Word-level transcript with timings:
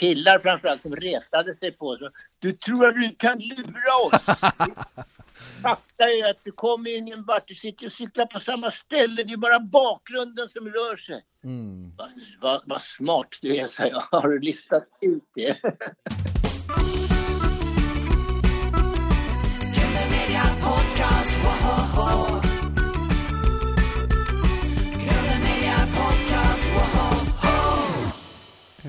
killar 0.00 0.38
framförallt 0.38 0.82
som 0.82 0.96
retade 0.96 1.54
sig 1.54 1.72
på 1.72 1.96
så, 1.96 2.10
Du 2.38 2.52
tror 2.52 2.88
att 2.88 2.94
du 2.94 3.14
kan 3.18 3.38
lura 3.38 3.94
oss? 4.06 4.26
Fakta 5.62 6.04
är 6.04 6.30
att 6.30 6.44
du 6.44 6.52
kommer 6.52 6.96
ingen 6.96 7.24
vart, 7.24 7.48
du 7.48 7.54
sitter 7.54 7.86
och 7.86 7.92
cyklar 7.92 8.26
på 8.26 8.38
samma 8.38 8.70
ställe, 8.70 9.22
det 9.24 9.32
är 9.32 9.36
bara 9.36 9.60
bakgrunden 9.60 10.48
som 10.48 10.68
rör 10.68 10.96
sig. 10.96 11.22
Mm. 11.44 11.92
Vad, 11.96 12.10
vad, 12.40 12.62
vad 12.66 12.82
smart 12.82 13.28
du 13.42 13.56
är, 13.56 13.66
så 13.66 13.82
jag. 13.82 14.00
Har 14.00 14.28
du 14.28 14.40
listat 14.40 14.88
ut 15.00 15.24
det? 15.34 15.56
Podcast, 20.62 21.34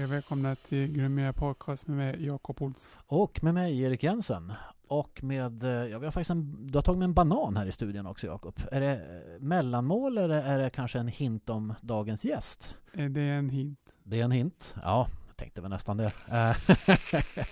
Hej 0.02 0.06
och 0.06 0.14
välkomna 0.14 0.56
till 0.56 0.88
Gröna 0.88 1.34
Podcast 1.34 1.88
med 1.88 1.98
mig 1.98 2.26
Jakob 2.26 2.62
Olsson. 2.62 2.92
Och 3.08 3.44
med 3.44 3.54
mig 3.54 3.82
Erik 3.82 4.04
Jensen. 4.04 4.54
Och 4.88 5.24
med, 5.24 5.64
eh, 5.64 5.70
ja 5.70 6.00
vi 6.00 6.06
har 6.06 6.12
faktiskt 6.12 6.30
en, 6.30 6.68
du 6.68 6.78
har 6.78 6.82
tagit 6.82 7.00
med 7.00 7.06
en 7.06 7.14
banan 7.14 7.58
här 7.58 7.66
i 7.66 7.72
studion 7.72 8.06
också 8.06 8.28
Jakob. 8.28 8.60
Är 8.72 8.82
det 8.82 8.94
eh, 8.94 9.42
mellanmål 9.42 10.18
eller 10.18 10.38
är 10.42 10.60
det 10.60 10.70
kanske 10.70 11.00
en 11.00 11.08
hint 11.08 11.50
om 11.50 11.74
dagens 11.82 12.26
gäst? 12.26 12.76
Är 12.94 13.10
det 13.10 13.22
en 13.22 13.50
hint? 13.50 13.80
Det 14.04 14.20
är 14.20 14.24
en 14.24 14.32
hint. 14.32 14.76
Ja, 14.82 15.08
jag 15.28 15.38
tänkte 15.38 15.62
väl 15.62 15.70
nästan 15.70 15.98
det. 15.98 16.14
Eh, 16.28 16.56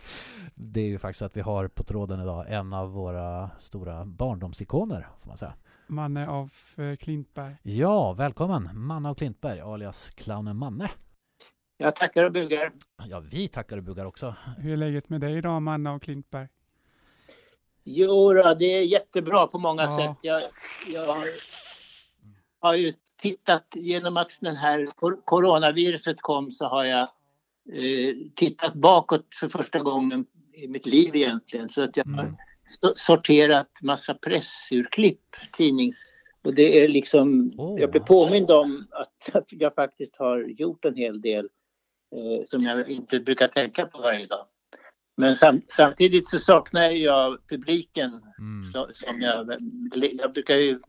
det 0.56 0.82
är 0.82 0.88
ju 0.88 1.00
faktiskt 1.00 1.22
att 1.22 1.38
vi 1.38 1.42
har 1.42 1.68
på 1.68 1.84
tråden 1.84 2.22
idag 2.22 2.46
en 2.50 2.74
av 2.74 2.92
våra 2.92 3.50
stora 3.60 4.06
barndomsikoner, 4.06 5.08
får 5.22 5.28
man 5.28 5.38
säga. 5.38 5.54
Manne 5.88 6.28
av 6.28 6.52
eh, 6.78 6.96
Klintberg. 6.96 7.56
Ja, 7.64 8.14
välkommen! 8.14 8.70
Manne 8.74 9.10
och 9.10 9.18
Klintberg, 9.18 9.60
alias 9.60 10.10
clownen 10.10 10.58
Manne. 10.58 10.90
Jag 11.82 11.96
tackar 11.96 12.24
och 12.24 12.32
bugar. 12.32 12.72
Ja, 13.10 13.20
vi 13.20 13.48
tackar 13.48 13.78
och 13.78 13.84
bugar 13.84 14.06
också. 14.06 14.36
Hur 14.58 14.74
är 14.74 14.78
läget 14.78 15.10
med 15.10 15.22
dig 15.22 15.38
idag, 15.38 15.62
Manne 15.62 15.90
av 15.90 16.00
Klintberg? 16.00 16.48
Jo, 17.84 18.34
då, 18.34 18.54
det 18.54 18.66
är 18.66 18.82
jättebra 18.82 19.48
på 19.48 19.58
många 19.60 19.84
Ja. 19.84 19.98
sätt. 19.98 20.18
Jag, 20.22 20.42
jag 20.94 21.06
har, 21.06 21.26
har 22.60 22.76
ju 22.76 22.94
tittat 23.22 23.68
genom 23.76 24.18
att 24.18 24.38
den 24.42 24.56
här 24.56 24.88
coronaviruset 25.26 26.22
kom 26.22 26.52
så 26.52 26.66
har 26.66 26.84
jag 26.84 27.02
eh, 27.74 28.16
tittat 28.36 28.74
bakåt 28.74 29.26
för 29.40 29.50
första 29.50 29.80
gången 29.80 30.26
i 30.54 30.68
mitt 30.68 30.86
liv 30.86 31.16
egentligen. 31.16 31.70
Så 31.70 31.82
att 31.84 31.98
jag 31.98 32.06
har 32.06 32.24
Mm. 32.24 32.36
so- 32.82 32.94
sorterat 32.96 33.70
massa 33.82 34.14
pressurklipp, 34.14 35.36
tidnings... 35.54 36.04
Och 36.42 36.54
det 36.54 36.84
är 36.84 36.88
liksom, 36.88 37.52
Åh. 37.58 37.80
jag 37.82 37.92
blir 37.92 38.02
påmind 38.02 38.52
om 38.52 38.88
att, 38.92 39.36
att 39.36 39.46
jag 39.50 39.76
faktiskt 39.76 40.16
har 40.18 40.40
gjort 40.40 40.86
en 40.86 40.96
hel 40.96 41.22
del 41.22 41.50
eh, 42.16 42.46
som 42.48 42.62
jag 42.64 42.90
inte 42.90 43.20
brukar 43.20 43.48
tänka 43.48 43.86
på 43.86 44.02
varje 44.02 44.26
dag. 44.26 44.46
Men 45.18 45.36
sam, 45.36 45.62
samtidigt 45.68 46.28
så 46.28 46.40
saknar 46.40 46.82
jag 46.90 47.48
publiken 47.48 48.22
Mm. 48.40 48.72
så, 48.72 48.90
som 48.94 49.22
jag, 49.22 49.56
jag 50.14 50.34
brukar 50.34 50.56
ju, 50.56 50.80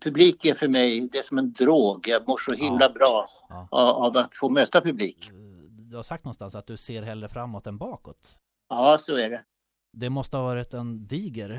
publik 0.00 0.44
är 0.44 0.54
för 0.54 0.68
mig, 0.68 1.08
det 1.12 1.18
är 1.18 1.22
som 1.22 1.38
en 1.38 1.52
drog. 1.52 2.08
Jag 2.08 2.28
mår 2.28 2.38
så 2.50 2.54
himla 2.54 2.84
Ja. 2.84 2.88
bra 2.92 3.28
Ja. 3.48 3.68
av, 3.70 3.88
av 4.04 4.16
att 4.16 4.36
få 4.36 4.48
möta 4.48 4.80
publik. 4.80 5.30
Du 5.68 5.96
har 5.96 6.02
sagt 6.02 6.24
någonstans 6.24 6.54
att 6.54 6.66
du 6.66 6.76
ser 6.76 7.02
hellre 7.02 7.28
framåt 7.28 7.66
än 7.66 7.78
bakåt. 7.78 8.36
Ja, 8.68 8.98
så 9.00 9.16
är 9.16 9.30
det. 9.30 9.44
Det 9.92 10.10
måste 10.10 10.36
ha 10.36 10.44
varit 10.44 10.74
en 10.74 11.06
diger 11.06 11.50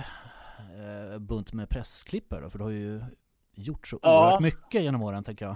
eh, 1.11 1.20
bunt 1.20 1.54
med 1.54 1.70
pressklippar 1.70 2.42
då, 2.42 2.50
för 2.50 2.58
du 2.58 2.64
har 2.64 2.72
ju 2.72 3.02
gjort 3.56 3.88
så 3.88 4.00
Ja. 4.02 4.23
oerhört 4.26 4.42
mycket 4.44 4.82
genom 4.84 5.04
åren, 5.04 5.23
tänker 5.23 5.45
jag. 5.45 5.56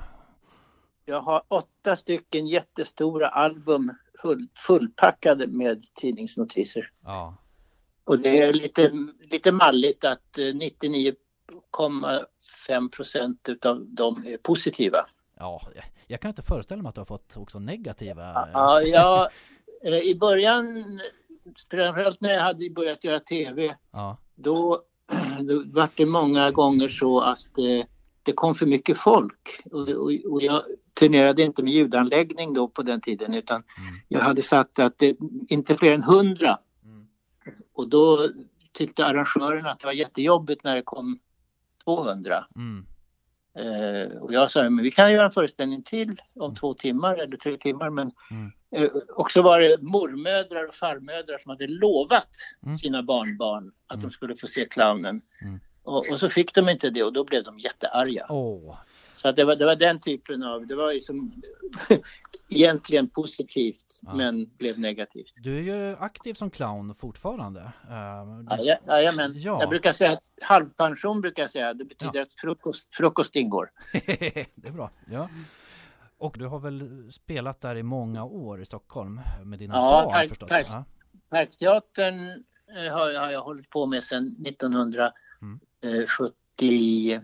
Jag 1.12 1.22
har 1.22 1.42
åtta 1.48 1.96
stycken 1.96 2.48
jättestora 2.48 3.28
album 3.28 3.92
full, 4.22 4.48
fullpackade 4.56 5.48
med 5.48 5.84
tidningsnotiser. 5.94 6.92
Ja. 7.04 7.38
Och 8.04 8.20
det 8.20 8.42
är 8.42 8.54
lite, 8.54 8.92
lite 9.32 9.52
malligt 9.52 10.04
att 10.04 10.38
eh, 10.38 10.42
99,5 10.42 12.90
procent 12.90 13.50
utav 13.50 13.86
dem 13.86 14.24
är 14.28 14.38
positiva. 14.38 15.06
Ja, 15.38 15.62
jag, 16.08 16.22
kan 16.22 16.30
inte 16.30 16.42
föreställa 16.42 16.82
mig 16.82 16.90
att 16.90 16.96
du 16.96 17.02
har 17.02 17.06
fått 17.06 17.38
också 17.38 17.60
negativa... 17.60 18.30
eh, 18.30 18.50
Ja, 18.54 18.82
jag, 18.82 19.30
eh, 19.84 20.00
I 20.00 20.16
början, 20.16 20.86
framförallt 21.72 22.22
när 22.22 22.34
jag 22.34 22.42
hade 22.42 22.70
börjat 22.70 23.04
göra 23.04 23.20
tv, 23.20 23.76
ja. 23.92 24.18
då, 24.36 24.82
då 25.42 25.64
var 25.66 25.90
det 25.96 26.06
många 26.06 26.52
gånger 26.52 26.88
så 26.88 27.22
att 27.22 27.58
eh, 27.58 27.86
det 28.24 28.34
kom 28.34 28.56
för 28.56 28.66
mycket 28.66 28.98
folk. 28.98 29.62
Och, 29.72 29.90
och, 29.90 30.12
och 30.32 30.42
jag 30.42 30.64
turnerade 30.94 31.42
inte 31.44 31.64
med 31.64 31.74
ljudanläggning 31.74 32.54
då 32.54 32.68
på 32.68 32.82
den 32.82 33.02
tiden 33.02 33.34
utan 33.34 33.56
Mm. 33.78 34.00
jag 34.08 34.20
hade 34.20 34.42
sagt 34.42 34.80
att 34.80 34.98
det 34.98 35.18
inte 35.50 35.78
fler 35.78 35.94
än 35.94 36.04
hundra. 36.04 36.60
Mm. 36.86 37.08
Och 37.74 37.88
då 37.90 38.30
tyckte 38.72 39.06
arrangören 39.06 39.66
att 39.66 39.80
det 39.80 39.86
var 39.86 39.94
jättejobbigt 39.94 40.64
när 40.64 40.76
det 40.76 40.82
kom 40.82 41.20
200. 41.84 42.46
Mm. 42.56 42.86
Eh, 43.58 44.18
och 44.18 44.34
jag 44.34 44.52
sa, 44.52 44.64
men 44.70 44.84
vi 44.84 44.92
kan 44.92 45.12
göra 45.14 45.26
en 45.26 45.32
föreställning 45.32 45.84
till 45.84 46.22
om 46.36 46.56
två 46.56 46.74
timmar 46.74 47.18
eller 47.18 47.38
tre 47.38 47.58
timmar. 47.58 47.90
Men 47.90 48.12
Mm. 48.32 48.52
eh, 48.76 48.90
också 49.16 49.42
var 49.42 49.60
det 49.60 49.82
mormödrar 49.82 50.68
och 50.68 50.76
farmödrar 50.76 51.38
som 51.38 51.50
hade 51.50 51.68
lovat 51.68 52.30
Mm. 52.64 52.76
sina 52.76 53.04
barnbarn 53.04 53.72
att 53.88 53.96
Mm. 53.98 54.04
de 54.10 54.12
skulle 54.12 54.36
få 54.36 54.48
se 54.48 54.66
clownen. 54.66 55.22
Mm. 55.42 55.60
Och, 55.84 56.10
och 56.12 56.20
så 56.20 56.30
fick 56.30 56.54
de 56.56 56.70
inte 56.70 56.90
det 56.90 57.04
och 57.04 57.14
då 57.14 57.24
blev 57.24 57.44
de 57.44 57.60
jättearga. 57.60 58.26
Åh, 58.30 58.76
Så 59.22 59.30
att 59.30 59.36
det, 59.36 59.44
var, 59.46 59.56
det 59.56 59.66
var 59.66 59.76
den 59.76 60.00
typen 60.00 60.44
av, 60.44 60.68
det 60.68 60.76
var 60.76 60.92
ju 60.92 61.00
som 61.00 61.42
egentligen 62.50 63.10
positivt 63.10 64.00
Ja. 64.02 64.16
men 64.16 64.50
blev 64.58 64.80
negativt. 64.80 65.34
du 65.36 65.58
är 65.58 65.62
ju 65.62 65.96
aktiv 66.00 66.34
som 66.34 66.50
clown 66.52 66.96
fortfarande. 66.96 67.62
Eh, 67.62 68.26
du- 68.26 68.46
Ja, 68.50 68.58
ja, 68.64 68.78
jajamän. 68.88 69.34
Ja. 69.36 69.58
Jag 69.60 69.70
brukar 69.70 69.94
säga 69.94 70.12
att 70.12 70.24
halvpension 70.42 71.22
brukar 71.22 71.44
jag 71.44 71.52
säga. 71.52 71.74
Det 71.74 71.86
betyder 71.86 72.22
att 72.22 72.34
frukost, 72.34 72.88
frukost 72.96 73.36
ingår. 73.36 73.70
det 74.56 74.68
är 74.68 74.72
bra. 74.72 74.92
Ja. 75.12 75.30
Och 76.18 76.36
du 76.40 76.48
har 76.48 76.60
väl 76.60 77.08
spelat 77.12 77.62
där 77.62 77.76
i 77.76 77.84
många 77.84 78.24
år 78.24 78.62
i 78.62 78.66
Stockholm 78.66 79.22
med 79.44 79.60
dina 79.60 79.76
Ja, 79.76 80.02
barn 80.04 80.14
tack, 80.14 80.30
förstås? 80.30 80.50
tack. 80.50 80.68
Ja. 80.70 80.86
Parkteatern 81.30 82.30
eh, 82.78 82.94
har, 82.94 83.14
har 83.20 83.32
jag 83.32 83.42
hållit 83.42 83.70
på 83.70 83.86
med 83.86 84.04
sedan 84.04 84.36
1970, 84.46 87.22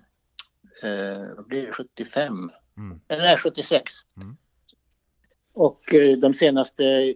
eh, 0.83 1.35
vad 1.35 1.45
blir 1.47 1.65
det, 1.67 1.73
75? 1.73 2.51
Mm. 2.77 2.99
Eller 3.07 3.21
nej, 3.23 3.37
76. 3.37 3.93
Mm. 4.17 4.37
Och 5.53 5.93
eh, 5.93 6.17
de 6.17 6.33
senaste 6.33 6.83
eh, 6.83 7.15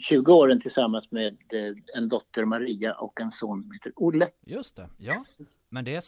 20 0.00 0.32
åren 0.32 0.60
tillsammans 0.60 1.10
med 1.10 1.32
eh, 1.52 1.74
en 1.96 2.08
dotter 2.08 2.44
Maria 2.44 2.94
och 2.94 3.20
en 3.20 3.30
son 3.30 3.62
som 3.62 3.72
heter 3.72 3.92
Olle. 3.96 4.28
Just 4.46 4.76
det, 4.76 4.88
ja. 4.98 5.24
Men 5.68 5.84
det 5.84 5.94
är 5.96 6.02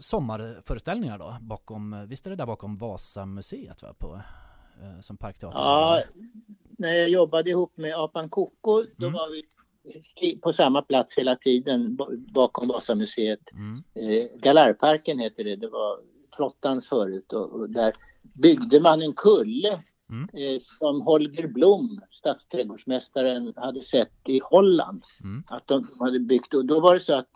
sommarföreställningar 0.00 1.18
då 1.18 1.36
bakom, 1.40 2.06
visst 2.08 2.26
är 2.26 2.30
det 2.30 2.36
där 2.36 2.46
bakom 2.46 2.76
Vasamuseet 2.76 3.82
va? 3.82 3.94
På, 3.98 4.14
eh, 4.82 5.00
som 5.00 5.16
parkteater? 5.16 5.58
Ja, 5.58 6.02
när 6.78 6.92
jag 6.92 7.08
jobbade 7.08 7.50
ihop 7.50 7.76
med 7.76 7.94
Apan 7.94 8.28
Koko 8.28 8.84
då 8.96 9.06
Mm. 9.06 9.12
var 9.12 9.30
vi 9.30 9.42
på 10.42 10.52
samma 10.52 10.82
plats 10.82 11.18
hela 11.18 11.36
tiden 11.36 11.98
bakom 12.34 12.68
Vasamuseet. 12.68 13.52
Mm. 13.52 13.82
Eh, 13.94 14.26
Galarparken 14.40 15.18
heter 15.18 15.44
det, 15.44 15.56
det 15.56 15.68
var 15.68 15.98
flottans 16.36 16.88
förut 16.88 17.32
och, 17.32 17.50
och 17.50 17.70
där 17.70 17.94
byggde 18.22 18.80
man 18.80 19.02
en 19.02 19.12
kulle 19.12 19.80
Mm. 20.10 20.28
eh, 20.32 20.58
som 20.60 21.00
Holger 21.00 21.46
Blom, 21.48 22.00
stadsträdgårdsmästaren, 22.10 23.52
hade 23.56 23.80
sett 23.80 24.28
i 24.28 24.40
Holland. 24.44 25.02
Mm. 25.24 25.44
Att 25.46 25.66
de 25.66 25.88
hade 25.98 26.18
byggt 26.20 26.54
och 26.54 26.64
då 26.64 26.80
var 26.80 26.94
det 26.94 27.00
så 27.00 27.14
att 27.14 27.28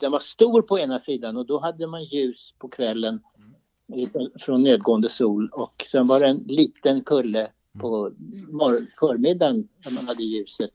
den 0.00 0.12
var 0.12 0.18
stor 0.18 0.62
på 0.62 0.78
ena 0.78 0.98
sidan 0.98 1.36
och 1.36 1.46
då 1.46 1.60
hade 1.60 1.86
man 1.86 2.04
ljus 2.04 2.54
på 2.58 2.68
kvällen 2.68 3.20
eh, 3.94 4.08
från 4.40 4.62
nedgående 4.62 5.08
sol 5.08 5.48
och 5.52 5.84
sen 5.90 6.06
var 6.06 6.20
det 6.20 6.26
en 6.26 6.44
liten 6.46 7.04
kulle 7.04 7.50
på 7.80 8.12
mor- 8.48 8.86
förmiddagen 9.00 9.68
när 9.84 9.92
man 9.92 10.08
hade 10.08 10.22
ljuset 10.22 10.70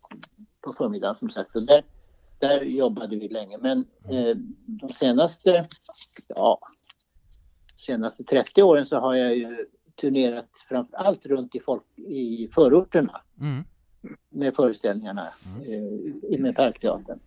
på 0.62 0.74
förmiddagen 0.74 1.16
som 1.16 1.30
sagt. 1.30 1.56
Och 1.56 1.64
där, 1.64 1.84
där 2.40 2.62
jobbade 2.62 3.16
vi 3.16 3.28
länge 3.28 3.58
men 3.58 3.80
eh, 4.10 4.36
de 4.66 4.94
senaste, 4.94 5.68
ja, 6.28 6.60
senaste 7.78 8.24
30 8.24 8.64
åren 8.64 8.86
så 8.86 9.00
har 9.00 9.16
jag 9.16 9.36
ju 9.36 9.66
turnerat 10.02 10.50
framför 10.70 10.98
allt 10.98 11.26
runt 11.26 11.56
i, 11.56 11.60
folk, 11.60 11.84
i 11.98 12.50
förorterna 12.54 13.22
Mm. 13.42 13.64
med 14.30 14.56
föreställningarna 14.56 15.28
eh, 16.32 16.40
med 16.40 16.56
Parkteatern. 16.56 17.20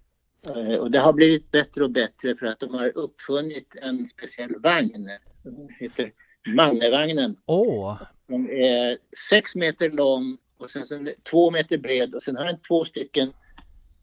Eh, 0.48 0.78
och 0.78 0.90
det 0.90 0.98
har 0.98 1.12
blivit 1.12 1.50
bättre 1.50 1.84
och 1.84 1.90
bättre 1.90 2.36
för 2.36 2.46
att 2.46 2.60
de 2.60 2.74
har 2.74 2.98
uppfunnit 2.98 3.76
en 3.82 4.06
speciell 4.06 4.60
vagn 4.60 5.08
som 5.42 5.68
heter 5.80 6.12
Mannevagnen. 6.56 7.36
Åh, 7.46 8.02
Den 8.26 8.50
är 8.50 8.98
sex 9.30 9.54
meter 9.54 9.90
lång 9.90 10.38
och 10.58 10.70
sen 10.70 10.86
så 10.86 10.94
den 10.94 11.14
två 11.30 11.50
meter 11.50 11.78
bred 11.78 12.14
och 12.14 12.22
sen 12.22 12.36
har 12.36 12.44
den 12.44 12.60
två 12.68 12.84
stycken 12.84 13.32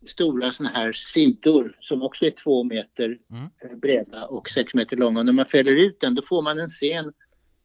stora 0.08 0.52
såna 0.52 0.70
här 0.70 0.92
sidor 0.92 1.78
som 1.80 2.02
också 2.04 2.26
är 2.26 2.32
två 2.32 2.64
meter 2.64 3.20
Mm. 3.32 3.44
eh, 3.64 3.78
breda 3.78 4.26
och 4.26 4.50
sex 4.50 4.74
meter 4.74 4.98
långa. 4.98 5.20
Och 5.20 5.26
när 5.26 5.34
man 5.34 5.46
fäller 5.46 5.72
ut 5.72 6.00
den 6.00 6.16
då 6.16 6.22
får 6.22 6.42
man 6.42 6.60
en 6.60 6.68
scen 6.68 7.14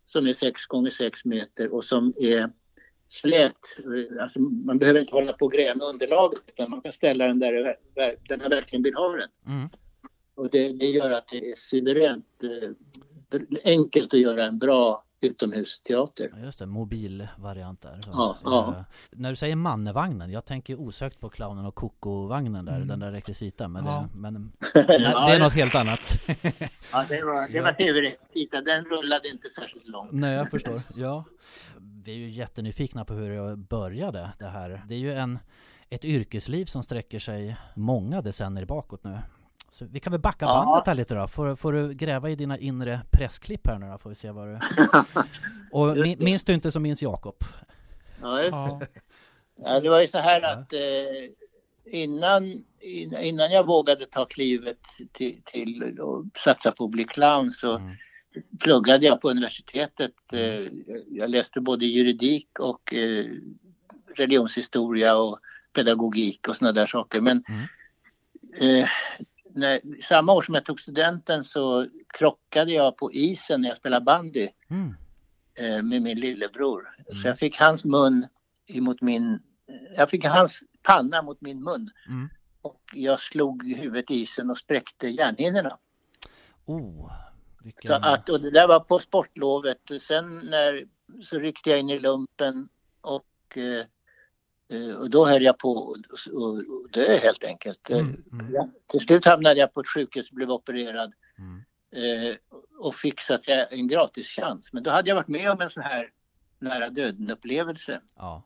som 0.07 0.27
är 0.27 0.33
sex 0.33 0.67
gånger 0.67 0.91
sex 0.91 1.25
meter 1.25 1.75
och 1.75 1.85
som 1.85 2.15
är 2.17 2.51
slät. 3.09 3.57
Alltså, 4.21 4.41
man 4.41 4.79
behöver 4.79 5.01
inte 5.01 5.13
hålla 5.13 5.33
på 5.33 5.45
och 5.45 5.53
gräva 5.53 5.85
underlaget 5.85 6.41
utan 6.47 6.71
man 6.71 6.81
kan 6.81 6.93
ställa 6.93 7.27
den 7.27 7.39
där, 7.39 7.77
där 8.29 8.37
man 8.37 8.51
verkligen 8.51 8.83
vill 8.83 8.95
ha 8.95 9.17
den. 9.17 9.29
Mm. 9.47 9.69
Och 10.35 10.51
det, 10.51 10.73
det 10.73 10.87
gör 10.87 11.11
att 11.11 11.29
det 11.29 11.51
är 11.51 11.55
suveränt 11.57 12.43
eh, 12.43 13.41
enkelt 13.65 14.15
att 14.15 14.21
göra 14.21 14.45
en 14.45 14.59
bra 14.59 15.06
utomhusteater. 15.21 16.31
Ja, 16.37 16.45
Just 16.45 16.59
det, 16.59 16.67
mobil 16.67 17.29
variant 17.39 17.83
där. 17.83 18.01
Så, 18.05 18.11
Ja, 18.13 18.37
ja. 18.45 18.75
eh, 18.79 18.83
När 19.11 19.31
du 19.31 19.37
säger 19.37 19.57
mannevagnen, 19.57 20.31
jag 20.31 20.45
tänker 20.45 20.81
osökt 20.81 21.21
på 21.21 21.29
clownen 21.29 21.67
och 21.67 21.75
koko-vagnen 21.75 22.65
där, 22.65 22.75
Mm. 22.77 22.89
den 22.89 23.01
där 23.01 23.13
rekvisita. 23.13 23.69
Men, 23.69 23.85
Ja. 23.85 24.09
det, 24.13 24.19
men 24.19 24.53
det 24.75 24.79
är 25.33 25.39
något 25.39 25.53
helt 25.53 25.75
annat. 25.75 26.01
Ja, 26.93 27.05
det 27.09 27.25
var, 27.25 27.53
det 27.53 27.61
var 27.61 27.73
tv-rekvisita. 27.73 28.61
Den 28.61 28.85
rullade 28.85 29.29
inte 29.29 29.49
särskilt 29.49 29.89
långt. 29.89 30.13
Nej, 30.13 30.35
jag 30.35 30.51
förstår. 30.51 30.83
Ja. 30.97 31.25
Vi 32.05 32.13
är 32.13 32.17
ju 32.17 32.29
jättenyfikna 32.29 33.05
på 33.05 33.15
hur 33.15 33.49
det 33.51 33.57
började 33.57 34.31
det 34.39 34.47
här. 34.49 34.83
Det 34.89 34.95
är 34.95 34.99
ju 34.99 35.13
en, 35.13 35.39
ett 35.91 36.05
yrkesliv 36.05 36.65
som 36.67 36.83
sträcker 36.83 37.19
sig 37.19 37.57
många 37.75 38.23
decennier 38.23 38.65
bakåt 38.65 39.05
nu. 39.05 39.19
Så 39.77 39.85
vi 39.91 40.01
kan 40.01 40.11
väl 40.11 40.21
backa 40.21 40.45
Ja. 40.45 40.65
bandet 40.67 40.87
här 40.87 40.95
lite 40.95 41.15
då. 41.15 41.27
Får, 41.29 41.57
får 41.57 41.73
du 41.73 41.95
gräva 41.95 42.31
i 42.31 42.35
dina 42.37 42.59
inre 42.59 43.01
pressklipp 43.13 43.67
här 43.67 43.79
nu 43.79 43.87
då, 43.87 43.99
får 43.99 44.11
vi 44.11 44.17
se 44.17 44.31
vad 44.31 44.49
du... 44.49 44.59
Och 45.73 45.97
min, 45.97 46.25
minns 46.25 46.45
du 46.45 46.55
inte 46.55 46.71
så 46.71 46.81
minns 46.81 47.03
Jakob. 47.03 47.35
Ja, 48.23 48.43
Ja. 48.43 48.81
Ja, 49.59 49.81
det 49.81 49.89
var 49.89 50.01
ju 50.01 50.09
så 50.09 50.19
här 50.19 50.41
Ja. 50.41 50.49
att 50.49 50.73
eh, 50.73 52.01
innan, 52.03 52.45
in- 52.81 53.17
innan 53.17 53.51
jag 53.51 53.67
vågade 53.67 54.07
ta 54.07 54.25
klivet 54.25 54.79
till, 55.13 55.41
till 55.45 56.01
och 56.01 56.25
satsa 56.35 56.73
på 56.73 56.85
att 56.85 56.91
bli 56.91 57.05
clown 57.05 57.51
så 57.51 57.77
Mm. 57.77 57.97
pluggade 58.61 59.07
jag 59.07 59.21
på 59.21 59.31
universitetet. 59.31 60.13
Eh, 60.33 60.69
jag 61.11 61.31
läste 61.31 61.61
både 61.61 61.87
juridik 61.87 62.49
och 62.59 62.95
eh, 62.95 63.27
religionshistoria 64.17 65.17
och 65.17 65.39
pedagogik 65.73 66.49
och 66.49 66.57
sådana 66.57 66.73
där 66.73 66.87
saker. 66.87 67.21
Men 67.21 67.45
eh, 68.61 68.89
när, 69.57 69.81
samma 70.03 70.33
år 70.33 70.43
som 70.43 70.55
jag 70.55 70.65
tog 70.65 70.81
studenten 70.81 71.45
så 71.45 71.87
krockade 72.09 72.73
jag 72.73 72.97
på 72.97 73.13
isen 73.13 73.61
när 73.61 73.69
jag 73.69 73.77
spelade 73.77 74.05
bandy 74.05 74.49
Mm. 74.69 74.95
eh, 75.55 75.83
med 75.83 76.03
min 76.03 76.21
lillebror. 76.21 76.97
Så 77.23 77.29
jag 77.29 77.39
fick 77.39 77.61
hans 77.61 77.85
mun 77.85 78.27
emot 78.67 79.03
min... 79.03 79.39
Jag 79.97 80.11
fick 80.11 80.25
hans 80.25 80.63
panna 80.83 81.23
mot 81.23 81.41
min 81.41 81.65
mun. 81.65 81.91
Mm. 82.09 82.29
Och 82.63 82.83
jag 82.93 83.21
slog 83.21 83.77
huvudet 83.77 84.11
i 84.11 84.15
isen 84.15 84.51
och 84.51 84.59
spräckte 84.59 85.09
hjärnhinnorna. 85.09 85.79
Oh, 86.65 87.13
vilken... 87.63 87.89
Så 87.89 87.95
att, 87.95 88.29
och 88.29 88.41
det 88.41 88.51
där 88.51 88.69
var 88.69 88.81
på 88.81 88.99
sportlovet. 88.99 89.81
Sen 90.01 90.39
när, 90.39 90.87
så 91.23 91.39
ryckte 91.39 91.71
jag 91.71 91.79
in 91.79 91.91
i 91.91 91.99
lumpen 91.99 92.69
och, 93.01 93.57
eh, 93.59 93.87
och 94.99 95.11
då 95.11 95.27
höll 95.27 95.43
jag 95.43 95.59
på 95.59 95.97
att 96.13 96.93
dö 96.93 97.17
helt 97.17 97.45
enkelt. 97.45 97.91
Eh, 97.91 97.99
Mm, 97.99 98.25
mm, 98.33 98.55
Ja, 98.55 98.69
till 98.87 99.01
slut 99.01 99.25
hamnade 99.25 99.61
jag 99.61 99.75
på 99.75 99.81
ett 99.81 99.89
sjukhus 99.89 100.29
och 100.31 100.35
blev 100.35 100.51
opererad 100.51 101.13
mm. 101.39 102.31
eh, 102.31 102.37
och 102.79 102.95
fick 102.95 103.21
så 103.21 103.35
att 103.35 103.45
säga 103.45 103.67
en 103.67 103.89
gratis 103.89 104.29
chans. 104.29 104.73
Men 104.73 104.83
då 104.83 104.91
hade 104.91 105.09
jag 105.09 105.17
varit 105.17 105.29
med 105.29 105.51
om 105.51 105.61
en 105.61 105.71
sån 105.71 105.83
här 105.83 106.11
nära 106.59 106.89
döden 106.91 107.31
upplevelse. 107.31 108.01
Ja. 108.17 108.43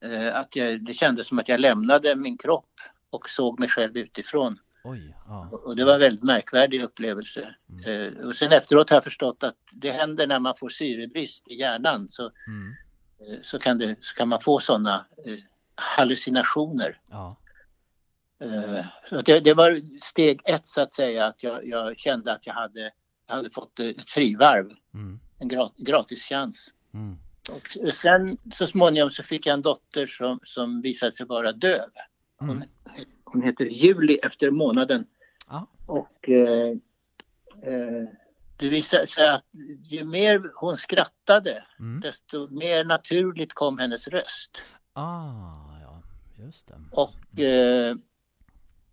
Eh, 0.00 0.36
att 0.36 0.56
jag, 0.56 0.84
det 0.84 0.94
kändes 0.94 1.26
som 1.26 1.38
att 1.38 1.48
jag 1.48 1.60
lämnade 1.60 2.16
min 2.16 2.38
kropp 2.38 2.80
och 3.10 3.28
såg 3.28 3.58
mig 3.58 3.68
själv 3.68 3.96
utifrån. 3.96 4.58
Oj, 4.84 5.16
ja. 5.26 5.48
Och 5.52 5.64
och 5.64 5.76
det 5.76 5.84
var 5.84 5.94
en 5.94 6.00
väldigt 6.00 6.22
märkvärdig 6.24 6.82
upplevelse. 6.82 7.54
Mm. 7.68 7.84
Eh, 8.16 8.26
och 8.26 8.34
sen 8.36 8.52
efteråt 8.52 8.90
har 8.90 8.96
jag 8.96 9.04
förstått 9.04 9.42
att 9.42 9.56
det 9.72 9.90
händer 9.90 10.26
när 10.26 10.38
man 10.38 10.56
får 10.56 10.68
syrebrist 10.68 11.48
i 11.48 11.54
hjärnan 11.54 12.08
så, 12.08 12.30
Mm. 12.46 12.74
eh, 13.20 13.38
så, 13.42 13.58
kan, 13.58 13.78
det, 13.78 13.96
så 14.00 14.14
kan 14.14 14.28
man 14.28 14.40
få 14.40 14.60
sådana 14.60 15.06
eh, 15.26 15.38
hallucinationer. 15.80 17.00
Ja. 17.10 17.36
Eh, 18.40 18.84
så 19.08 19.22
det, 19.22 19.40
det 19.40 19.54
var 19.54 19.98
steg 20.00 20.40
ett 20.44 20.66
så 20.66 20.80
att 20.80 20.92
säga 20.92 21.26
att 21.26 21.42
jag, 21.42 21.66
jag 21.68 21.98
kände 21.98 22.32
att 22.32 22.46
jag 22.46 22.54
hade, 22.54 22.90
jag 23.26 23.34
hade 23.34 23.50
fått 23.50 23.78
ett 23.80 24.10
frivarv, 24.10 24.70
Mm. 24.94 25.20
en 25.38 25.48
gra, 25.48 25.70
gratis 25.76 26.24
chans. 26.28 26.68
Mm. 26.94 27.16
Och 27.50 27.94
sen 27.94 28.38
så 28.54 28.66
småningom 28.66 29.10
så 29.10 29.22
fick 29.22 29.46
jag 29.46 29.54
en 29.54 29.62
dotter 29.62 30.06
som, 30.06 30.40
som 30.42 30.80
visade 30.82 31.12
sig 31.12 31.26
vara 31.26 31.52
döv. 31.52 31.90
Hon, 32.38 32.50
Mm. 32.50 32.68
hon 33.24 33.42
heter 33.42 33.64
Juli 33.64 34.18
efter 34.22 34.50
månaden. 34.50 35.06
Ja. 35.48 35.66
Och 35.86 36.28
eh, 36.28 36.68
eh, 37.62 38.08
det 38.56 38.68
visade 38.68 39.06
sig 39.06 39.28
att 39.28 39.44
ju 39.84 40.04
mer 40.04 40.52
hon 40.54 40.76
skrattade 40.76 41.64
Mm. 41.78 42.00
desto 42.00 42.48
mer 42.48 42.84
naturligt 42.84 43.52
kom 43.54 43.78
hennes 43.78 44.08
röst. 44.08 44.62
Ah. 44.92 45.69
Och 46.92 47.40
eh, 47.40 47.96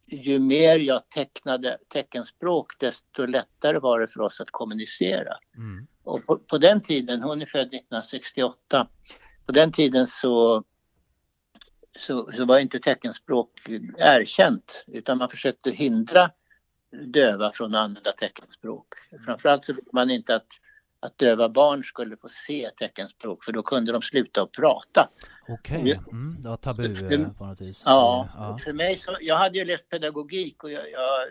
ju 0.08 0.40
mer 0.40 0.80
jag 0.80 1.10
tecknade 1.10 1.78
teckenspråk 1.88 2.80
desto 2.80 3.26
lättare 3.26 3.80
var 3.80 4.00
det 4.00 4.08
för 4.08 4.22
oss 4.22 4.42
att 4.42 4.52
kommunicera. 4.52 5.34
Mm. 5.58 5.88
Och 6.04 6.26
på, 6.26 6.38
på 6.38 6.58
den 6.58 6.82
tiden, 6.82 7.22
hon 7.22 7.42
är 7.42 7.46
född 7.46 7.68
1968, 7.68 8.88
på 9.46 9.52
den 9.52 9.72
tiden 9.72 10.08
så, 10.08 10.64
så, 12.00 12.32
så 12.32 12.46
var 12.46 12.60
inte 12.60 12.80
teckenspråk 12.80 13.50
erkänt 13.98 14.86
utan 14.88 15.18
man 15.18 15.30
försökte 15.30 15.72
hindra 15.72 16.32
döva 17.06 17.52
från 17.52 17.76
att 17.76 17.84
använda 17.84 18.12
teckenspråk. 18.12 18.88
Framförallt 19.26 19.66
så 19.66 19.74
ville 19.74 19.90
man 19.94 20.10
inte 20.10 20.36
att, 20.36 20.48
att 21.00 21.18
döva 21.18 21.50
barn 21.50 21.84
skulle 21.84 22.18
få 22.18 22.30
se 22.30 22.70
teckenspråk 22.78 23.44
för 23.44 23.52
då 23.52 23.64
kunde 23.64 23.92
de 23.92 24.02
sluta 24.02 24.42
att 24.42 24.52
prata. 24.52 25.10
Okej, 25.48 26.00
mm, 26.12 26.36
det 26.42 26.50
var 26.50 26.58
tabu 26.58 27.14
eh, 27.14 27.30
på 27.30 27.46
något 27.46 27.62
vis. 27.62 27.84
Ja, 27.86 28.30
ja. 28.36 28.54
och 28.54 28.62
för 28.62 28.74
mig 28.74 28.96
så, 28.96 29.18
jag 29.22 29.38
hade 29.38 29.58
ju 29.58 29.66
läst 29.66 29.90
pedagogik 29.90 30.64
och 30.64 30.72
jag, 30.72 30.92
jag 30.92 31.28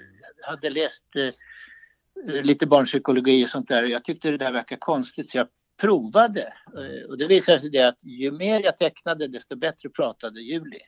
hade 0.46 0.70
läst 0.70 1.04
eh, 1.16 2.42
lite 2.42 2.66
barnpsykologi 2.66 3.44
och 3.44 3.48
sånt 3.48 3.68
där. 3.68 3.82
Jag 3.82 4.04
tyckte 4.04 4.30
det 4.30 4.36
där 4.36 4.52
verkade 4.52 4.78
konstigt 4.78 5.30
så 5.30 5.38
jag 5.38 5.48
provade. 5.76 6.52
Eh, 6.66 7.08
och 7.08 7.18
det 7.18 7.26
visade 7.26 7.60
sig 7.60 7.70
det 7.70 7.88
att 7.88 8.04
ju 8.04 8.30
mer 8.30 8.60
jag 8.60 8.78
tecknade 8.78 9.28
desto 9.28 9.56
bättre 9.56 9.88
pratade 9.88 10.40
Julie. 10.40 10.80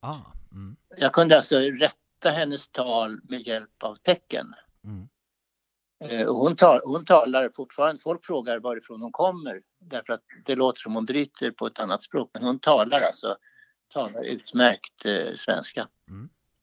Ah, 0.00 0.16
mm, 0.52 0.76
Jag 0.96 1.12
kunde 1.12 1.36
alltså 1.36 1.58
rätta 1.58 2.30
hennes 2.30 2.68
tal 2.68 3.20
med 3.22 3.46
hjälp 3.46 3.82
av 3.82 3.96
tecken. 3.96 4.54
mm, 4.84 5.02
och 5.02 5.08
hon, 6.26 6.56
tal, 6.56 6.80
hon 6.84 7.04
talar 7.04 7.48
fortfarande, 7.48 8.00
folk 8.00 8.24
frågar 8.24 8.58
varifrån 8.58 9.02
hon 9.02 9.12
kommer 9.12 9.60
därför 9.80 10.12
att 10.12 10.22
det 10.44 10.56
låter 10.56 10.80
som 10.80 10.94
hon 10.94 11.04
bryter 11.04 11.50
på 11.50 11.66
ett 11.66 11.78
annat 11.78 12.02
språk 12.02 12.30
men 12.34 12.42
hon 12.42 12.58
talar 12.58 13.00
alltså 13.00 13.36
talar 13.94 14.22
utmärkt 14.24 15.04
eh, 15.04 15.34
svenska. 15.36 15.88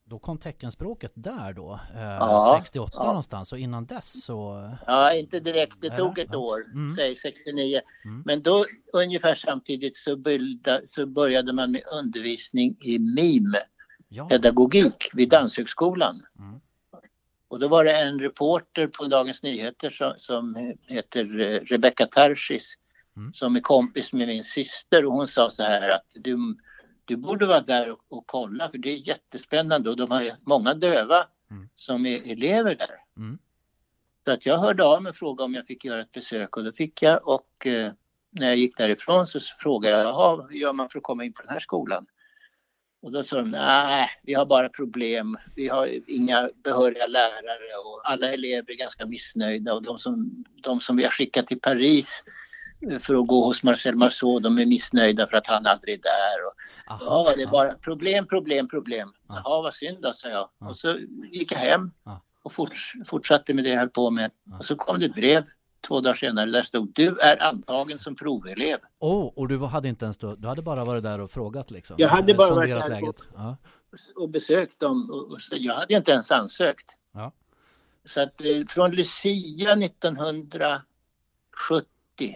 Då 0.08 0.20
kom 0.20 0.38
teckenspråket 0.38 1.12
där 1.15 1.54
då, 1.54 1.80
eh, 1.96 2.01
Ja, 2.01 2.56
68 2.60 2.92
ja. 2.96 3.06
någonstans 3.06 3.51
och 3.54 3.60
innan 3.60 3.86
dess 3.86 4.25
så... 4.25 4.72
Ja, 4.88 5.13
inte 5.13 5.39
direkt. 5.39 5.82
Det 5.82 5.89
tog 5.89 6.20
ett 6.20 6.36
år, 6.36 6.65
Mm. 6.74 6.96
säg 6.96 7.15
69. 7.15 7.82
Mm. 8.06 8.24
Men 8.25 8.42
då 8.44 8.65
ungefär 8.94 9.36
samtidigt 9.36 9.96
så, 9.96 10.15
bilda, 10.15 10.82
så 10.86 11.06
började 11.06 11.54
man 11.54 11.72
med 11.72 11.82
undervisning 11.92 12.77
i 12.82 13.00
mim, 13.00 13.56
Ja, 14.08 14.27
pedagogik 14.30 15.10
vid 15.13 15.30
Danshögskolan. 15.30 16.15
Mm. 16.39 16.60
Och 17.48 17.60
då 17.60 17.68
var 17.68 17.84
det 17.84 17.98
en 17.98 18.20
reporter 18.20 18.88
på 18.88 19.06
Dagens 19.06 19.44
Nyheter 19.44 19.90
som, 19.90 20.14
som 20.18 20.74
heter 20.88 21.40
eh, 21.40 21.60
Rebecca 21.60 22.06
Tarschis 22.06 22.75
Mm. 23.18 23.34
som 23.34 23.56
är 23.56 23.60
kompis 23.60 24.14
med 24.14 24.28
min 24.28 24.44
syster 24.44 25.06
och 25.06 25.14
hon 25.14 25.28
sa 25.28 25.50
så 25.50 25.64
här 25.64 25.90
att 25.90 26.06
du, 26.16 26.38
du 27.06 27.16
borde 27.16 27.46
vara 27.46 27.62
där 27.62 27.92
och, 27.92 28.00
och 28.08 28.28
kolla 28.28 28.70
för 28.70 28.78
det 28.78 28.90
är 28.90 29.08
jättespännande 29.08 29.90
och 29.90 29.98
de 29.98 30.12
har 30.12 30.32
många 30.42 30.74
döva 30.74 31.28
Mm. 31.52 31.70
som 31.75 32.06
är 32.06 32.32
elever 32.32 32.75
där. 32.75 33.04
Mm. 33.18 33.38
Så 34.25 34.32
att 34.32 34.46
jag 34.46 34.58
hörde 34.58 34.84
av 34.84 35.04
mig 35.04 35.10
och 35.10 35.16
frågade 35.16 35.46
om 35.46 35.54
jag 35.54 35.66
fick 35.66 35.86
göra 35.86 36.02
ett 36.02 36.12
besök 36.12 36.58
och 36.58 36.64
det 36.64 36.74
fick 36.74 37.02
jag 37.02 37.28
och 37.28 37.68
eh, 37.68 37.92
när 38.30 38.48
jag 38.48 38.56
gick 38.56 38.78
därifrån 38.78 39.28
så 39.28 39.40
frågade 39.40 39.98
jag, 39.98 40.06
jaha, 40.06 40.48
hur 40.50 40.58
gör 40.58 40.74
man 40.74 40.90
för 40.90 41.00
att 41.00 41.04
komma 41.04 41.24
in 41.25 41.34
på 41.34 41.42
den 41.42 41.52
här 41.52 41.60
skolan? 41.60 42.06
Och 43.06 43.12
då 43.12 43.24
sa 43.24 43.36
de, 43.36 43.52
nej, 43.52 44.10
vi 44.24 44.34
har 44.34 44.46
bara 44.46 44.70
problem. 44.70 45.38
Vi 45.56 45.68
har 45.68 45.90
inga 46.08 46.50
behöriga 46.64 47.06
lärare 47.08 47.76
och 47.86 48.12
alla 48.12 48.34
elever 48.34 48.72
är 48.72 48.78
ganska 48.78 49.06
missnöjda 49.06 49.74
och 49.74 49.84
de 49.84 49.98
som, 49.98 50.46
de 50.64 50.80
som 50.80 50.98
vi 50.98 51.04
har 51.04 51.12
skickat 51.12 51.48
till 51.48 51.60
Paris 51.60 52.24
eh, 52.92 53.00
för 53.00 53.16
att 53.16 53.28
gå 53.28 53.46
hos 53.46 53.64
Marcel 53.64 53.96
Marceau, 53.96 54.40
de 54.40 54.58
är 54.58 54.66
missnöjda 54.66 55.28
för 55.28 55.38
att 55.38 55.48
han 55.48 55.66
aldrig 55.66 55.96
är 55.96 56.02
där. 56.02 56.46
Och, 56.48 56.54
aha, 56.94 57.30
ja, 57.30 57.36
det 57.36 57.44
är 57.44 57.48
bara 57.48 57.74
problem, 57.74 58.28
problem, 58.28 58.68
problem. 58.68 59.14
Ja. 59.28 59.42
Jaha, 59.46 59.62
vad 59.62 59.74
synd 59.74 59.98
då, 60.02 60.14
sa 60.14 60.30
jag. 60.30 60.50
Ja. 60.60 60.70
Och 60.70 60.78
så 60.78 60.98
gick 61.32 61.52
jag 61.52 61.60
hem 61.60 61.92
och 62.44 62.54
forts, 62.54 62.94
fortsatte 63.06 63.54
med 63.54 63.64
det 63.64 63.70
jag 63.70 63.80
höll 63.80 63.90
på 63.90 64.12
med. 64.12 64.32
Och 64.60 64.66
så 64.66 64.76
kom 64.76 65.00
det 65.00 65.06
ett 65.06 65.16
brev 65.16 65.44
två 65.88 66.01
dagar 66.01 66.13
senare 66.13 66.51
där 66.51 66.62
stod 66.62 66.94
du 66.94 67.20
är 67.20 67.44
antagen 67.44 68.00
som 68.00 68.15
provelev. 68.15 68.80
Oh, 69.00 69.34
och 69.36 69.48
du 69.48 69.58
hade 69.58 69.88
inte 69.88 70.06
ens 70.06 70.18
då, 70.18 70.36
du 70.36 70.48
hade 70.48 70.62
bara 70.62 70.86
varit 70.86 71.04
där 71.04 71.22
och 71.22 71.32
frågat 71.32 71.72
liksom? 71.72 71.96
Jag 72.00 72.10
hade 72.10 72.34
bara 72.34 72.56
varit 72.56 72.70
där 72.70 72.89
läget. 72.89 73.15
Ja. 73.36 73.58
och 74.15 74.30
besökt 74.30 74.80
dem. 74.80 75.10
Och, 75.12 75.32
och 75.32 75.42
så, 75.42 75.56
jag 75.58 75.75
hade 75.75 75.94
inte 75.94 76.12
ens 76.12 76.32
ansökt. 76.32 76.98
Ja. 77.13 77.32
Så 78.06 78.22
att 78.22 78.42
eh, 78.42 78.65
från 78.68 78.92
Lucia 78.92 79.74
1970 79.74 82.36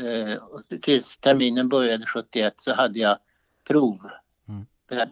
Eh, 0.00 0.36
och 0.36 0.62
tills 0.82 1.18
terminen 1.18 1.68
började 1.68 2.06
71 2.06 2.54
så 2.56 2.74
hade 2.74 2.98
jag 2.98 3.18
prov 3.68 4.10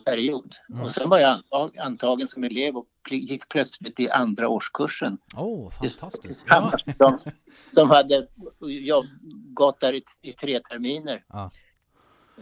period. 0.04 0.54
Mm. 0.70 0.82
Och 0.82 0.90
sen 0.90 1.08
var 1.08 1.18
jag 1.18 1.30
antag, 1.30 1.78
antagen 1.78 2.28
som 2.28 2.44
elev 2.44 2.76
och 2.76 2.88
gick 3.10 3.48
plötsligt 3.48 4.00
i 4.00 4.10
andra 4.10 4.48
årskursen. 4.48 5.18
Åh, 5.36 5.68
oh, 5.68 5.70
fantastiskt. 5.72 6.46
Ja. 6.50 6.72
De 6.98 7.18
som 7.70 7.90
hade 7.90 8.26
jag, 8.58 9.06
gått 9.54 9.80
där 9.80 9.92
i, 9.92 10.02
i 10.22 10.32
tre 10.32 10.60
terminer. 10.60 11.24
Ja. 11.28 11.50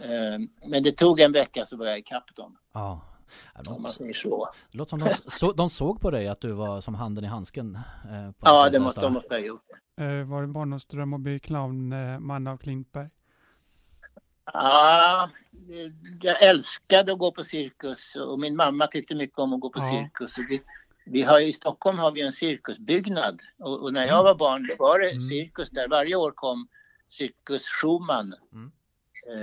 Eh, 0.01 0.39
men 0.69 0.83
det 0.83 0.91
tog 0.91 1.19
en 1.19 1.31
vecka 1.31 1.65
så 1.65 1.77
var 1.77 1.85
jag 1.85 1.99
ikapp 1.99 2.35
dem, 2.35 2.57
Ja. 2.73 3.01
Ja, 3.53 3.73
om 3.75 3.81
man 3.81 3.91
De, 3.91 3.93
säger 3.93 4.13
så. 4.13 4.49
det 4.71 4.77
låter 4.77 4.89
som 4.89 4.99
de, 4.99 5.09
så, 5.27 5.51
de 5.51 5.69
såg 5.69 6.01
på 6.01 6.11
dig 6.11 6.27
att 6.27 6.41
du 6.41 6.51
var 6.51 6.81
som 6.81 6.95
handen 6.95 7.23
i 7.23 7.27
handsken. 7.27 7.75
Eh, 7.75 8.29
Ja, 8.39 8.69
det 8.69 8.79
måste, 8.79 9.01
de 9.01 9.13
måste 9.13 9.33
ha 9.33 9.39
gjort. 9.39 9.61
Eh, 9.99 10.23
var 10.23 10.41
det 10.41 10.47
barndomsdröm 10.47 11.13
att 11.13 11.21
bli 11.21 11.39
clown, 11.39 11.93
eh, 11.93 12.19
man 12.19 12.47
av 12.47 12.57
Klintberg? 12.57 13.09
Ja, 14.53 15.29
jag 16.21 16.43
älskade 16.43 17.13
att 17.13 17.19
gå 17.19 17.31
på 17.31 17.43
cirkus 17.43 18.15
och 18.15 18.39
min 18.39 18.55
mamma 18.55 18.87
tyckte 18.87 19.15
mycket 19.15 19.39
om 19.39 19.53
att 19.53 19.59
gå 19.59 19.69
på 19.69 19.79
Ja. 19.79 19.89
cirkus. 19.89 20.35
Vi, 21.05 21.21
har, 21.21 21.39
I 21.39 21.53
Stockholm 21.53 21.97
har 21.99 22.11
vi 22.11 22.21
en 22.21 22.31
cirkusbyggnad 22.31 23.41
och, 23.59 23.79
och 23.83 23.93
när 23.93 24.07
jag 24.07 24.23
var 24.23 24.35
barn 24.35 24.69
var 24.79 24.99
det 24.99 25.11
Mm. 25.11 25.29
cirkus 25.29 25.69
där. 25.69 25.87
Varje 25.87 26.15
år 26.15 26.31
kom 26.31 26.67
Cirkus 27.09 27.67
Schumann 27.67 28.35
Mm. 28.53 28.71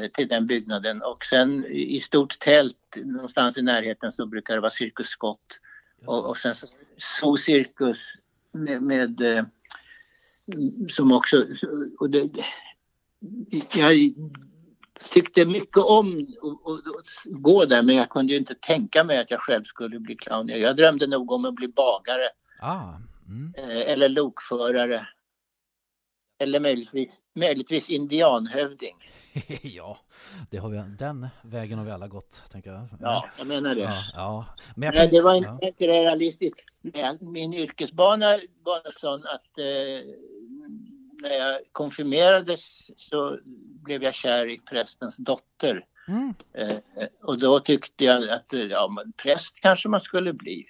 eh, 0.04 0.10
till 0.10 0.28
den 0.28 0.46
byggnaden 0.46 1.02
och 1.02 1.24
sen 1.24 1.64
i 1.66 2.00
stort 2.00 2.38
tält 2.38 2.96
någonstans 2.96 3.56
i 3.56 3.62
närheten 3.62 4.12
så 4.12 4.26
brukar 4.26 4.54
det 4.54 4.60
vara 4.60 4.70
Cirkus 4.70 5.08
Scott 5.08 5.60
och, 6.06 6.24
och 6.24 6.38
sen 6.38 6.54
så 6.54 6.66
Zoo 6.96 7.36
Cirkus 7.36 8.14
med, 8.52 8.82
med 8.82 9.20
eh, 9.20 9.44
som 10.90 11.12
också 11.12 11.46
och 11.98 12.10
det, 12.10 12.30
jag 13.74 13.92
tyckte 15.10 15.46
mycket 15.46 15.76
om 15.76 16.26
att- 16.64 17.24
gå 17.42 17.64
där 17.64 17.82
men 17.82 17.96
jag 17.96 18.10
kunde 18.10 18.32
ju 18.32 18.38
inte 18.38 18.54
tänka 18.54 19.04
mig 19.04 19.18
att 19.18 19.30
jag 19.30 19.40
själv 19.40 19.64
skulle 19.64 19.98
bli 20.00 20.16
clown. 20.16 20.48
Jag 20.48 20.76
drömde 20.76 21.06
nog 21.06 21.32
om 21.32 21.44
att 21.44 21.54
bli 21.54 21.68
bagare 21.68 22.28
Ah, 22.60 22.94
mm. 23.28 23.54
eh, 23.56 23.92
eller 23.92 24.08
lokförare. 24.08 25.08
Eller 26.38 26.60
möjligtvis, 26.60 27.20
möjligtvis 27.34 27.90
indianhövding. 27.90 28.96
ja, 29.62 29.98
det 30.50 30.56
har 30.56 30.68
vi, 30.68 30.82
den 30.98 31.28
vägen 31.42 31.78
har 31.78 31.84
vi 31.86 31.90
alla 31.90 32.08
gått, 32.08 32.42
tänker 32.50 32.70
jag. 32.72 32.88
Ja, 33.00 33.28
jag 33.38 33.46
menar 33.46 33.74
det. 33.74 33.80
Ja, 33.80 34.02
ja. 34.14 34.46
Men 34.76 34.86
jag 34.86 34.94
Nej, 34.94 35.08
det 35.08 35.20
var 35.20 35.34
ja. 35.34 35.52
inte, 35.52 35.66
inte 35.66 35.86
realistiskt. 35.86 36.60
Min 37.20 37.54
yrkesbana 37.54 38.40
var 38.64 39.00
sån 39.00 39.26
att 39.26 39.58
eh, 39.58 40.14
när 41.24 41.34
jag 41.36 41.58
konfirmerades 41.72 42.90
så 43.00 43.38
blev 43.84 44.02
jag 44.02 44.14
kär 44.14 44.46
i 44.50 44.58
prästens 44.58 45.16
dotter. 45.16 45.84
Mm. 46.08 46.34
Eh, 46.52 46.76
och 47.22 47.40
då 47.40 47.60
tyckte 47.60 48.04
jag 48.04 48.28
att 48.28 48.52
ja, 48.52 48.88
men 48.88 49.12
präst 49.12 49.60
kanske 49.60 49.88
man 49.88 50.00
skulle 50.00 50.32
bli. 50.32 50.64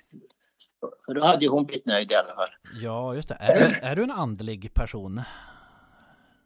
För 1.07 1.15
då 1.15 1.25
hade 1.25 1.45
ju 1.45 1.51
hon 1.51 1.65
blivit 1.67 1.87
nöjd 1.87 2.13
i 2.13 2.15
alla 2.15 2.35
fall. 2.35 2.51
Ja, 2.83 3.15
just 3.15 3.29
det. 3.29 3.35
Är 3.41 3.59
du, 3.59 3.87
är 3.87 3.97
du 3.97 4.03
en 4.03 4.11
andlig 4.11 4.75
person? 4.75 5.23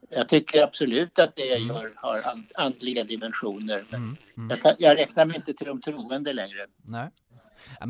Jag 0.09 0.29
tycker 0.29 0.63
absolut 0.63 1.19
att 1.19 1.35
det 1.35 1.55
Mm. 1.55 1.67
gör, 1.75 1.93
har 1.95 2.21
and- 2.21 2.51
andliga 2.55 3.03
dimensioner. 3.03 3.83
Men 3.89 3.99
Mm. 4.01 4.17
Mm. 4.37 4.57
jag, 4.63 4.75
jag 4.79 4.97
räknar 4.97 5.25
mig 5.25 5.35
inte 5.35 5.53
till 5.53 5.67
de 5.67 5.81
troende 5.81 6.33
längre. 6.33 6.67
Nej. 6.85 7.09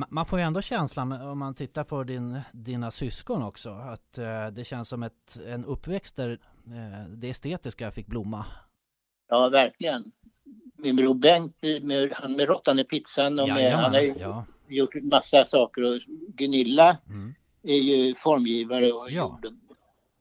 Man 0.09 0.25
får 0.25 0.39
ju 0.39 0.45
ändå 0.45 0.61
känslan 0.61 1.11
om 1.11 1.39
man 1.39 1.55
tittar 1.55 1.83
på 1.83 2.03
din, 2.03 2.39
dina 2.51 2.91
syskon 2.91 3.43
också 3.43 3.69
att 3.69 4.17
eh, 4.17 4.47
det 4.47 4.63
känns 4.63 4.89
som 4.89 5.03
ett, 5.03 5.38
en 5.47 5.65
uppväxt 5.65 6.15
där 6.15 6.39
eh, 6.67 7.09
det 7.09 7.29
estetiska 7.29 7.91
fick 7.91 8.07
blomma. 8.07 8.45
Ja, 9.29 9.49
verkligen. 9.49 10.11
Min 10.77 10.95
bror 10.95 11.13
Bengt, 11.13 11.55
med, 11.81 12.13
han 12.13 12.35
med 12.35 12.47
råttan 12.47 12.79
i 12.79 12.83
pizzan 12.83 13.39
och 13.39 13.47
med, 13.47 13.57
Jajamän, 13.57 13.83
han 13.83 13.93
har 13.93 14.01
ju 14.01 14.15
ja. 14.19 14.45
gjort 14.67 14.95
massa 15.03 15.45
saker 15.45 15.83
och 15.83 15.99
Gunilla 16.27 16.97
Mm. 17.09 17.33
är 17.63 17.77
ju 17.77 18.15
formgivare 18.15 18.91
och 18.91 19.11
Ja. 19.11 19.39
gjorde 19.41 19.57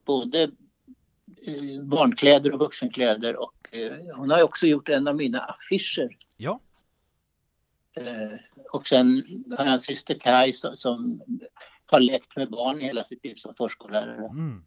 både 0.05 0.43
eh, 0.43 1.81
barnkläder 1.83 2.53
och 2.53 2.59
vuxenkläder 2.59 3.35
och 3.35 3.53
eh, 3.71 4.15
hon 4.15 4.29
har 4.31 4.37
ju 4.37 4.43
också 4.43 4.67
gjort 4.67 4.89
en 4.89 5.07
av 5.07 5.15
mina 5.15 5.39
affischer. 5.39 6.17
Ja. 6.37 6.59
Eh, 7.97 8.39
och 8.71 8.87
sen 8.87 9.23
har 9.57 9.65
jag 9.65 9.73
en 9.73 9.81
syster 9.81 10.19
Kaj 10.19 10.53
som, 10.53 11.21
har 11.85 11.99
lekt 11.99 12.35
med 12.35 12.49
barn 12.49 12.79
hela 12.79 13.03
sitt 13.03 13.25
liv 13.25 13.35
som 13.35 13.55
förskollärare. 13.55 14.25
Mm. 14.25 14.63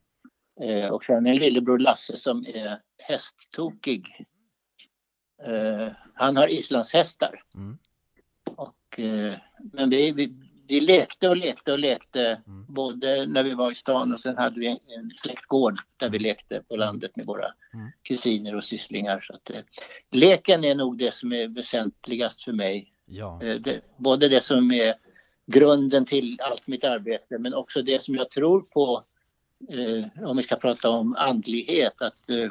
Eh, 0.61 0.91
och 0.91 1.05
sen 1.05 1.27
en 1.27 1.37
lillebror 1.37 1.79
Lasse 1.79 2.17
som 2.17 2.47
är 2.47 2.79
hästtokig. 2.99 4.27
Eh, 5.47 5.89
han 6.15 6.37
har 6.37 6.53
islandshästar. 6.53 7.43
Mm. 7.55 7.79
Och, 8.57 9.01
men 9.73 9.91
vi, 9.91 10.13
vi, 10.13 10.35
vi 10.69 10.81
lekte 10.81 11.29
och 11.29 11.37
lekte 11.37 11.73
och 11.73 11.79
lekte 11.79 12.43
Mm. 12.47 12.75
både 12.75 13.27
när 13.27 13.43
vi 13.43 13.55
var 13.55 13.71
i 13.71 13.75
stan 13.75 14.13
och 14.13 14.21
sen 14.21 14.37
hade 14.37 14.61
vi 14.61 14.67
en, 14.67 14.79
en 14.87 15.11
släktgård 15.11 15.79
där 15.97 16.11
vi 16.11 16.19
lekte 16.19 16.63
på 16.69 16.77
landet 16.77 17.17
med 17.17 17.27
våra 17.27 17.47
Mm. 17.75 17.91
kusiner 18.03 18.55
och 18.55 18.65
sysslingar. 18.65 19.21
Så 19.21 19.35
att, 19.35 19.51
leken 20.11 20.65
är 20.65 20.75
nog 20.75 20.99
det 20.99 21.15
som 21.15 21.33
är 21.33 21.49
väsentligast 21.49 22.45
för 22.45 22.53
mig. 22.53 22.92
Ja. 23.07 23.43
Eh, 23.43 23.61
det, 23.61 23.81
både 23.97 24.29
det 24.29 24.45
som 24.45 24.73
är 24.73 24.95
grunden 25.47 26.07
till 26.07 26.39
allt 26.41 26.67
mitt 26.67 26.85
arbete 26.85 27.39
men 27.39 27.55
också 27.55 27.83
det 27.83 28.03
som 28.03 28.15
jag 28.15 28.31
tror 28.31 28.61
på 28.61 29.05
eh, 29.69 30.27
om 30.29 30.37
vi 30.37 30.43
ska 30.43 30.57
prata 30.57 30.89
om 30.89 31.17
andlighet. 31.17 32.03
Att, 32.03 32.31
eh, 32.31 32.51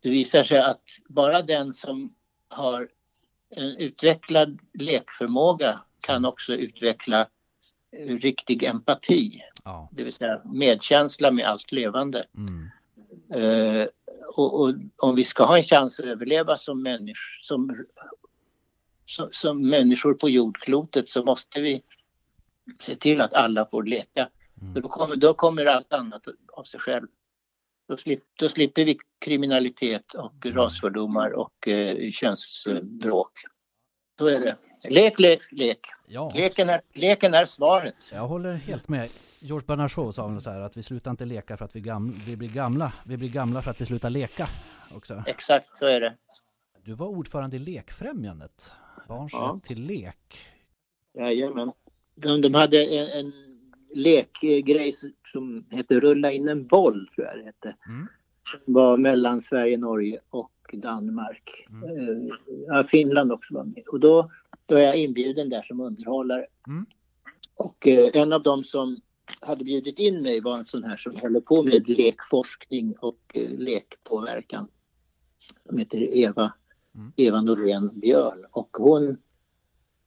det 0.00 0.10
visar 0.10 0.42
sig 0.42 0.58
att 0.58 0.82
bara 1.08 1.42
den 1.42 1.74
som 1.74 2.14
har 2.48 2.88
en 3.50 3.76
utvecklad 3.76 4.58
lekförmåga 4.72 5.80
kan 6.00 6.24
också 6.24 6.54
utveckla 6.54 7.20
eh, 7.92 8.16
riktig 8.16 8.64
empati, 8.64 9.42
ja. 9.64 9.88
det 9.92 10.04
vill 10.04 10.12
säga 10.12 10.40
medkänsla 10.44 11.30
med 11.30 11.44
allt 11.44 11.72
levande. 11.72 12.24
Mm. 12.36 12.70
Eh, 13.34 13.86
och, 14.36 14.60
och 14.60 14.74
om 14.96 15.14
vi 15.14 15.24
ska 15.24 15.44
ha 15.44 15.56
en 15.56 15.62
chans 15.62 16.00
att 16.00 16.06
överleva 16.06 16.56
som, 16.56 16.82
människ, 16.82 17.20
som, 17.42 17.86
som, 19.06 19.28
som 19.32 19.68
människor 19.68 20.14
på 20.14 20.28
jordklotet 20.28 21.08
så 21.08 21.24
måste 21.24 21.60
vi 21.60 21.82
se 22.80 22.96
till 22.96 23.20
att 23.20 23.32
alla 23.34 23.66
får 23.66 23.82
leka. 23.82 24.28
Mm. 24.60 24.74
Då, 24.82 24.88
kommer, 24.88 25.16
då 25.16 25.34
kommer 25.34 25.66
allt 25.66 25.92
annat 25.92 26.22
av 26.52 26.64
sig 26.64 26.80
själv. 26.80 27.06
Då, 27.88 27.96
slip, 27.96 28.22
då 28.38 28.48
slipper 28.48 28.84
vi 28.84 28.98
kriminalitet 29.18 30.14
och 30.14 30.46
Mm. 30.46 30.56
rasfördomar 30.58 31.30
och 31.30 31.68
eh, 31.68 32.10
könsbråk. 32.10 33.32
Så 34.18 34.26
är 34.26 34.40
det. 34.40 34.56
Lek, 34.90 35.18
lek, 35.20 35.40
lek. 35.52 35.80
ja. 36.06 36.32
Leken 36.34 36.68
är, 36.68 36.80
leken 36.92 37.34
är 37.34 37.44
svaret. 37.46 37.94
Jag 38.12 38.26
håller 38.28 38.54
helt 38.54 38.88
med. 38.88 39.10
George 39.40 39.66
Bernard 39.66 39.90
Shaw 39.90 40.12
sa 40.12 40.26
väl 40.28 40.40
så 40.40 40.50
här 40.50 40.60
att 40.60 40.76
vi 40.76 40.82
slutar 40.82 41.10
inte 41.10 41.24
leka 41.24 41.56
för 41.56 41.64
att 41.64 41.76
vi, 41.76 41.80
gam- 41.80 42.20
vi 42.26 42.36
blir 42.36 42.48
gamla. 42.48 42.92
Vi 43.06 43.16
blir 43.16 43.28
gamla 43.28 43.62
för 43.62 43.70
att 43.70 43.80
vi 43.80 43.86
slutar 43.86 44.10
leka 44.10 44.48
också. 44.94 45.22
Exakt 45.26 45.76
så 45.76 45.86
är 45.86 46.00
det. 46.00 46.16
Du 46.84 46.92
var 46.92 47.06
ordförande 47.06 47.56
i 47.56 47.58
Lekfrämjandet. 47.58 48.72
Barns 49.08 49.32
Ja. 49.32 49.54
rätt 49.56 49.64
till 49.64 49.82
lek. 49.82 50.38
Jajamän. 51.14 51.72
De, 52.14 52.40
de 52.40 52.54
hade 52.54 52.84
en, 52.84 53.26
en 53.26 53.32
lekgrej 53.94 54.92
som 55.32 55.66
hette 55.70 56.00
Rulla 56.00 56.32
in 56.32 56.48
en 56.48 56.66
boll, 56.66 57.08
tror 57.14 57.26
jag 57.26 57.38
det 57.38 57.44
hette. 57.44 57.76
Mm. 57.88 58.06
Som 58.50 58.74
var 58.74 58.96
mellan 58.96 59.40
Sverige, 59.40 59.78
Norge 59.78 60.20
och 60.30 60.50
Danmark. 60.72 61.66
Mm. 61.70 61.82
Eh, 61.98 62.34
Ja, 62.66 62.84
Finland 62.84 63.32
också 63.32 63.54
var 63.54 63.64
med. 63.64 63.82
Och 63.88 64.00
då, 64.00 64.30
då 64.66 64.76
är 64.76 64.82
jag 64.82 64.96
inbjuden 64.96 65.48
där 65.48 65.62
som 65.62 65.80
underhållare. 65.80 66.46
Mm. 66.66 66.86
Och 67.54 67.86
eh, 67.86 68.10
en 68.14 68.32
av 68.32 68.42
dem 68.42 68.64
som 68.64 68.96
hade 69.40 69.64
bjudit 69.64 69.98
in 69.98 70.22
mig 70.22 70.40
var 70.40 70.58
en 70.58 70.66
sån 70.66 70.84
här 70.84 70.96
som 70.96 71.16
håller 71.16 71.40
på 71.40 71.62
med 71.62 71.88
lekforskning 71.88 72.94
och 72.98 73.20
eh, 73.34 73.50
lekpåverkan. 73.58 74.68
Som 75.68 75.78
heter 75.78 76.14
Eva. 76.16 76.52
Eva 77.16 77.40
Norén 77.40 78.00
Björn. 78.00 78.44
Och 78.50 78.76
hon, 78.76 79.16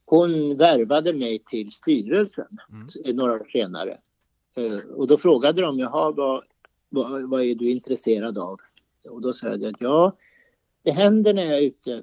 hon 0.04 0.56
värvade 0.56 1.12
mig 1.12 1.38
till 1.38 1.72
styrelsen 1.72 2.58
Mm. 2.70 3.16
några 3.16 3.32
år 3.32 3.48
senare. 3.52 3.98
Eh, 4.56 4.78
Och 4.78 5.06
då 5.06 5.18
frågade 5.18 5.62
de, 5.62 5.78
jaha, 5.78 6.10
vad, 6.10 6.44
vad, 6.88 7.30
vad 7.30 7.42
är 7.42 7.54
du 7.54 7.70
intresserad 7.70 8.38
av? 8.38 8.60
Och 9.10 9.20
då 9.20 9.32
sa 9.32 9.46
jag 9.48 9.64
att 9.64 9.80
ja, 9.80 10.16
det 10.82 10.90
händer 10.90 11.34
när 11.34 11.44
jag 11.44 11.58
är 11.58 11.62
ute 11.62 12.02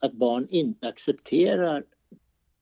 att 0.00 0.12
barn 0.12 0.46
inte 0.50 0.88
accepterar 0.88 1.84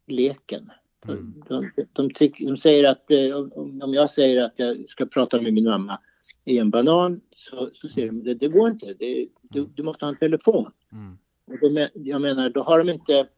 leken. 0.07 0.71
Mm. 1.09 1.43
De, 1.49 1.71
de, 1.93 2.11
tyck, 2.11 2.39
de 2.41 2.57
säger 2.57 2.85
att 2.85 3.11
eh, 3.11 3.37
om, 3.37 3.83
om 3.83 3.95
jag 3.95 4.11
säger 4.11 4.45
att 4.45 4.59
jag 4.59 4.89
ska 4.89 5.07
prata 5.07 5.43
med 5.43 5.55
min 5.55 5.65
mamma 5.65 5.99
i 6.45 6.59
en 6.59 6.71
banan 6.71 7.21
så, 7.37 7.71
så 7.73 7.89
säger 7.89 8.07
de 8.07 8.23
det, 8.23 8.35
det 8.35 8.49
går 8.49 8.69
inte, 8.69 8.95
det, 8.99 9.29
du, 9.43 9.67
du 9.75 9.83
måste 9.83 10.05
ha 10.05 10.11
en 10.13 10.19
telefon. 10.19 10.71
Mm. 10.93 11.19
Jag 11.95 12.21
menar, 12.23 12.51
då 12.51 12.63
har 12.63 12.79
de 12.79 12.89
inte 12.89 13.29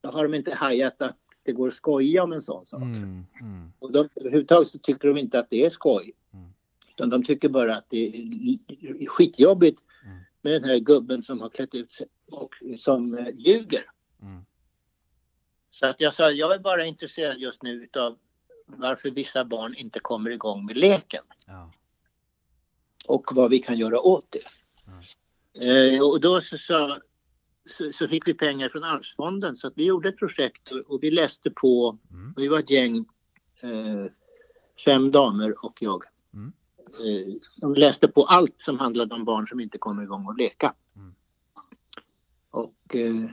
då 0.00 0.10
har 0.10 0.22
de 0.22 0.34
inte 0.34 0.54
hajat 0.54 1.02
att 1.02 1.16
det 1.42 1.52
går 1.52 1.68
att 1.68 1.74
skoja 1.74 2.22
om 2.22 2.32
en 2.32 2.42
sån 2.42 2.66
sak. 2.66 2.82
Mm. 2.82 3.26
Mm. 3.40 3.72
Och 3.78 3.92
de, 3.92 4.08
överhuvudtaget 4.14 4.68
så 4.68 4.78
tycker 4.78 5.08
de 5.08 5.18
inte 5.18 5.38
att 5.38 5.50
det 5.50 5.64
är 5.64 5.70
skoj. 5.70 6.12
Mm. 6.32 6.52
utan 6.90 7.10
de 7.10 7.22
tycker 7.24 7.48
bara 7.48 7.76
att 7.76 7.86
det 7.88 8.06
är 8.06 9.06
skitjobbigt 9.06 9.82
Mm. 10.04 10.18
med 10.42 10.52
den 10.52 10.64
här 10.64 10.78
gubben 10.78 11.22
som 11.22 11.40
har 11.40 11.48
klätt 11.48 11.74
ut 11.74 11.92
sig 11.92 12.06
och 12.30 12.54
som 12.78 13.18
eh, 13.18 13.26
ljuger. 13.34 13.82
Mm. 14.22 14.44
Så 15.70 15.86
att 15.86 16.00
jag 16.00 16.14
sa, 16.14 16.30
jag 16.30 16.54
är 16.54 16.58
bara 16.58 16.86
intresserad 16.86 17.38
just 17.38 17.62
nu 17.62 17.70
utav 17.84 18.18
varför 18.66 19.10
vissa 19.10 19.44
barn 19.44 19.74
inte 19.74 20.00
kommer 20.00 20.30
igång 20.30 20.66
med 20.66 20.76
leken 20.76 21.24
Ja. 21.46 21.72
och 23.06 23.30
vad 23.34 23.50
vi 23.50 23.58
kan 23.58 23.78
göra 23.78 24.00
åt 24.00 24.26
det. 24.30 24.40
Eh, 25.60 26.02
och 26.02 26.20
då 26.20 26.40
så, 26.40 26.58
så, 26.58 27.92
så 27.92 28.08
fick 28.08 28.28
vi 28.28 28.34
pengar 28.34 28.68
från 28.68 28.84
Arvsfonden 28.84 29.56
så 29.56 29.66
att 29.66 29.72
vi 29.76 29.84
gjorde 29.84 30.08
ett 30.08 30.18
projekt 30.18 30.70
och, 30.70 31.02
vi 31.02 31.10
läste 31.10 31.50
på. 31.50 31.98
Mm. 32.10 32.34
Vi 32.36 32.48
var 32.48 32.58
ett 32.58 32.70
gäng, 32.70 32.96
eh, 33.62 34.12
fem 34.84 35.10
damer 35.10 35.64
och 35.64 35.78
jag. 35.80 36.04
Mm. 36.34 36.52
Eh, 36.86 37.68
vi 37.68 37.80
läste 37.80 38.08
på 38.08 38.24
allt 38.24 38.60
som 38.60 38.78
handlade 38.78 39.14
om 39.14 39.24
barn 39.24 39.46
som 39.46 39.60
inte 39.60 39.78
kommer 39.78 40.02
igång 40.02 40.26
och 40.26 40.36
leka. 40.36 40.74
Mm. 40.96 41.14
Och 42.50 42.96
eh, 42.96 43.30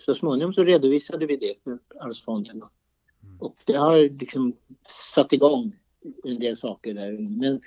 så 0.00 0.14
småningom 0.14 0.54
så 0.54 0.64
redovisade 0.64 1.26
vi 1.26 1.36
det 1.36 1.54
för 1.64 1.78
Arvsfonden. 2.00 2.56
Mm. 2.56 3.40
Och 3.40 3.56
det 3.64 3.76
har 3.76 4.18
liksom 4.18 4.56
satt 5.14 5.32
igång 5.32 5.76
en 6.24 6.38
del 6.38 6.56
saker 6.56 6.94
där. 6.94 7.12
Men 7.12 7.60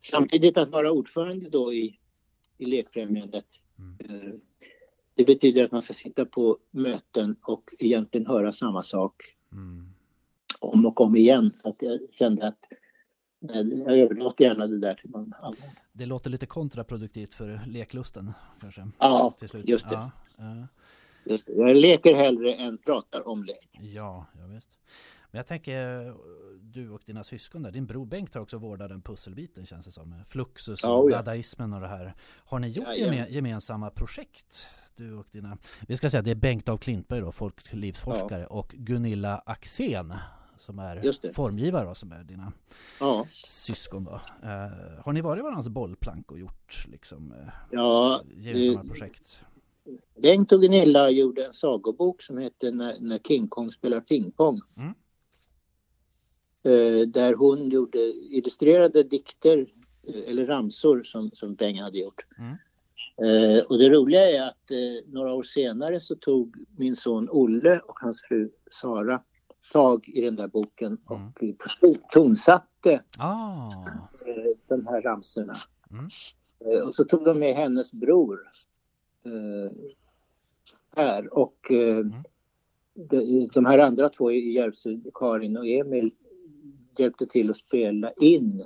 samtidigt 0.00 0.56
att 0.56 0.68
vara 0.68 0.92
ordförande 0.92 1.50
då 1.50 1.72
i, 1.72 1.99
i 2.60 2.66
Lekfrämjandet. 2.66 3.44
Mm. 3.78 3.96
Eh, 4.00 4.32
det 5.14 5.24
betyder 5.24 5.64
att 5.64 5.72
man 5.72 5.82
ska 5.82 5.94
sitta 5.94 6.24
på 6.24 6.58
möten 6.70 7.36
och 7.42 7.74
egentligen 7.78 8.26
höra 8.26 8.52
samma 8.52 8.82
sak 8.82 9.14
Mm. 9.52 9.88
om 10.58 10.86
och 10.86 11.00
om 11.00 11.16
igen. 11.16 11.52
Så 11.54 11.68
att 11.68 11.82
jag 11.82 12.00
kände 12.10 12.46
att 12.48 12.58
jag 13.38 13.98
överlåter 13.98 14.44
gärna 14.44 14.66
det 14.66 14.78
där 14.78 14.94
till 14.94 15.10
någon 15.10 15.34
annan. 15.40 15.56
Det 15.92 16.06
låter 16.06 16.30
lite 16.30 16.46
kontraproduktivt 16.46 17.34
för 17.34 17.60
leklusten 17.66 18.32
kanske? 18.60 18.88
Ja, 18.98 19.32
till 19.38 19.48
slut. 19.48 19.68
just 19.68 19.88
det. 19.90 20.10
Ja. 20.38 20.66
Just 21.24 21.46
det. 21.46 21.52
Jag 21.52 21.76
leker 21.76 22.14
hellre 22.14 22.54
än 22.54 22.78
pratar 22.78 23.28
om 23.28 23.44
lek. 23.44 23.68
Ja, 23.80 24.26
ja 24.38 24.46
visst. 24.46 24.68
Men 25.30 25.38
jag 25.38 25.46
tänker, 25.46 26.14
du 26.60 26.90
och 26.90 27.02
dina 27.06 27.24
syskon 27.24 27.62
där, 27.62 27.70
din 27.70 27.86
bror 27.86 28.06
Bengt 28.06 28.34
har 28.34 28.40
också 28.40 28.58
vårdat 28.58 28.88
den 28.88 29.02
pusselbiten 29.02 29.66
känns 29.66 29.86
det 29.86 29.92
som. 29.92 30.14
Fluxus 30.28 30.84
och 30.84 30.90
Ja, 30.90 31.10
ja. 31.10 31.16
dadaismen 31.16 31.72
och 31.72 31.80
det 31.80 31.88
här. 31.88 32.14
Har 32.44 32.58
ni 32.58 32.68
gjort 32.68 32.86
Jajamän. 32.86 33.14
geme- 33.18 33.30
gemensamma 33.30 33.90
projekt? 33.90 34.66
Du 34.96 35.14
och 35.14 35.26
dina, 35.32 35.58
vi 35.88 35.96
ska 35.96 36.10
säga 36.10 36.22
det 36.22 36.30
är 36.30 36.34
Bengt 36.34 36.68
av 36.68 36.76
Klintberg 36.78 37.20
då, 37.20 37.32
folklivsforskare 37.32 38.46
och 38.46 38.68
Gunilla 38.68 39.42
Axén 39.46 40.14
som 40.58 40.78
är 40.78 41.32
formgivare 41.32 41.88
då, 41.88 41.94
som 41.94 42.12
är 42.12 42.24
dina 42.24 42.52
Ja, 43.00 43.26
syskon 43.30 44.04
då. 44.04 44.20
Eh, 44.42 45.02
har 45.04 45.12
ni 45.12 45.20
varit 45.20 45.42
varandras 45.42 45.68
bollplank 45.68 46.32
och 46.32 46.38
gjort 46.38 46.86
liksom 46.88 47.32
eh, 47.32 47.48
ja 47.70 48.22
gemensamma 48.36 48.80
Eh, 48.80 48.86
projekt? 48.88 49.40
Bengt 50.22 50.52
och 50.52 50.60
Gunilla 50.60 51.10
gjorde 51.10 51.44
en 51.46 51.52
sagobok 51.52 52.22
som 52.22 52.38
heter 52.38 52.72
När, 52.72 53.00
när 53.00 53.18
King 53.18 53.48
Kong 53.48 53.70
spelar 53.72 54.00
pingpong. 54.00 54.60
Mm. 54.76 54.94
Eh, 56.62 57.06
där 57.08 57.34
hon 57.34 57.68
gjorde 57.70 57.98
illustrerade 58.30 59.02
dikter 59.02 59.66
eh, 60.08 60.30
eller 60.30 60.46
ramsor 60.46 61.02
som, 61.02 61.30
som 61.30 61.54
Bengt 61.54 61.80
hade 61.80 61.98
gjort. 61.98 62.24
Mm. 62.38 62.56
Eh, 63.22 63.64
och 63.64 63.78
det 63.78 63.88
roliga 63.88 64.30
är 64.30 64.42
att 64.48 64.70
eh, 64.70 65.12
några 65.12 65.32
år 65.34 65.42
senare 65.42 66.00
så 66.00 66.14
tog 66.14 66.56
min 66.76 66.96
son 66.96 67.28
Olle 67.30 67.78
och 67.78 67.98
hans 68.00 68.22
fru 68.22 68.50
Sara 68.70 69.22
tag 69.72 70.08
i 70.08 70.20
den 70.20 70.36
där 70.36 70.48
boken 70.48 70.98
och 71.04 71.42
Mm. 71.42 71.54
tonsatte 72.12 73.02
Ah, 73.18 73.66
eh, 74.26 74.56
de 74.68 74.86
här 74.86 75.02
ramsorna. 75.02 75.54
Mm. 75.90 76.08
Eh, 76.64 76.88
och 76.88 76.94
så 76.94 77.04
tog 77.04 77.24
de 77.24 77.38
med 77.38 77.54
hennes 77.54 77.92
bror 77.92 78.40
här 80.96 81.34
och 81.34 81.70
Mm. 81.70 82.12
de, 82.94 83.48
de 83.54 83.64
här 83.66 83.78
andra 83.78 84.08
två 84.08 84.30
i 84.32 84.52
Järvsö, 84.52 84.98
Karin 85.14 85.56
och 85.56 85.66
Emil, 85.66 86.10
hjälpte 86.98 87.26
till 87.26 87.50
att 87.50 87.56
spela 87.56 88.12
in 88.12 88.64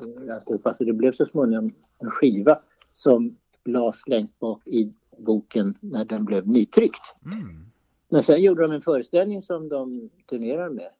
Mm. 0.00 0.28
eh. 0.28 0.72
Så 0.74 0.84
det 0.84 0.92
blev 0.92 1.12
så 1.12 1.26
småningom 1.26 1.74
en 1.98 2.10
skiva 2.10 2.62
som 2.92 3.36
lades 3.64 4.08
längst 4.08 4.38
bak 4.38 4.66
i 4.66 4.92
boken 5.18 5.74
när 5.80 6.04
den 6.04 6.24
blev 6.24 6.48
nytryckt. 6.48 7.00
mm. 7.24 7.66
Men 8.08 8.22
sen 8.22 8.42
gjorde 8.42 8.62
de 8.62 8.72
en 8.72 8.82
föreställning 8.82 9.42
som 9.42 9.68
de 9.68 10.10
turnerar 10.26 10.70
med. 10.70 10.90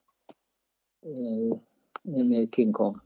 Eh, 1.05 1.57
med- 2.03 2.25
med 2.25 2.55
King 2.55 2.73
Kong. 2.73 2.99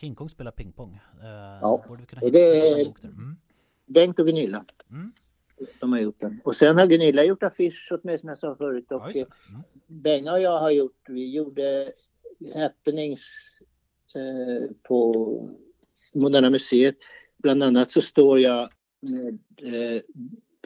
King 0.00 0.14
Kong 0.14 0.28
spelar 0.28 0.50
pingpong. 0.50 0.94
Eh, 1.22 1.26
Ja, 1.60 1.84
det 2.32 2.68
är-. 2.70 3.04
Mm. 3.04 3.36
Bengt 3.86 4.18
och 4.18 4.26
Gunilla. 4.26 4.64
Mm. 4.90 5.12
De 5.80 5.92
har 5.92 5.98
gjort 6.00 6.20
den. 6.20 6.40
Och 6.44 6.56
sen 6.56 6.76
har 6.78 6.86
Gunilla 6.86 7.24
gjort 7.24 7.42
affisch 7.42 7.92
åt 7.92 8.04
mig 8.04 8.18
som 8.18 8.28
jag 8.28 8.38
sa 8.38 8.54
förut. 8.54 8.86
Ja, 8.88 8.96
Och 8.96 9.12
just 9.12 9.30
det. 9.30 9.50
Mm. 9.50 9.62
Benga 9.86 10.32
och 10.32 10.40
jag 10.40 10.58
har 10.60 10.70
gjort, 10.70 11.04
vi 11.08 11.34
gjorde 11.34 11.92
happenings 12.54 13.20
eh, 14.14 14.70
på 14.82 15.58
Moderna 16.14 16.50
Museet. 16.50 16.96
Bland 17.36 17.62
annat 17.62 17.90
så 17.90 18.00
står 18.00 18.40
jag 18.40 18.68
med 19.00 19.38
eh, 19.56 20.02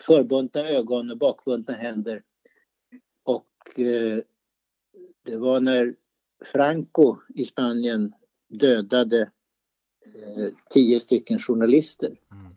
förbundna 0.01 0.69
ögon 0.69 1.11
och 1.11 1.19
bakbundna 1.19 1.75
händer. 1.75 2.23
Och 3.23 3.81
eh, 3.81 4.19
det 5.23 5.37
var 5.37 5.61
när 5.61 5.95
Franco 6.45 7.17
i 7.35 7.45
Spanien 7.45 8.13
dödade 8.49 9.21
eh, 10.05 10.49
tio 10.71 11.01
stycken 11.01 11.39
journalister 11.39 12.19
Mm. 12.33 12.53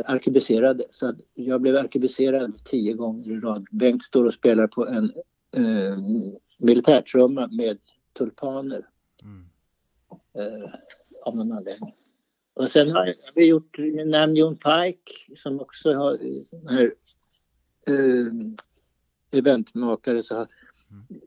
eh, 0.00 0.10
arkebuserade. 0.10 0.84
Så 0.90 1.06
att 1.06 1.16
jag 1.34 1.60
blev 1.60 1.76
arkebuserad 1.76 2.64
tio 2.64 2.92
gånger 2.92 3.30
i 3.32 3.40
rad. 3.40 3.66
Bengt 3.70 4.02
står 4.02 4.24
och 4.24 4.34
spelar 4.34 4.66
på 4.66 4.86
en 4.86 5.12
eh, 5.56 5.98
militärtrumma 6.58 7.46
med 7.52 7.78
tulpaner 8.12 8.86
Mm. 9.22 9.44
eh, 10.34 10.70
av 11.22 11.36
någon 11.36 11.52
anledning. 11.52 11.94
Och 12.54 12.70
sen 12.70 12.90
har 12.90 13.14
vi 13.34 13.46
gjort 13.46 13.78
med 13.78 14.08
namn 14.08 14.36
Jon 14.36 14.56
Pike 14.56 15.36
som 15.36 15.60
också 15.60 15.92
har 15.92 16.18
sån 16.46 16.68
här 16.68 16.94
eh, 17.86 18.32
eventmakare. 19.38 20.22
Så 20.22 20.34
har, 20.34 20.46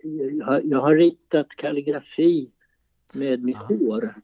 jag, 0.03 0.45
har, 0.45 0.61
jag 0.63 0.79
har 0.79 0.95
ritat 0.95 1.49
kalligrafi 1.49 2.51
med 3.13 3.43
mitt 3.43 3.57
Ah. 3.57 3.65
hår. 3.67 4.15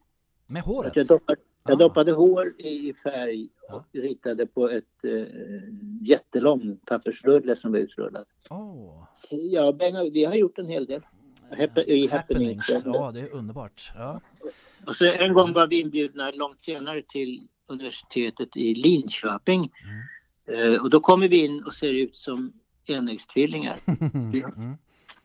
Med 0.48 0.60
Att 0.60 0.66
håret? 0.66 0.96
jag, 0.96 1.08
doppade, 1.08 1.40
jag 1.64 1.74
Ah. 1.74 1.76
doppade 1.88 2.12
hår 2.12 2.54
i 2.62 2.94
färg 2.94 3.50
Ja. 3.68 3.76
och 3.76 3.86
ritade 4.02 4.46
på 4.48 4.70
ett 4.70 5.06
eh, 5.06 5.26
jättelång 6.02 6.80
pappersrulle 6.86 7.56
som 7.56 7.72
var 7.72 7.80
utrullad. 7.80 8.26
Åh, 8.50 9.04
Ja, 9.32 9.72
Benga, 9.72 10.04
vi 10.04 10.26
har 10.26 10.36
gjort 10.36 10.60
en 10.60 10.68
hel 10.68 10.86
del. 10.86 11.02
I 11.88 12.08
happenings. 12.08 12.70
Ja, 12.86 13.12
det 13.12 13.20
är 13.20 13.36
underbart. 13.36 13.92
Ja. 13.96 14.22
Och 14.86 14.96
så 14.96 15.06
en 15.06 15.34
gång 15.34 15.54
var 15.54 15.68
vi 15.68 15.82
inbjudna 15.82 16.32
långt 16.32 16.62
senare 16.62 17.02
till 17.02 17.48
universitetet 17.68 18.58
i 18.58 18.76
Linköping. 18.76 19.72
Mm. 19.84 20.74
Eh, 20.74 20.82
och 20.82 20.90
då 20.90 21.00
kommer 21.00 21.28
vi 21.28 21.46
in 21.46 21.64
och 21.64 21.74
ser 21.74 21.94
ut 21.94 22.18
som 22.18 22.54
enäggstvillingar. 22.88 23.78
Mm. 24.14 24.78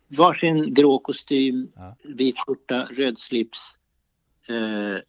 Varsin 0.09 0.75
grå 0.75 0.99
kostym, 0.99 1.73
Ja. 1.75 1.97
vit 2.05 2.39
skjorta, 2.39 2.85
röd 2.91 3.19
slips. 3.19 3.77
Eh, 4.49 5.01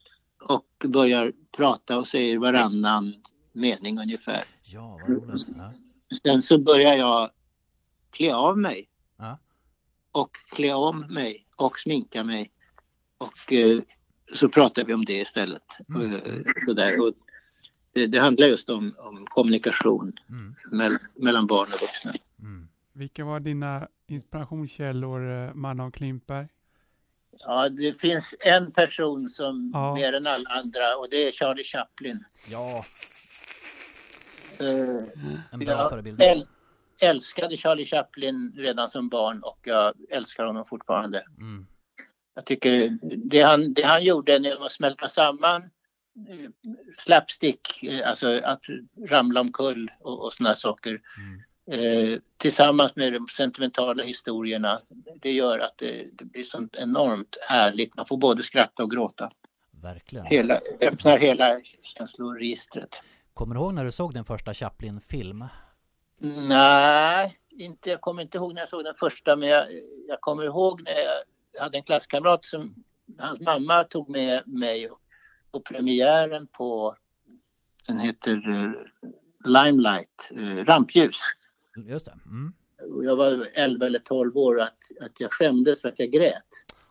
och 0.49 0.88
börjar 0.89 1.32
prata 1.58 1.97
och 1.97 2.08
säger 2.08 2.38
varannan 2.38 3.13
mening 3.54 3.99
ungefär. 3.99 4.43
Ja, 4.63 4.99
vad 5.08 5.10
roligt. 5.10 5.47
Ja. 5.58 5.73
Sen 6.23 6.41
så 6.41 6.58
börjar 6.58 6.93
jag 6.93 7.30
klä 8.12 8.34
av 8.36 8.58
mig. 8.58 8.88
Och 10.15 10.32
klä 10.49 10.73
om 10.73 10.99
mig 11.13 11.45
och 11.56 11.80
sminka 11.80 12.23
mig. 12.23 12.51
Och 13.17 13.54
eh, 13.54 13.80
så 14.34 14.49
pratar 14.49 14.84
vi 14.84 14.93
om 14.93 15.06
det 15.06 15.13
istället. 15.17 15.63
Mm. 15.89 16.13
Eh, 16.15 16.21
sådär. 16.67 17.01
Och 17.01 17.13
det, 17.93 18.08
det 18.08 18.19
handlar 18.19 18.47
just 18.47 18.69
om, 18.69 18.95
om 18.99 19.25
kommunikation 19.30 20.13
Mm. 20.30 20.56
mell, 20.71 20.97
mellan 21.15 21.47
barn 21.47 21.67
och 21.73 21.82
vuxna. 21.82 22.13
Mm. 22.39 22.67
Vilka 22.93 23.25
var 23.25 23.39
dina 23.39 23.88
inspirationskällor, 24.08 25.47
eh, 25.47 25.54
Manna 25.54 25.86
och 25.86 25.93
Klimper? 25.93 26.47
Ja, 27.39 27.69
det 27.69 28.01
finns 28.01 28.36
en 28.39 28.71
person 28.71 29.30
som 29.30 29.71
Ja. 29.73 29.95
mer 29.95 30.13
än 30.13 30.28
alla 30.28 30.49
andra 30.49 30.95
och 30.97 31.08
det 31.10 31.28
är 31.28 31.32
Charlie 31.32 31.63
Chaplin. 31.63 32.23
Ja, 32.49 32.86
Eh, 34.60 34.67
en 35.51 35.60
bra 35.60 35.67
jag 35.71 35.89
förebild. 35.89 36.21
äl, 36.21 36.47
älskade 36.99 37.58
Charlie 37.58 37.86
Chaplin 37.86 38.53
redan 38.58 38.89
som 38.89 39.10
barn 39.10 39.43
och 39.43 39.60
jag 39.63 39.93
älskar 40.10 40.45
honom 40.45 40.65
fortfarande. 40.65 41.23
Mm. 41.38 41.67
Jag 42.36 42.45
tycker 42.45 42.97
det 43.01 43.41
han, 43.41 43.73
det 43.73 43.84
han 43.84 44.03
gjorde 44.03 44.38
genom 44.38 44.63
att 44.63 44.71
smälta 44.71 45.10
samman 45.10 45.62
eh, 46.29 46.49
slapstick, 46.97 47.84
eh, 47.84 48.10
alltså 48.10 48.39
att 48.43 48.62
ramla 49.10 49.41
omkull 49.41 49.91
och, 49.99 50.25
och 50.25 50.34
såna 50.34 50.55
saker 50.55 51.01
Mm. 51.17 51.41
eh, 51.71 52.19
tillsammans 52.38 52.95
med 52.95 53.13
de 53.13 53.27
sentimentala 53.27 54.03
historierna. 54.03 54.81
Det 55.21 55.31
gör 55.31 55.60
att 55.60 55.77
det, 55.77 56.08
det 56.13 56.25
blir 56.25 56.43
sånt 56.43 56.75
enormt 56.75 57.38
härligt. 57.49 57.95
Man 57.95 58.05
får 58.05 58.17
både 58.17 58.43
skratta 58.43 58.84
och 58.84 58.91
gråta. 58.91 59.29
verkligen. 59.71 60.25
hela, 60.25 60.60
öppnar 60.81 61.17
hela 61.17 61.60
känsloregistret. 61.81 63.01
Kommer 63.34 63.55
du 63.55 63.62
ihåg 63.62 63.73
när 63.73 63.86
du 63.86 63.91
såg 63.91 64.13
din 64.13 64.25
första 64.25 64.53
Chaplin-film? 64.53 65.45
Nej, 66.19 67.38
inte, 67.49 67.89
jag 67.89 68.01
kommer 68.01 68.21
inte 68.21 68.38
ihåg 68.38 68.54
när 68.54 68.62
jag 68.62 68.69
såg 68.69 68.84
den 68.84 68.95
första 68.95 69.36
men 69.36 69.49
jag, 69.49 69.67
jag 70.08 70.21
kommer 70.21 70.43
ihåg 70.43 70.82
när 70.82 70.91
jag 70.91 71.62
hade 71.62 71.78
en 71.78 71.84
klasskamrat 71.84 72.45
som 72.45 72.75
hans 73.19 73.39
mamma 73.39 73.84
tog 73.84 74.10
med 74.10 74.47
mig 74.47 74.89
på 75.51 75.60
premiären 75.60 76.47
på 76.47 76.95
den 77.88 77.99
heter 77.99 78.49
eh, 78.49 78.71
Limelight, 79.51 80.32
eh, 80.32 80.65
Rampljus. 80.65 81.17
Just 81.88 82.06
det. 82.06 82.17
Mm. 82.25 82.54
Och 82.95 83.06
Jag 83.06 83.15
var 83.15 83.47
11 83.54 83.86
eller 83.86 83.99
12 83.99 84.38
år 84.38 84.62
att, 84.62 84.78
att 85.01 85.19
jag 85.19 85.34
skämdes 85.34 85.82
för 85.82 85.89
att 85.89 85.99
jag 85.99 86.12
grät. 86.12 86.43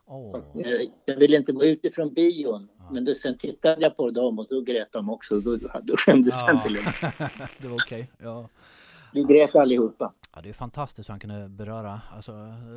Åh, 0.06 0.36
Jag, 0.54 0.86
jag 1.04 1.16
ville 1.16 1.36
inte 1.36 1.52
gå 1.52 1.64
ut 1.64 1.84
ifrån 1.84 2.14
bion 2.14 2.68
men 2.90 3.04
då, 3.04 3.14
sen 3.14 3.38
tittade 3.38 3.82
jag 3.82 3.96
på 3.96 4.10
dem 4.10 4.38
och 4.38 4.46
då 4.50 4.60
grät 4.60 4.92
de 4.92 5.10
också. 5.10 5.40
Då, 5.40 5.56
då 5.82 5.96
skämdes 5.96 6.34
jag 6.40 6.50
Ja. 6.50 6.56
inte 6.56 6.68
längre. 6.68 7.12
det 7.58 7.68
var 7.68 7.74
okej. 7.74 8.10
Ja. 8.18 8.48
Vi 9.14 9.22
grät 9.22 9.54
allihopa. 9.54 10.12
ja, 10.34 10.40
det 10.42 10.48
är 10.48 10.52
fantastiskt 10.52 11.08
hur 11.08 11.12
han 11.12 11.20
kunde 11.20 11.48
beröra. 11.48 12.00
Alltså, 12.12 12.32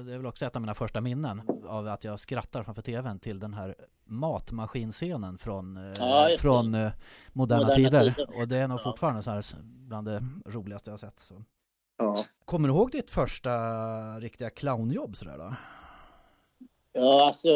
det 0.06 0.14
är 0.14 0.18
väl 0.18 0.26
också 0.26 0.46
ett 0.46 0.56
av 0.56 0.62
mina 0.62 0.74
första 0.74 1.02
minnen 1.02 1.42
av 1.68 1.88
att 1.88 2.04
jag 2.04 2.20
skrattar 2.20 2.64
framför 2.64 2.82
tvn 2.82 3.20
till 3.20 3.40
den 3.40 3.54
här 3.54 3.76
matmaskinscenen 4.06 5.38
från, 5.38 5.78
eh, 5.78 5.94
Ja, 6.00 6.30
från 6.40 6.74
eh, 6.76 6.92
moderna, 7.34 7.62
Moderna 7.62 7.76
tider. 7.76 8.14
tider. 8.16 8.40
Och 8.42 8.48
det 8.48 8.58
är 8.58 8.68
nog 8.68 8.80
Ja. 8.80 8.84
fortfarande 8.84 9.24
så 9.24 9.32
här 9.32 9.44
bland 9.64 10.08
det 10.08 10.24
roligaste 10.46 10.90
jag 10.90 10.94
har 10.94 10.98
sett. 10.98 11.20
Så. 11.20 11.44
Ja. 11.98 12.16
Kommer 12.46 12.68
du 12.68 12.74
ihåg 12.74 12.92
ditt 12.92 13.10
första 13.10 13.52
riktiga 14.20 14.50
clownjobb 14.50 15.16
sådär 15.18 15.38
då? 15.38 15.54
Ja, 16.94 17.28
alltså 17.28 17.50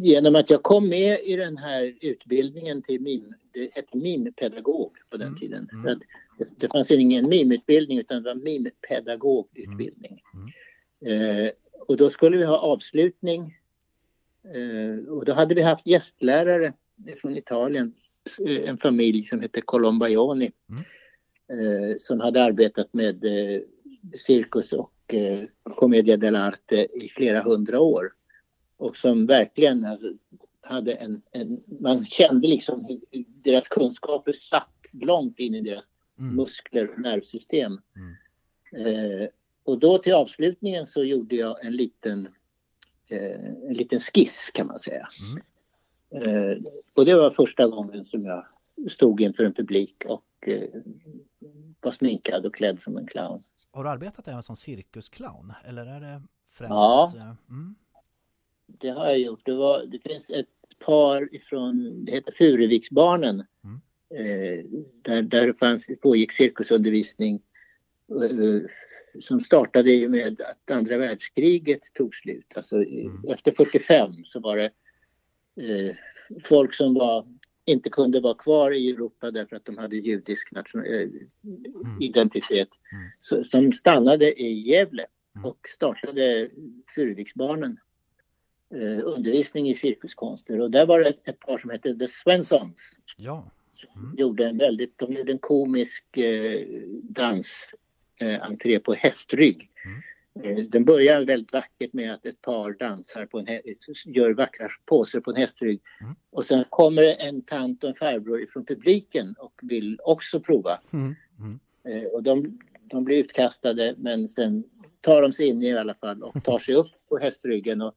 genom 0.00 0.36
att 0.36 0.50
jag 0.50 0.62
kom 0.62 0.88
med 0.88 1.18
i 1.20 1.36
den 1.36 1.56
här 1.58 1.94
utbildningen 2.00 2.82
till 2.82 3.00
mim, 3.00 3.34
det 3.52 3.70
hette 3.74 3.96
mimpedagog 3.96 4.92
på 5.10 5.16
den 5.16 5.26
Mm, 5.28 5.38
tiden. 5.40 5.68
mm. 5.72 6.00
Det, 6.38 6.60
det 6.60 6.68
fanns 6.68 6.90
ingen 6.90 7.28
mimutbildning 7.28 7.98
utan 7.98 8.22
det 8.22 8.28
var 8.34 8.34
mimpedagogutbildning. 8.34 10.22
Mm, 10.34 10.48
Eh, 11.00 11.50
och 11.86 11.96
då 11.96 12.10
skulle 12.10 12.36
vi 12.36 12.44
ha 12.44 12.58
avslutning 12.58 13.54
eh, 14.54 15.08
och 15.08 15.24
då 15.24 15.32
hade 15.32 15.54
vi 15.54 15.62
haft 15.62 15.86
gästlärare 15.86 16.72
från 17.16 17.36
Italien, 17.36 17.94
eh, 18.46 18.68
en 18.68 18.78
familj 18.78 19.22
som 19.22 19.40
hette 19.40 19.60
Colombaglioni 19.60 20.52
Mm. 20.68 20.82
eh, 21.48 21.96
som 21.98 22.20
hade 22.20 22.42
arbetat 22.44 22.94
med 22.94 23.24
eh, 23.24 23.60
cirkus 24.26 24.72
och 24.72 25.14
eh, 25.14 25.44
commedia 25.62 26.16
dell'arte 26.16 26.86
i 26.94 27.08
flera 27.08 27.42
hundra 27.42 27.80
år 27.80 28.12
och 28.76 28.96
som 28.96 29.26
verkligen 29.26 29.84
alltså, 29.84 30.12
hade 30.60 30.92
en, 30.92 31.22
en, 31.30 31.62
man 31.80 32.04
kände 32.04 32.48
liksom 32.48 32.84
hur 32.84 33.24
deras 33.26 33.68
kunskaper 33.68 34.32
satt 34.32 34.86
långt 34.92 35.38
in 35.38 35.54
i 35.54 35.60
deras 35.60 35.84
Mm. 36.18 36.36
muskler 36.36 36.90
och 36.90 37.00
nervsystem. 37.00 37.80
Eh, 38.72 39.28
och 39.64 39.78
då 39.78 39.98
till 39.98 40.14
avslutningen 40.14 40.86
så 40.86 41.04
gjorde 41.04 41.36
jag 41.36 41.64
en 41.64 41.72
liten, 41.72 42.28
eh, 43.10 43.44
en 43.68 43.74
liten 43.74 44.00
skiss 44.00 44.50
kan 44.54 44.66
man 44.66 44.78
säga. 44.78 45.08
Eh, 46.10 46.62
och 46.94 47.04
det 47.04 47.14
var 47.14 47.30
första 47.30 47.66
gången 47.66 48.04
som 48.04 48.24
jag 48.24 48.46
stod 48.90 49.20
inför 49.20 49.44
en 49.44 49.52
publik 49.52 50.04
och 50.06 50.48
eh, 50.48 50.68
var 51.80 51.92
sminkad 51.92 52.46
och 52.46 52.54
klädd 52.54 52.82
som 52.82 52.96
en 52.96 53.06
clown. 53.06 53.42
Har 53.70 53.84
du 53.84 53.90
arbetat 53.90 54.28
även 54.28 54.42
som 54.42 54.56
cirkusclown? 54.56 55.52
Eller 55.64 55.86
är 55.86 56.00
det 56.00 56.22
främst? 56.50 56.70
Ja. 56.70 57.12
eh, 57.16 57.34
Mm. 57.48 57.74
Det 58.66 58.88
har 58.88 59.06
jag 59.06 59.18
gjort. 59.18 59.40
Det, 59.44 59.54
var, 59.54 59.84
det 59.86 59.98
finns 59.98 60.30
ett 60.30 60.46
par 60.84 61.34
ifrån, 61.34 62.04
det 62.04 62.12
heter 62.12 62.32
Furuviksbarnen. 62.32 63.44
Mm. 63.64 63.80
Eh, 64.10 64.64
där, 65.02 65.22
där 65.22 65.46
det 65.46 65.54
fanns, 65.54 65.86
pågick 66.00 66.32
cirkusundervisning 66.32 67.42
eh, 68.10 68.70
som 69.20 69.40
startade 69.40 70.04
och 70.04 70.10
med 70.10 70.40
att 70.40 70.70
andra 70.70 70.98
världskriget 70.98 71.80
tog 71.94 72.14
slut. 72.14 72.52
Alltså 72.56 72.76
Mm. 72.76 73.24
efter 73.28 73.52
45 73.52 74.12
så 74.24 74.40
var 74.40 74.56
det 74.56 74.70
eh, 75.62 75.96
folk 76.44 76.74
som 76.74 76.94
var, 76.94 77.26
inte 77.64 77.90
kunde 77.90 78.20
vara 78.20 78.34
kvar 78.34 78.72
i 78.72 78.90
Europa 78.90 79.30
därför 79.30 79.56
att 79.56 79.64
de 79.64 79.78
hade 79.78 79.96
judisk 79.96 80.52
nation, 80.52 80.84
eh, 80.84 81.08
identitet. 82.00 82.68
Mm. 82.92 83.10
Så, 83.20 83.44
som 83.44 83.72
stannade 83.72 84.42
i 84.42 84.52
Gävle 84.52 85.06
Mm. 85.36 85.50
och 85.50 85.58
startade 85.68 86.50
Furuviksbarnen 86.94 87.80
eh, 88.74 89.04
undervisning 89.04 89.68
i 89.68 89.74
cirkuskonster 89.74 90.60
och 90.60 90.70
där 90.70 90.86
var 90.86 91.00
det 91.00 91.08
ett, 91.24 91.40
par 91.40 91.58
som 91.58 91.70
hette 91.70 91.94
The 91.98 92.08
Swensons. 92.08 92.96
Ja. 93.16 93.50
Mm. 93.96 94.14
Gjorde 94.16 94.46
en 94.46 94.58
väldigt, 94.58 94.98
de 94.98 95.12
gjorde 95.12 95.32
en 95.32 95.38
komisk 95.38 96.16
eh, 96.16 96.66
dans 97.02 97.74
eh, 98.20 98.78
på 98.78 98.94
hästrygg. 98.94 99.70
Eh, 100.44 100.58
den 100.58 100.84
börjar 100.84 101.24
väldigt 101.24 101.52
vackert 101.52 101.92
med 101.92 102.14
att 102.14 102.26
ett 102.26 102.42
par 102.42 102.72
dansar 102.72 103.26
på 103.26 103.38
en 103.38 103.46
gör 104.06 104.34
vackra 104.34 104.68
poser 104.84 105.20
på 105.20 105.30
en 105.30 105.36
hästrygg. 105.36 105.80
Mm. 106.00 106.14
Och 106.30 106.44
sen 106.44 106.64
kommer 106.70 107.02
en 107.02 107.42
tant 107.42 107.84
och 107.84 107.90
en 107.90 107.96
farbror 107.96 108.46
från 108.52 108.64
publiken 108.64 109.34
och 109.38 109.52
vill 109.62 109.98
också 110.04 110.40
prova. 110.40 110.80
Mm. 110.92 111.14
Mm. 111.38 111.60
Eh, 111.84 112.08
och 112.08 112.22
de, 112.22 112.58
de 112.82 113.04
blir 113.04 113.16
utkastade 113.16 113.94
men 113.98 114.28
sen 114.28 114.64
tar 115.00 115.22
de 115.22 115.32
sig 115.32 115.46
in 115.46 115.62
i 115.62 115.78
alla 115.78 115.94
fall 115.94 116.22
och 116.22 116.44
tar 116.44 116.58
sig 116.58 116.74
upp 116.74 116.90
på 117.08 117.18
hästryggen 117.18 117.82
och 117.82 117.94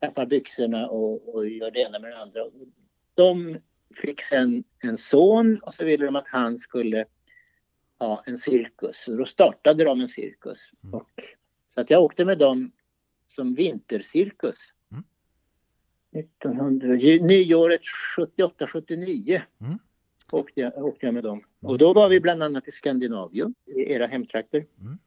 tappar 0.00 0.26
byxorna 0.26 0.88
och, 0.88 1.34
och 1.34 1.48
gör 1.48 1.70
det 1.70 1.80
ena 1.80 1.98
med 1.98 2.10
det 2.10 2.18
andra. 2.18 2.40
De 3.14 3.58
fick 3.98 4.22
sen 4.22 4.64
en 4.82 4.98
son 4.98 5.58
och 5.62 5.74
så 5.74 5.84
ville 5.84 6.04
de 6.06 6.16
att 6.16 6.28
han 6.28 6.58
skulle 6.58 7.04
ha 7.98 8.22
en 8.26 8.38
cirkus. 8.38 8.96
Så 9.04 9.16
då 9.16 9.24
startade 9.24 9.84
de 9.84 10.00
en 10.00 10.08
cirkus. 10.08 10.58
Mm. 10.84 10.94
Och, 10.94 11.10
så 11.68 11.80
att 11.80 11.90
jag 11.90 12.02
åkte 12.02 12.24
med 12.24 12.38
dem 12.38 12.72
som 13.26 13.54
vintercirkus. 13.54 14.56
Mm. 14.92 15.04
1900, 16.12 16.96
ju- 16.96 17.20
nyåret 17.22 17.80
78-79 18.16 19.42
Mm. 19.60 19.78
åkte, 20.30 20.60
jag, 20.60 20.84
åkte 20.84 21.06
jag 21.06 21.14
med 21.14 21.24
dem. 21.24 21.44
Och 21.60 21.78
då 21.78 21.92
var 21.92 22.08
vi 22.08 22.20
bland 22.20 22.42
annat 22.42 22.68
i 22.68 22.70
Skandinavium, 22.70 23.54
i 23.66 23.92
era 23.92 24.06
hemtrakter. 24.06 24.66
Mm. 24.80 24.98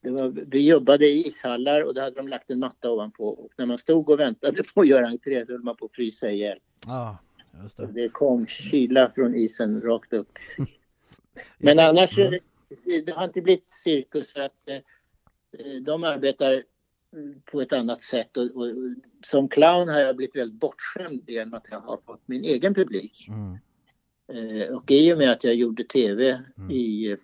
Var, 0.00 0.28
vi 0.28 0.68
jobbade 0.68 1.06
i 1.06 1.26
ishallar 1.28 1.80
och 1.80 1.94
då 1.94 2.00
hade 2.00 2.16
de 2.16 2.28
lagt 2.28 2.50
en 2.50 2.58
matta 2.58 2.90
ovanpå. 2.90 3.28
Och 3.28 3.52
när 3.58 3.66
man 3.66 3.78
stod 3.78 4.10
och 4.10 4.20
väntade 4.20 4.62
på 4.74 4.80
att 4.80 4.88
göra 4.88 5.06
entré 5.08 5.46
så 5.46 5.52
höll 5.52 5.62
man 5.62 5.76
på 5.76 5.84
att 5.84 5.94
frysa 5.96 6.30
ihjäl. 6.30 6.58
Ja, 6.86 7.18
just 7.62 7.76
det. 7.76 7.86
Det 7.86 8.08
kom 8.08 8.46
kyla 8.46 9.10
från 9.10 9.34
isen 9.34 9.80
rakt 9.80 10.12
upp. 10.12 10.38
Men 11.58 11.78
annars, 11.78 12.18
eh, 12.18 12.32
det 13.06 13.12
har 13.12 13.24
inte 13.24 13.40
blivit 13.40 13.74
cirkus 13.74 14.32
för 14.32 14.40
att 14.40 14.68
eh, 14.68 15.82
de 15.82 16.04
arbetar 16.04 16.62
mm, 17.12 17.40
på 17.44 17.60
ett 17.60 17.72
annat 17.72 18.02
sätt. 18.02 18.36
Och, 18.36 18.44
och, 18.44 18.68
som 19.24 19.48
clown 19.48 19.88
har 19.88 20.00
jag 20.00 20.16
blivit 20.16 20.36
väldigt 20.36 20.60
bortskämd 20.60 21.22
genom 21.26 21.54
att 21.54 21.66
jag 21.70 21.80
har 21.80 21.98
fått 22.06 22.28
min 22.28 22.44
egen 22.44 22.74
publik. 22.74 23.28
Mm. 23.28 23.58
Eh, 24.32 24.74
och 24.74 24.90
i 24.90 25.12
och 25.12 25.18
med 25.18 25.32
att 25.32 25.44
jag 25.44 25.54
gjorde 25.54 25.84
tv 25.84 26.42
Mm. 26.58 26.70
i, 26.70 27.16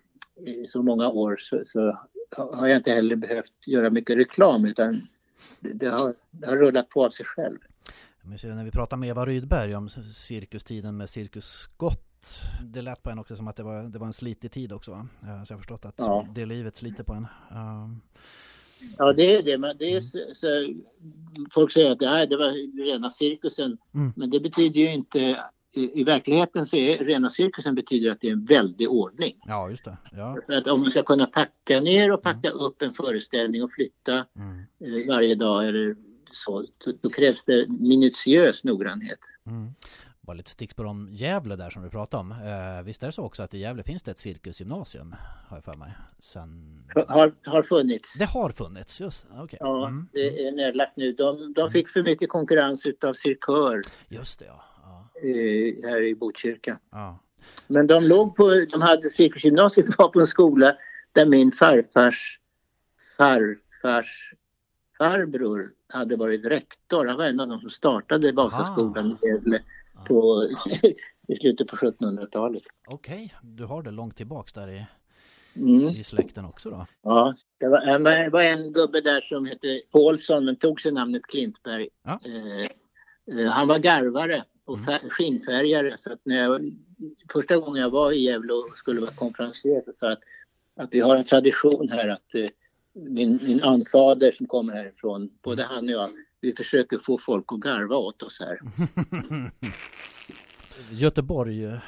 i 0.45 0.67
så 0.67 0.81
många 0.81 1.09
år 1.09 1.37
så, 1.39 1.63
så 1.65 1.99
har 2.35 2.67
jag 2.67 2.77
inte 2.77 2.91
heller 2.91 3.15
behövt 3.15 3.53
göra 3.65 3.89
mycket 3.89 4.17
reklam 4.17 4.65
utan 4.65 5.01
det, 5.59 5.73
det, 5.73 5.89
har, 5.89 6.15
det 6.31 6.47
har 6.47 6.57
rullat 6.57 6.89
på 6.89 7.05
av 7.05 7.09
sig 7.09 7.25
själv. 7.25 7.57
Jag 8.25 8.55
när 8.55 8.63
vi 8.63 8.71
pratade 8.71 8.99
med 8.99 9.09
Eva 9.09 9.25
Rydberg 9.25 9.75
om 9.75 9.89
cirkustiden 10.13 10.97
med 10.97 11.09
Cirkus 11.09 11.45
Scott. 11.45 12.41
Det 12.63 12.81
lät 12.81 13.03
på 13.03 13.09
en 13.09 13.19
också 13.19 13.35
som 13.35 13.47
att 13.47 13.55
det 13.55 13.63
var, 13.63 13.83
det 13.83 13.99
var 13.99 14.07
en 14.07 14.13
slitig 14.13 14.51
tid 14.51 14.71
också 14.71 14.91
va? 14.91 15.07
Ja, 15.21 15.45
Så 15.45 15.51
jag 15.53 15.57
har 15.57 15.61
förstått 15.61 15.85
att 15.85 15.93
Ja. 15.97 16.27
det 16.35 16.45
livet 16.45 16.75
sliter 16.75 17.03
på 17.03 17.13
en. 17.13 17.27
Um, 17.57 18.01
Ja, 18.97 19.13
det 19.13 19.35
är 19.35 19.43
det. 19.43 19.57
Men 19.57 19.77
det 19.77 19.93
är 19.93 20.01
så, 20.01 20.17
så, 20.35 20.47
folk 21.53 21.71
säger 21.71 21.91
att 21.91 22.01
nej, 22.01 22.27
det 22.27 22.37
var 22.37 22.83
rena 22.85 23.09
cirkusen. 23.09 23.77
Mm. 23.93 24.13
Men 24.15 24.29
det 24.29 24.39
betyder 24.39 24.79
ju 24.81 24.93
inte... 24.93 25.19
I, 25.75 26.01
I 26.01 26.03
verkligheten 26.03 26.65
så 26.65 26.75
är 26.77 26.97
rena 26.97 27.29
cirkusen 27.29 27.75
betyder 27.75 28.11
att 28.11 28.21
det 28.21 28.27
är 28.27 28.31
en 28.31 28.45
väldig 28.45 28.89
ordning. 28.89 29.35
ja, 29.45 29.69
just 29.69 29.83
det. 29.85 29.97
Ja. 30.11 30.37
För 30.45 30.53
att 30.53 30.67
om 30.67 30.81
man 30.81 30.91
ska 30.91 31.03
kunna 31.03 31.25
packa 31.25 31.79
ner 31.79 32.11
och 32.11 32.21
packa 32.21 32.49
upp 32.49 32.81
en 32.81 32.91
föreställning 32.93 33.63
och 33.63 33.71
flytta 33.71 34.25
Mm. 34.35 34.59
eh, 34.59 35.07
varje 35.07 35.35
dag 35.35 35.67
eller 35.67 35.95
så, 36.33 36.65
då, 37.01 37.09
krävs 37.09 37.37
det 37.45 37.67
minutiös 37.69 38.63
noggrannhet. 38.63 39.19
Mm. 39.47 39.73
Bara 40.21 40.33
lite 40.33 40.49
stickspår 40.49 40.85
om 40.85 41.09
Gävle 41.11 41.55
där 41.55 41.69
som 41.69 41.83
du 41.83 41.89
pratade 41.89 42.21
om. 42.21 42.31
Eh, 42.31 42.83
visst 42.83 43.03
är 43.03 43.07
det 43.07 43.13
så 43.13 43.23
också 43.23 43.43
att 43.43 43.53
i 43.53 43.57
Gävle 43.59 43.83
finns 43.83 44.03
det 44.03 44.11
ett 44.11 44.17
cirkusgymnasium? 44.17 45.15
Har 45.47 45.57
jag 45.57 45.63
för 45.63 45.73
mig. 45.75 45.91
Sen... 46.19 46.79
Har, 47.07 47.33
har 47.45 47.63
funnits. 47.63 48.13
Det 48.19 48.25
har 48.25 48.49
funnits, 48.49 49.01
just 49.01 49.27
okej. 49.37 49.57
Ja, 49.61 49.87
Mm. 49.87 50.07
det 50.13 50.47
är 50.47 50.51
nedlagt 50.51 50.97
nu. 50.97 51.11
De, 51.13 51.53
de 51.53 51.71
fick 51.71 51.89
för 51.89 52.03
mycket 52.03 52.29
konkurrens 52.29 52.85
utav 52.85 53.13
Cirkör 53.13 53.81
Just 54.09 54.39
det 54.39 54.45
ja. 54.45 54.63
ja. 54.83 55.09
eh, 55.29 55.89
här 55.89 56.01
i 56.01 56.15
Botkyrka. 56.15 56.79
ja. 56.91 57.19
Men 57.67 57.87
de 57.87 58.03
låg 58.03 58.35
på, 58.35 58.65
de 58.71 58.81
hade 58.81 59.09
cirkusgymnasiet 59.09 59.97
var 59.97 60.07
på 60.13 60.19
en 60.19 60.27
skola 60.27 60.75
där 61.11 61.25
min 61.25 61.51
farfars 61.51 62.39
farfars 63.17 64.33
farbror 65.03 65.69
hade 65.87 66.15
varit 66.15 66.45
rektor. 66.45 67.05
Han 67.05 67.17
var 67.17 67.25
en 67.25 67.39
av 67.39 67.47
de 67.47 67.59
som 67.59 67.69
startade 67.69 68.31
Vasaskolan 68.31 69.17
i 69.21 69.25
Gävle 69.27 69.59
på, 70.07 70.49
i 71.27 71.35
slutet 71.35 71.67
på 71.67 71.75
1700-talet. 71.75 72.63
Okej, 72.87 73.33
du 73.41 73.65
har 73.65 73.83
det 73.83 73.91
långt 73.91 74.17
tillbaks 74.17 74.53
där 74.53 74.67
i, 74.69 74.85
Mm. 75.55 75.87
i 75.87 76.03
släkten 76.03 76.45
också 76.45 76.69
då? 76.69 76.85
Ja, 77.01 77.35
det 77.59 77.67
var, 77.67 77.79
en- 77.81 78.03
det 78.03 78.29
var 78.29 78.41
en 78.43 78.73
gubbe 78.73 79.01
där 79.01 79.21
som 79.21 79.45
hette 79.45 79.81
Paulsson 79.91 80.45
men 80.45 80.55
tog 80.55 80.81
sig 80.81 80.91
namnet 80.91 81.21
Klintberg. 81.27 81.87
Ja. 82.03 82.19
Eh, 82.25 82.65
eh, 83.39 83.51
han 83.51 83.67
var 83.67 83.79
garvare 83.79 84.43
och 84.65 84.77
Mm. 84.77 84.85
fär, 84.85 85.09
skinnfärgare 85.09 85.97
så 85.97 86.13
att 86.13 86.19
när 86.23 86.35
jag, 86.43 86.73
första 87.33 87.57
gången 87.57 87.81
jag 87.81 87.89
var 87.89 88.11
i 88.11 88.19
Gävle 88.23 88.53
och 88.53 88.77
skulle 88.77 89.01
vara 89.01 89.11
konferencier 89.11 89.81
så 89.85 89.91
sa 89.95 90.11
att, 90.11 90.19
att 90.75 90.89
vi 90.91 90.99
har 90.99 91.15
en 91.15 91.23
tradition 91.25 91.89
här 91.89 92.07
att 92.07 92.35
eh, 92.35 92.49
min, 92.93 93.39
min 93.43 93.63
anfader 93.63 94.31
som 94.31 94.47
kommer 94.47 94.73
härifrån, 94.73 95.29
både 95.41 95.63
han 95.63 95.85
och 95.85 95.91
jag, 95.91 96.09
vi 96.41 96.53
försöker 96.55 96.97
få 96.97 97.17
folk 97.17 97.45
att 97.53 97.59
garva 97.59 97.95
åt 97.95 98.23
oss 98.23 98.39
här. 98.39 98.59
Göteborg. 100.91 101.65
eh, 101.65 101.79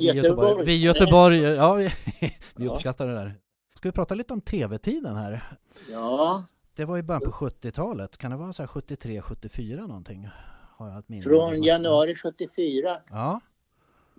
i 0.00 0.04
Göteborg. 0.12 0.64
Vi 0.66 0.82
Göteborg, 0.82 1.40
ja 1.42 1.74
vi, 1.74 1.84
vi 2.56 2.64
Ja. 2.64 2.72
uppskattar 2.72 3.08
det 3.08 3.14
där. 3.14 3.34
Ska 3.74 3.88
vi 3.88 3.92
prata 3.92 4.14
lite 4.14 4.32
om 4.32 4.40
tv-tiden 4.40 5.16
här? 5.16 5.56
Ja, 5.90 6.44
Det 6.76 6.84
var 6.84 6.98
i 6.98 7.02
början 7.02 7.22
på 7.22 7.30
70-talet, 7.30 8.18
kan 8.18 8.30
det 8.30 8.36
vara 8.36 8.52
så 8.52 8.62
här 8.62 8.66
73, 8.66 9.22
74 9.22 9.80
någonting? 9.86 10.28
Har 10.76 10.88
jag 10.88 10.98
ett 10.98 11.08
minne 11.08 11.20
av. 11.24 11.28
från 11.30 11.62
januari 11.62 12.14
74 12.16 12.96
Ja, 13.10 13.40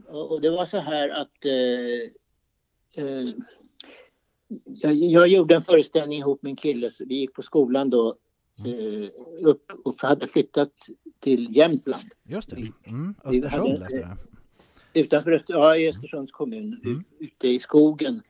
Och 0.07 0.31
och 0.31 0.41
det 0.41 0.49
var 0.49 0.65
så 0.65 0.77
här 0.77 1.09
att 1.09 1.45
eh, 1.45 3.03
eh, 3.05 3.29
jag, 4.65 4.93
jag 4.93 5.27
gjorde 5.27 5.55
en 5.55 5.63
föreställning 5.63 6.19
ihop 6.19 6.41
med 6.43 6.49
en 6.49 6.55
kille. 6.55 6.91
Så 6.91 7.05
vi 7.05 7.15
gick 7.15 7.33
på 7.33 7.41
skolan 7.41 7.89
då 7.89 8.15
eh, 8.65 9.09
upp 9.47 9.71
och 9.85 9.95
hade 10.01 10.27
flyttat 10.27 10.71
till 11.19 11.55
Jämtland. 11.57 12.03
just 12.23 12.49
det. 12.49 12.67
Mm, 12.89 13.15
Östersund 13.23 13.51
hade- 13.67 13.79
läste 13.79 13.95
jag. 13.95 14.17
Utanför 15.03 15.31
Öster, 15.31 15.53
ja, 15.53 15.77
i 15.77 15.89
Östersunds 15.89 16.31
kommun, 16.31 16.79
Mm. 16.83 16.99
ut- 16.99 17.05
ute 17.19 17.47
i 17.47 17.59
skogen. 17.59 18.21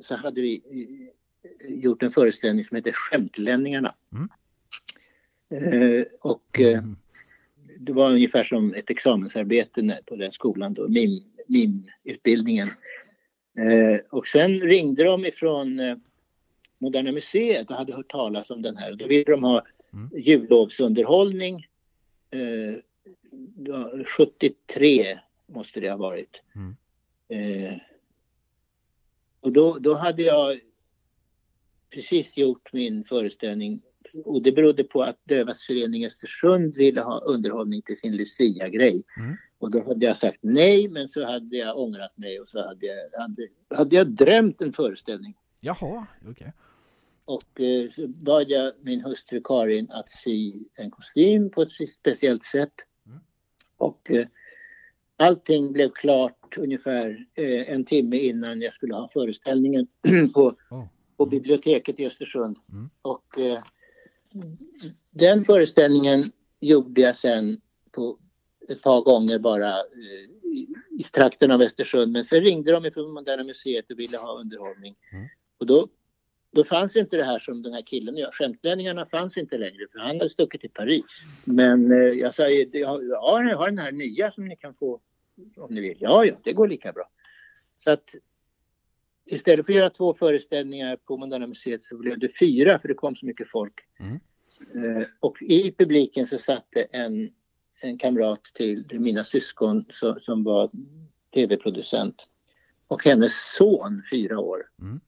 Så 0.00 0.14
hade 0.16 0.40
vi 0.40 0.62
eh, 1.68 1.74
gjort 1.74 2.02
en 2.02 2.12
föreställning 2.12 2.64
som 2.64 2.74
heter 2.76 2.92
Skämtlänningarna. 2.92 3.94
Mm. 4.12 4.28
Eh, 5.98 6.04
och 6.20 6.60
eh, 6.60 6.78
Mm. 6.78 6.96
det 7.78 7.92
var 7.92 8.10
ungefär 8.12 8.44
som 8.44 8.74
ett 8.74 8.90
examensarbete 8.90 9.98
på 10.06 10.16
den 10.16 10.32
skolan 10.32 10.74
då, 10.74 10.88
MIM, 10.88 11.10
MIM-utbildningen. 11.46 12.68
Eh, 13.58 14.00
och 14.10 14.28
sen 14.28 14.60
ringde 14.60 15.04
de 15.04 15.26
ifrån 15.26 15.80
eh, 15.80 15.96
Moderna 16.78 17.12
Museet 17.12 17.70
och 17.70 17.76
hade 17.76 17.94
hört 17.94 18.10
talas 18.10 18.50
om 18.50 18.62
den 18.62 18.76
här. 18.76 18.92
Då 18.92 19.06
ville 19.06 19.24
de 19.24 19.44
ha 19.44 19.62
Mm. 19.92 20.10
jullovsunderhållning. 20.14 21.66
Eh, 22.30 22.74
ja, 23.66 23.92
73 24.06 25.18
måste 25.46 25.80
det 25.80 25.90
ha 25.90 25.96
varit. 25.96 26.42
Mm. 26.54 26.76
Eh, 27.28 27.74
och 29.40 29.52
då, 29.52 29.78
då 29.78 29.94
hade 29.94 30.22
jag 30.22 30.60
precis 31.90 32.36
gjort 32.36 32.72
min 32.72 33.04
föreställning 33.04 33.82
och 34.24 34.42
det 34.42 34.52
berodde 34.52 34.84
på 34.84 35.02
att 35.02 35.18
Dövas 35.24 35.64
förening 35.64 36.06
Östersund 36.06 36.76
ville 36.76 37.00
ha 37.00 37.20
underhållning 37.20 37.82
till 37.82 37.96
sin 37.98 38.16
Lucia-grej. 38.16 39.02
Mm. 39.18 39.36
Och 39.58 39.70
då 39.70 39.84
hade 39.84 40.06
jag 40.06 40.16
sagt 40.16 40.38
nej, 40.40 40.88
men 40.88 41.08
så 41.08 41.24
hade 41.24 41.56
jag 41.56 41.78
ångrat 41.78 42.18
mig 42.18 42.40
och 42.40 42.48
så 42.48 42.62
hade 42.66 42.86
jag, 42.86 43.20
hade, 43.20 43.48
hade 43.74 43.96
jag 43.96 44.06
drömt 44.06 44.62
en 44.62 44.72
föreställning. 44.72 45.34
Jaha, 45.60 46.06
okej. 46.30 46.52
Och 47.24 47.60
eh, 47.60 47.90
så 47.90 48.08
bad 48.08 48.50
jag 48.50 48.72
min 48.80 49.00
hustru 49.00 49.40
Karin 49.44 49.90
att 49.90 50.10
sy 50.10 50.54
en 50.74 50.90
kostym 50.90 51.50
på 51.50 51.62
ett 51.62 51.72
speciellt 51.88 52.44
sätt. 52.44 52.72
Mm. 53.06 53.18
Och 53.76 54.10
eh, 54.10 54.26
allting 55.16 55.72
blev 55.72 55.90
klart 55.90 56.58
ungefär 56.58 57.26
eh, 57.34 57.72
en 57.72 57.84
timme 57.84 58.16
innan 58.18 58.60
jag 58.60 58.74
skulle 58.74 58.94
ha 58.94 59.10
föreställningen 59.12 59.86
på, 60.34 60.54
Oh. 60.70 60.86
på 61.16 61.26
biblioteket 61.26 62.00
i 62.00 62.06
Östersund. 62.06 62.56
Mm. 62.72 62.90
Och 63.02 63.38
eh, 63.38 63.62
den 65.10 65.44
föreställningen 65.44 66.22
gjorde 66.60 67.00
jag 67.00 67.16
sen 67.16 67.60
på 67.92 68.18
ett 68.68 68.82
par 68.82 69.00
gånger 69.00 69.38
bara 69.38 69.70
eh, 69.78 70.50
i, 70.50 70.68
i 70.98 71.02
trakten 71.02 71.50
av 71.50 71.60
Östersund. 71.60 72.12
Men 72.12 72.24
sen 72.24 72.40
ringde 72.40 72.72
de 72.72 72.90
från 72.90 73.12
Moderna 73.12 73.44
Museet 73.44 73.90
och 73.90 73.98
ville 73.98 74.18
ha 74.18 74.40
underhållning. 74.40 74.96
Mm. 75.12 75.28
Och 75.58 75.66
då, 75.66 75.88
då 76.52 76.64
fanns 76.64 76.96
inte 76.96 77.16
det 77.16 77.24
här 77.24 77.38
som 77.38 77.62
den 77.62 77.72
här 77.72 77.82
killen 77.82 78.16
gör. 78.16 78.30
Skämtlänningarna 78.32 79.06
fanns 79.06 79.36
inte 79.36 79.58
längre 79.58 79.86
för 79.92 79.98
han 79.98 80.16
hade 80.16 80.28
stuckit 80.28 80.60
till 80.60 80.70
Paris. 80.70 81.22
Men 81.44 81.92
eh, 81.92 81.98
jag 81.98 82.34
sa 82.34 82.48
ja, 82.48 83.02
jag 83.02 83.56
har 83.56 83.66
den 83.68 83.78
här 83.78 83.92
nya 83.92 84.32
som 84.32 84.48
ni 84.48 84.56
kan 84.56 84.74
få 84.74 85.00
om 85.56 85.74
ni 85.74 85.80
vill. 85.80 85.96
Ja, 86.00 86.24
ja, 86.24 86.34
det 86.42 86.52
går 86.52 86.68
lika 86.68 86.92
bra. 86.92 87.10
Så 87.76 87.90
att 87.90 88.14
istället 89.26 89.66
för 89.66 89.72
att 89.72 89.76
göra 89.78 89.90
två 89.90 90.14
föreställningar 90.14 90.96
på 90.96 91.16
Moderna 91.16 91.46
Museet 91.46 91.84
så 91.84 91.96
blev 91.98 92.18
det 92.18 92.38
fyra 92.38 92.78
för 92.78 92.88
det 92.88 92.94
kom 92.94 93.16
så 93.16 93.26
mycket 93.26 93.50
folk. 93.50 93.74
Mm. 94.00 94.18
Eh, 94.74 95.04
och 95.20 95.42
i 95.42 95.72
publiken 95.78 96.26
så 96.26 96.38
satt 96.38 96.66
det 96.70 96.82
en, 96.82 97.30
en 97.82 97.98
kamrat 97.98 98.40
till 98.54 98.84
mina 98.90 99.24
syskon 99.24 99.84
som, 99.90 100.20
som 100.20 100.44
var 100.44 100.70
tv-producent 101.34 102.26
och 102.88 103.04
hennes 103.04 103.54
son, 103.56 104.02
fyra 104.10 104.38
år. 104.38 104.62
Mm. 104.80 105.00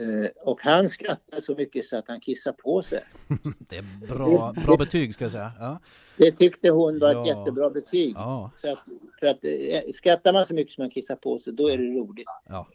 Eh, 0.00 0.30
och 0.44 0.60
han 0.62 0.88
skrattade 0.88 1.42
så 1.42 1.54
mycket 1.54 1.86
så 1.86 1.96
att 1.96 2.08
han 2.08 2.20
kissade 2.20 2.56
på 2.62 2.82
sig. 2.82 3.04
Det 3.58 3.76
är 3.76 4.06
bra, 4.08 4.54
bra 4.66 4.76
betyg 4.76 5.14
ska 5.14 5.24
jag 5.24 5.32
säga. 5.32 5.52
Ja, 5.58 5.80
Det 6.16 6.32
tyckte 6.32 6.70
hon 6.70 6.98
var 6.98 7.10
ett 7.10 7.26
Ja. 7.26 7.38
jättebra 7.38 7.70
betyg. 7.70 8.14
ja, 8.16 8.50
Så 8.56 8.72
att, 8.72 8.78
för 9.20 9.26
att 9.26 9.44
eh, 9.44 9.92
skrattar 9.94 10.32
man 10.32 10.46
så 10.46 10.54
mycket 10.54 10.74
som 10.74 10.82
man 10.82 10.90
kissar 10.90 11.16
på 11.16 11.38
sig, 11.38 11.52
då 11.52 11.68
är 11.70 11.78
det 11.78 11.84
roligt. 11.84 12.26
ja. 12.48 12.68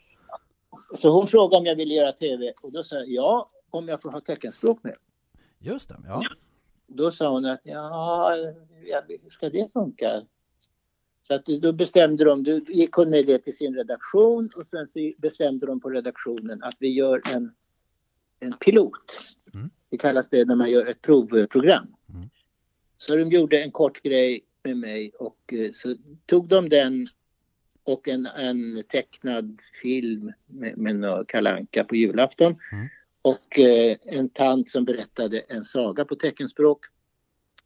Så 0.96 1.10
hon 1.10 1.28
frågade 1.28 1.60
om 1.60 1.66
jag 1.66 1.76
ville 1.76 1.94
göra 1.94 2.12
tv 2.12 2.54
och 2.62 2.72
då 2.72 2.84
sa 2.84 2.96
jag 2.96 3.08
ja, 3.08 3.52
om 3.70 3.88
jag 3.88 4.02
får 4.02 4.12
ha 4.12 4.22
teckenspråk 4.22 4.84
med. 4.84 4.96
just 5.60 5.90
det. 5.90 5.96
Ja. 6.06 6.24
Då 6.88 7.12
sa 7.12 7.30
hon 7.30 7.46
att 7.46 7.62
ja, 7.63 8.36
hur 9.08 9.30
ska 9.30 9.50
det 9.50 9.74
funka? 9.74 10.22
Så 11.28 11.34
att 11.34 11.46
då 11.46 11.74
bestämde 11.74 12.24
de, 12.24 12.44
då 12.44 12.52
gick 12.52 12.92
hon 12.92 13.10
med 13.10 13.26
det 13.26 13.40
till 13.40 13.58
sin 13.58 13.76
redaktion 13.76 14.50
och 14.56 14.68
sen 14.68 14.88
så 14.88 15.13
bestämde 15.18 15.66
de 15.66 15.80
på 15.80 15.90
redaktionen 15.90 16.63
att 16.63 16.76
vi 16.80 16.90
gör 16.90 17.22
en, 17.34 17.52
en 18.40 18.54
pilot. 18.54 19.20
Mm. 19.54 19.70
Det 19.90 19.98
kallas 19.98 20.30
det 20.30 20.46
när 20.46 20.56
man 20.56 20.72
gör 20.72 20.86
ett 20.86 21.02
provprogram. 21.02 21.88
Mm. 22.10 22.30
Så 22.98 23.16
de 23.16 23.24
gjorde 23.24 23.62
en 23.62 23.72
kort 23.72 24.04
grej 24.04 24.46
med 24.63 24.78
mig 24.78 25.12
och 25.20 25.54
eh, 25.54 25.72
så 25.74 25.96
tog 26.26 26.48
de 26.48 26.70
den 26.70 27.08
och 27.88 28.08
en, 28.08 28.26
en 28.26 28.84
tecknad 28.89 29.60
film 29.82 30.34
med, 30.45 30.78
med 30.78 30.95
några 30.95 31.26
Kalle 31.26 31.54
Anka 31.54 31.84
på 31.84 31.95
julafton. 31.95 32.56
Mm. 32.71 32.88
Och 33.21 33.60
eh, 33.60 33.97
en 34.06 34.30
tant 34.30 34.69
som 34.69 34.86
berättade 34.86 35.39
en 35.39 35.63
saga 35.63 36.06
på 36.06 36.15
teckenspråk. 36.15 36.86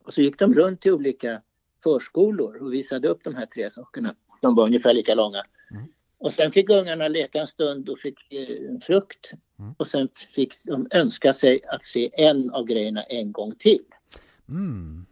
Och 0.03 0.13
så 0.13 0.21
gick 0.21 0.39
de 0.39 0.53
runt 0.53 0.81
till 0.81 0.91
olika 0.91 1.41
förskolor 1.83 2.63
och 2.63 2.73
visade 2.73 3.07
upp 3.07 3.23
de 3.23 3.35
här 3.35 3.45
tre 3.45 3.69
sakerna. 3.69 4.15
De 4.41 4.55
var 4.55 4.67
ungefär 4.67 4.93
lika 4.93 5.15
långa. 5.15 5.43
Mm. 5.71 5.83
Och 6.17 6.33
sen 6.33 6.51
fick 6.51 6.69
ungarna 6.69 7.07
leka 7.07 7.41
en 7.41 7.47
stund 7.47 7.89
och 7.89 7.99
fick 7.99 8.33
eh, 8.33 8.69
en 8.69 8.81
frukt. 8.81 9.31
Mm. 9.59 9.73
Och 9.77 9.87
sen 9.87 10.09
fick 10.35 10.63
de 10.63 10.87
önska 10.91 11.33
sig 11.33 11.59
att 11.67 11.83
se 11.83 12.09
en 12.13 12.51
av 12.51 12.65
grejerna 12.65 13.03
en 13.03 13.31
gång 13.31 13.55
till. 13.55 13.83
Mm. 14.49 15.05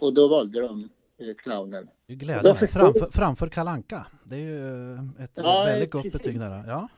Och 0.00 0.14
då 0.14 0.28
valde 0.28 0.60
de 0.60 0.88
eh, 1.18 1.34
clownen. 1.34 1.88
Glädjande. 2.14 2.66
Framför, 2.66 3.06
framför 3.12 3.48
Kalanka. 3.48 4.06
Det 4.24 4.34
är 4.36 4.38
ju 4.40 4.94
ett 5.24 5.30
Ja, 5.34 5.64
väldigt 5.64 5.90
gott 5.90 6.02
precis. 6.02 6.22
betyg 6.22 6.40
där. 6.40 6.64
Ja, 6.66 6.88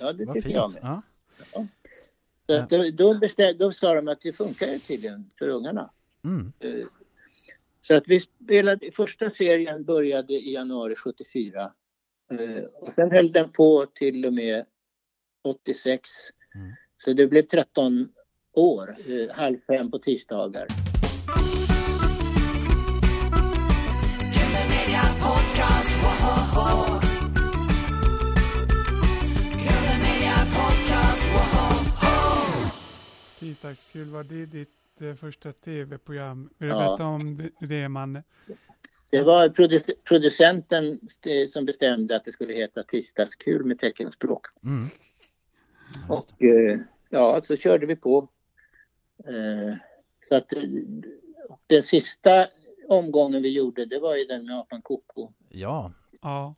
Ja, 0.00 0.12
det 0.12 0.24
vad 0.24 0.34
tycker 0.34 0.50
jag 0.50 0.72
fint. 0.72 0.82
med. 0.84 1.02
Ja. 1.52 1.66
Så 2.46 2.52
att 2.54 2.70
då, 2.70 2.90
då, 2.90 3.18
bestäm, 3.18 3.58
då 3.58 3.72
sa 3.72 3.94
de 3.94 4.08
att 4.08 4.20
det 4.20 4.32
funkar 4.32 4.66
ju 4.66 4.78
tydligen 4.78 5.30
för 5.38 5.48
ungarna. 5.48 5.90
Mm. 6.24 6.52
Eh, 6.60 6.86
Så 7.80 7.94
att 7.94 8.04
vi 8.06 8.20
spelade, 8.20 8.90
första 8.92 9.30
serien 9.30 9.84
började 9.84 10.32
i 10.34 10.52
januari 10.54 10.94
74. 10.96 11.72
Eh, 12.30 12.64
Och 12.80 12.88
sen 12.88 13.10
höll 13.10 13.32
den 13.32 13.52
på 13.52 13.86
till 13.94 14.26
och 14.26 14.32
med 14.32 14.64
86. 15.44 16.10
Mm. 16.54 16.72
Så 17.04 17.12
det 17.12 17.26
blev 17.26 17.42
13 17.42 18.08
år, 18.52 18.96
eh, 19.08 19.34
halv 19.36 19.58
fem 19.66 19.90
på 19.90 19.98
tisdagar. 19.98 20.66
Podcast, 25.24 25.90
woho! 26.02 27.00
Media 30.04 30.36
Podcast, 30.56 31.24
woho! 31.34 32.70
Tisdagskul, 33.38 34.08
var 34.10 34.24
det 34.24 34.46
ditt 34.46 34.68
eh, 35.00 35.14
första 35.14 35.52
tv-program? 35.52 36.50
Vill 36.58 36.68
du 36.68 36.74
Ja. 36.74 36.78
berätta 36.88 37.04
om 37.06 37.36
det- 37.36 37.66
det, 37.66 37.88
Manne? 37.88 38.22
Det 39.10 39.22
var 39.22 39.48
produ- 39.48 39.94
producenten 40.04 41.00
eh, 41.26 41.48
som 41.48 41.64
bestämde 41.64 42.16
att 42.16 42.24
det 42.24 42.32
skulle 42.32 42.52
heta 42.54 42.82
Tisdagskul 42.82 43.64
med 43.64 43.78
teckenspråk. 43.78 44.46
Mm. 44.64 44.88
Och 46.08 46.42
eh, 46.42 46.78
ja, 47.10 47.42
så 47.44 47.56
körde 47.56 47.86
vi 47.86 47.96
på. 47.96 48.28
Så 50.28 50.34
att 50.34 50.48
den 51.66 51.82
sista 51.82 52.46
omgången 52.88 53.42
vi 53.42 53.56
gjorde, 53.56 53.86
det 53.86 53.98
var 53.98 54.16
ju 54.16 54.24
den 54.24 54.44
med 54.46 54.58
apan 54.58 54.82
Koko. 54.82 55.32
Ja, 55.48 55.92
Ja. 56.22 56.54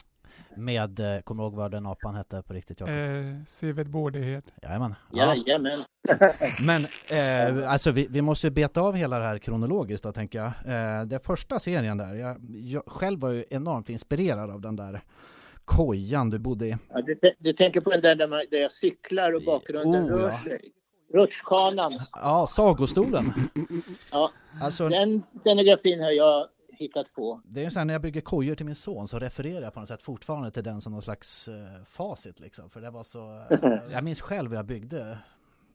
med, 0.57 1.01
eh, 1.01 1.21
kommer 1.21 1.43
du 1.43 1.47
ihåg 1.47 1.55
vad 1.55 1.71
den 1.71 1.87
apan 1.87 2.15
hette 2.15 2.43
på 2.43 2.53
riktigt 2.55 2.81
Jakob? 2.81 2.95
Eh, 2.95 3.45
Seved 3.47 3.91
Bårdhed. 3.91 4.43
Jajamän. 4.63 4.95
Ja. 5.13 5.35
Jajamän. 5.35 5.81
Men 6.63 6.87
eh, 7.11 7.71
alltså 7.71 7.91
vi, 7.91 8.07
vi 8.11 8.23
måste 8.23 8.51
beta 8.51 8.81
av 8.81 8.95
hela 8.95 9.19
det 9.19 9.25
här 9.25 9.39
kronologiskt 9.39 10.05
då 10.05 10.13
tänker 10.13 10.39
jag. 10.39 10.47
Eh, 10.47 11.07
den 11.07 11.21
första 11.21 11.59
serien 11.59 11.97
där, 11.99 12.15
jag, 12.15 12.37
jag 12.51 12.83
själv 12.87 13.21
var 13.21 13.31
ju 13.31 13.45
enormt 13.51 13.91
inspirerad 13.91 14.51
av 14.51 14.61
den 14.61 14.77
där 14.77 15.01
kojan 15.65 16.31
du 16.31 16.39
bodde 16.39 16.67
i. 16.67 16.77
Ja, 16.93 17.01
du, 17.03 17.19
du 17.39 17.53
tänker 17.53 17.81
på 17.81 17.91
den 17.91 18.01
där 18.01 18.15
där, 18.15 18.29
man, 18.29 18.41
där 18.51 18.59
jag 18.59 18.73
cyklar 18.73 19.33
och 19.33 19.43
bakgrunden 19.43 20.05
Oh, 20.05 20.09
rör 20.09 20.29
ja. 20.29 20.39
sig. 20.45 20.73
Rutschkanan. 21.13 21.93
Ja, 22.13 22.47
sagostolen. 22.47 23.33
Ja, 24.11 24.31
Alltså 24.63 24.89
den 24.89 25.23
scenografin 25.41 26.01
har 26.01 26.11
jag 26.11 26.47
hittat 26.79 27.13
på. 27.15 27.41
det 27.45 27.61
är 27.61 27.65
ju 27.65 27.71
så 27.71 27.79
här 27.79 27.85
när 27.87 27.95
jag 27.95 28.03
bygger 28.03 28.21
kojor 28.21 28.55
till 28.55 28.67
min 28.67 28.75
son 28.75 29.09
så 29.09 29.19
refererar 29.19 29.63
jag 29.63 29.75
på 29.75 29.81
något 29.81 29.89
sätt 29.89 30.03
fortfarande 30.03 30.51
till 30.51 30.65
den 30.65 30.81
som 30.81 30.93
någon 30.93 31.03
slags 31.03 31.49
eh, 31.49 31.55
facit 31.87 32.41
liksom. 32.41 32.71
För 32.71 32.81
det 32.81 32.91
var 32.91 33.03
så, 33.03 33.47
eh, 33.51 33.79
jag 33.93 34.05
minns 34.05 34.21
själv 34.21 34.51
hur 34.51 34.57
jag 34.57 34.67
byggde. 34.67 35.19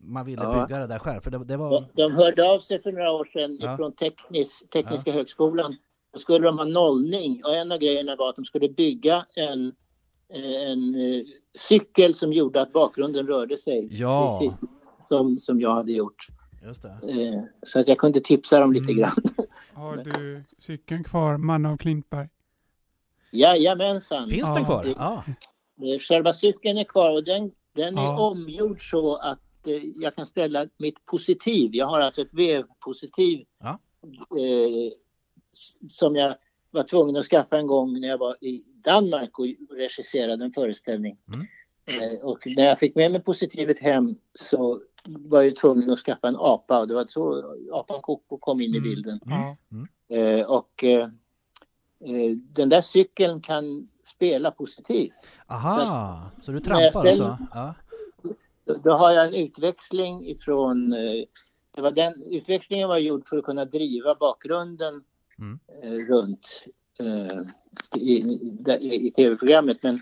Man 0.04 0.26
ville 0.26 0.44
Ja. 0.44 0.66
bygga 0.68 0.80
det 0.80 0.88
där 0.88 1.00
själv 1.00 1.22
för 1.22 1.32
det, 1.32 1.46
det 1.46 1.58
var, 1.58 1.72
De, 1.72 1.88
de 1.94 2.12
hörde 2.16 2.50
av 2.52 2.60
sig 2.60 2.82
för 2.82 2.92
några 2.92 3.12
år 3.12 3.26
sedan 3.34 3.58
Ja. 3.62 3.78
från 3.78 3.92
teknis, 3.92 4.64
Tekniska 4.74 5.12
högskolan. 5.12 5.76
Då 6.14 6.20
skulle 6.20 6.46
de 6.48 6.58
ha 6.58 6.66
nollning 6.66 7.42
och 7.46 7.56
en 7.56 7.72
av 7.72 7.78
grejerna 7.78 8.16
var 8.16 8.30
att 8.30 8.36
de 8.36 8.46
skulle 8.46 8.70
bygga 8.70 9.26
en, 9.36 9.74
en 10.30 10.96
eh, 10.96 11.22
cykel 11.58 12.16
som 12.16 12.34
gjorde 12.34 12.62
att 12.62 12.74
bakgrunden 12.74 13.28
rörde 13.28 13.58
sig. 13.58 13.88
Ja. 13.92 14.40
Precis 14.42 14.60
som, 15.12 15.40
som 15.40 15.62
jag 15.62 15.72
hade 15.74 15.92
gjort. 15.92 16.28
just 16.64 16.82
det. 16.82 16.90
Eh, 16.90 17.44
så 17.64 17.80
att 17.80 17.88
jag 17.88 17.98
kunde 17.98 18.20
tipsa 18.20 18.60
dem 18.60 18.74
lite 18.74 18.92
Mm. 18.92 18.98
grann. 18.98 19.24
Har 19.74 19.98
du 19.98 20.44
cykeln 20.58 21.04
kvar, 21.04 21.38
man 21.38 21.66
av 21.66 21.78
Klintberg? 21.78 22.30
Jajamensan. 23.32 24.30
Finns 24.30 24.50
den 24.50 24.58
Ja. 24.58 24.66
kvar? 24.66 24.94
Ja. 24.98 25.24
Eh, 25.88 26.00
Själva 26.00 26.34
cykeln 26.34 26.78
är 26.78 26.84
kvar 26.84 27.12
och 27.12 27.24
den, 27.24 27.52
den 27.76 27.98
är 27.98 28.02
Ja. 28.04 28.20
omgjord 28.30 28.90
så 28.92 29.16
att 29.16 29.68
eh, 29.68 29.74
jag 29.96 30.16
kan 30.16 30.26
ställa 30.26 30.68
mitt 30.78 31.06
positiv. 31.06 31.70
Jag 31.74 31.86
har 31.86 32.00
alltså 32.02 32.22
ett 32.22 32.34
vevpositiv 32.34 33.46
Ja. 33.60 33.80
eh, 34.40 34.92
som 35.90 36.16
jag 36.16 36.36
var 36.72 36.84
tvungen 36.84 37.16
att 37.16 37.26
skaffa 37.26 37.58
en 37.58 37.68
gång 37.68 38.00
när 38.02 38.08
jag 38.08 38.18
var 38.18 38.36
i 38.44 38.64
Danmark 38.84 39.40
och 39.40 39.46
regisserade 39.78 40.46
en 40.46 40.54
föreställning. 40.54 41.18
Mm. 41.34 41.46
Eh, 41.86 42.20
och 42.20 42.40
när 42.46 42.64
jag 42.66 42.80
fick 42.80 42.96
med 42.96 43.12
mig 43.12 43.22
positivet 43.24 43.80
hem 43.80 44.16
så 44.36 44.82
var 45.04 45.42
jag 45.42 45.56
tvungen 45.56 45.90
att 45.90 46.00
skaffa 46.00 46.28
en 46.28 46.36
apa 46.40 46.80
och 46.80 46.88
det 46.88 46.94
var 46.94 47.06
så 47.08 47.56
apan 47.74 48.02
Koko 48.02 48.38
kom 48.38 48.62
in 48.62 48.74
i 48.74 48.78
Mm. 48.78 48.84
bilden. 48.90 49.20
Ja. 49.26 49.56
Eh, 50.18 50.46
och 50.46 50.84
eh, 50.84 51.04
eh, 52.06 52.32
den 52.38 52.70
där 52.70 52.82
cykeln 52.82 53.42
kan 53.42 53.88
spela 54.04 54.52
positiv. 54.52 55.12
Aha, 55.48 56.32
så, 56.42 56.52
du 56.52 56.60
när 56.60 56.82
jag 56.82 56.94
trampar 56.94 57.12
ställer- 57.12 57.30
alltså? 57.30 57.46
Ja. 57.54 57.76
Då, 58.66 58.74
då 58.84 58.92
har 58.92 59.12
jag 59.12 59.28
en 59.28 59.34
utväxling 59.34 60.26
ifrån... 60.28 60.94
Eh, 60.94 61.24
det 61.76 61.82
var 61.82 61.92
den 61.92 62.24
utväxlingen 62.24 62.90
var 62.90 62.98
gjord 62.98 63.28
för 63.28 63.38
att 63.38 63.44
kunna 63.44 63.66
driva 63.66 64.16
bakgrunden 64.16 65.04
Mm. 65.40 65.60
eh, 65.84 66.06
runt 66.14 66.64
eh, 67.00 67.40
i, 68.02 68.14
i, 68.80 69.08
i, 69.08 69.12
tv-programmet. 69.12 69.78
Men 69.84 70.02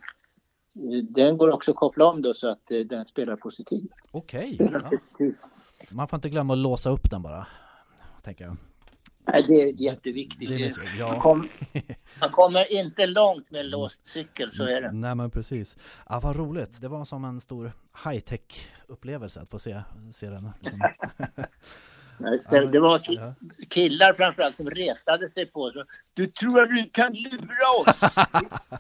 den 1.10 1.38
går 1.38 1.52
också 1.52 1.72
att 1.72 1.78
koppla 1.78 2.06
om 2.06 2.22
då 2.22 2.34
så 2.34 2.48
att 2.50 2.72
eh, 2.72 2.80
den 2.80 3.06
spelar 3.06 3.36
positiv. 3.36 3.88
Okej. 4.12 4.48
Spelar 4.48 4.82
Ja. 4.84 4.90
positiv. 4.90 5.36
Man 5.92 6.08
får 6.08 6.18
inte 6.18 6.30
glömma 6.30 6.54
att 6.54 6.60
låsa 6.60 6.90
upp 6.90 7.10
den 7.12 7.22
bara. 7.22 7.48
Tänker 8.24 8.46
jag. 8.46 8.58
Nej, 9.28 9.44
det 9.48 9.62
är 9.62 9.82
jätteviktigt. 9.82 10.50
Det 10.50 10.66
är 10.66 11.00
ja. 11.00 11.08
Man, 11.12 11.20
kom, 11.20 11.48
man 12.22 12.30
kommer 12.32 12.74
inte 12.74 13.08
långt 13.08 13.52
med 13.52 13.62
en 13.62 13.70
låst 13.70 14.06
cykel, 14.08 14.52
så 14.52 14.64
är 14.64 14.82
det. 14.82 14.92
Nej 14.92 15.16
men 15.16 15.32
precis. 15.32 15.78
Ja, 16.10 16.20
vad 16.20 16.36
roligt. 16.36 16.82
Det 16.82 16.88
var 16.88 17.06
som 17.06 17.26
en 17.26 17.42
stor 17.42 17.72
high-tech 18.06 18.68
upplevelse 18.88 19.42
att 19.42 19.50
få 19.50 19.60
se, 19.60 19.82
se 20.14 20.30
den. 20.30 20.50
Det, 22.50 22.72
det 22.72 22.80
var 22.80 23.02
killar 23.70 24.14
framförallt 24.14 24.58
som 24.58 24.70
retade 24.70 25.30
sig 25.30 25.46
på 25.46 25.72
så, 25.72 25.84
Du 26.14 26.28
tror 26.28 26.62
att 26.64 26.70
du 26.70 26.90
kan 26.90 27.14
lura 27.14 27.70
oss? 27.80 28.00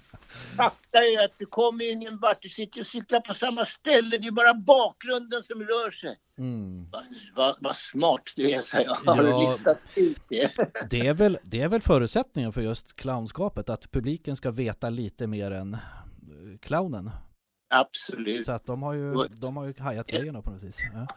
Fakta 0.57 0.97
är 0.97 1.25
att 1.25 1.31
du 1.37 1.45
kommer 1.45 1.91
ingen 1.91 2.17
vart, 2.19 2.41
du 2.41 2.49
sitter 2.49 2.79
och 2.81 2.87
cyklar 2.87 3.19
på 3.19 3.33
samma 3.33 3.65
ställe, 3.65 4.17
det 4.17 4.27
är 4.27 4.31
bara 4.31 4.53
bakgrunden 4.53 5.43
som 5.43 5.61
rör 5.63 5.91
sig. 5.91 6.17
Mm. 6.37 6.89
Vad, 6.91 7.05
vad, 7.35 7.55
vad 7.59 7.75
smart 7.75 8.21
du 8.35 8.51
är, 8.51 8.59
sa 8.59 8.79
jag. 8.81 8.95
Har 8.95 9.23
Ja. 9.23 9.23
du 9.23 9.39
listat 9.39 9.79
ut 9.95 10.21
det? 10.29 10.51
Det, 10.89 11.07
är 11.07 11.13
väl, 11.13 11.37
det 11.43 11.61
är 11.61 11.67
väl 11.67 11.81
förutsättningen 11.81 12.53
för 12.53 12.61
just 12.61 12.95
clownskapet, 12.95 13.69
att 13.69 13.91
publiken 13.91 14.35
ska 14.35 14.51
veta 14.51 14.89
lite 14.89 15.27
mer 15.27 15.51
än 15.51 15.73
eh, 15.73 15.79
clownen. 16.61 17.11
Absolut, 17.69 18.45
Så 18.45 18.51
att 18.51 18.65
de 18.65 18.83
har 18.83 18.93
ju, 18.93 19.27
de 19.27 19.57
har 19.57 19.65
ju 19.65 19.73
hajat 19.79 20.07
grejerna 20.07 20.41
på 20.41 20.51
något 20.51 20.63
vis. 20.63 20.77
Ja. 20.93 21.07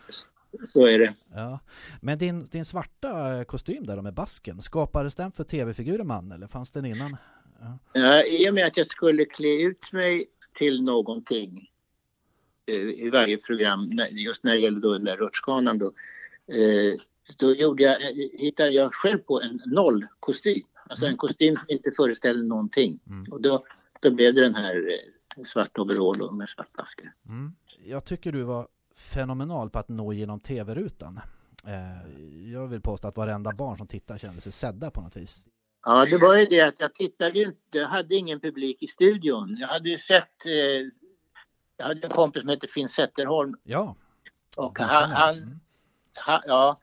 Så 0.68 0.86
är 0.86 0.98
det. 0.98 1.14
Ja. 1.34 1.60
Men 2.00 2.18
din, 2.18 2.44
din 2.44 2.64
svarta 2.64 3.44
kostym 3.44 3.86
där 3.86 4.02
med 4.02 4.14
basken, 4.14 4.62
skapades 4.62 5.14
den 5.14 5.32
för 5.32 5.44
tv-figuren 5.44 6.06
man 6.06 6.32
eller 6.32 6.46
fanns 6.46 6.70
den 6.70 6.84
innan? 6.84 7.16
Ja, 7.92 8.24
I 8.24 8.50
och 8.50 8.54
med 8.54 8.66
att 8.66 8.76
jag 8.76 8.86
skulle 8.86 9.24
klä 9.24 9.62
ut 9.62 9.92
mig 9.92 10.26
till 10.58 10.82
någonting 10.82 11.70
eh, 12.66 12.74
i 12.74 13.10
varje 13.10 13.36
program, 13.36 14.00
just 14.10 14.44
när 14.44 14.52
det 14.52 14.60
gäller 14.60 14.80
då 14.80 14.92
den 14.92 15.04
där 15.04 15.16
rutschkanan 15.16 15.78
då, 15.78 15.86
eh, 16.54 17.00
då 17.36 17.54
gjorde 17.54 17.82
jag, 17.82 18.00
hittade 18.38 18.70
jag 18.70 18.94
själv 18.94 19.18
på 19.18 19.40
en 19.40 19.60
nollkostym. 19.66 20.62
Alltså 20.88 21.06
en 21.06 21.16
kostym 21.16 21.56
som 21.56 21.64
inte 21.68 21.90
föreställer 21.96 22.42
någonting. 22.42 23.00
Mm. 23.06 23.32
Och 23.32 23.40
då, 23.40 23.64
då 24.00 24.10
blev 24.10 24.34
det 24.34 24.40
den 24.40 24.54
här 24.54 24.76
eh, 24.76 25.44
svart 25.44 25.78
overall 25.78 26.32
med 26.34 26.48
svart 26.48 26.72
basker. 26.72 27.12
Mm. 27.28 27.52
Jag 27.84 28.04
tycker 28.04 28.32
du 28.32 28.42
var 28.42 28.68
fenomenal 29.02 29.70
på 29.70 29.78
att 29.78 29.88
nå 29.88 30.12
genom 30.12 30.40
tv-rutan. 30.40 31.20
Eh, 31.66 32.52
jag 32.52 32.66
vill 32.66 32.80
påstå 32.80 33.08
att 33.08 33.16
varenda 33.16 33.52
barn 33.52 33.76
som 33.76 33.86
tittar 33.86 34.18
kände 34.18 34.40
sig 34.40 34.52
sedda 34.52 34.90
på 34.90 35.00
något 35.00 35.16
vis. 35.16 35.44
Ja, 35.84 36.04
det 36.10 36.18
var 36.18 36.36
ju 36.36 36.46
det 36.46 36.60
att 36.60 36.80
jag 36.80 36.94
tittade 36.94 37.38
ju 37.38 37.44
inte, 37.44 37.78
jag 37.78 37.88
hade 37.88 38.14
ingen 38.14 38.40
publik 38.40 38.82
i 38.82 38.86
studion. 38.86 39.56
Jag 39.58 39.68
hade 39.68 39.88
ju 39.88 39.98
sett, 39.98 40.46
eh, 40.46 40.88
jag 41.76 41.86
hade 41.86 42.06
en 42.06 42.12
kompis 42.12 42.40
som 42.40 42.48
hette 42.48 42.68
Finn 42.68 42.88
Zetterholm 42.88 43.56
Ja, 43.62 43.96
och 44.56 44.78
han, 44.78 45.10
han 45.10 45.36
Mm. 45.36 45.60
Ha, 46.26 46.42
ja, 46.46 46.80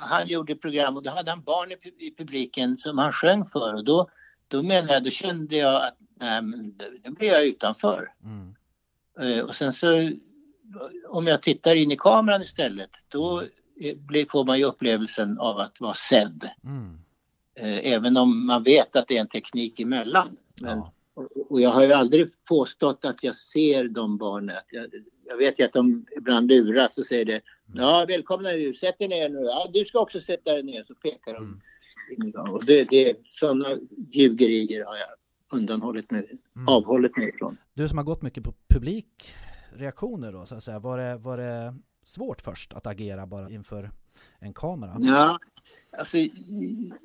han 0.00 0.28
gjorde 0.28 0.54
program 0.54 0.96
och 0.96 1.02
då 1.02 1.10
hade 1.10 1.30
han 1.30 1.42
barn 1.42 1.72
i, 1.72 2.06
i 2.06 2.14
publiken 2.18 2.78
som 2.78 2.98
han 2.98 3.12
sjöng 3.12 3.46
för 3.46 3.74
och 3.74 3.84
då, 3.84 4.10
då 4.48 4.62
menade 4.62 4.92
jag, 4.92 5.04
då 5.04 5.10
kände 5.10 5.56
jag 5.56 5.84
att 5.84 5.96
nej, 6.14 6.42
men 6.42 6.78
nu 7.04 7.10
blir 7.10 7.28
jag 7.28 7.46
utanför. 7.46 8.12
Mm. 8.24 8.54
Eh, 9.20 9.44
och 9.44 9.54
sen 9.54 9.72
så 9.72 10.10
om 11.08 11.26
jag 11.26 11.42
tittar 11.42 11.74
in 11.74 11.92
i 11.92 11.96
kameran 11.96 12.42
istället 12.42 12.90
då 13.08 13.42
får 14.28 14.44
man 14.44 14.58
ju 14.58 14.64
upplevelsen 14.64 15.38
av 15.38 15.58
att 15.58 15.80
vara 15.80 15.94
sedd. 15.94 16.48
Mm. 16.64 16.98
Eh, 17.54 17.92
även 17.92 18.16
om 18.16 18.46
man 18.46 18.62
vet 18.62 18.96
att 18.96 19.08
det 19.08 19.16
är 19.16 19.20
en 19.20 19.28
teknik 19.28 19.80
emellan. 19.80 20.36
Men, 20.60 20.78
Ja. 20.78 20.92
och, 21.48 21.60
jag 21.60 21.70
har 21.70 21.82
ju 21.82 21.92
aldrig 21.92 22.44
påstått 22.44 23.04
att 23.04 23.22
jag 23.24 23.34
ser 23.34 23.84
de 23.88 24.18
barnen. 24.18 24.56
Jag, 24.70 24.86
jag 25.26 25.36
vet 25.36 25.60
ju 25.60 25.64
att 25.64 25.72
de 25.72 26.06
ibland 26.16 26.48
luras 26.48 26.98
och 26.98 27.06
säger 27.06 27.24
det. 27.24 27.40
Ja, 27.74 28.04
välkomna 28.08 28.48
nu, 28.48 28.74
sätt 28.74 28.96
er 28.98 29.08
ner 29.08 29.28
nu. 29.28 29.38
Ja, 29.38 29.70
du 29.72 29.84
ska 29.84 29.98
också 30.00 30.20
sätta 30.20 30.52
dig 30.52 30.62
ner. 30.62 30.84
Så 30.84 30.94
pekar 30.94 31.34
de. 31.34 31.60
Mm. 32.16 32.52
Och 32.52 32.64
det, 32.64 32.84
det, 32.84 33.16
sådana 33.24 33.76
ljugerier 34.10 34.84
har 34.84 34.96
jag 34.96 35.08
undanhållit 35.58 36.10
mig, 36.10 36.38
Mm. 36.56 36.68
avhållit 36.68 37.16
mig 37.16 37.28
ifrån. 37.28 37.56
Du 37.74 37.88
som 37.88 37.98
har 37.98 38.04
gått 38.04 38.22
mycket 38.22 38.44
på 38.44 38.52
publikreaktioner 39.78 40.32
då, 40.32 40.46
så 40.46 40.54
att 40.54 40.64
säga. 40.64 40.78
Var 40.78 40.98
det, 40.98 41.16
var 41.16 41.36
det 41.36 41.74
svårt 42.04 42.40
först 42.40 42.74
att 42.74 42.86
agera 42.86 43.26
bara 43.26 43.50
inför 43.50 43.90
en 44.38 44.54
kamera? 44.54 44.96
Ja, 45.00 45.38
alltså, 45.98 46.18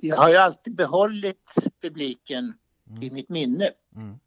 jag 0.01 0.17
har 0.17 0.29
ju 0.29 0.35
alltid 0.35 0.75
behållit 0.75 1.53
publiken 1.81 2.53
i 3.01 3.11
mitt 3.11 3.29
minne. 3.29 3.71
Mm. 3.95 4.19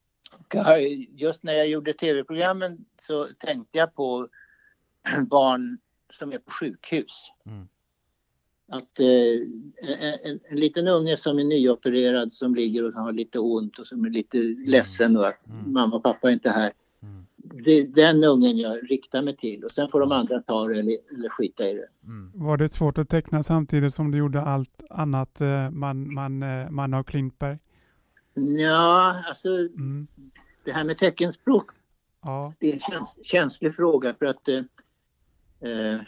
Just 1.10 1.42
när 1.42 1.52
jag 1.52 1.68
gjorde 1.68 1.92
tv-programmen 1.92 2.84
så 3.00 3.26
tänkte 3.38 3.78
jag 3.78 3.94
på 3.94 4.28
barn 5.30 5.78
som 6.12 6.32
är 6.32 6.38
på 6.38 6.50
sjukhus. 6.50 7.32
Mm. 7.46 7.68
Att 8.68 9.00
eh, 9.00 9.06
en, 9.82 10.20
en, 10.24 10.40
en 10.50 10.56
liten 10.56 10.88
unge 10.88 11.16
som 11.16 11.38
är 11.38 11.44
nyopererad 11.44 12.32
som 12.32 12.54
ligger 12.54 12.86
och 12.86 12.92
har 12.92 13.12
lite 13.12 13.38
ont 13.38 13.78
och 13.78 13.86
som 13.86 14.04
är 14.04 14.10
lite 14.10 14.38
ledsen 14.66 15.16
och 15.16 15.26
att 15.26 15.46
Mm. 15.46 15.72
mamma 15.72 15.96
och 15.96 16.02
pappa 16.02 16.28
är 16.28 16.32
inte 16.32 16.50
här. 16.50 16.72
Det 17.64 17.70
är 17.70 17.84
den 17.84 18.24
ungen 18.24 18.58
jag 18.58 18.90
riktar 18.90 19.22
mig 19.22 19.36
till 19.36 19.64
och 19.64 19.70
sen 19.70 19.88
får 19.88 20.00
de 20.00 20.12
andra 20.12 20.40
ta 20.42 20.66
det 20.68 20.78
eller, 20.78 20.96
eller 21.14 21.28
skita 21.28 21.68
i 21.68 21.74
det. 21.74 21.88
Mm. 22.04 22.30
Var 22.34 22.56
det 22.56 22.72
svårt 22.72 22.98
att 22.98 23.08
teckna 23.08 23.42
samtidigt 23.42 23.94
som 23.94 24.10
du 24.10 24.18
gjorde 24.18 24.40
allt 24.42 24.82
annat 24.90 25.40
eh, 25.40 25.70
man, 25.70 26.14
man, 26.14 26.42
eh, 26.42 26.70
man 26.70 26.94
av 26.94 27.02
Klintberg? 27.02 27.58
Ja, 28.58 29.22
alltså 29.28 29.48
Mm. 29.48 30.06
det 30.64 30.72
här 30.72 30.84
med 30.84 30.98
teckenspråk 30.98 31.70
Ja. 32.22 32.52
det 32.58 32.68
är 32.68 32.72
en 32.74 32.80
käns 32.80 33.18
känslig 33.22 33.74
fråga 33.74 34.14
för 34.14 34.26
att 34.26 34.48
eh, 34.48 34.56
eh, 35.60 36.00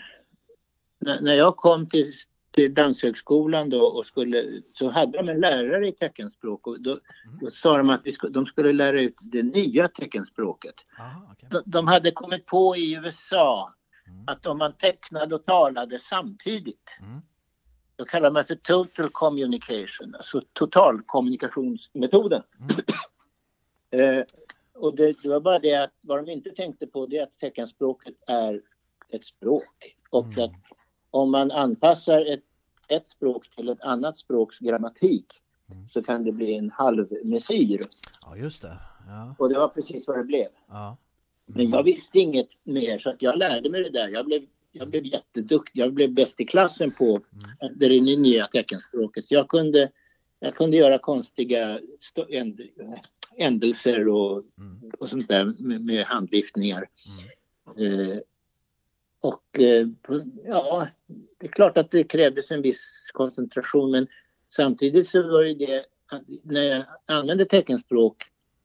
när 1.21 1.35
jag 1.35 1.57
kom 1.57 1.87
till, 1.87 2.13
till 2.59 2.75
Danshögskolan 2.75 3.71
då 3.71 3.85
och 3.85 4.07
skulle, 4.07 4.63
så 4.73 4.91
hade 4.91 5.19
de 5.19 5.29
en 5.29 5.41
lärare 5.41 5.89
i 5.89 5.93
teckenspråk 5.93 6.67
och 6.67 6.83
då, 6.83 6.99
då 7.41 7.51
sa 7.51 7.79
de 7.79 7.91
att 7.91 8.01
vi 8.05 8.13
skulle, 8.13 8.33
de 8.33 8.47
skulle 8.47 8.73
lära 8.73 9.01
ut 9.01 9.15
det 9.21 9.43
nya 9.43 9.89
teckenspråket. 9.89 10.75
Aha, 10.99 11.33
okej. 11.33 11.49
De, 11.53 11.63
de 11.67 11.87
hade 11.87 12.11
kommit 12.11 12.47
på 12.47 12.77
i 12.77 12.95
USA 12.95 13.75
att 14.27 14.47
om 14.47 14.59
man 14.59 14.73
tecknade 14.73 15.35
och 15.35 15.45
talade 15.45 15.99
samtidigt 15.99 16.97
Mm. 17.01 17.21
då 17.97 18.05
kallar 18.05 18.31
man 18.31 18.45
för 18.45 18.55
total 18.55 19.09
communication, 19.09 20.15
alltså 20.15 20.43
totalkommunikationsmetoden. 20.53 22.43
eh, 23.91 24.23
och 24.75 24.97
det, 24.97 25.23
det 25.23 25.29
var 25.29 25.41
bara 25.41 25.59
det 25.59 25.75
att 25.75 25.93
vad 26.01 26.19
de 26.19 26.33
inte 26.33 26.51
tänkte 26.51 26.87
på 26.87 27.07
det 27.07 27.19
är 27.19 27.23
att 27.23 27.39
teckenspråket 27.39 28.15
är 28.27 28.63
ett 29.13 29.25
språk 29.25 29.97
och 30.11 30.25
Mm. 30.25 30.45
att 30.45 30.78
om 31.11 31.31
man 31.31 31.51
anpassar 31.51 32.21
ett, 32.33 32.43
ett 32.89 33.11
språk 33.11 33.49
till 33.51 33.69
ett 33.69 33.81
annat 33.81 34.19
språks 34.19 34.59
grammatik 34.59 35.27
Mm. 35.73 35.89
så 35.89 36.03
kan 36.03 36.25
det 36.25 36.33
bli 36.33 36.55
en 36.55 36.71
halvmesyr. 36.71 37.87
Ja, 38.23 38.37
just 38.37 38.63
det. 38.63 38.79
Ja, 39.07 39.35
Och 39.39 39.49
det 39.49 39.59
var 39.59 39.69
precis 39.69 40.09
vad 40.09 40.19
det 40.19 40.25
blev. 40.25 40.47
ja. 40.69 40.97
Men 41.47 41.71
jag 41.71 41.83
visste 41.83 42.19
inget 42.19 42.49
mer 42.65 42.99
så 42.99 43.11
att 43.11 43.23
jag 43.23 43.39
lärde 43.39 43.71
mig 43.71 43.83
det 43.83 43.91
där. 43.91 44.09
Jag 44.09 44.27
blev, 44.27 44.43
jag 44.73 44.89
blev 44.89 45.07
jätteduktig. 45.07 45.81
Jag 45.81 45.93
blev 45.93 46.13
bäst 46.13 46.41
i 46.41 46.45
klassen 46.45 46.91
på 46.91 47.21
det 47.77 48.01
nya 48.01 48.47
teckenspråket. 48.47 49.25
Så 49.25 49.35
jag 49.35 49.49
kunde, 49.49 49.91
jag 50.41 50.55
kunde 50.55 50.77
göra 50.77 50.99
konstiga 50.99 51.81
änd- 52.29 52.69
ändelser 53.37 54.09
och, 54.09 54.45
Mm. 54.59 54.91
och 54.99 55.09
sånt 55.09 55.29
där 55.29 55.45
med, 55.59 55.85
med 55.85 56.05
handviftningar. 56.05 56.89
Eh, 57.79 58.19
och 59.21 59.59
eh, 59.61 59.87
ja, 60.45 60.89
det 61.39 61.47
är 61.47 61.51
klart 61.51 61.79
att 61.79 61.91
det 61.91 62.05
krävdes 62.05 62.51
en 62.51 62.63
viss 62.63 63.11
koncentration 63.15 63.91
men 63.91 64.07
samtidigt 64.49 65.09
så 65.09 65.23
var 65.23 65.45
det 65.45 65.55
det 65.55 65.85
att 66.07 66.23
när 66.43 66.63
jag 66.63 66.85
använde 67.07 67.45
teckenspråk 67.45 68.17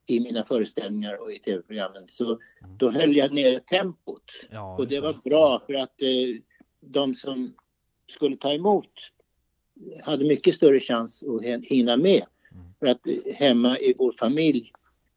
i 0.05 0.19
mina 0.19 0.45
föreställningar 0.45 1.21
och 1.21 1.31
i 1.31 1.39
tv-programmen 1.39 2.03
så 2.07 2.39
då 2.77 2.91
höll 2.91 3.15
jag 3.15 3.33
nere 3.33 3.59
tempot. 3.59 4.31
ja 4.51 4.75
Och 4.77 4.87
det 4.87 4.99
var 4.99 5.21
bra 5.23 5.63
för 5.65 5.73
att 5.73 6.01
eh, 6.01 6.41
de 6.79 7.15
som 7.15 7.53
skulle 8.07 8.37
ta 8.37 8.53
emot 8.53 8.89
hade 10.03 10.25
mycket 10.25 10.55
större 10.55 10.79
chans 10.79 11.23
att 11.23 11.41
hin- 11.41 11.63
hinna 11.65 11.97
med. 11.97 12.23
Mm. 12.51 12.65
För 12.79 12.87
att 12.87 13.07
eh, 13.07 13.33
hemma 13.35 13.77
i 13.77 13.93
vår 13.97 14.11
familj 14.11 14.71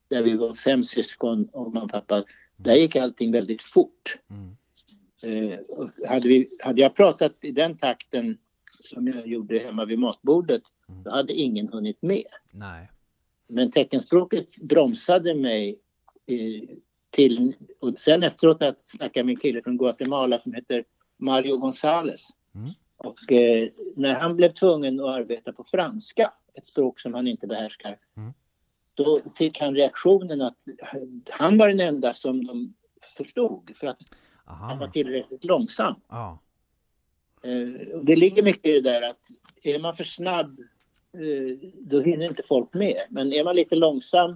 där 0.09 0.22
vi 0.22 0.37
var 0.37 0.55
fem 0.55 0.84
syskon 0.84 1.49
och 1.53 1.74
mamma 1.74 1.84
och 1.84 1.91
pappa, 1.91 2.24
där 2.57 2.74
gick 2.74 2.97
allting 2.97 3.32
väldigt 3.32 3.62
fort. 3.62 4.18
Mm. 4.30 4.57
Eh, 5.23 5.59
hade, 6.09 6.29
vi, 6.29 6.49
hade 6.61 6.81
jag 6.83 6.95
pratat 6.95 7.33
i 7.41 7.53
den 7.53 7.77
takten 7.79 8.39
som 8.81 9.07
jag 9.09 9.27
gjorde 9.27 9.59
hemma 9.59 9.85
vid 9.85 9.99
matbordet, 9.99 10.62
Mm. 10.89 11.03
då 11.03 11.11
hade 11.11 11.33
ingen 11.33 11.69
hunnit 11.69 12.03
med. 12.03 12.27
Nej. 12.51 12.91
Men 13.47 13.71
teckenspråket 13.71 14.57
bromsade 14.62 15.35
mig 15.35 15.79
eh, 16.27 16.69
till... 17.11 17.55
Och 17.81 17.99
sen 17.99 18.23
efteråt 18.23 18.57
jag 18.61 18.75
snackade 18.85 19.25
med 19.25 19.33
en 19.33 19.37
kille 19.41 19.62
från 19.62 19.79
Guatemala 19.79 20.39
som 20.39 20.53
heter 20.53 20.85
Mario 21.17 21.57
Gonzales. 21.57 22.29
Mm. 22.55 22.71
Och 22.97 23.33
eh, 23.33 23.69
när 23.97 24.14
han 24.14 24.37
blev 24.37 24.53
tvungen 24.53 25.01
att 25.01 25.07
arbeta 25.07 25.53
på 25.53 25.64
franska, 25.64 26.33
ett 26.55 26.67
språk 26.67 27.01
som 27.01 27.14
han 27.14 27.27
inte 27.29 27.47
behärskar, 27.47 27.99
Mm. 28.17 28.33
då 28.95 29.21
fick 29.39 29.61
han 29.61 29.75
reaktionen 29.75 30.43
att 30.43 30.57
han 31.31 31.59
var 31.59 31.69
den 31.69 31.81
enda 31.81 32.14
som 32.14 32.47
de 32.47 32.75
förstod 33.17 33.73
för 33.77 33.87
att 33.87 33.99
han 34.47 34.79
var 34.79 34.85
Aha. 34.87 34.93
tillräckligt 34.93 35.45
långsam. 35.45 35.95
Ja. 36.09 36.39
Eh, 37.43 37.69
det 38.03 38.17
ligger 38.17 38.43
mycket 38.43 38.67
i 38.67 38.73
det 38.73 38.91
där 38.91 39.03
att 39.03 39.19
är 39.63 39.79
man 39.79 39.97
för 39.97 40.05
snabb 40.05 40.61
eh, 41.13 41.69
då 41.75 42.01
hinner 42.01 42.27
inte 42.29 42.43
folk 42.49 42.75
med. 42.75 43.03
Men 43.11 43.33
är 43.33 43.45
man 43.45 43.57
lite 43.57 43.75
långsam 43.75 44.31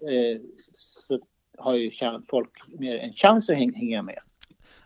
eh, 0.00 0.40
så 0.74 1.20
har 1.58 1.74
ju 1.74 1.90
folk 2.28 2.50
mer 2.78 2.96
en 2.98 3.12
chans 3.12 3.50
att 3.50 3.56
häng- 3.56 3.74
hänga 3.76 4.02
med. 4.02 4.18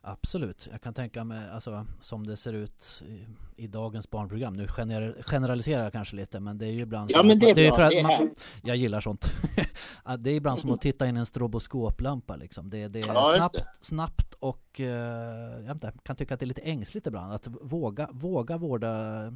Absolut, 0.02 0.68
jag 0.72 0.80
kan 0.80 0.94
tänka 0.94 1.24
mig 1.24 1.50
alltså, 1.50 1.86
som 2.00 2.26
det 2.26 2.36
ser 2.36 2.52
ut 2.52 3.02
i, 3.06 3.26
i 3.64 3.66
dagens 3.66 4.10
barnprogram. 4.10 4.54
Nu 4.54 4.66
gener, 4.68 5.16
generaliserar 5.22 5.82
jag 5.82 5.92
kanske 5.92 6.16
lite 6.16 6.40
men 6.40 6.58
det 6.58 6.66
är 6.66 6.70
ju 6.70 6.80
ibland 6.80 7.10
Ja, 7.10 7.22
men 7.22 7.38
det 7.38 7.50
är 7.50 7.56
ju 7.56 7.68
bra, 7.68 7.76
för 7.76 7.82
att 7.82 7.90
det 7.90 7.98
är 7.98 8.02
man. 8.02 8.34
Jag 8.62 8.76
gillar 8.76 9.00
sånt. 9.00 9.32
Det 10.18 10.30
är 10.30 10.34
ibland 10.34 10.58
som 10.58 10.70
att 10.70 10.80
titta 10.80 11.06
in 11.08 11.16
i 11.16 11.20
en 11.20 11.26
stroboskoplampa 11.26 12.36
liksom. 12.36 12.70
Det, 12.70 12.88
det 12.88 12.98
är 13.00 13.06
Ja, 13.06 13.32
snabbt, 13.36 13.54
det. 13.54 13.66
snabbt 13.80 14.34
och 14.34 14.80
eh, 14.80 14.86
jag 14.86 15.60
vet 15.60 15.70
inte, 15.74 15.92
kan 16.02 16.16
tycka 16.16 16.34
att 16.34 16.40
det 16.40 16.44
är 16.44 16.48
lite 16.48 16.62
ängsligt 16.62 17.06
ibland. 17.06 17.32
Att 17.32 17.46
våga, 17.46 18.08
våga 18.12 18.56
vårda 18.56 19.32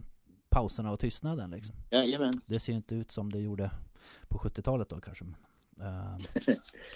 pauserna 0.51 0.93
och 0.93 1.01
tystnaden 1.01 1.51
liksom. 1.51 1.75
Jajamän. 1.91 2.33
Det 2.47 2.61
ser 2.61 2.73
inte 2.73 2.95
ut 2.95 3.11
som 3.11 3.33
det 3.33 3.41
gjorde 3.41 3.71
på 4.29 4.39
70-talet 4.39 4.89
då 4.89 5.01
kanske. 5.01 5.25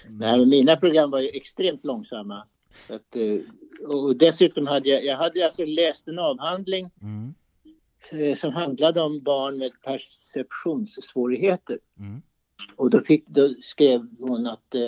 Nej, 0.08 0.38
men 0.38 0.48
mina 0.48 0.76
program 0.76 1.10
var 1.10 1.20
ju 1.20 1.28
extremt 1.28 1.84
långsamma. 1.84 2.42
Att, 2.88 3.16
eh, 3.16 3.38
och 3.88 4.16
dessutom 4.16 4.66
hade 4.66 4.88
jag, 4.88 5.04
jag 5.04 5.16
hade 5.16 5.46
alltså 5.46 5.64
läst 5.64 6.08
en 6.08 6.18
avhandling 6.18 6.90
mm, 7.02 7.34
eh, 8.10 8.36
som 8.36 8.52
handlade 8.52 9.00
om 9.00 9.22
barn 9.22 9.58
med 9.58 9.72
perceptionssvårigheter. 9.82 11.78
mm, 11.98 12.22
Och 12.76 12.90
då, 12.90 13.00
fick, 13.00 13.26
då 13.26 13.48
skrev 13.60 14.08
hon 14.18 14.46
att 14.46 14.74
eh, 14.74 14.80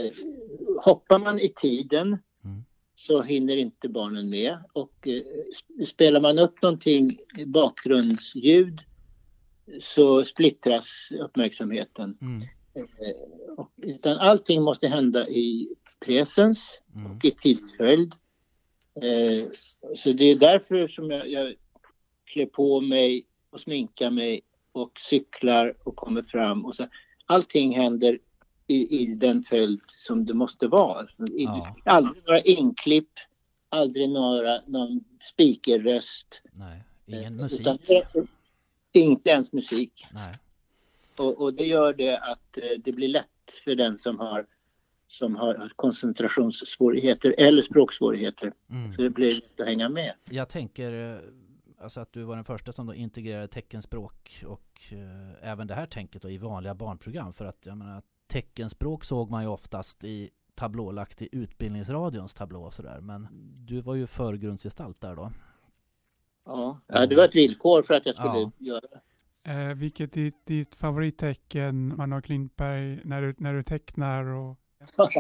hoppar 0.85 1.18
man 1.18 1.39
i 1.41 1.49
tiden 1.49 2.18
Mm. 2.45 2.64
så 2.95 3.22
hinner 3.22 3.57
inte 3.57 3.89
barnen 3.89 4.31
med. 4.31 4.59
Och 4.72 5.09
eh, 5.09 5.22
sp- 5.55 5.85
spelar 5.87 6.20
man 6.20 6.39
upp 6.39 6.62
någonting, 6.62 7.18
bakgrundsljud, 7.47 8.81
så 9.83 10.24
splittras 10.24 11.12
uppmärksamheten. 11.20 12.18
mm, 12.20 12.41
utan 13.76 14.18
allting 14.18 14.62
måste 14.62 14.89
hända 14.89 15.28
i 15.28 15.68
presens 16.05 16.81
mm. 16.95 17.16
och 17.16 17.24
i 17.24 17.31
tidsföljd. 17.31 18.14
Eh, 18.95 19.49
så 19.97 20.12
det 20.12 20.24
är 20.24 20.37
därför 20.37 20.89
som 20.89 21.11
jag, 21.11 21.28
jag 21.31 21.55
klär 22.24 22.47
på 22.47 22.81
mig 22.81 23.24
och 23.51 23.61
sminkar 23.61 24.11
mig 24.11 24.41
och 24.72 25.01
cyklar 25.01 25.74
och 25.85 25.97
kommer 25.97 26.22
fram. 26.22 26.64
Och 26.64 26.74
så, 26.74 26.89
allting 27.26 27.76
händer 27.76 28.18
i, 28.66 29.03
i 29.03 29.07
den 29.14 29.43
följd 29.43 29.81
som 30.07 30.24
det 30.24 30.35
måste 30.35 30.68
vara. 30.68 30.99
Alltså, 30.99 31.22
Ja. 31.28 31.76
Aldrig 31.85 32.24
några 32.26 32.41
inklipp, 32.41 33.11
aldrig 33.68 34.11
några, 34.11 34.61
någon 34.66 35.05
speakerröst. 35.33 36.43
Nej, 36.53 36.83
ingen 37.07 37.24
Eh, 37.24 37.43
musik. 37.43 37.61
utan 37.61 37.78
Inte 38.93 39.31
ens 39.31 39.53
musik. 39.53 40.07
Nej. 40.12 40.35
Och, 41.20 41.42
och 41.42 41.54
det 41.54 41.64
gör 41.64 41.92
det 41.92 42.18
att 42.18 42.58
eh, 42.58 42.80
det 42.84 42.92
blir 42.92 43.08
lätt 43.08 43.26
för 43.64 43.74
den 43.74 43.98
som 43.98 44.18
har, 44.18 44.46
som 45.06 45.36
har 45.36 45.72
koncentrationssvårigheter 45.76 47.34
eller 47.38 47.62
språksvårigheter. 47.62 48.52
Mm. 48.70 48.92
Så 48.92 49.02
det 49.02 49.10
blir 49.10 49.34
lätt 49.34 49.60
att 49.60 49.66
hänga 49.66 49.88
med. 49.88 50.12
Jag 50.30 50.48
tänker 50.48 51.14
eh, 51.14 51.18
alltså 51.80 52.00
att 52.00 52.12
du 52.12 52.22
var 52.22 52.36
den 52.36 52.44
första 52.44 52.72
som 52.72 52.86
då 52.86 52.94
integrerade 52.94 53.48
teckenspråk 53.48 54.44
och 54.46 54.82
eh, 54.92 55.50
även 55.50 55.66
det 55.66 55.74
här 55.74 55.86
tänket 55.86 56.22
då 56.22 56.30
i 56.30 56.38
vanliga 56.38 56.74
barnprogram 56.74 57.32
för 57.32 57.44
att 57.44 57.66
jag 57.66 57.76
menar 57.76 58.02
teckenspråk 58.26 59.04
såg 59.04 59.30
man 59.30 59.42
ju 59.42 59.48
oftast 59.48 60.04
i 60.04 60.30
tablålagt 60.54 61.22
i 61.22 61.28
utbildningsradions 61.32 62.34
tablå 62.34 62.62
och 62.62 62.74
sådär 62.74 63.00
men 63.00 63.28
du 63.66 63.80
var 63.80 63.94
ju 63.94 64.06
förgrundsgestalt 64.06 65.00
där 65.00 65.16
då. 65.16 65.32
Ja. 66.44 66.80
ja, 66.86 67.06
det 67.06 67.16
var 67.16 67.24
ett 67.24 67.34
villkor 67.34 67.82
för 67.82 67.94
att 67.94 68.06
jag 68.06 68.14
skulle 68.14 68.38
Ja. 68.38 68.50
göra 68.58 68.80
det. 68.80 69.00
Eh, 69.49 69.74
vilket 69.74 70.16
är 70.16 70.32
ditt, 70.47 70.74
favorittecken, 70.74 71.97
Manuel 71.97 72.22
Klintberg, 72.22 73.01
när 73.05 73.22
du, 73.22 73.34
när 73.38 73.55
du 73.55 73.62
tecknar? 73.62 74.24
Och, 74.24 74.57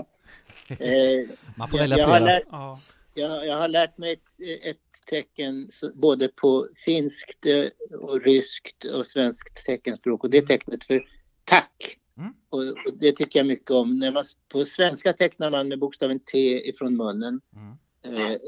eh, 0.68 1.28
Man 1.56 1.68
får 1.68 1.78
jag, 1.78 1.84
välja 1.84 1.98
jag, 1.98 2.06
har 2.06 2.18
flera. 2.18 2.32
lärt, 2.32 2.46
ja. 2.50 2.80
jag, 3.14 3.46
jag 3.46 3.56
har 3.56 3.68
lärt 3.68 3.98
mig 3.98 4.12
ett, 4.12 4.64
ett 4.64 4.76
tecken 5.10 5.70
både 5.94 6.28
på 6.28 6.68
finskt 6.84 7.46
eh, 7.46 7.96
och 7.98 8.22
ryskt 8.22 8.84
och 8.84 9.06
svenskt 9.06 9.64
teckenspråk 9.66 10.24
och 10.24 10.30
det 10.30 10.38
är 10.38 10.46
tecknet 10.46 10.84
för 10.84 11.06
tack. 11.44 11.96
Mm. 12.16 12.34
Och, 12.48 12.60
och 12.60 12.94
det 13.00 13.12
tycker 13.12 13.38
jag 13.38 13.46
mycket 13.46 13.70
om. 13.70 13.98
När 13.98 14.12
man, 14.12 14.24
på 14.48 14.64
svenska 14.64 15.12
tecknar 15.12 15.50
man 15.50 15.68
med 15.68 15.78
bokstaven 15.78 16.20
T 16.20 16.38
ifrån 16.68 16.96
munnen. 16.96 17.40
Mm. 17.56 17.76
Eh, 18.02 18.38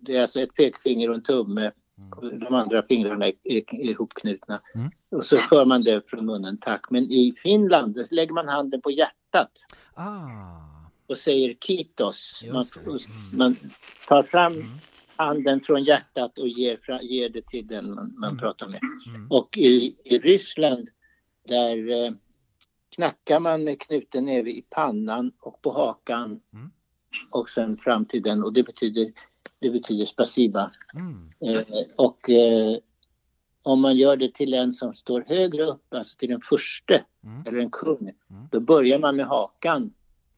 det 0.00 0.16
är 0.16 0.22
alltså 0.22 0.40
ett 0.40 0.54
pekfinger 0.54 1.08
och 1.08 1.14
en 1.14 1.22
tumme. 1.22 1.70
Mm. 2.22 2.38
De 2.38 2.54
andra 2.54 2.82
fingrarna 2.82 3.26
är, 3.26 3.34
ihopknutna. 3.74 4.60
Mm. 4.74 4.90
Och 5.10 5.24
så 5.26 5.38
för 5.38 5.64
man 5.64 5.82
det 5.82 6.10
från 6.10 6.26
munnen, 6.26 6.58
tack. 6.58 6.90
Men 6.90 7.02
i 7.04 7.34
Finland 7.36 8.06
lägger 8.10 8.32
man 8.32 8.48
handen 8.48 8.80
på 8.80 8.90
hjärtat 8.90 9.50
Ah, 9.94 10.90
och 11.06 11.18
säger 11.18 11.54
kitos. 11.54 12.42
Man. 12.52 12.64
Mm. 12.86 12.98
man 13.32 13.56
tar 14.08 14.22
fram 14.22 14.52
Mm. 14.52 14.66
handen 15.16 15.60
från 15.60 15.84
hjärtat 15.84 16.38
och 16.38 16.48
ger, 16.48 16.78
ger 17.02 17.28
det 17.28 17.46
till 17.46 17.66
den 17.66 17.94
man, 17.94 18.14
man 18.18 18.30
Mm. 18.30 18.40
pratar 18.40 18.68
med. 18.68 18.80
mm. 19.06 19.26
Och 19.30 19.58
i, 19.58 19.96
i 20.04 20.18
Ryssland 20.18 20.88
där 21.48 22.04
eh, 22.04 22.12
knackar 22.94 23.40
man 23.40 23.64
med 23.64 23.80
knuten 23.80 24.24
näve 24.24 24.50
i 24.50 24.64
pannan 24.70 25.32
och 25.40 25.62
på 25.62 25.72
hakan 25.72 26.40
och 27.30 27.50
sen 27.50 27.76
fram 27.76 28.04
till 28.04 28.22
den 28.22 28.44
och 28.44 28.52
det 28.52 28.62
betyder 28.62 29.12
det 29.60 29.70
betyder 29.70 30.04
spasiba. 30.04 30.70
Mm. 30.94 31.30
Eh, 31.40 31.64
och 31.96 32.30
eh, 32.30 32.76
om 33.62 33.80
man 33.80 33.96
gör 33.96 34.16
det 34.16 34.34
till 34.34 34.54
en 34.54 34.72
som 34.72 34.94
står 34.94 35.24
högre 35.28 35.62
upp, 35.64 35.94
alltså 35.94 36.16
till 36.18 36.28
den 36.28 36.40
första 36.40 36.94
Mm. 37.24 37.42
eller 37.46 37.58
en 37.58 37.70
kung, 37.70 37.98
Mm. 38.30 38.48
då 38.50 38.60
börjar 38.60 38.98
man 38.98 39.16
med 39.16 39.26
hakan 39.26 39.92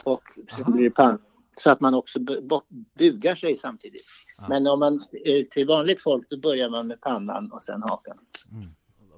och 0.05 0.23
sen 0.57 0.73
blir 0.73 0.85
det 0.85 0.91
pann. 0.91 1.19
Så 1.57 1.71
att 1.71 1.81
man 1.81 1.95
också 1.95 2.19
bu- 2.19 2.41
bu- 2.49 2.85
bugar 2.99 3.35
sig 3.35 3.57
samtidigt. 3.57 4.07
Ja. 4.39 4.47
Men 4.49 4.67
om 4.67 4.81
man 4.81 5.05
eh, 5.25 5.45
till 5.51 5.67
vanligt 5.67 6.01
folk 6.03 6.31
då 6.31 6.37
börjar 6.39 6.71
man 6.71 6.87
med 6.87 7.01
pannan 7.01 7.53
och 7.53 7.63
sen 7.63 7.83
hakan. 7.83 8.19
Mm. 8.53 8.75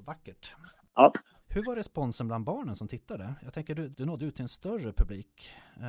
Vackert. 0.07 0.55
Ja. 0.95 1.13
Hur 1.55 1.63
var 1.65 1.77
responsen 1.77 2.27
bland 2.27 2.45
barnen 2.45 2.77
som 2.77 2.89
tittade? 2.89 3.35
Jag 3.45 3.53
tänker 3.53 3.75
du, 3.75 3.89
du 3.89 4.05
nådde 4.05 4.25
ut 4.27 4.35
till 4.35 4.43
en 4.43 4.49
större 4.49 4.93
publik. 4.93 5.51
Eh, 5.77 5.85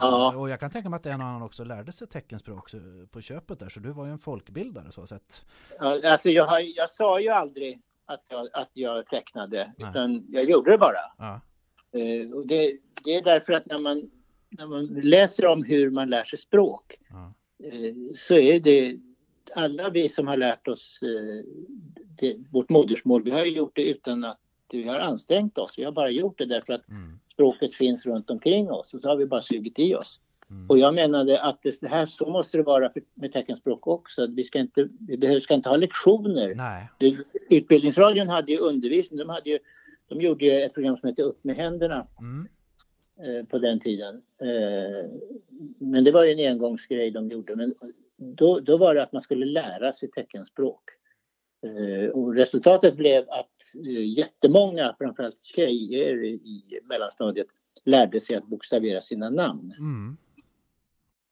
Ja. 0.00 0.36
Och 0.36 0.50
jag 0.50 0.60
kan 0.60 0.70
tänka 0.70 0.88
mig 0.88 0.96
att 0.96 1.06
en 1.06 1.20
och 1.20 1.26
annan 1.26 1.42
också 1.42 1.64
lärde 1.64 1.92
sig 1.92 2.08
teckenspråk 2.08 2.70
på 3.10 3.20
köpet 3.20 3.58
där, 3.58 3.68
så 3.68 3.80
du 3.80 3.90
var 3.92 4.06
ju 4.06 4.12
en 4.12 4.18
folkbildare 4.18 4.92
så 4.92 5.06
sett. 5.06 5.46
Ja, 5.78 6.10
Alltså 6.12 6.30
jag, 6.30 6.46
har, 6.46 6.60
jag 6.76 6.90
sa 6.90 7.20
ju 7.20 7.28
aldrig 7.28 7.80
att 8.06 8.24
jag, 8.28 8.48
att 8.52 8.70
jag 8.72 9.06
tecknade, 9.06 9.72
Nej. 9.78 9.90
utan 9.90 10.26
jag 10.28 10.44
gjorde 10.50 10.70
det 10.70 10.78
bara. 10.78 10.96
Ja. 11.18 11.40
Eh, 12.00 12.30
och 12.30 12.46
det, 12.46 12.78
det 13.04 13.14
är 13.14 13.22
därför 13.22 13.52
att 13.52 13.66
när 13.66 13.78
man, 13.78 14.10
när 14.50 14.66
man 14.66 14.86
läser 14.86 15.46
om 15.46 15.62
hur 15.62 15.90
man 15.90 16.08
lär 16.10 16.24
sig 16.24 16.38
språk 16.38 16.94
Ja. 17.10 17.32
eh, 17.66 17.94
så 18.16 18.34
är 18.34 18.60
det 18.60 18.96
alla 19.54 19.90
vi 19.90 20.08
som 20.08 20.26
har 20.26 20.36
lärt 20.36 20.68
oss 20.68 21.00
eh, 21.02 21.44
det, 22.18 22.36
vårt 22.50 22.68
modersmål, 22.68 23.22
vi 23.22 23.30
har 23.30 23.44
ju 23.44 23.50
gjort 23.56 23.76
det 23.76 23.84
utan 23.90 24.24
att 24.24 24.38
vi 24.74 24.88
har 24.88 24.98
ansträngt 24.98 25.58
oss. 25.58 25.74
Vi 25.78 25.84
har 25.84 25.92
bara 25.92 26.10
gjort 26.10 26.38
det 26.38 26.46
därför 26.46 26.72
att 26.72 26.88
Mm. 26.88 27.18
språket 27.32 27.74
finns 27.74 28.06
runt 28.06 28.30
omkring 28.30 28.70
oss 28.70 28.94
och 28.94 29.00
så 29.00 29.08
har 29.08 29.16
vi 29.16 29.26
bara 29.26 29.42
sugit 29.42 29.78
i 29.78 29.94
oss. 29.94 30.20
Mm. 30.50 30.70
Och 30.70 30.78
jag 30.78 30.94
menade 30.94 31.42
att 31.42 31.62
det, 31.62 31.80
det 31.80 31.88
här, 31.88 32.06
så 32.06 32.30
måste 32.30 32.56
det 32.56 32.62
vara 32.62 32.90
för, 32.90 33.02
med 33.14 33.32
teckenspråk 33.32 33.86
också. 33.86 34.26
Vi 34.26 34.44
ska 34.44 34.58
inte, 34.58 34.88
vi 35.08 35.16
behöver, 35.16 35.40
ska 35.40 35.54
inte 35.54 35.68
ha 35.68 35.76
lektioner. 35.76 36.54
Nej. 36.54 36.88
Det, 36.98 37.16
Utbildningsradion 37.56 38.28
hade 38.28 38.52
ju 38.52 38.58
undervisning. 38.58 39.18
De, 39.18 39.28
hade 39.28 39.50
ju, 39.50 39.58
de 40.08 40.20
gjorde 40.20 40.44
ju 40.44 40.50
ett 40.52 40.74
program 40.74 40.96
som 40.96 41.08
hette 41.08 41.22
Upp 41.22 41.44
med 41.44 41.56
händerna 41.56 42.06
Mm. 42.20 42.48
eh, 43.22 43.44
på 43.46 43.58
den 43.58 43.80
tiden. 43.80 44.22
Eh, 44.42 45.10
men 45.78 46.04
det 46.04 46.10
var 46.12 46.24
ju 46.24 46.32
en 46.32 46.52
engångsgrej 46.52 47.10
de 47.10 47.28
gjorde. 47.28 47.56
Men 47.56 47.74
då, 48.16 48.60
då 48.60 48.76
var 48.76 48.94
det 48.94 49.02
att 49.02 49.12
man 49.12 49.22
skulle 49.22 49.46
lära 49.46 49.92
sig 49.92 50.10
teckenspråk. 50.10 50.80
Eh, 51.62 52.10
och 52.10 52.34
resultatet 52.34 52.96
blev 52.96 53.30
att 53.30 53.74
eh, 53.86 54.18
jättemånga, 54.18 54.94
framförallt 54.98 55.42
tjejer 55.42 56.24
i 56.24 56.80
mellanstadiet, 56.84 57.46
lärde 57.84 58.20
sig 58.20 58.36
att 58.36 58.46
bokstavera 58.46 59.00
sina 59.00 59.30
namn. 59.30 59.72
Mm. 59.78 60.16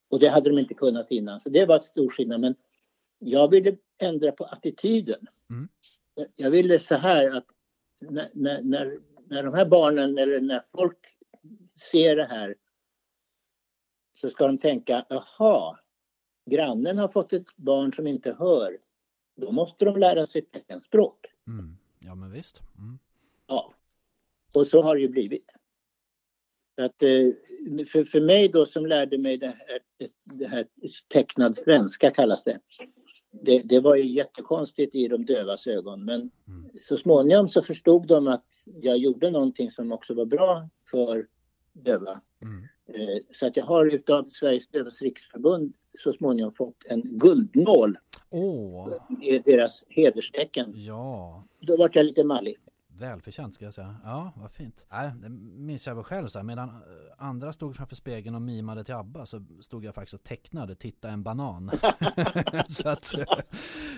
Och 0.09 0.21
det 0.21 0.29
hade 0.29 0.51
de 0.51 0.59
inte 0.59 0.75
kunnat 0.75 1.11
innan. 1.11 1.41
Så 1.41 1.51
det 1.51 1.67
var 1.67 1.77
ett 1.77 1.85
stor 1.85 2.09
skillnad. 2.09 2.41
Men 2.41 2.55
jag 3.19 3.51
ville 3.51 3.77
ändra 3.99 4.33
på 4.33 4.45
attityden. 4.45 5.27
Mm. 5.51 5.69
Jag 6.35 6.51
ville 6.51 6.79
så 6.79 6.95
här 6.95 7.37
att 7.37 7.47
när, 7.99 8.31
när, 8.35 8.63
när, 8.63 8.99
när 9.27 9.43
de 9.43 9.55
här 9.55 9.67
barnen 9.67 10.19
eller 10.19 10.41
när 10.41 10.63
folk 10.73 10.99
ser 11.91 12.17
det 12.17 12.25
här 12.25 12.55
så 14.13 14.31
ska 14.31 14.47
de 14.47 14.59
tänka, 14.59 15.07
jaha, 15.09 15.79
grannen 16.51 16.99
har 16.99 17.09
fått 17.09 17.33
ett 17.33 17.57
barn 17.57 17.93
som 17.93 18.07
inte 18.07 18.37
hör. 18.39 18.79
Då 19.41 19.53
måste 19.53 19.85
de 19.85 19.97
lära 19.97 20.27
sig 20.27 20.43
teckenspråk. 20.43 21.27
Mm. 21.47 21.77
Ja 21.99 22.15
men 22.15 22.33
visst. 22.33 22.61
Mm. 22.79 22.99
Ja. 23.47 23.75
Och 24.55 24.67
så 24.67 24.83
har 24.83 24.95
det 24.95 25.01
ju 25.01 25.09
blivit. 25.09 25.51
Att, 26.77 27.03
eh, 27.03 27.29
för, 27.93 28.05
för 28.05 28.21
mig 28.21 28.49
då 28.49 28.67
som 28.67 28.87
lärde 28.87 29.19
mig 29.19 29.37
det 29.39 29.47
här, 29.47 29.79
det 30.25 30.47
här 30.47 30.67
tecknad 31.09 31.57
svenska 31.57 32.11
kallas 32.11 32.45
det. 32.45 32.61
det. 33.31 33.59
Det 33.59 33.81
var 33.81 33.97
ju 33.97 34.05
jättekonstigt 34.07 34.95
i 34.95 35.09
de 35.09 35.25
dövas 35.27 35.67
ögon 35.67 36.05
men 36.05 36.31
Mm. 36.49 36.71
så 36.75 36.97
småningom 36.97 37.49
så 37.49 37.63
förstod 37.63 38.07
de 38.07 38.27
att 38.29 38.47
jag 38.65 38.99
gjorde 38.99 39.31
någonting 39.31 39.71
som 39.73 39.93
också 39.93 40.15
var 40.15 40.25
bra 40.25 40.69
för 40.91 41.27
döva. 41.73 42.21
Mm. 42.43 42.65
Eh, 42.87 43.19
Så 43.33 43.47
att 43.47 43.57
jag 43.57 43.65
har 43.65 43.87
utav 43.87 44.31
Sveriges 44.33 44.69
Dövas 44.69 45.03
Riksförbund 45.03 45.75
så 45.99 46.13
småningom 46.13 46.53
fått 46.55 46.77
en 46.87 47.03
guldnål 47.19 47.99
Åh, 48.31 48.89
i 49.23 49.39
deras 49.39 49.85
hederstecken. 49.89 50.73
ja. 50.77 51.45
Då 51.61 51.77
var 51.77 51.91
jag 51.93 52.07
lite 52.07 52.25
mallig. 52.25 52.57
Välförtjänt 52.99 53.55
ska 53.55 53.65
jag 53.65 53.75
säga. 53.75 53.97
Ja, 54.05 54.33
vad 54.37 54.51
fint. 54.51 54.85
Nej, 54.91 55.13
det 55.23 55.29
minns 55.29 55.87
jag 55.87 55.95
väl 55.95 56.05
själv 56.05 56.27
så 56.29 56.39
här. 56.39 56.45
Medan 56.45 56.69
eh, 56.69 56.75
andra 57.19 57.53
stod 57.53 57.77
framför 57.77 57.97
spegeln 57.97 58.35
och 58.35 58.43
mimade 58.43 58.85
till 58.85 58.95
ABBA 58.95 59.27
så 59.27 59.45
stod 59.61 59.85
jag 59.85 59.95
faktiskt 59.95 60.15
och 60.15 60.23
tecknade 60.23 60.75
Titta 60.75 61.09
en 61.11 61.23
banan. 61.23 61.71
så 62.69 62.89
att 62.89 63.15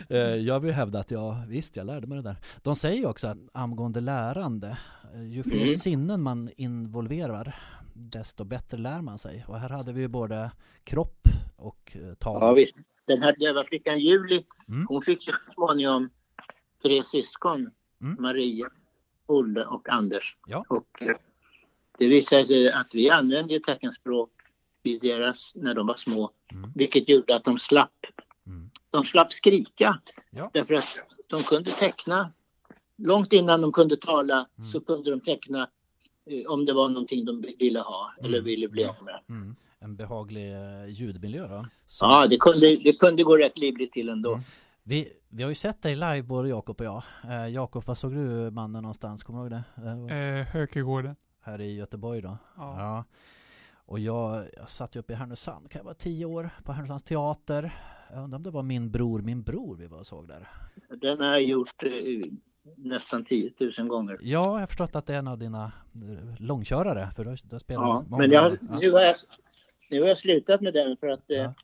eh, 0.09 0.19
jag 0.19 0.61
vill 0.61 0.73
hävda 0.73 0.99
att 0.99 1.11
jag, 1.11 1.47
visst 1.47 1.77
jag 1.77 1.87
lärde 1.87 2.07
mig 2.07 2.17
det 2.17 2.23
där. 2.23 2.37
De 2.63 2.77
säger 2.77 2.97
ju 2.97 3.07
också 3.07 3.29
att 3.29 3.39
angående 3.53 4.01
lärande, 4.01 4.79
eh, 5.15 5.23
ju 5.23 5.43
fler 5.43 5.57
Mm. 5.57 5.69
sinnen 5.69 6.23
man 6.23 6.51
involverar 6.57 7.57
desto 7.95 8.45
bättre 8.45 8.79
lär 8.79 9.01
man 9.01 9.19
sig. 9.19 9.45
Och 9.49 9.59
här 9.61 9.69
hade 9.69 9.93
vi 9.93 10.01
ju 10.01 10.09
både 10.09 10.51
kropp 10.85 11.29
och 11.57 11.97
eh, 12.03 12.15
tal. 12.15 12.39
Ja 12.43 12.53
visst. 12.53 12.77
Den 13.11 13.23
här 13.23 13.35
döva 13.39 13.65
flickan 13.65 13.99
Julie, 14.01 14.45
Mm. 14.69 14.87
hon 14.89 15.03
fick 15.03 15.27
ju 15.27 15.33
så 15.33 15.53
småningom 15.55 16.11
tre 16.83 17.03
syskon. 17.03 17.71
Mm. 18.01 18.17
Maria, 18.23 18.67
Olle 19.27 19.65
och 19.65 19.89
Anders. 19.89 20.37
Ja. 20.47 20.65
Och 20.69 21.03
eh, 21.03 21.17
det 21.99 22.09
visade 22.09 22.45
sig 22.45 22.73
att 22.73 22.95
vi 22.95 23.11
använde 23.11 23.61
teckenspråk 23.61 24.31
i 24.83 24.99
deras, 24.99 25.53
när 25.55 25.75
de 25.75 25.87
var 25.87 25.95
små. 25.97 26.31
Mm. 26.53 26.71
Vilket 26.75 27.09
gjorde 27.09 27.37
att 27.37 27.45
de 27.45 27.59
slapp, 27.59 28.07
Mm. 28.47 28.71
de 28.91 29.05
slapp 29.05 29.33
skrika. 29.33 30.01
Ja. 30.31 30.51
Därför 30.55 30.75
att 30.75 30.99
de 31.27 31.43
kunde 31.43 31.71
teckna. 31.71 32.33
Långt 32.97 33.33
innan 33.33 33.61
de 33.61 33.73
kunde 33.73 33.97
tala 33.97 34.47
Mm. 34.59 34.71
så 34.71 34.81
kunde 34.81 35.11
de 35.11 35.21
teckna 35.21 35.69
eh, 36.27 36.47
om 36.51 36.65
det 36.65 36.73
var 36.73 36.89
någonting 36.89 37.25
de 37.25 37.45
ville 37.59 37.81
ha 37.81 38.13
eller 38.21 38.39
Mm. 38.39 38.45
ville 38.45 38.69
bli 38.69 38.85
av 38.85 38.97
med. 39.05 39.21
En 39.83 39.97
behaglig 39.97 40.53
eh, 40.53 40.87
ljudmiljö 40.87 41.49
då. 41.49 41.67
Så- 41.87 42.05
Ja, 42.05 42.27
det 42.27 42.37
kunde, 42.37 42.77
det 42.77 42.93
kunde 42.93 43.23
gå 43.23 43.37
rätt 43.37 43.59
livligt 43.59 43.93
till 43.93 44.09
ändå. 44.09 44.33
Mm. 44.33 44.45
Vi, 44.83 45.09
vi 45.29 45.43
har 45.43 45.51
ju 45.51 45.55
sett 45.55 45.83
dig 45.83 45.95
live 45.95 46.23
både 46.23 46.49
Jakob 46.49 46.81
och 46.81 46.87
jag. 46.87 47.03
Eh, 47.29 47.47
Jakob, 47.47 47.85
var 47.87 47.95
såg 47.95 48.13
du 48.15 48.51
mannen 48.51 48.83
någonstans? 48.83 49.23
Kommer 49.23 49.39
du 49.39 49.57
ihåg 49.57 49.63
det? 49.75 49.83
det? 49.83 49.95
var 49.97 50.11
Eh, 50.13 50.47
Hökegården. 50.47 51.17
Här 51.43 51.61
i 51.61 51.75
Göteborg 51.77 52.21
då. 52.21 52.39
Ja. 52.57 53.05
Och 53.87 53.99
jag, 53.99 54.45
jag 54.57 54.71
satt 54.71 54.97
ju 54.97 55.01
uppe 55.01 55.13
i 55.13 55.17
Härnösand, 55.17 55.71
kan 55.71 55.79
jag 55.79 55.85
vara 55.85 55.95
tio 55.95 56.25
år, 56.25 56.51
på 56.65 56.73
Härnösands 56.73 57.05
teater. 57.05 57.75
Jag 58.13 58.25
undrar 58.25 58.37
om 58.37 58.43
det 58.43 58.51
var 58.51 58.63
min 58.63 58.91
bror, 58.91 59.23
min 59.23 59.43
bror 59.43 59.77
vi 59.77 59.87
var 59.87 59.99
och 59.99 60.07
såg 60.07 60.29
där. 60.29 60.49
Den 61.01 61.21
har 61.21 61.27
jag 61.27 61.43
gjort 61.43 61.83
eh, 61.83 61.91
nästan 62.77 63.25
10 63.25 63.53
000 63.79 63.89
gånger. 63.89 64.19
Ja, 64.21 64.29
jag 64.31 64.43
har 64.61 64.67
förstått 64.67 64.97
att 64.97 65.07
det 65.07 65.15
är 65.15 65.19
en 65.19 65.29
av 65.29 65.39
dina 65.39 65.65
eh, 65.95 66.35
långkörare, 66.39 67.11
för 67.17 67.25
du 67.25 67.31
har, 67.31 67.39
du 67.45 67.55
har 67.55 67.59
spelat 67.59 67.83
Ja, 67.83 68.05
många 68.09 68.21
men 68.23 68.31
jag, 68.33 68.53
år. 68.53 68.59
ja. 68.71 68.79
nu, 68.81 68.91
har 68.93 69.01
jag, 69.01 69.17
nu 69.91 70.01
har 70.01 70.09
jag 70.09 70.19
slutat 70.19 70.61
med 70.61 70.75
den 70.75 70.97
för 70.97 71.09
att 71.09 71.31
eh, 71.31 71.37
Ja. 71.37 71.55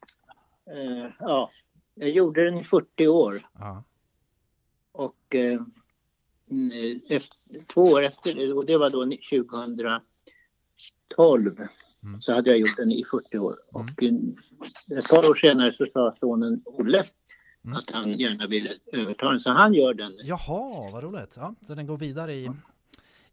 eh, 0.73 1.11
ja, 1.21 1.51
jag 1.95 2.11
gjorde 2.11 2.45
den 2.45 2.59
i 2.59 2.63
40 2.65 3.09
år 3.09 3.47
Ja. 3.59 3.83
och 4.93 5.35
eh, 5.35 5.61
mm, 6.51 7.01
efter, 7.09 7.37
två 7.67 7.83
år 7.83 8.03
efter, 8.03 8.53
och 8.57 8.67
det 8.67 8.77
var 8.79 8.91
då 8.91 9.05
2012, 11.17 11.69
Mm. 12.03 12.21
så 12.21 12.33
hade 12.33 12.51
jag 12.51 12.59
gjort 12.59 12.77
den 12.77 12.93
i 12.93 13.05
40 13.11 13.39
år. 13.39 13.57
Och 13.73 14.03
eh, 14.03 14.13
ett 14.99 15.09
par 15.09 15.31
år 15.31 15.35
senare 15.35 15.73
så 15.73 15.87
sa 15.93 16.15
sonen 16.21 16.63
Olle 16.65 17.05
Mm. 17.65 17.77
att 17.77 17.91
han 17.91 18.13
gärna 18.19 18.47
ville 18.47 18.71
överta 18.93 19.31
den, 19.31 19.41
så 19.41 19.51
han 19.51 19.75
gör 19.75 19.95
den. 19.95 20.13
Jaha, 20.25 20.91
vad 20.93 21.03
roligt. 21.05 21.35
Ja, 21.37 21.55
så 21.67 21.75
den 21.75 21.87
går 21.87 21.97
vidare 21.99 22.33
i, 22.35 22.51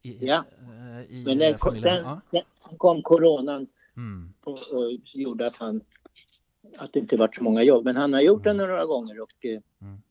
i, 0.01 0.17
Ja. 0.27 0.43
eh, 0.61 1.01
i 1.15 1.23
Men 1.25 1.41
eh, 1.41 1.57
den, 1.59 1.59
sen, 1.81 2.03
Ja. 2.03 2.21
sen 2.31 2.77
kom 2.77 3.01
coronan 3.01 3.67
Mm. 3.97 4.33
och, 4.43 4.57
och 4.57 4.91
gjorde 5.13 5.47
att 5.47 5.55
han 5.55 5.81
att 6.77 6.93
det 6.93 6.99
inte 6.99 7.17
varit 7.17 7.35
så 7.35 7.43
många 7.43 7.63
jobb. 7.63 7.85
Men 7.85 7.95
han 7.95 8.13
har 8.13 8.21
gjort 8.21 8.43
den 8.43 8.57
några 8.57 8.85
gånger 8.85 9.21
och 9.21 9.45
eh, 9.45 9.61
Mm. 9.81 10.01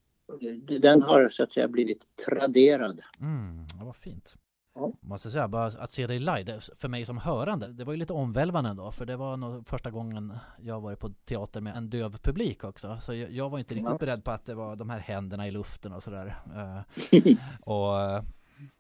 den 0.81 1.03
har 1.03 1.29
så 1.29 1.43
att 1.43 1.53
säga 1.53 1.69
blivit 1.69 2.07
traderad. 2.27 3.01
Mm, 3.21 3.67
ja, 3.79 3.85
vad 3.85 3.97
fint. 3.97 4.37
Ja. 4.75 4.93
Måste 5.01 5.31
säga, 5.31 5.49
bara 5.49 5.67
att 5.67 5.93
se 5.93 6.07
dig 6.07 6.19
live, 6.19 6.61
för 6.77 6.89
mig 6.89 7.05
som 7.05 7.19
hörande, 7.19 7.73
det 7.73 7.85
var 7.85 7.93
ju 7.93 7.97
lite 7.99 8.13
omvälvande 8.13 8.71
ändå, 8.71 8.91
för 8.93 9.07
det 9.07 9.17
var 9.17 9.37
nog 9.37 9.69
första 9.69 9.91
gången 9.91 10.35
jag 10.61 10.81
varit 10.81 10.99
på 10.99 11.11
teater 11.25 11.61
med 11.61 11.77
en 11.77 11.91
döv 11.91 12.19
publik 12.19 12.65
också. 12.65 12.99
Så 13.01 13.15
jag, 13.15 13.31
jag 13.33 13.51
var 13.51 13.59
inte 13.59 13.75
riktigt 13.75 13.91
Ja. 13.91 13.99
beredd 13.99 14.25
på 14.25 14.31
att 14.31 14.47
det 14.47 14.55
var 14.55 14.77
de 14.77 14.91
här 14.91 14.99
händerna 14.99 15.49
i 15.49 15.51
luften 15.51 15.93
och 15.93 16.03
sådär. 16.03 16.37
Eh, 16.57 17.37
och 17.61 18.01
eh, 18.01 18.23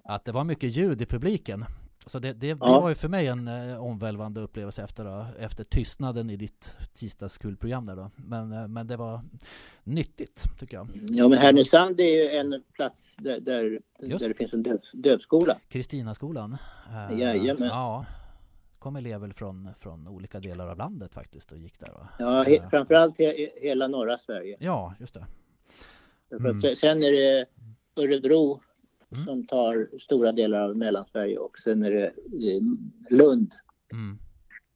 att 0.05 0.24
det 0.24 0.32
var 0.32 0.44
mycket 0.44 0.76
ljud 0.76 1.03
i 1.03 1.07
publiken. 1.07 1.64
Så 2.07 2.18
det, 2.18 2.32
det, 2.32 2.38
det 2.38 2.46
Ja. 2.61 2.80
var 2.80 2.88
ju 2.88 2.94
för 2.94 3.09
mig 3.09 3.26
en 3.26 3.48
eh, 3.48 3.82
omvälvande 3.84 4.40
upplevelse 4.40 4.82
efter, 4.82 5.05
då, 5.05 5.26
efter 5.38 5.64
tystnaden 5.64 6.30
i 6.30 6.36
ditt 6.36 6.76
tisdagskulprogram 6.94 7.86
där 7.86 7.96
då. 7.96 8.11
Men, 8.16 8.53
eh, 8.53 8.68
men 8.68 8.86
det 8.86 8.96
var 8.96 9.20
nyttigt, 9.84 10.44
tycker 10.59 10.76
jag. 10.76 10.88
Ja, 11.11 11.28
men 11.28 11.38
Härnösand 11.38 12.00
är 12.00 12.05
ju 12.05 12.30
en 12.38 12.62
plats 12.72 13.16
där, 13.18 13.40
där, 13.40 13.80
där 13.98 14.28
det 14.28 14.34
finns 14.34 14.55
en 14.55 14.62
döv, 14.62 14.78
dövskola. 14.92 15.59
Kristinaskolan. 15.68 16.57
Eh, 17.11 17.18
Jajamän. 17.18 17.68
Ja. 17.68 18.07
kom 18.78 18.96
elever 18.96 19.28
från, 19.32 19.68
från 19.78 20.09
olika 20.09 20.40
delar 20.40 20.68
av 20.68 20.76
landet 20.76 21.14
faktiskt 21.14 21.53
och 21.53 21.59
gick 21.59 21.78
där. 21.80 21.88
Va? 21.92 22.09
Ja, 22.18 22.42
he, 22.42 22.70
framförallt 22.70 23.18
he, 23.18 23.48
hela 23.62 23.88
norra 23.88 24.18
Sverige. 24.18 24.57
Ja, 24.61 24.94
just 25.00 25.14
det. 25.14 25.26
Mm. 26.40 26.59
Sen 26.76 27.03
är 27.03 27.12
det 27.12 27.46
Örebro 27.96 28.61
Mm. 29.12 29.24
som 29.24 29.46
tar 29.46 29.98
stora 30.00 30.32
delar 30.32 30.60
av 30.68 30.76
Mellansverige 30.76 31.38
och 31.38 31.58
sen 31.58 31.82
är 31.82 31.90
det 31.90 32.12
Lund. 33.10 33.52
Mm. 33.92 34.18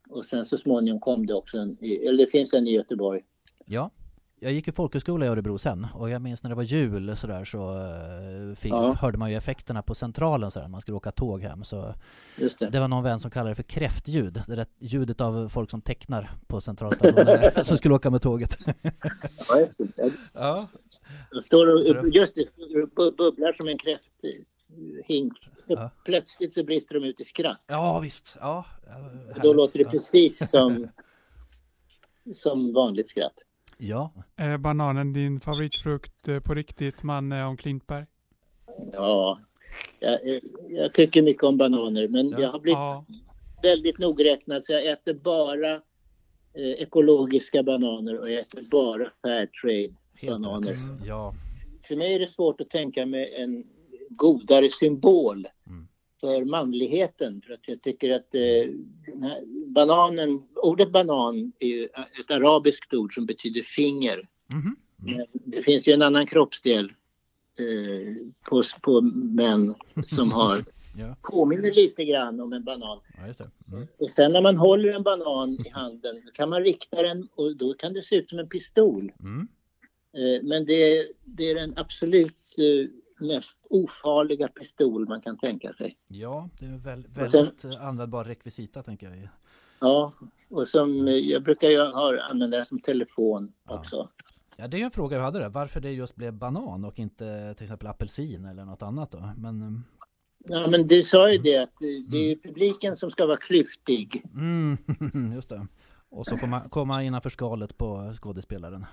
Och 0.09 0.25
sen 0.25 0.47
så 0.47 0.59
småningom 0.59 1.01
kom 1.01 1.27
det 1.27 1.35
också 1.35 1.59
en, 1.59 1.77
eller 1.81 2.25
det 2.25 2.31
finns 2.31 2.55
en 2.55 2.67
i 2.67 2.73
Göteborg. 2.73 3.23
Ja, 3.65 3.91
jag 4.41 4.53
gick 4.53 4.69
i 4.69 4.73
folkhögskola 4.73 5.27
i 5.27 5.29
Örebro 5.29 5.59
sen 5.59 5.87
och 5.95 6.11
jag 6.11 6.23
minns 6.23 6.43
när 6.43 6.51
det 6.51 6.55
var 6.57 6.63
jul 6.63 7.17
så 7.17 7.27
där 7.27 7.45
så 7.45 7.75
eh, 7.79 8.55
fick, 8.57 8.73
Ja. 8.73 8.95
hörde 9.01 9.19
man 9.19 9.31
ju 9.31 9.37
effekterna 9.37 9.83
på 9.83 9.95
centralen 9.95 10.51
så 10.51 10.61
där, 10.61 10.69
man 10.69 10.81
skulle 10.81 10.97
åka 10.97 11.13
tåg 11.13 11.43
hem 11.43 11.65
så 11.65 11.95
Just 12.39 12.59
det. 12.59 12.71
det 12.71 12.81
var 12.81 12.89
någon 12.89 13.05
vän 13.05 13.21
som 13.21 13.31
kallade 13.31 13.51
det 13.51 13.55
för 13.55 13.63
kräftljud, 13.63 14.43
det 14.47 14.55
där 14.57 14.67
ljudet 14.79 15.21
av 15.21 15.49
folk 15.49 15.71
som 15.71 15.81
tecknar 15.81 16.31
på 16.47 16.61
centralstationen 16.61 17.39
som 17.65 17.77
skulle 17.77 17.95
åka 17.95 18.11
med 18.11 18.23
tåget. 18.23 18.59
Ja, 20.33 20.67
står 21.45 21.75
och, 21.75 22.09
just 22.09 22.35
det, 22.35 22.49
bu- 22.97 23.17
bubblar 23.17 23.53
som 23.53 23.69
en 23.69 23.79
kräfthink. 23.79 25.33
Ja. 25.67 25.91
Plötsligt 26.05 26.55
så 26.55 26.65
brister 26.65 26.95
de 27.01 27.07
ut 27.07 27.21
i 27.21 27.25
skratt. 27.25 27.65
ja 27.67 28.01
visst, 28.03 28.37
ja. 28.41 28.65
Då 29.43 29.53
låter 29.53 29.79
det 29.79 29.85
precis 29.85 30.51
som, 30.51 30.89
som 32.35 32.73
vanligt 32.73 33.09
skratt. 33.09 33.43
Ja, 33.79 34.13
Är 34.37 34.59
bananen 34.59 35.13
din 35.13 35.41
favoritfrukt 35.41 36.29
eh, 36.29 36.41
på 36.41 36.55
riktigt, 36.55 37.03
Manne 37.03 37.45
om 37.45 37.57
Klintberg? 37.57 38.07
Ja, 38.93 39.41
jag, 40.01 40.41
jag 40.69 40.93
tycker 40.95 41.23
mycket 41.23 41.43
om 41.43 41.57
bananer 41.57 42.09
men 42.09 42.29
Ja. 42.31 42.41
jag 42.41 42.49
har 42.53 42.59
blivit 42.61 42.77
Ja, 42.77 43.05
väldigt 43.63 43.99
nogräknad 43.99 44.65
så 44.65 44.73
jag 44.73 44.87
äter 44.87 45.15
bara 45.15 45.73
eh, 46.55 46.71
ekologiska 46.83 47.63
bananer 47.63 48.19
och 48.21 48.31
jag 48.31 48.41
äter 48.41 48.63
bara 48.71 49.07
fair 49.23 49.47
trade 49.47 49.95
helt 50.19 50.33
bananer. 50.33 50.71
rätt. 50.71 50.79
Ja, 51.07 51.35
För 51.89 51.97
mig 51.97 52.15
är 52.15 52.19
det 52.19 52.29
svårt 52.29 52.61
att 52.61 52.71
tänka 52.71 53.07
mig 53.07 53.35
en 53.35 53.65
godare 54.11 54.69
symbol 54.71 55.49
Mm. 55.67 55.89
för 56.21 56.45
manligheten. 56.45 57.43
För 57.47 57.53
att 57.53 57.69
jag 57.69 57.83
tycker 57.83 58.11
att 58.11 58.35
eh, 58.35 58.71
bananen, 59.67 60.43
ordet 60.55 60.93
banan 60.93 61.53
är 61.59 61.67
ju 61.69 61.85
ett 62.21 62.31
arabiskt 62.31 62.95
ord 62.95 63.15
som 63.15 63.27
betyder 63.27 63.63
finger. 63.63 64.29
Mhm. 64.55 64.77
Men 64.97 65.27
det 65.33 65.63
finns 65.63 65.89
ju 65.89 65.93
en 65.93 66.03
annan 66.03 66.27
kroppsdel 66.27 66.93
eh, 67.59 68.15
på, 68.49 68.63
på 68.83 69.01
män 69.15 69.75
som 70.05 70.33
har 70.33 70.57
ja, 70.99 71.17
påminner 71.23 71.73
lite 71.73 72.05
grann 72.05 72.41
om 72.41 72.53
en 72.53 72.65
banan. 72.65 72.99
ja 73.21 73.27
just 73.27 73.39
det. 73.39 73.51
Mm. 73.73 73.87
Och 73.99 74.11
sen 74.11 74.33
när 74.33 74.43
man 74.43 74.57
håller 74.57 74.93
en 74.95 75.03
banan 75.03 75.51
i 75.67 75.69
handen 75.71 76.23
kan 76.35 76.49
man 76.51 76.63
rikta 76.63 77.03
den 77.03 77.29
och 77.35 77.57
då 77.57 77.75
kan 77.75 77.93
det 77.93 78.03
se 78.03 78.17
ut 78.17 78.29
som 78.31 78.39
en 78.39 78.49
pistol. 78.49 79.13
Mm. 79.21 79.49
Eh, 80.17 80.43
Men 80.43 80.65
det, 80.67 80.99
är- 80.99 81.07
det 81.25 81.51
är 81.51 81.55
den 81.55 81.73
absolut 81.77 82.37
eh, 82.59 82.89
mest 83.27 83.59
ofarliga 83.71 84.49
pistol 84.49 85.09
man 85.09 85.21
kan 85.21 85.39
tänka 85.39 85.73
sig. 85.73 85.93
Ja, 86.09 86.49
det 86.59 86.67
är 86.67 86.79
väl, 86.79 86.99
Och 87.25 87.31
sen- 87.31 87.45
väldigt 87.45 87.65
eh, 87.65 87.87
användbar 87.87 88.25
rekvisita 88.25 88.83
tänker 88.83 89.07
jag. 89.11 89.29
Ja, 89.81 90.13
och 90.49 90.69
som 90.69 91.09
jag 91.09 91.43
brukar 91.43 91.93
ha, 91.93 92.23
använda 92.31 92.57
den 92.57 92.67
som 92.67 92.81
telefon 92.81 93.53
Ja. 93.69 93.79
också. 93.79 94.09
Ja, 94.57 94.69
det 94.69 94.81
är 94.81 94.85
en 94.85 94.91
fråga 94.91 95.17
jag 95.17 95.25
hade 95.25 95.39
där. 95.39 95.49
Varför 95.49 95.81
det 95.81 95.93
just 95.93 96.17
blev 96.17 96.33
banan 96.33 96.85
och 96.85 96.99
inte 96.99 97.55
till 97.57 97.65
exempel 97.65 97.89
apelsin 97.89 98.45
eller 98.45 98.65
något 98.65 98.83
annat 98.83 99.11
då? 99.11 99.31
Men, 99.37 99.85
Ja, 100.49 100.67
men 100.71 100.87
du 100.89 101.03
sa 101.03 101.33
ju 101.33 101.39
det 101.39 101.57
att 101.57 101.75
det 102.09 102.17
är 102.33 102.37
publiken 102.37 102.97
som 102.97 103.11
ska 103.11 103.27
vara 103.27 103.37
klyftig. 103.37 104.23
mm, 104.35 104.77
just 105.35 105.49
det. 105.49 105.67
Och 106.09 106.27
så 106.27 106.37
får 106.37 106.47
man 106.47 106.69
komma 106.69 107.03
innanför 107.03 107.31
skalet 107.31 107.79
på 107.79 108.13
skådespelaren. 108.21 108.87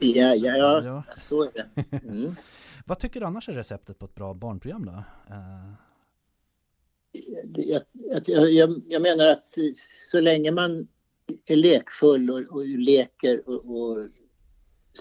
Ja, 0.00 0.34
ja, 0.34 0.56
ja, 0.56 0.82
Ja. 0.84 1.04
så 1.16 1.42
är 1.42 1.50
det. 1.52 1.96
Mm. 2.08 2.34
Vad 2.86 2.98
tycker 2.98 3.20
du 3.20 3.26
annars 3.26 3.48
är 3.48 3.52
receptet 3.52 3.98
på 3.98 4.04
ett 4.06 4.14
bra 4.14 4.34
barnprogram 4.34 4.84
då? 4.86 4.92
Eh, 5.30 5.72
Jag, 7.54 7.82
jag, 8.26 8.82
jag, 8.88 9.02
menar 9.02 9.26
att 9.26 9.54
så 10.10 10.20
länge 10.20 10.50
man 10.50 10.88
är 11.46 11.56
lekfull 11.56 12.30
och, 12.30 12.40
och 12.56 12.66
leker 12.66 13.48
och, 13.48 13.54
och 13.76 13.98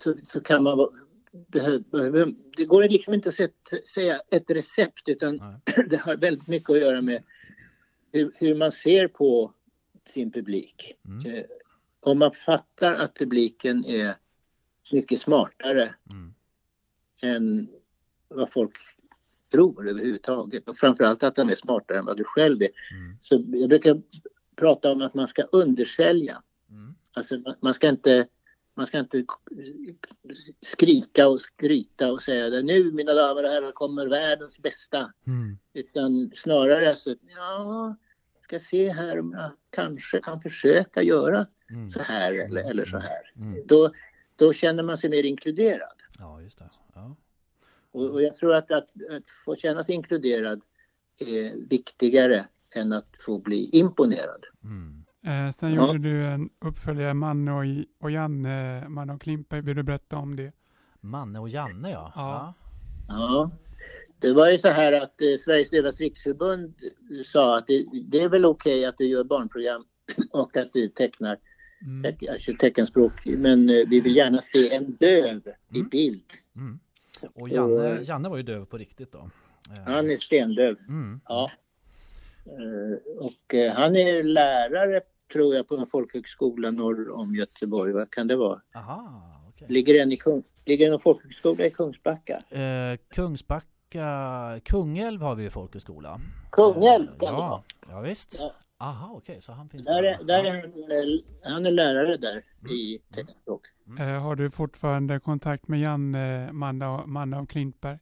så, 0.03 0.15
så 0.23 0.41
kan 0.41 0.63
man 0.63 0.77
vara- 0.77 0.91
det 2.57 2.65
går 2.65 2.83
liksom 2.89 3.13
inte 3.13 3.29
att 3.29 3.87
säga 3.87 4.21
ett 4.31 4.51
recept 4.51 5.09
utan 5.09 5.35
Nej. 5.35 5.85
det 5.89 5.97
har 5.97 6.15
väldigt 6.17 6.47
mycket 6.47 6.69
att 6.69 6.79
göra 6.79 7.01
med 7.01 7.23
hur, 8.11 8.31
hur 8.35 8.55
man 8.55 8.71
ser 8.71 9.07
på 9.07 9.53
sin 10.11 10.31
publik. 10.31 10.93
Mm. 11.05 11.33
Eh, 11.35 11.43
Om 11.99 12.19
man 12.19 12.31
fattar 12.31 12.93
att 12.93 13.13
publiken 13.15 13.85
är 13.85 14.15
mycket 14.91 15.21
smartare 15.21 15.95
Mm. 16.11 16.33
än 17.23 17.69
vad 18.27 18.51
folk 18.51 18.75
tror 19.51 19.89
överhuvudtaget. 19.89 20.69
Och 20.69 20.77
framförallt 20.77 21.23
att 21.23 21.35
den 21.35 21.49
är 21.49 21.55
smartare 21.55 21.97
än 21.97 22.05
vad 22.05 22.17
du 22.17 22.23
själv 22.23 22.61
är. 22.61 22.69
Mm. 22.91 23.17
Så 23.21 23.43
jag 23.47 23.69
brukar 23.69 24.01
prata 24.55 24.91
om 24.91 25.01
att 25.01 25.13
man 25.13 25.27
ska 25.27 25.43
undersälja. 25.43 26.43
Mm. 26.69 26.95
Alltså 27.13 27.37
man- 27.61 27.73
ska 27.73 27.89
inte, 27.89 28.27
man 28.73 28.87
ska 28.87 28.99
inte 28.99 29.25
skrika 30.61 31.27
och 31.27 31.41
skryta 31.41 32.11
och 32.11 32.21
säga 32.21 32.57
att 32.59 32.65
nu 32.65 32.91
mina 32.91 33.13
damer 33.13 33.43
och 33.43 33.49
herrar 33.49 33.71
kommer 33.71 34.07
världens 34.07 34.59
bästa. 34.59 35.13
Mm. 35.27 35.57
Utan 35.73 36.31
snarare 36.35 36.95
så 36.95 37.15
ja, 37.35 37.95
ska 38.51 38.59
se 38.59 38.91
här 38.91 39.19
om 39.19 39.33
jag 39.33 39.51
kanske 39.69 40.19
kan 40.21 40.41
försöka 40.41 41.01
göra 41.01 41.47
Mm. 41.69 41.89
så 41.89 42.01
här 42.01 42.33
eller, 42.33 42.69
eller 42.69 42.85
så 42.85 42.97
här. 42.97 43.31
Mm. 43.35 43.61
Då, 43.67 43.91
då 44.35 44.53
känner 44.53 44.83
man 44.83 44.97
sig 44.97 45.09
mer 45.09 45.23
inkluderad. 45.23 45.93
Ja, 46.19 46.41
just 46.41 46.57
det. 46.59 46.69
Ja. 46.93 47.15
Och, 47.91 48.09
och 48.09 48.21
jag 48.21 48.35
tror 48.35 48.53
att, 48.53 48.71
att, 48.71 48.89
att 49.11 49.23
få 49.45 49.55
känna 49.55 49.83
sig 49.83 49.95
inkluderad 49.95 50.61
är 51.19 51.67
viktigare 51.69 52.45
än 52.75 52.93
att 52.93 53.07
få 53.25 53.37
bli 53.39 53.69
imponerad. 53.71 54.45
Mm. 54.63 55.03
eh, 55.25 55.51
sen 55.51 55.73
Ja. 55.73 55.87
gjorde 55.87 55.99
du 56.09 56.25
en 56.25 56.49
uppföljare, 56.59 57.13
Manne 57.13 57.51
och, 57.51 57.63
och 57.99 58.11
Janne, 58.11 58.85
Manne 58.89 59.13
och 59.13 59.21
Klintberg. 59.21 59.61
Vill 59.61 59.75
du 59.75 59.83
berätta 59.83 60.17
om 60.17 60.35
det? 60.35 60.51
Manne 60.99 61.39
och 61.39 61.49
Janne 61.49 61.91
ja. 61.91 62.11
Ja. 62.15 62.53
Ja, 63.07 63.51
det 64.21 64.33
var 64.33 64.49
ju 64.49 64.57
så 64.57 64.67
här 64.67 64.93
att 64.93 65.21
eh, 65.21 65.37
Sveriges 65.39 65.69
Dövas 65.69 65.99
Riksförbund 65.99 66.73
eh, 66.83 67.23
sa 67.25 67.57
att 67.57 67.67
det, 67.67 67.85
det 68.11 68.19
är 68.21 68.29
väl 68.29 68.45
okej 68.45 68.85
att 68.85 68.97
du 68.97 69.05
gör 69.05 69.23
barnprogram 69.23 69.85
och 70.31 70.57
att 70.57 70.73
du 70.73 70.87
tecknar 70.87 71.37
Mm. 71.85 72.03
teck, 72.03 72.29
alltså 72.29 72.51
teckenspråk 72.59 73.25
men 73.25 73.69
eh, 73.69 73.87
vi 73.87 73.99
vill 73.99 74.15
gärna 74.15 74.41
se 74.41 74.73
en 74.75 74.91
döv 74.99 75.41
i 75.73 75.77
Mm. 75.79 75.89
bild. 75.89 76.23
Mm. 76.55 76.79
Och 77.33 77.49
Janne, 77.49 78.01
Janne 78.03 78.29
var 78.29 78.37
ju 78.37 78.43
döv 78.43 78.65
på 78.65 78.77
riktigt 78.77 79.11
då. 79.11 79.29
Eh, 79.71 79.93
Han 79.93 80.11
är 80.11 80.17
stendöv. 80.17 80.77
Mm. 80.87 81.21
Ja. 81.27 81.51
Eh, 82.45 83.17
Och 83.25 83.53
eh, 83.55 83.73
han 83.73 83.95
är 83.95 84.23
lärare 84.23 85.01
tror 85.33 85.55
jag 85.55 85.67
på 85.67 85.75
en 85.77 85.87
folkhögskola 85.87 86.71
norr 86.71 87.09
om 87.09 87.35
Göteborg. 87.35 87.93
Vad 87.93 88.11
kan 88.11 88.27
det 88.27 88.35
vara? 88.35 88.61
Aha, 88.75 89.23
okej. 89.49 89.67
Ligger 89.69 90.01
en, 90.01 90.11
i 90.11 90.17
Kung, 90.17 90.43
ligger 90.65 90.93
en 90.93 90.99
folkhögskola 90.99 91.65
i 91.65 91.69
Kungsbacka? 91.69 92.33
Eh, 92.49 92.97
Kungsbacka, 93.09 93.65
Kungälv 94.63 95.21
har 95.21 95.35
vi 95.35 95.43
ju 95.43 95.49
folkhögskola. 95.49 96.21
Kungälv 96.51 97.07
Eh, 97.09 97.17
kan 97.19 97.33
det 97.33 97.39
vara. 97.39 97.49
ja, 97.49 97.63
ja, 97.89 97.99
visst. 98.01 98.35
Ja. 98.39 98.51
Aha, 98.77 99.13
okej, 99.17 99.41
så 99.41 99.53
han 99.53 99.69
finns 99.69 99.87
Där 99.87 100.01
där. 100.01 100.09
är, 100.19 100.23
där 100.23 100.43
ja. 100.43 100.53
är 100.53 100.61
han, 100.61 100.63
eh, 100.63 101.51
han 101.53 101.65
är 101.65 101.71
lärare 101.71 102.17
där 102.17 102.43
i 102.71 102.99
teckenspråk. 103.13 103.61
Eh, 103.99 104.05
har 104.21 104.35
du 104.35 104.49
fortfarande 104.51 105.19
kontakt 105.19 105.67
med 105.67 105.79
Janne, 105.79 106.51
Manne 106.51 106.87
och, 106.87 107.09
Manne 107.09 107.37
och 107.39 107.49
Klintberg? 107.49 107.99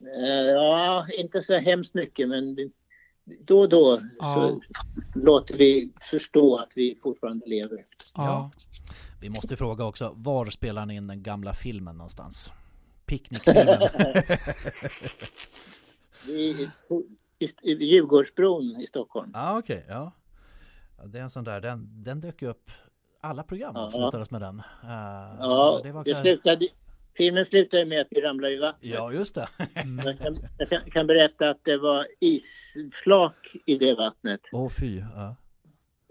Eh, 0.00 0.34
Ja, 0.44 1.06
inte 1.18 1.42
så 1.42 1.54
hemskt 1.58 1.94
mycket 1.94 2.28
men 2.28 2.54
vi- 2.54 2.72
då 3.44 3.60
och 3.60 3.68
då 3.68 4.00
Ja. 4.18 4.34
så 4.34 4.60
låter 5.18 5.56
vi 5.58 5.92
förstå 6.00 6.56
att 6.56 6.70
vi 6.74 6.98
fortfarande 7.02 7.46
lever. 7.46 7.78
Ja. 8.14 8.50
Vi 9.20 9.28
måste 9.30 9.56
fråga 9.56 9.84
också, 9.84 10.12
var 10.16 10.46
spelar 10.46 10.86
ni 10.86 10.94
in 10.96 11.06
den 11.06 11.22
gamla 11.22 11.52
filmen 11.54 11.96
någonstans? 11.96 12.50
Picknickfilmen? 13.08 13.80
I, 16.28 16.68
i, 17.38 17.48
i 17.62 17.84
Djurgårdsbron 17.84 18.62
i 18.62 18.86
Stockholm. 18.86 19.30
Ja, 19.34 19.58
okej, 19.58 19.84
ja. 19.88 20.12
ja. 20.98 21.04
Det 21.06 21.18
är 21.18 21.22
en 21.22 21.30
sån 21.30 21.44
där, 21.44 21.60
den, 21.60 21.88
den 22.04 22.20
dök 22.20 22.42
ju 22.42 22.48
upp, 22.48 22.70
alla 23.20 23.42
program 23.42 23.72
Ja. 23.74 23.80
avslutades 23.86 24.30
med 24.30 24.40
den. 24.40 24.58
Eh, 24.58 25.36
Ja, 25.40 25.80
det 25.82 25.92
var 25.92 26.04
det 26.04 26.10
klar- 26.10 26.22
slutade, 26.22 26.68
filmen 27.16 27.46
slutade 27.46 27.84
med 27.84 28.00
att 28.00 28.06
vi 28.10 28.20
ramlade 28.20 28.54
i 28.54 28.58
vattnet. 28.58 28.92
Ja, 28.94 29.12
just 29.12 29.34
det. 29.34 29.48
Jag, 30.04 30.18
kan, 30.18 30.36
jag 30.58 30.92
kan, 30.92 31.06
berätta 31.06 31.50
att 31.50 31.64
det 31.64 31.76
var 31.76 32.06
isflak 32.20 33.56
i 33.66 33.78
det 33.78 33.94
vattnet. 33.94 34.40
Åh 34.52 34.68
fy. 34.68 34.98
Ja. 35.14 35.36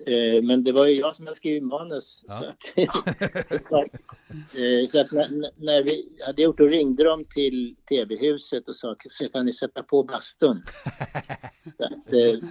Eh, 0.06 0.44
men 0.44 0.64
det 0.64 0.72
var 0.72 0.86
ju 0.86 0.94
jag 0.94 1.16
som 1.16 1.26
hade 1.26 1.38
skrivit 1.38 1.64
manus. 1.64 2.24
Ja. 2.28 2.54
Så 3.70 3.76
att, 3.76 3.94
eh, 4.56 4.90
så 4.92 5.00
att 5.00 5.12
när, 5.12 5.52
när 5.66 5.84
vi 5.84 6.10
hade 6.26 6.42
gjort 6.42 6.60
och 6.60 6.70
ringde 6.70 7.04
de 7.04 7.26
till 7.26 7.76
tv-huset 7.90 8.68
och 8.68 8.76
sa 8.76 8.96
så 9.10 9.30
kan 9.30 9.46
ni 9.46 9.54
sätta 9.54 9.84
på 9.84 10.04
bastun. 10.04 10.64
Så 11.78 11.84
att, 11.84 12.14
eh, 12.14 12.50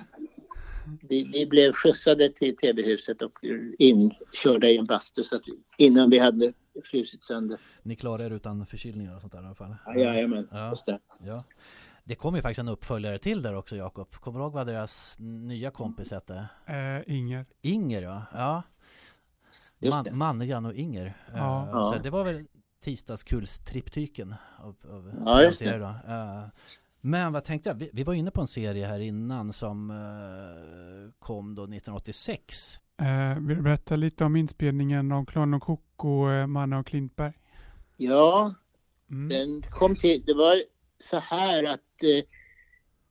vi, 1.08 1.24
vi 1.32 1.46
blev 1.46 1.72
skjutsade 1.72 2.32
till 2.32 2.56
TV-huset 2.56 3.22
och 3.22 3.38
inkörda 3.78 4.68
i 4.68 4.76
en 4.78 4.86
bastu 4.86 5.22
så 5.22 5.36
att, 5.36 5.42
innan 5.78 6.10
vi 6.10 6.18
hade 6.18 6.52
frusit 6.84 7.24
sönder. 7.24 7.58
Ni 7.82 7.96
klarar 7.96 8.24
er 8.24 8.30
utan 8.30 8.66
förkylningar 8.66 9.14
och 9.14 9.20
sånt 9.20 9.32
där 9.32 9.42
i 9.42 9.46
alla 9.46 9.54
fall? 9.54 9.74
Ja, 9.86 9.94
Jajamän, 9.98 10.48
Ja. 10.50 10.70
just 10.70 10.86
det. 10.86 10.98
Ja. 11.24 11.40
Det 12.08 12.14
kom 12.14 12.36
ju 12.36 12.42
faktiskt 12.42 12.58
en 12.58 12.68
uppföljare 12.68 13.18
till 13.18 13.42
där 13.42 13.54
också 13.54 13.76
Jakob. 13.76 14.14
Kommer 14.14 14.38
du 14.38 14.44
ihåg 14.44 14.52
vad 14.52 14.66
deras 14.66 15.16
nya 15.18 15.70
kompis 15.70 16.10
hette? 16.10 16.48
Eh, 16.66 17.16
Inger. 17.16 17.46
Inger 17.62 18.02
ja. 18.02 18.22
ja. 18.32 18.62
Man, 19.90 20.04
det. 20.04 20.12
Manne, 20.14 20.56
och 20.68 20.74
Inger. 20.74 21.16
Ja. 21.32 21.62
Eh, 21.62 21.70
Ja. 21.72 21.92
Så 21.92 22.02
det 22.02 22.10
var 22.10 22.24
väl 22.24 22.46
tisdagskullstriptyken 22.84 24.34
av, 24.58 24.76
av 24.90 25.12
Ja, 25.24 25.42
just 25.42 25.60
då. 25.64 25.68
Eh, 26.08 26.44
Men 27.00 27.32
vad 27.32 27.44
tänkte 27.44 27.68
jag? 27.68 27.74
Vi, 27.74 27.90
vi 27.92 28.02
var 28.04 28.14
inne 28.14 28.30
på 28.30 28.40
en 28.40 28.46
serie 28.46 28.86
här 28.86 29.00
innan 29.00 29.52
som 29.52 29.90
eh, 29.90 31.12
kom 31.18 31.54
då 31.54 31.62
1986. 31.62 32.78
Eh, 33.00 33.38
vill 33.40 33.56
du 33.56 33.62
berätta 33.62 33.96
lite 33.96 34.24
om 34.24 34.36
inspelningen 34.36 35.12
av 35.12 35.24
Klan 35.24 35.54
och 35.54 35.62
Koko, 35.62 36.46
Manne 36.46 36.76
och 36.78 36.86
Klintberg? 36.86 37.32
Ja, 37.96 38.54
Mm. 39.10 39.28
den 39.28 39.70
kom 39.70 39.96
till, 39.96 40.22
det 40.26 40.34
var 40.34 40.62
så 40.98 41.18
här 41.18 41.64
att 41.64 42.02
eh, 42.02 42.24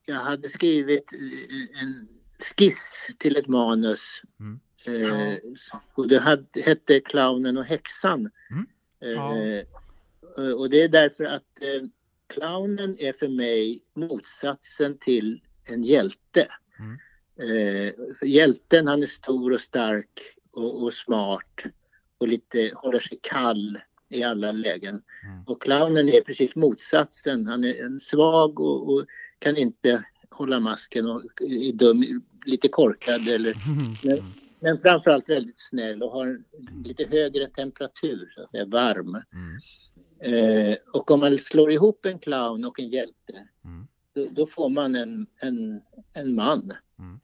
jag 0.06 0.16
hade 0.16 0.48
skrivit 0.48 1.12
eh, 1.12 1.82
en 1.82 2.08
skiss 2.38 3.10
till 3.18 3.36
ett 3.36 3.48
manus. 3.48 4.22
Mm. 4.40 4.60
Eh, 4.86 5.38
och 5.94 6.08
det 6.08 6.18
hade, 6.18 6.62
hette 6.62 7.00
Clownen 7.00 7.56
och 7.56 7.64
häxan. 7.64 8.30
Mm. 8.50 8.66
Ja. 8.98 9.36
Eh, 9.36 9.64
och 10.56 10.70
det 10.70 10.82
är 10.82 10.88
därför 10.88 11.24
att 11.24 11.62
eh, 11.62 11.88
clownen 12.26 12.96
är 12.98 13.12
för 13.12 13.28
mig 13.28 13.82
motsatsen 13.94 14.98
till 14.98 15.40
en 15.64 15.84
hjälte. 15.84 16.48
Mm. 16.78 16.98
Eh, 17.38 17.92
hjälten 18.22 18.86
han 18.86 19.02
är 19.02 19.06
stor 19.06 19.52
och 19.52 19.60
stark 19.60 20.20
och, 20.50 20.82
och 20.82 20.94
smart 20.94 21.64
och 22.18 22.28
lite 22.28 22.70
håller 22.74 23.00
sig 23.00 23.18
kall 23.22 23.78
i 24.08 24.22
alla 24.22 24.52
lägen. 24.52 25.02
Mm. 25.24 25.44
Och 25.46 25.62
clownen 25.62 26.08
är 26.08 26.20
precis 26.20 26.54
motsatsen. 26.54 27.46
Han 27.46 27.64
är 27.64 27.84
en 27.84 28.00
svag 28.00 28.60
och, 28.60 28.94
och 28.94 29.06
kan 29.38 29.56
inte 29.56 30.04
hålla 30.30 30.60
masken 30.60 31.06
och 31.06 31.22
är 31.40 31.72
dum, 31.72 32.22
lite 32.46 32.68
korkad 32.68 33.28
eller 33.28 33.54
men, 34.06 34.18
men 34.60 34.80
framförallt 34.80 35.28
väldigt 35.28 35.58
snäll 35.58 36.02
och 36.02 36.10
har 36.10 36.26
en 36.26 36.44
lite 36.84 37.04
högre 37.04 37.46
temperatur, 37.46 38.32
så 38.34 38.42
att 38.42 38.50
säga, 38.50 38.64
varm. 38.64 39.22
Mm. 39.32 39.58
Eh, 40.20 40.76
och 40.92 41.10
om 41.10 41.20
man 41.20 41.38
slår 41.38 41.72
ihop 41.72 42.06
en 42.06 42.18
clown 42.18 42.64
och 42.64 42.80
en 42.80 42.88
hjälte, 42.88 43.48
Mm. 43.64 43.86
då, 44.14 44.26
då 44.30 44.46
får 44.46 44.68
man 44.68 44.94
en, 44.94 45.26
en, 45.40 45.80
en 46.12 46.34
man. 46.34 46.72
Mm. 46.98 47.20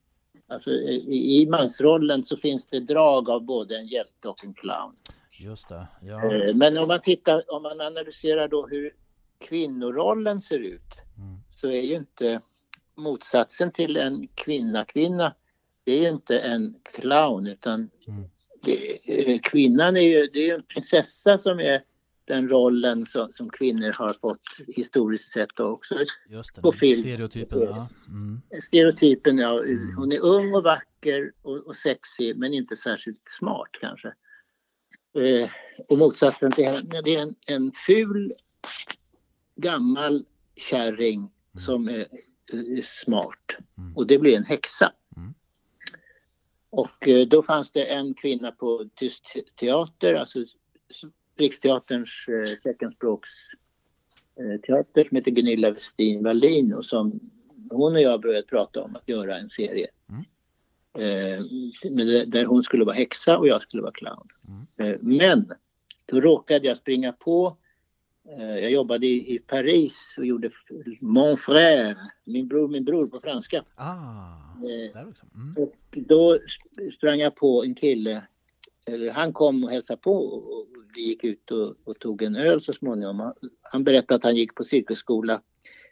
Alltså, 0.47 0.71
i, 0.71 1.43
I 1.43 1.47
mansrollen 1.47 2.25
så 2.25 2.37
finns 2.37 2.67
det 2.67 2.81
drag 2.81 3.31
av 3.31 3.45
både 3.45 3.79
en 3.79 3.87
hjälte 3.87 4.29
och 4.29 4.45
en 4.45 4.55
clown. 4.55 4.97
Just 5.33 5.69
det. 5.69 5.87
Ja. 6.03 6.33
Eh, 6.33 6.55
men 6.55 6.79
om 6.79 6.89
man 6.89 7.01
tittar, 7.01 7.43
om 7.55 7.63
man 7.63 7.81
analyserar 7.81 8.49
då 8.49 8.67
hur 8.67 8.93
kvinnorollen 9.39 10.41
ser 10.41 10.59
ut 10.59 10.99
Mm. 11.19 11.37
så 11.51 11.69
är 11.69 11.81
ju 11.83 11.95
inte 11.95 12.41
motsatsen 12.95 13.73
till 13.73 13.97
en 13.97 14.29
kvinna-kvinna, 14.35 15.35
det 15.85 15.93
är 15.93 16.01
ju 16.03 16.09
inte 16.09 16.39
en 16.39 16.75
clown 16.95 17.47
utan 17.47 17.91
Mm. 18.09 18.25
det, 18.63 18.99
eh, 19.33 19.41
kvinnan 19.43 19.97
är 19.97 20.01
ju, 20.01 20.27
det 20.33 20.39
är 20.39 20.47
ju 20.47 20.55
en 20.55 20.63
prinsessa 20.63 21.39
som 21.39 21.61
är 21.61 21.83
den 22.25 22.49
rollen 22.49 23.07
som, 23.07 23.33
som 23.33 23.51
kvinnor 23.51 23.93
har 23.99 24.13
fått 24.21 24.41
historiskt 24.77 25.33
sett 25.33 25.61
och 25.61 25.71
också. 25.73 25.95
Just 26.29 26.55
det. 26.55 26.61
På 26.63 26.73
film. 26.73 27.03
Stereotypen. 27.03 27.61
Ja. 27.61 27.89
Mm. 28.09 28.41
Stereotypen, 28.63 29.39
ja, 29.39 29.63
Mm. 29.65 29.97
hon 29.97 30.13
är 30.13 30.19
ung 30.21 30.55
och 30.55 30.63
vacker 30.63 31.33
och, 31.43 31.57
och 31.67 31.77
sexig 31.77 32.37
men 32.37 32.55
inte 32.55 32.77
särskilt 32.77 33.23
smart 33.39 33.69
kanske. 33.81 34.13
Eh, 35.15 35.51
och 35.89 35.99
motsatsen 35.99 36.53
till 36.53 36.65
henne, 36.65 37.01
det 37.05 37.15
är 37.15 37.23
en, 37.23 37.35
en 37.47 37.73
ful 37.87 38.33
gammal 39.57 40.25
kärring 40.57 41.31
som 41.67 41.89
är, 41.89 42.07
är 42.53 42.83
smart 42.83 43.57
Mm. 43.79 43.97
och 43.97 44.07
det 44.07 44.19
blir 44.19 44.37
en 44.37 44.45
häxa. 44.45 44.93
Mm. 45.17 45.35
Och 46.71 47.09
eh, 47.09 47.29
då 47.29 47.43
fanns 47.43 47.71
det 47.71 47.85
en 47.85 48.15
kvinna 48.15 48.53
på 48.53 48.89
Tyst 48.95 49.37
teater, 49.57 50.15
alltså 50.15 50.39
Riksteaterns 51.37 52.27
eh, 52.29 52.55
teckenspråkspråksteater 52.63 55.01
eh, 55.01 55.07
som 55.09 55.17
heter 55.17 55.31
Gunilla 55.31 55.71
Westin 55.71 56.25
Wallin 56.25 56.75
och 56.75 56.85
som 56.85 57.21
hon 57.71 57.93
och 57.93 58.01
jag 58.01 58.21
började 58.21 58.47
prata 58.47 58.83
om 58.83 58.97
att 58.97 59.09
göra 59.09 59.39
en 59.39 59.49
serie. 59.49 59.87
Mm. 60.09 60.25
Eh, 60.99 61.45
men 61.91 62.31
där 62.31 62.45
hon 62.45 62.63
skulle 62.63 62.85
vara 62.85 62.95
häxa 62.97 63.39
och 63.39 63.49
jag 63.49 63.63
skulle 63.63 63.83
vara 63.83 63.93
clown. 63.93 64.29
Mm. 64.49 64.93
Eh, 64.93 64.99
men 65.01 65.53
då 66.07 66.21
råkade 66.21 66.67
jag 66.67 66.77
springa 66.77 67.13
på 67.13 67.57
eh, 68.39 68.59
jag 68.59 68.71
jobbade 68.71 69.07
i, 69.07 69.35
i 69.35 69.39
Paris 69.39 70.15
och 70.19 70.27
gjorde 70.27 70.51
Mon 71.01 71.37
frère, 71.37 71.97
min 72.25 72.49
bror, 72.49 72.69
min 72.69 72.85
bror 72.85 73.07
på 73.07 73.21
franska. 73.21 73.65
Ah, 73.75 74.39
Eh, 74.63 74.93
där 74.95 75.09
också. 75.09 75.25
Mm. 75.35 75.55
och 75.57 75.75
då 75.91 76.35
sp- 76.35 76.91
sprang 76.91 77.19
jag 77.19 77.37
på 77.37 77.65
en 77.65 77.75
kille, 77.75 78.25
eller 78.87 79.11
han 79.11 79.33
kom 79.33 79.65
och 79.65 79.71
hälsade 79.71 79.97
på 80.03 80.17
och 80.27 80.67
vi 80.95 81.03
gick 81.09 81.25
ut 81.25 81.51
och, 81.51 81.77
och 81.85 81.99
tog 81.99 82.23
en 82.23 82.37
öl 82.37 82.61
så 82.63 82.73
småningom. 82.73 83.21
Han, 83.21 83.33
han 83.63 83.85
berättade 83.85 84.15
att 84.17 84.23
han 84.23 84.37
gick 84.37 84.55
på 84.55 84.65
cirkusskola 84.65 85.41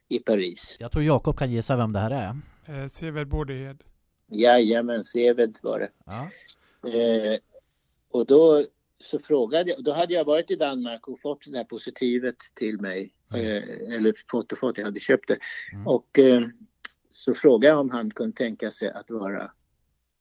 i 0.09 0.19
Paris. 0.19 0.77
Jag 0.81 0.93
tror 0.93 1.05
Jakob 1.05 1.39
kan 1.39 1.51
gissa 1.53 1.77
vem 1.77 1.93
det 1.93 1.99
här 1.99 2.11
är. 2.11 2.81
Eh, 2.83 2.87
Seved 2.87 3.29
Bårdehed. 3.29 3.83
Jajamän, 4.31 5.05
Seved 5.05 5.59
var 5.63 5.79
det. 5.81 5.91
Ja. 6.05 6.31
Eh, 6.91 7.39
och 8.11 8.27
då 8.27 8.65
så 8.99 9.19
frågade 9.19 9.71
jag, 9.71 9.85
då 9.85 9.93
hade 9.93 10.15
jag 10.15 10.25
varit 10.25 10.51
i 10.51 10.57
Danmark 10.57 11.09
och 11.09 11.21
fått 11.21 11.41
det 11.47 11.57
här 11.57 11.65
positivet 11.65 12.37
till 12.55 12.81
mig. 12.81 13.13
Eh, 13.35 13.97
eller 13.97 14.15
fått 14.31 14.53
och 14.53 14.59
fått, 14.59 14.79
jag 14.79 14.85
hade 14.85 15.01
köpt 15.01 15.29
det. 15.29 15.39
Mm. 15.73 15.87
Och 15.87 16.19
eh, 16.19 16.43
så 17.09 17.35
frågade 17.35 17.67
jag 17.67 17.81
om 17.81 17.91
han 17.91 18.11
kunde 18.11 18.37
tänka 18.37 18.71
sig 18.71 18.91
att 18.91 19.11
vara 19.11 19.51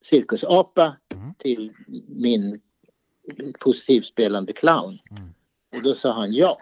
cirkusapa 0.02 0.98
Mm. 1.14 1.34
till 1.38 1.74
min 2.08 2.62
positivspelande 3.60 4.54
clown. 4.54 5.00
Mm. 5.12 5.30
Och 5.76 5.84
då 5.84 5.94
sa 5.94 6.12
han 6.12 6.34
ja. 6.34 6.58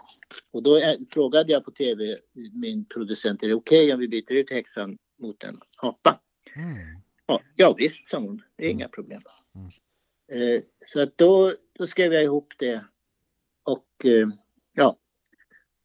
Och 0.50 0.62
då 0.62 0.76
eh, 0.76 0.98
frågade 1.10 1.52
jag 1.52 1.64
på 1.64 1.70
tv 1.70 2.16
min 2.52 2.84
producent, 2.84 3.42
är 3.42 3.48
det 3.48 3.54
okej 3.54 3.92
om 3.92 4.00
vi 4.00 4.08
byter 4.08 4.32
ut 4.32 4.50
häxan 4.50 4.98
mot 5.18 5.44
en 5.44 5.56
apa? 5.82 6.20
Mm. 7.28 7.40
Ja, 7.40 7.40
ja 7.56 7.74
visst, 7.78 8.10
sa 8.10 8.18
hon. 8.18 8.42
Det 8.56 8.66
är 8.66 8.70
inga 8.70 8.88
problem. 8.88 9.20
Mm. 9.54 9.68
Eh, 10.56 10.62
så 10.86 11.00
att 11.02 11.18
då, 11.18 11.54
då 11.72 11.86
skrev 11.86 12.12
jag 12.12 12.22
ihop 12.24 12.52
det. 12.58 12.84
Och 13.62 14.04
eh, 14.04 14.28
ja, 14.72 14.96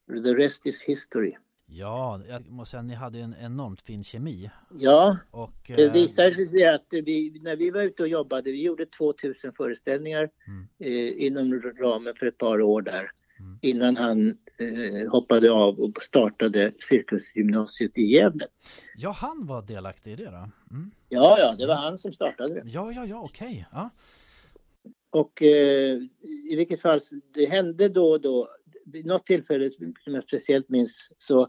the 0.08 0.34
rest 0.34 0.66
is 0.66 0.82
history. 0.82 1.36
Ja, 1.66 2.22
jag 2.28 2.50
måste 2.50 2.72
säga 2.72 2.80
att 2.80 2.86
ni 2.86 2.94
hade 2.94 3.20
en 3.20 3.36
enormt 3.40 3.82
fin 3.82 4.04
kemi. 4.04 4.52
Ja, 4.74 5.18
Och, 5.32 5.54
det 5.68 5.84
eh, 5.86 5.94
visade 5.94 6.48
sig 6.48 6.66
att 6.68 6.86
vi, 6.90 7.40
när 7.44 7.56
vi 7.56 7.70
var 7.70 7.82
ute 7.82 8.04
och 8.04 8.10
jobbade, 8.10 8.52
vi 8.52 8.62
gjorde 8.64 8.86
2000 8.86 9.54
föreställningar 9.54 10.30
Mm. 10.48 10.68
inom 11.20 11.62
ramen 11.62 12.16
för 12.16 12.26
ett 12.26 12.38
par 12.38 12.62
år 12.62 12.82
där. 12.82 13.12
Mm. 13.40 13.60
Innan 13.62 13.98
han 13.98 14.38
eh, 14.58 15.12
hoppade 15.12 15.52
av 15.52 15.80
och 15.80 16.04
startade 16.04 16.72
Cirkusgymnasiet 16.78 17.98
i 17.98 18.04
Gävle. 18.04 18.48
Ja, 18.96 19.12
han 19.12 19.46
var 19.46 19.62
delaktig 19.62 20.12
i 20.12 20.16
det 20.16 20.26
då? 20.32 20.50
Mm. 20.72 20.92
Ja, 21.10 21.40
ja, 21.40 21.56
det 21.58 21.68
var 21.68 21.76
han 21.76 21.98
som 21.98 22.14
startade 22.14 22.54
det. 22.54 22.62
Ja, 22.66 22.92
ja, 22.92 23.06
ja, 23.06 23.22
okej. 23.24 23.66
Ja. 23.72 23.90
Och 25.10 25.42
eh, 25.42 25.98
i 26.50 26.56
vilket 26.56 26.82
fall, 26.82 27.02
det 27.34 27.46
hände 27.46 27.90
då 27.90 28.12
och 28.12 28.22
då, 28.22 28.48
vid 28.86 29.06
något 29.06 29.26
tillfälle 29.26 29.72
som 30.04 30.14
jag 30.14 30.24
speciellt 30.24 30.70
minns 30.70 31.12
så, 31.18 31.48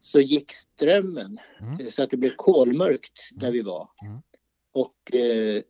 så 0.00 0.20
gick 0.20 0.52
strömmen 0.52 1.38
Mm. 1.60 1.80
eh, 1.80 1.90
så 1.90 2.02
att 2.02 2.10
det 2.10 2.16
blev 2.16 2.32
kolmörkt 2.36 3.12
där 3.32 3.50
vi 3.50 3.60
var. 3.62 3.88
Mm. 4.02 4.18
Och 4.72 5.14
eh, 5.14 5.62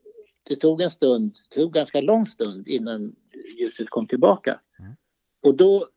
det 0.42 0.56
tog 0.56 0.80
en 0.82 0.90
stund, 0.90 1.36
det 1.50 1.56
tog 1.60 1.72
ganska 1.72 2.00
lång 2.00 2.26
stund 2.26 2.68
innan 2.68 3.16
ljuset 3.58 3.90
kom 3.90 4.06
tillbaka. 4.06 4.60
Och 5.42 5.54
då, 5.54 5.88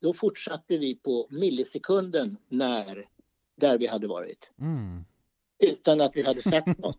då 0.00 0.14
fortsatte 0.14 0.78
vi 0.78 0.94
på 0.94 1.26
millisekunden 1.30 2.36
när, 2.48 3.08
där 3.56 3.78
vi 3.78 3.86
hade 3.86 4.06
varit 4.06 4.50
Mm. 4.60 5.04
utan 5.58 6.00
att 6.00 6.16
vi 6.16 6.22
hade 6.22 6.42
sagt 6.42 6.66
något. 6.78 6.98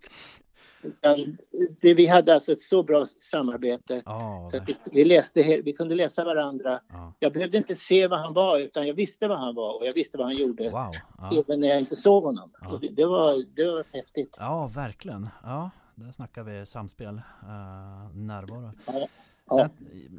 Det, 1.81 1.93
vi 1.93 2.05
hade 2.07 2.33
alltså 2.33 2.51
ett 2.51 2.61
så 2.61 2.83
bra 2.83 3.05
samarbete 3.31 4.01
Ja, 4.05 4.49
så 4.53 4.59
vi, 4.67 4.75
vi, 4.91 5.05
läste, 5.05 5.61
vi 5.65 5.73
kunde 5.73 5.95
läsa 5.95 6.25
varandra. 6.25 6.79
ja. 6.89 7.13
Jag 7.19 7.33
behövde 7.33 7.57
inte 7.57 7.75
se 7.75 8.07
vad 8.07 8.19
han 8.19 8.33
var 8.33 8.59
utan 8.59 8.87
jag 8.87 8.93
visste 8.93 9.27
vad 9.27 9.39
han 9.39 9.55
var 9.55 9.79
och 9.79 9.85
jag 9.87 9.93
visste 9.93 10.17
vad 10.17 10.27
han 10.27 10.35
gjorde 10.37 10.63
Wow. 10.63 10.91
Ja. 11.17 11.31
även 11.33 11.59
när 11.59 11.67
jag 11.67 11.79
inte 11.79 11.95
såg 11.95 12.23
honom. 12.23 12.51
Det, 12.81 12.87
det, 12.89 13.05
var, 13.05 13.43
det 13.55 13.71
var 13.71 13.83
häftigt. 13.93 14.35
ja, 14.39 14.71
verkligen. 14.75 15.29
Ja, 15.43 15.69
där 15.95 16.11
snackar 16.11 16.43
vi 16.43 16.65
samspel, 16.65 17.15
uh, 17.43 18.15
närvaro. 18.17 18.71
Ja. 18.85 19.07
Sen, 19.55 19.69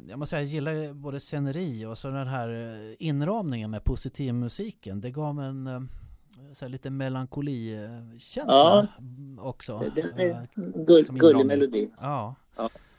jag 0.09 0.19
måste 0.19 0.29
säga, 0.29 0.41
jag 0.41 0.49
gillar 0.49 0.93
både 0.93 1.19
sceneri 1.19 1.85
och 1.85 1.97
så 1.97 2.07
den 2.07 2.27
här 2.27 2.49
eh, 2.89 2.95
inramningen 2.99 3.71
med 3.71 3.83
positivmusiken. 3.83 5.01
Det 5.01 5.11
gav 5.11 5.39
en, 5.39 5.67
eh, 5.67 5.81
så 6.53 6.65
här, 6.65 6.69
lite 6.69 6.89
melankolikänsla 6.89 8.43
Ja. 8.47 8.85
också. 9.39 9.91
Det 9.95 10.01
är 10.01 10.19
Eh, 10.31 10.37
en 10.55 10.85
gull, 10.85 11.05
som 11.05 11.17
gullig 11.17 11.45
melodi. 11.45 11.89
Ja, 11.99 12.35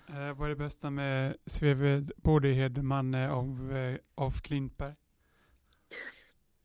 Eh, 0.09 0.33
vad 0.39 0.45
är 0.47 0.49
det 0.49 0.57
bästa 0.57 0.91
med 0.91 1.37
Sveved 1.47 2.13
Bådehed-man 2.17 3.15
eh, 3.15 3.33
av, 3.33 3.73
av 4.15 4.31
Klintberg? 4.31 4.95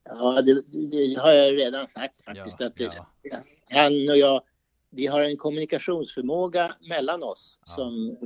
Ja, 0.03 0.41
det, 0.41 0.61
det 0.91 1.15
har 1.19 1.31
jag 1.31 1.57
redan 1.57 1.87
sagt 1.87 2.21
faktiskt. 2.23 2.55
Ja, 2.59 2.67
att 2.67 2.75
det, 2.75 2.91
ja. 3.23 3.37
Han 3.69 4.09
och 4.09 4.17
jag, 4.17 4.41
vi 4.89 5.07
har 5.07 5.21
en 5.21 5.37
kommunikationsförmåga 5.37 6.75
mellan 6.89 7.23
oss 7.23 7.59
Ja. 7.65 7.73
som, 7.75 8.17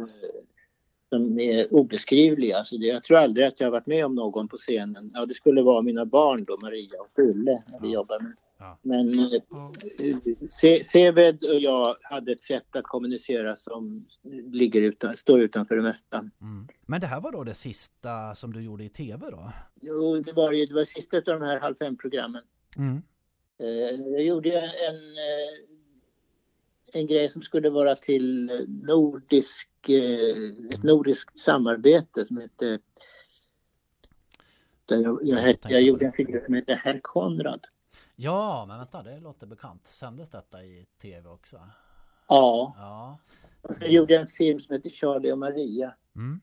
som 1.12 1.40
är 1.40 1.74
obeskrivlig. 1.74 2.52
Alltså 2.52 2.78
det, 2.78 2.86
jag 2.86 3.04
tror 3.04 3.18
aldrig 3.18 3.46
att 3.46 3.60
jag 3.60 3.68
har 3.68 3.72
varit 3.72 3.88
med 3.88 4.06
om 4.06 4.16
någon 4.16 4.48
på 4.48 4.58
scenen. 4.58 5.12
Ja, 5.14 5.26
det 5.26 5.34
skulle 5.34 5.62
vara 5.62 5.82
mina 5.82 6.06
barn 6.06 6.44
då, 6.44 6.58
Maria 6.62 7.02
och 7.02 7.08
Fulle, 7.16 7.64
när 7.72 7.80
vi 7.82 7.88
Ja. 7.88 7.94
jobbar 7.94 8.20
med. 8.20 8.34
Ja. 8.60 8.78
Men 8.82 9.20
eh, 9.20 9.42
Seved 10.88 11.44
och 11.44 11.60
jag 11.60 11.96
hade 12.02 12.32
ett 12.32 12.42
sätt 12.42 12.76
att 12.76 12.84
kommunicera 12.84 13.56
som 13.56 14.06
ligger 14.52 14.82
utan, 14.82 15.18
står 15.18 15.42
utanför 15.42 15.76
det 15.76 15.82
mesta. 15.82 16.18
mm. 16.18 16.68
Men 16.86 17.02
det 17.02 17.08
här 17.08 17.22
var 17.22 17.32
då 17.32 17.44
det 17.44 17.54
sista 17.54 18.36
som 18.36 18.54
du 18.54 18.62
gjorde 18.64 18.84
i 18.84 18.90
tv 18.90 19.30
då? 19.32 19.52
Jo, 19.82 20.16
det 20.16 20.34
var, 20.34 20.52
ju- 20.52 20.66
det 20.66 20.74
var 20.74 20.84
sista 20.86 21.18
av 21.18 21.24
de 21.24 21.42
här 21.42 21.60
halv 21.60 21.76
fem-programmen. 21.76 22.42
Mm. 22.78 23.02
Eh, 23.60 24.12
Jag 24.12 24.24
gjorde 24.24 24.52
en, 24.62 24.96
eh, 24.96 25.71
en 26.96 27.08
grej 27.08 27.30
som 27.30 27.42
skulle 27.42 27.70
vara 27.70 27.96
till 27.96 28.52
nordisk, 28.68 29.90
eh, 29.90 30.70
ett 30.70 30.84
nordiskt 30.84 31.40
samarbete 31.40 32.26
som 32.26 32.38
hette 32.38 32.80
jag, 34.88 35.20
jag, 35.24 35.58
jag 35.64 35.82
gjorde 35.82 36.06
en 36.06 36.14
figur 36.14 36.40
som 36.40 36.54
hette 36.54 36.74
Herr 36.74 37.00
Konrad. 37.04 37.66
Ja, 38.16 38.66
men 38.68 38.78
vänta, 38.78 39.04
det 39.04 39.20
låter 39.20 39.48
bekant. 39.48 39.86
Sändes 39.88 40.30
detta 40.30 40.64
i 40.64 40.86
tv 41.02 41.30
också? 41.30 41.56
Ja, 42.28 42.74
Ja. 42.78 43.18
och 43.62 43.76
sen 43.76 43.92
gjorde 43.92 44.14
jag 44.14 44.22
en 44.22 44.28
film 44.28 44.60
som 44.60 44.74
heter 44.74 44.90
Charlie 44.90 45.32
och 45.32 45.38
Maria 45.38 45.96
Mm. 46.16 46.42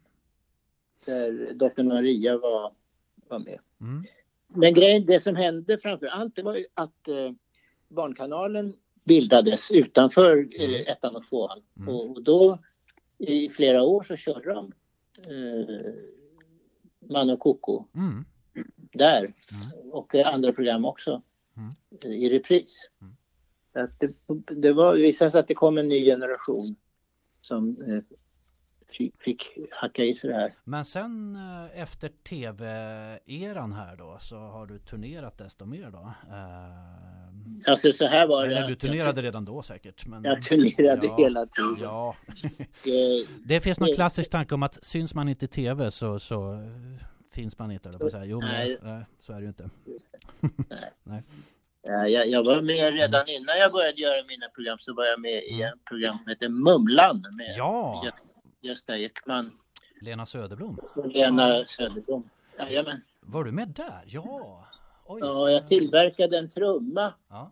där 1.05 1.53
dottern 1.55 1.89
Maria 1.89 2.39
var, 2.39 2.73
var 3.29 3.39
med. 3.39 3.59
Mm. 3.81 4.05
Men 4.47 4.75
grejen, 4.75 5.07
det 5.07 5.21
som 5.21 5.37
hände 5.37 5.79
framför 5.79 6.07
allt 6.07 6.37
det 6.37 6.43
var 6.43 6.55
ju 6.57 6.67
att 6.75 7.09
eh, 7.09 7.33
Barnkanalen 7.89 8.75
bildades 9.09 9.71
utanför 9.71 10.49
eh, 10.61 10.81
ettan 10.93 11.17
och 11.17 11.29
tvåan. 11.29 11.63
Mm. 11.77 11.89
Och, 11.89 12.23
då 12.23 12.59
i 13.19 13.49
flera 13.49 13.83
år 13.83 14.05
så 14.09 14.17
körde 14.17 14.55
de 14.55 14.73
eh, 15.27 15.93
Man 17.11 17.31
och 17.31 17.41
Koko 17.41 17.85
Mm. 17.95 18.25
där. 18.93 19.19
Mm. 19.53 19.91
Och 19.93 20.15
eh, 20.15 20.35
andra 20.35 20.53
program 20.53 20.85
också 20.85 21.23
Mm. 21.57 21.75
eh, 22.05 22.11
i 22.11 22.31
repris. 22.31 22.91
Mm. 23.01 23.15
Att 23.85 24.01
det, 24.01 24.13
det 24.55 24.73
var, 24.73 24.95
visade 24.95 25.31
sig 25.31 25.41
att 25.41 25.49
det 25.49 25.55
kom 25.55 25.79
en 25.79 25.89
ny 25.89 26.05
generation 26.05 26.77
som 27.41 27.83
eh, 27.83 28.03
fick, 28.89 29.23
fick 29.23 29.43
hacka 29.71 30.05
i 30.05 30.15
sig 30.15 30.31
det 30.31 30.37
här. 30.37 30.55
Men 30.65 30.85
sen 30.85 31.37
eh, 31.37 31.81
efter 31.83 32.09
tv-eran 32.09 33.73
här 33.73 33.97
då 33.97 34.17
så 34.21 34.37
har 34.37 34.67
du 34.67 34.79
turnerat 34.79 35.39
desto 35.39 35.65
mer 35.67 35.91
då? 35.91 36.13
Eh, 36.31 37.28
Alltså 37.67 37.93
så 37.93 38.07
här 38.07 38.27
var 38.27 38.47
det. 38.47 38.57
eller 38.57 38.69
du 38.69 38.77
turnerade 38.77 39.23
redan 39.23 39.45
då 39.45 39.63
säkert? 39.63 40.07
Men, 40.07 40.25
Jag, 40.25 40.39
jag 40.39 40.45
turnerade 40.45 41.07
Ja, 41.07 41.17
hela 41.19 41.47
tiden. 41.47 41.77
Ja, 41.81 42.17
det 43.45 43.61
finns 43.61 43.81
någon 43.81 43.89
Det- 43.89 43.95
klassisk 43.95 44.31
tanke 44.31 44.55
om 44.55 44.63
att 44.63 44.85
syns 44.85 45.15
man 45.15 45.29
inte 45.29 45.45
i 45.45 45.49
tv 45.49 45.91
så, 45.91 46.19
så 46.19 46.53
eh, 46.53 46.59
finns 47.33 47.59
man 47.59 47.71
inte 47.71 47.89
eller 47.89 47.99
på 47.99 48.07
att 48.07 48.13
säga. 48.13 48.25
Jo, 48.25 48.41
men 48.41 48.49
Nej. 48.49 48.79
nej, 48.83 49.05
så 49.21 49.33
är 49.33 49.37
det 49.37 49.43
ju 49.43 49.49
inte. 49.49 49.71
Ja, 51.83 52.07
jag, 52.09 52.29
jag 52.29 52.45
var 52.45 52.63
med 52.63 52.93
redan 52.95 53.25
innan 53.29 53.59
jag 53.59 53.73
började 53.73 54.01
göra 54.01 54.25
mina 54.29 54.49
program 54.49 54.79
så 54.79 54.95
var 54.95 55.05
jag 55.05 55.21
med 55.21 55.43
i 55.45 55.63
ett 55.63 55.85
program 55.85 56.19
som 56.19 56.29
heter 56.29 56.49
Mumlan 56.49 57.17
med 57.21 57.47
Mm. 57.47 57.57
Ja, 57.57 58.03
Gö- 58.07 58.69
Gösta 58.69 58.99
Ekman 58.99 59.51
Lena 60.01 60.27
Söderblom. 60.27 60.79
Lena 61.05 61.65
Söderblom. 61.65 62.29
Jajamän. 62.59 63.01
Var 63.21 63.45
du 63.45 63.53
med 63.53 63.69
där? 63.69 64.03
Ja. 64.07 64.67
Oj. 65.09 65.21
Ja, 65.23 65.51
jag 65.51 65.69
tillverkade 65.69 66.39
en 66.39 66.51
trumma 66.51 67.15
Ja. 67.29 67.51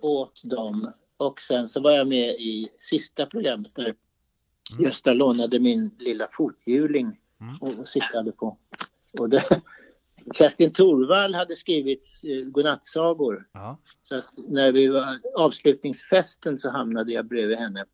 åt 0.00 0.40
dem 0.44 0.92
och 1.16 1.40
sen 1.40 1.68
så 1.68 1.80
var 1.80 1.90
jag 1.90 2.06
med 2.08 2.28
i 2.30 2.68
sista 2.78 3.26
programmet 3.26 3.74
där 3.74 3.94
Mm. 4.72 4.84
Gösta 4.84 5.12
lånade 5.12 5.60
min 5.60 5.90
lilla 5.98 6.28
fothjuling 6.32 7.18
Mm. 7.40 7.54
och, 7.80 7.88
sittade 7.88 8.32
på. 8.32 8.56
Och 9.18 9.28
det, 9.30 9.42
Kerstin 10.34 10.72
Thorvall 10.72 11.34
hade 11.34 11.56
skrivit 11.56 12.06
eh, 12.24 12.50
godnattsagor 12.50 13.48
Ja. 13.52 13.78
Så 14.02 14.20
när 14.48 14.72
vi 14.72 14.88
var 14.88 15.04
avslutningsfesten 15.38 16.58
så 16.58 16.70
hamnade 16.70 17.12
jag 17.12 17.26
bredvid 17.26 17.58
henne. 17.58 17.84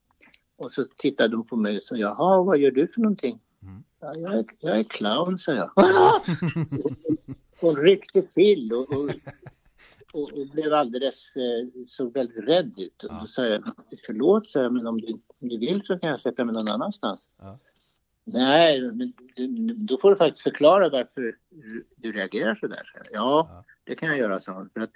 Och 0.57 0.73
så 0.73 0.85
tittade 0.97 1.37
hon 1.37 1.47
på 1.47 1.57
mig 1.57 1.77
och 1.77 1.83
sa, 1.83 1.97
jaha, 1.97 2.43
vad 2.43 2.59
gör 2.59 2.71
du 2.71 2.89
för 2.89 3.01
någonting? 3.01 3.41
Mm. 3.63 3.83
Ja, 4.01 4.15
jag, 4.17 4.39
är, 4.39 4.45
jag 4.61 4.79
är 4.79 4.85
clown, 4.85 5.39
sa 5.39 5.53
jag. 5.53 5.71
hon 7.61 7.77
ryckte 7.77 8.23
till 8.23 8.73
och, 8.73 8.93
och, 8.93 9.11
och, 10.13 10.33
och 10.33 10.47
blev 10.53 10.73
alldeles, 10.73 11.37
eh, 11.37 11.83
såg 11.89 12.13
väldigt 12.15 12.49
rädd 12.49 12.75
ut. 12.79 13.05
Och 13.05 13.15
så 13.17 13.27
sa 13.27 13.47
jag, 13.47 13.63
förlåt, 14.07 14.49
sa 14.49 14.63
jag, 14.63 14.73
men 14.73 14.87
om 14.87 15.01
du, 15.01 15.13
om 15.13 15.49
du 15.49 15.59
vill 15.59 15.83
så 15.85 15.99
kan 15.99 16.11
jag 16.11 16.21
sätta 16.21 16.45
mig 16.45 16.55
någon 16.55 16.69
annanstans. 16.69 17.31
Ja. 17.39 17.59
Nej, 18.25 18.81
men 18.93 19.13
du- 19.37 19.75
då 19.75 19.99
får 19.99 20.11
du 20.11 20.17
faktiskt 20.17 20.43
förklara 20.43 20.89
varför 20.89 21.37
du 21.97 22.13
reagerar 22.13 22.55
så 22.55 22.67
där. 22.67 22.93
Ja, 22.95 23.11
Ja. 23.13 23.65
det 23.85 23.95
kan 23.95 24.09
jag 24.09 24.19
göra, 24.19 24.41
sa 24.41 24.53
hon. 24.53 24.71
För 24.71 24.81
att 24.81 24.91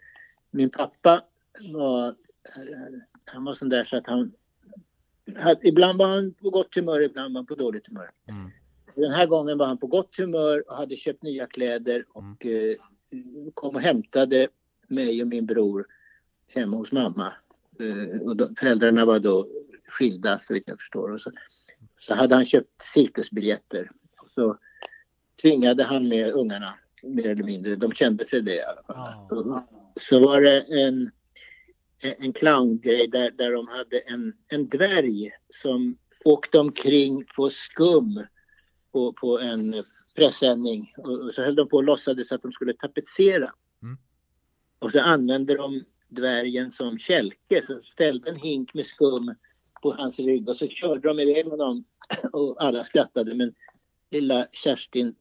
min 0.50 0.70
pappa 0.70 1.24
var, 1.72 2.14
han 3.24 3.44
var 3.44 3.54
sån 3.54 3.68
där 3.68 3.84
så 3.84 3.96
att 3.96 4.06
han, 4.06 4.32
ibland 5.62 5.98
var 5.98 6.06
han 6.08 6.34
på 6.34 6.50
gott 6.50 6.74
humör, 6.74 7.00
ibland 7.00 7.34
var 7.34 7.38
han 7.38 7.46
på 7.46 7.54
dåligt 7.54 7.86
humör. 7.86 8.10
Mm. 8.28 8.50
Den 8.94 9.12
här 9.12 9.26
gången 9.26 9.58
var 9.58 9.66
han 9.66 9.78
på 9.78 9.86
gott 9.86 10.16
humör 10.16 10.64
och 10.70 10.76
hade 10.76 10.96
köpt 10.96 11.22
nya 11.22 11.46
kläder 11.46 12.04
och 12.08 12.46
eh, 12.46 12.76
kom 13.54 13.74
och 13.74 13.80
hämtade 13.80 14.48
mig 14.88 15.22
och 15.22 15.28
min 15.28 15.46
bror 15.46 15.86
hemma 16.54 16.76
hos 16.76 16.92
mamma. 16.92 17.32
Eh, 17.80 18.20
och 18.20 18.36
då, 18.36 18.48
föräldrarna 18.58 19.04
var 19.04 19.18
då 19.18 19.48
skilda 19.88 20.38
så 20.38 20.54
vitt 20.54 20.62
jag 20.66 20.78
förstår. 20.78 21.12
Och 21.12 21.20
så, 21.20 21.30
så 21.98 22.14
hade 22.14 22.34
han 22.34 22.44
köpt 22.44 22.82
cirkusbiljetter. 22.82 23.88
Och 24.22 24.30
så 24.30 24.58
tvingade 25.42 25.84
han 25.84 26.08
med 26.08 26.32
ungarna 26.32 26.74
mer 27.02 27.26
eller 27.26 27.44
mindre. 27.44 27.76
De 27.76 27.92
kände 27.92 28.24
sig 28.24 28.42
det 28.42 28.54
i 28.54 28.62
alla 28.62 28.82
fall. 28.82 29.28
Så, 29.28 29.62
så 30.00 30.20
var 30.20 30.40
det 30.40 30.60
en, 30.60 31.10
en 32.18 32.32
clowngrej 32.32 33.08
där, 33.08 33.30
där 33.30 33.52
de 33.52 33.68
hade 33.68 33.98
en, 33.98 34.32
en 34.48 34.68
dvärg 34.68 35.30
som 35.50 35.98
åkte 36.24 36.58
omkring 36.58 37.24
på 37.36 37.50
skum 37.50 38.26
på, 38.92 39.12
på 39.12 39.40
en 39.40 39.84
pressändning 40.16 40.94
och, 40.96 41.34
så 41.34 41.42
höll 41.42 41.54
de 41.54 41.68
på 41.68 41.76
och 41.76 41.84
låtsades 41.84 42.32
att 42.32 42.42
de 42.42 42.52
skulle 42.52 42.72
tapetsera. 42.72 43.52
Mm. 43.82 43.98
Och 44.78 44.92
så 44.92 45.00
använde 45.00 45.56
de 45.56 45.84
dvärgen 46.08 46.72
som 46.72 46.98
kälke, 46.98 47.62
så 47.66 47.80
ställde 47.80 48.30
en 48.30 48.36
hink 48.36 48.74
med 48.74 48.86
skum 48.86 49.34
på 49.82 49.92
hans 49.92 50.18
rygg 50.18 50.48
och 50.48 50.56
så 50.56 50.68
körde 50.68 51.08
de 51.08 51.20
iväg 51.20 51.46
honom 51.46 51.84
och 52.32 52.64
alla 52.64 52.84
skrattade 52.84 53.34
men 53.34 53.54
lilla 54.10 54.46
Kerstin 54.52 55.14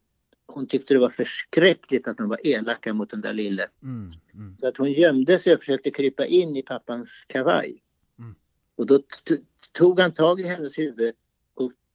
hon 0.54 0.68
tyckte 0.68 0.94
det 0.94 1.00
var 1.00 1.10
förskräckligt 1.10 2.08
att 2.08 2.18
de 2.18 2.30
var 2.30 2.48
elaka 2.48 2.94
mot 2.94 3.10
den 3.10 3.22
där 3.22 3.34
lille. 3.34 3.68
Mm. 3.84 4.12
Mm. 4.34 4.58
Så 4.60 4.68
att 4.68 4.78
hon 4.78 4.92
gömde 4.92 5.40
sig 5.40 5.54
och 5.54 5.60
försökte 5.60 5.92
krypa 5.92 6.26
in 6.26 6.56
i 6.56 6.62
pappans 6.62 7.26
kavaj. 7.28 7.84
Mm. 8.20 8.36
Och 8.76 8.86
då 8.86 9.02
tog 9.72 10.00
han 10.00 10.14
tag 10.14 10.40
i 10.40 10.44
hennes 10.44 10.78
huvud 10.78 11.16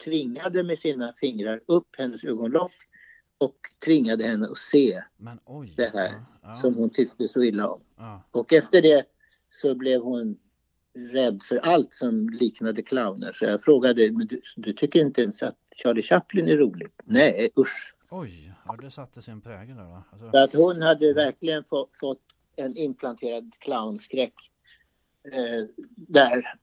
tvingade 0.04 0.62
med 0.62 0.78
sina 0.78 1.12
fingrar 1.12 1.60
upp 1.66 1.88
hennes 1.98 2.24
ögonlock 2.24 2.72
och 3.38 3.56
tvingade 3.84 4.24
henne 4.24 4.46
att 4.48 4.58
se 4.58 5.02
Men 5.16 5.38
oj. 5.44 5.74
Det 5.76 5.90
här 5.94 6.08
Ja. 6.12 6.24
Ja. 6.42 6.54
som 6.54 6.74
hon 6.74 6.90
tyckte 6.90 7.28
så 7.28 7.42
illa 7.42 7.68
om. 7.68 7.80
Ja. 7.96 8.22
Och 8.30 8.52
efter 8.52 8.82
det 8.82 9.04
så 9.50 9.74
blev 9.74 10.00
hon 10.00 10.38
rädd 11.12 11.42
för 11.42 11.56
allt 11.56 11.92
som 11.92 12.28
liknade 12.28 12.82
clowner. 12.82 13.32
Så 13.32 13.44
jag 13.44 13.62
frågade, 13.64 14.12
men 14.12 14.26
du, 14.26 14.40
du 14.56 14.72
tycker 14.72 15.00
inte 15.00 15.22
ens 15.22 15.42
att 15.42 15.56
Charlie 15.82 16.02
Chaplin 16.02 16.48
är 16.48 16.56
rolig? 16.56 16.88
Nej, 17.04 17.50
usch. 17.58 17.94
Oj, 18.10 18.52
ja, 18.66 18.76
det 18.82 18.90
satte 18.90 19.22
sin 19.22 19.40
prägel 19.40 19.76
där 19.76 19.84
då. 19.84 20.02
Alltså, 20.12 20.30
Så 20.30 20.38
att 20.38 20.54
hon 20.54 20.82
hade 20.82 21.12
verkligen 21.12 21.64
få, 21.64 21.88
fått 22.00 22.22
en 22.56 22.76
implanterad 22.76 23.52
clownskräck 23.58 24.34
eh, 25.32 25.64
där, 25.96 26.54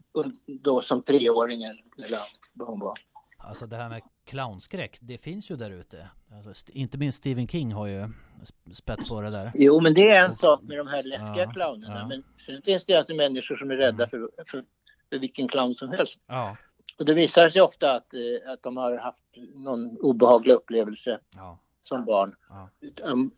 då 0.46 0.82
som 0.82 1.04
treåring 1.04 1.64
eller 1.64 2.20
vad 2.54 2.68
hon 2.68 2.80
var. 2.80 2.98
Alltså 3.44 3.68
det 3.68 3.76
här 3.76 3.90
med 3.90 4.02
clownskräck, 4.26 4.98
det 5.02 5.18
finns 5.18 5.52
ju 5.52 5.56
där 5.56 5.72
ute. 5.72 6.10
Alltså, 6.48 6.72
inte 6.72 6.98
minst 6.98 7.18
Stephen 7.18 7.48
King 7.48 7.72
har 7.74 7.88
ju 7.88 8.00
sp- 8.44 8.74
spett 8.74 9.10
på 9.10 9.22
det 9.22 9.30
där. 9.30 9.52
Jo, 9.56 9.82
men 9.82 9.94
det 9.94 10.10
är 10.10 10.26
en 10.26 10.34
sak 10.34 10.62
med 10.62 10.78
de 10.78 10.88
här 10.88 11.04
läskiga 11.04 11.44
Ja, 11.44 11.52
clownerna. 11.52 12.00
ja. 12.00 12.08
Men 12.08 12.24
sen 12.46 12.62
finns 12.62 12.86
det 12.86 12.96
alltså 12.96 13.14
människor 13.14 13.56
som 13.56 13.72
är 13.72 13.76
rädda 13.76 14.08
för, 14.08 14.30
för, 14.48 14.66
för 15.10 15.20
vilken 15.20 15.48
clown 15.48 15.76
som 15.76 15.90
helst. 15.90 16.20
Ja, 16.28 16.58
Och 17.00 17.06
det 17.06 17.14
visar 17.14 17.50
sig 17.50 17.62
ofta 17.62 17.94
att, 17.96 18.14
eh, 18.14 18.52
att 18.54 18.64
de 18.64 18.78
har 18.78 18.98
haft 18.98 19.24
någon 19.56 19.98
obehaglig 19.98 20.54
upplevelse 20.54 21.20
ja, 21.36 21.60
som 21.84 22.06
barn. 22.06 22.36
ja. 22.50 22.70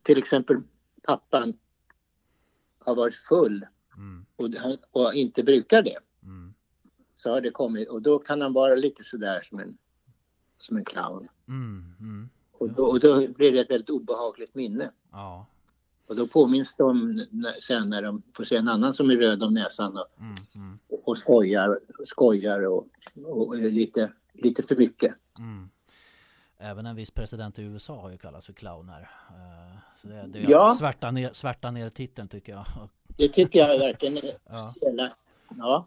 Till 0.04 0.18
exempel 0.18 0.58
pappan 1.04 1.58
har 2.80 2.96
varit 2.96 3.16
full 3.16 3.66
Mm. 3.98 4.26
och, 4.36 4.50
och 4.92 5.14
inte 5.14 5.44
brukar 5.44 5.82
det 5.82 5.98
Mm. 6.24 6.54
så 7.16 7.30
har 7.32 7.42
det 7.42 7.52
kommit 7.52 7.90
och 7.90 8.02
då 8.02 8.20
kan 8.20 8.42
han 8.42 8.54
vara 8.54 8.76
lite 8.76 9.04
sådär 9.04 9.42
som 9.50 9.60
en, 9.60 9.78
som 10.58 10.78
en 10.78 10.86
clown. 10.86 11.28
Mm. 11.48 11.96
Mm. 12.00 12.30
Och 12.52 12.70
då, 12.70 12.86
och 12.86 13.00
då 13.00 13.28
blir 13.28 13.52
det 13.52 13.60
ett 13.60 13.70
väldigt 13.72 13.90
obehagligt 13.90 14.56
minne. 14.56 14.92
Ja. 15.12 15.46
Och 16.08 16.16
då 16.16 16.28
påminns 16.28 16.76
de 16.78 17.26
sen 17.62 17.90
när 17.90 18.02
de 18.02 18.22
får 18.34 18.44
se 18.44 18.56
en 18.56 18.68
annan 18.68 18.94
som 18.94 19.10
är 19.10 19.16
röd 19.16 19.44
om 19.44 19.54
näsan 19.54 19.98
och, 19.98 20.06
Mm. 20.20 20.36
Mm. 20.56 20.80
och 21.04 21.18
skojar, 21.18 21.80
skojar 22.06 22.66
och, 22.66 22.88
och 23.26 23.56
lite, 23.58 24.12
lite 24.34 24.64
för 24.64 24.76
mycket. 24.76 25.14
Mm. 25.40 25.70
Även 26.58 26.86
en 26.86 26.96
viss 26.96 27.12
president 27.12 27.60
i 27.60 27.64
USA 27.64 28.02
har 28.02 28.10
ju 28.12 28.18
kallats 28.18 28.46
för 28.46 28.54
clown 28.54 28.90
här. 28.90 29.02
Eh, 29.30 29.78
Så 30.02 30.08
det, 30.08 30.26
det 30.28 30.40
är 30.40 30.50
Ja. 30.50 30.68
att 30.68 30.78
svärta 30.78 31.12
ner, 31.12 31.30
svärta 31.34 31.72
ner 31.72 31.90
titeln 31.90 32.28
tycker 32.28 32.52
jag. 32.54 32.66
Det 33.08 33.30
tycker 33.30 33.60
jag 33.60 33.80
verkligen 33.80 34.18
är 34.18 34.22
Ja. 34.50 34.74
Ja. 35.58 35.86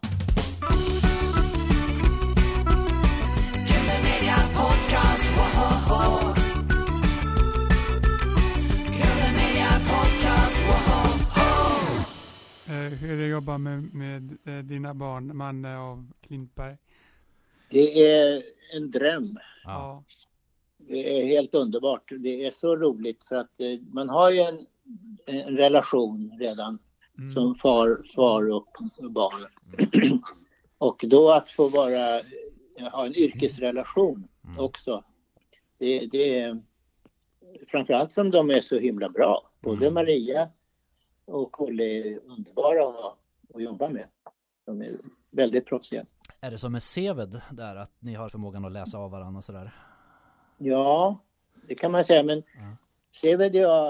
Hur 13.00 13.10
är 13.10 13.16
det 13.16 13.24
att 13.24 13.30
jobba 13.30 13.58
med, 13.58 13.94
med 13.94 14.38
eh, 14.44 14.58
dina 14.58 14.94
barn, 14.94 15.36
Manne 15.36 15.78
och 15.78 15.98
Klintberg? 16.20 16.76
Det 17.70 18.12
är 18.12 18.42
en 18.74 18.90
dröm. 18.90 19.38
Ja. 19.64 20.04
Det 20.78 21.20
är 21.20 21.26
helt 21.26 21.54
underbart. 21.54 22.12
Det 22.18 22.46
är 22.46 22.50
så 22.50 22.76
roligt 22.76 23.24
för 23.24 23.36
att 23.36 23.60
eh, 23.60 23.78
man 23.92 24.08
har 24.08 24.30
ju 24.30 24.40
en, 24.40 24.66
en 25.26 25.56
relation 25.56 26.36
redan 26.38 26.78
Mm. 27.18 27.28
som 27.28 27.54
far, 27.54 28.02
far 28.14 28.50
och 28.50 28.76
barn. 29.10 29.46
och 30.78 31.04
då 31.08 31.30
att 31.30 31.50
få 31.50 31.68
vara, 31.68 32.16
eh, 32.16 32.22
ha 32.80 33.06
en 33.06 33.14
yrkesrelation 33.16 34.28
Mm. 34.44 34.64
också. 34.64 35.04
Det, 35.78 36.06
det 36.12 36.38
är 36.40 36.62
framförallt 37.66 38.12
som 38.12 38.30
de 38.30 38.50
är 38.50 38.60
så 38.60 38.78
himla 38.78 39.08
bra. 39.08 39.50
Både 39.60 39.86
Mm. 39.86 39.94
Maria 39.94 40.48
och 41.24 41.62
Olle 41.62 41.84
är 41.84 42.18
underbara 42.24 42.88
att, 42.88 43.18
att 43.54 43.62
jobba 43.62 43.88
med. 43.88 44.06
De 44.64 44.82
är 44.82 44.88
väldigt 45.30 45.66
proffsiga. 45.66 46.06
Är 46.40 46.50
det 46.50 46.58
som 46.58 46.72
med 46.72 46.82
Seved 46.82 47.40
där 47.50 47.76
att 47.76 47.92
ni 47.98 48.14
har 48.14 48.28
förmågan 48.28 48.64
att 48.64 48.72
läsa 48.72 48.98
av 48.98 49.10
varandra 49.10 49.38
och 49.38 49.44
sådär? 49.44 49.70
Ja, 50.58 51.18
det 51.68 51.74
kan 51.74 51.92
man 51.92 52.04
säga. 52.04 52.22
Men 52.22 52.38
Ja. 52.58 52.76
Seved 53.10 53.50
och 53.54 53.60
jag, 53.62 53.88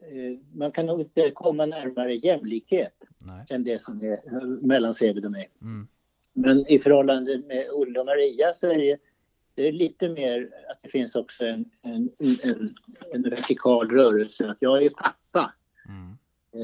eh, 0.00 0.38
man 0.52 0.72
kan 0.72 0.86
nog 0.86 1.00
inte 1.00 1.30
komma 1.30 1.66
närmare 1.66 2.14
jämlikhet 2.14 3.04
Nej. 3.18 3.44
än 3.50 3.64
det 3.64 3.82
som 3.82 4.00
är 4.00 4.40
mellan 4.66 4.94
Seved 4.94 5.24
och 5.24 5.30
mig. 5.32 5.50
Mm. 5.62 5.88
Men 6.36 6.66
i 6.70 6.78
förhållande 6.78 7.38
med 7.46 7.70
Olle 7.72 8.00
och 8.00 8.06
Maria 8.06 8.52
så 8.54 8.66
är 8.70 8.78
det, 8.78 8.96
det 9.54 9.68
är 9.68 9.72
lite 9.72 10.08
mer 10.08 10.50
att 10.70 10.82
det 10.82 10.88
finns 10.88 11.16
också 11.16 11.44
en, 11.44 11.70
en, 11.84 12.10
en, 12.42 12.74
en 13.12 13.22
vertikal 13.22 13.90
rörelse. 13.90 14.50
Att 14.50 14.56
jag 14.60 14.82
är 14.82 14.90
pappa 14.90 15.52
Mm. 15.88 16.16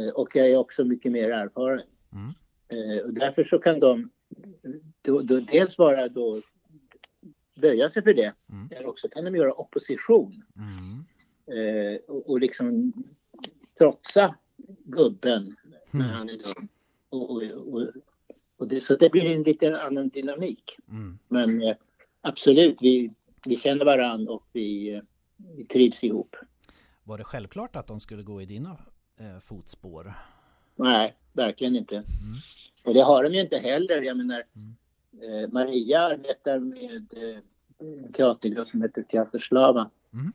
eh, 0.08 0.12
och 0.14 0.36
jag 0.36 0.50
är 0.50 0.56
också 0.56 0.84
mycket 0.84 1.12
mer 1.12 1.30
erfaren. 1.30 1.80
Mm. 2.12 2.28
Eh, 2.68 3.04
Och 3.04 3.12
därför 3.14 3.44
så 3.44 3.58
kan 3.58 3.80
de 3.80 4.10
då, 5.02 5.20
då 5.22 5.40
dels 5.40 5.76
bara 5.76 6.08
då 6.08 6.40
böja 7.60 7.90
sig 7.90 8.02
för 8.02 8.14
det. 8.14 8.32
Mm. 8.52 8.68
Eller 8.70 8.86
också 8.88 9.08
kan 9.08 9.24
de 9.24 9.36
göra 9.36 9.54
opposition 9.60 10.42
Mm. 10.56 11.04
eh, 11.94 12.00
och, 12.08 12.30
och 12.30 12.40
liksom 12.40 12.92
trotsa 13.78 14.34
gubben 14.84 15.56
när 15.90 16.00
Mm. 16.04 16.16
han 16.16 16.28
är 16.28 16.32
dum. 16.54 16.68
Och, 17.08 17.30
och, 17.30 17.42
och, 17.42 17.88
och 18.56 18.68
det, 18.68 18.80
så 18.80 18.96
det 18.96 19.10
blir 19.10 19.24
en 19.24 19.42
lite 19.42 19.82
annan 19.82 20.08
dynamik. 20.08 20.76
Mm. 20.88 21.18
Men 21.28 21.62
eh, 21.62 21.76
absolut, 22.20 22.76
vi, 22.80 23.12
vi 23.44 23.56
känner 23.56 23.84
varandra 23.84 24.32
och 24.32 24.46
vi, 24.52 24.94
eh, 24.94 25.02
vi 25.56 25.64
trivs 25.64 26.04
ihop. 26.04 26.36
Var 27.04 27.18
det 27.18 27.24
självklart 27.24 27.76
att 27.76 27.86
de 27.86 28.00
skulle 28.00 28.22
gå 28.22 28.42
i 28.42 28.46
dina 28.46 28.78
eh, 29.16 29.38
fotspår? 29.38 30.14
Nej, 30.76 31.16
verkligen 31.32 31.76
inte. 31.76 32.02
Och 32.86 32.94
det 32.94 33.00
har 33.00 33.24
de 33.24 33.34
ju 33.34 33.40
inte 33.40 33.58
heller. 33.58 34.02
Jag 34.02 34.16
menar, 34.16 34.42
eh, 35.12 35.52
Maria 35.52 36.00
arbetar 36.00 36.58
med 36.58 37.06
en 37.78 38.12
teatergrupp 38.12 38.68
som 38.68 38.82
heter 38.82 39.02
Teaterslava. 39.02 39.90
Mm. 40.12 40.32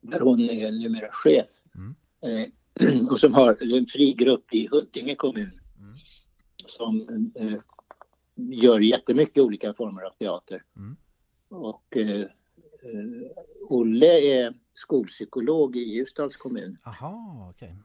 Där 0.00 0.20
hon 0.20 0.40
är 0.40 0.72
numera 0.72 1.08
chef. 1.10 1.46
Mm. 1.74 1.94
Och 3.10 3.20
som 3.20 3.34
har 3.34 3.76
en 3.76 3.86
fri 3.86 4.12
grupp 4.12 4.54
i 4.54 4.68
Huddinge 4.70 5.14
kommun. 5.14 5.60
Mm. 6.66 6.98
Som 7.06 7.32
eh, 7.34 7.58
gör 8.34 8.80
jättemycket 8.80 9.42
olika 9.42 9.74
former 9.74 10.02
av 10.02 10.10
teater. 10.10 10.62
Mm. 10.76 10.96
Och 11.48 11.96
eh, 11.96 12.20
eh, 12.20 12.26
Olle 13.68 14.20
är 14.20 14.54
skolpsykolog 14.74 15.76
i 15.76 15.80
Ljusdals 15.80 16.36
kommun. 16.36 16.78
Aha, 16.84 17.46
okej. 17.54 17.76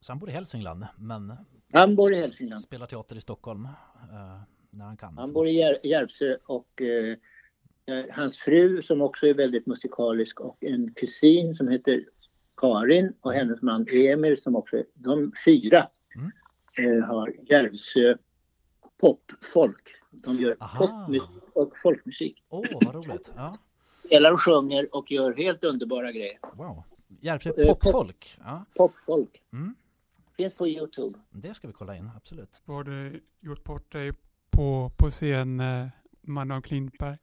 Så 0.00 0.12
han 0.12 0.18
bor 0.18 0.28
i 0.28 0.32
Hälsingland 0.32 0.86
men 0.98 1.32
Han 1.72 1.96
bor 1.96 2.12
i 2.12 2.16
Hälsingland. 2.16 2.60
spelar 2.62 2.86
teater 2.86 3.16
i 3.16 3.20
Stockholm 3.20 3.64
eh, 3.64 4.40
när 4.70 4.84
han 4.84 4.96
kan. 4.96 5.18
Han 5.18 5.32
bor 5.32 5.48
i 5.48 5.52
Jär- 5.62 5.86
Järvsö 5.86 6.36
och 6.46 6.82
eh, 6.82 7.16
eh, 7.86 8.04
hans 8.10 8.38
fru 8.38 8.82
som 8.82 9.00
också 9.02 9.26
är 9.26 9.34
väldigt 9.34 9.66
musikalisk 9.66 10.40
och 10.40 10.64
en 10.64 10.94
kusin 10.94 11.54
som 11.54 11.68
heter 11.68 12.04
Karin 12.56 13.12
och 13.20 13.32
hennes 13.32 13.62
man 13.62 13.86
Emil 13.92 14.42
som 14.42 14.56
också 14.56 14.76
är, 14.76 14.84
de 14.94 15.32
fyra 15.44 15.88
Mm. 16.16 16.30
Eh, 16.76 17.04
har 17.06 17.32
Järvsö 17.50 18.16
popfolk. 19.00 19.94
De 20.10 20.36
gör 20.38 20.56
Aha. 20.60 20.78
popmusik 20.78 21.22
och 21.52 21.72
folkmusik. 21.82 22.44
Åh, 22.48 22.64
vad 22.84 22.94
roligt. 22.94 23.30
Ja, 23.36 23.54
Spelar 24.06 24.32
och 24.32 24.40
sjunger 24.42 24.94
och 24.96 25.10
gör 25.12 25.36
helt 25.36 25.64
underbara 25.64 26.12
grejer. 26.12 26.38
wow. 26.54 26.82
Järvsö 27.20 27.50
Eh, 27.50 27.54
pop- 27.66 27.80
popfolk. 27.80 28.38
Ja, 28.44 28.64
Popfolk. 28.74 29.42
Mm. 29.52 29.74
Finns 30.36 30.54
på 30.54 30.68
Youtube. 30.68 31.18
det 31.30 31.54
ska 31.54 31.66
vi 31.66 31.72
kolla 31.72 31.96
in, 31.96 32.10
absolut. 32.16 32.62
Vad 32.64 32.76
har 32.76 32.84
du 32.84 33.22
gjort 33.40 33.64
bort 33.64 33.92
dig 33.92 34.12
på, 34.50 34.90
på 34.96 35.10
scen, 35.10 35.60
eh, 35.60 35.86
och 36.58 36.64
Klintberg? 36.64 37.16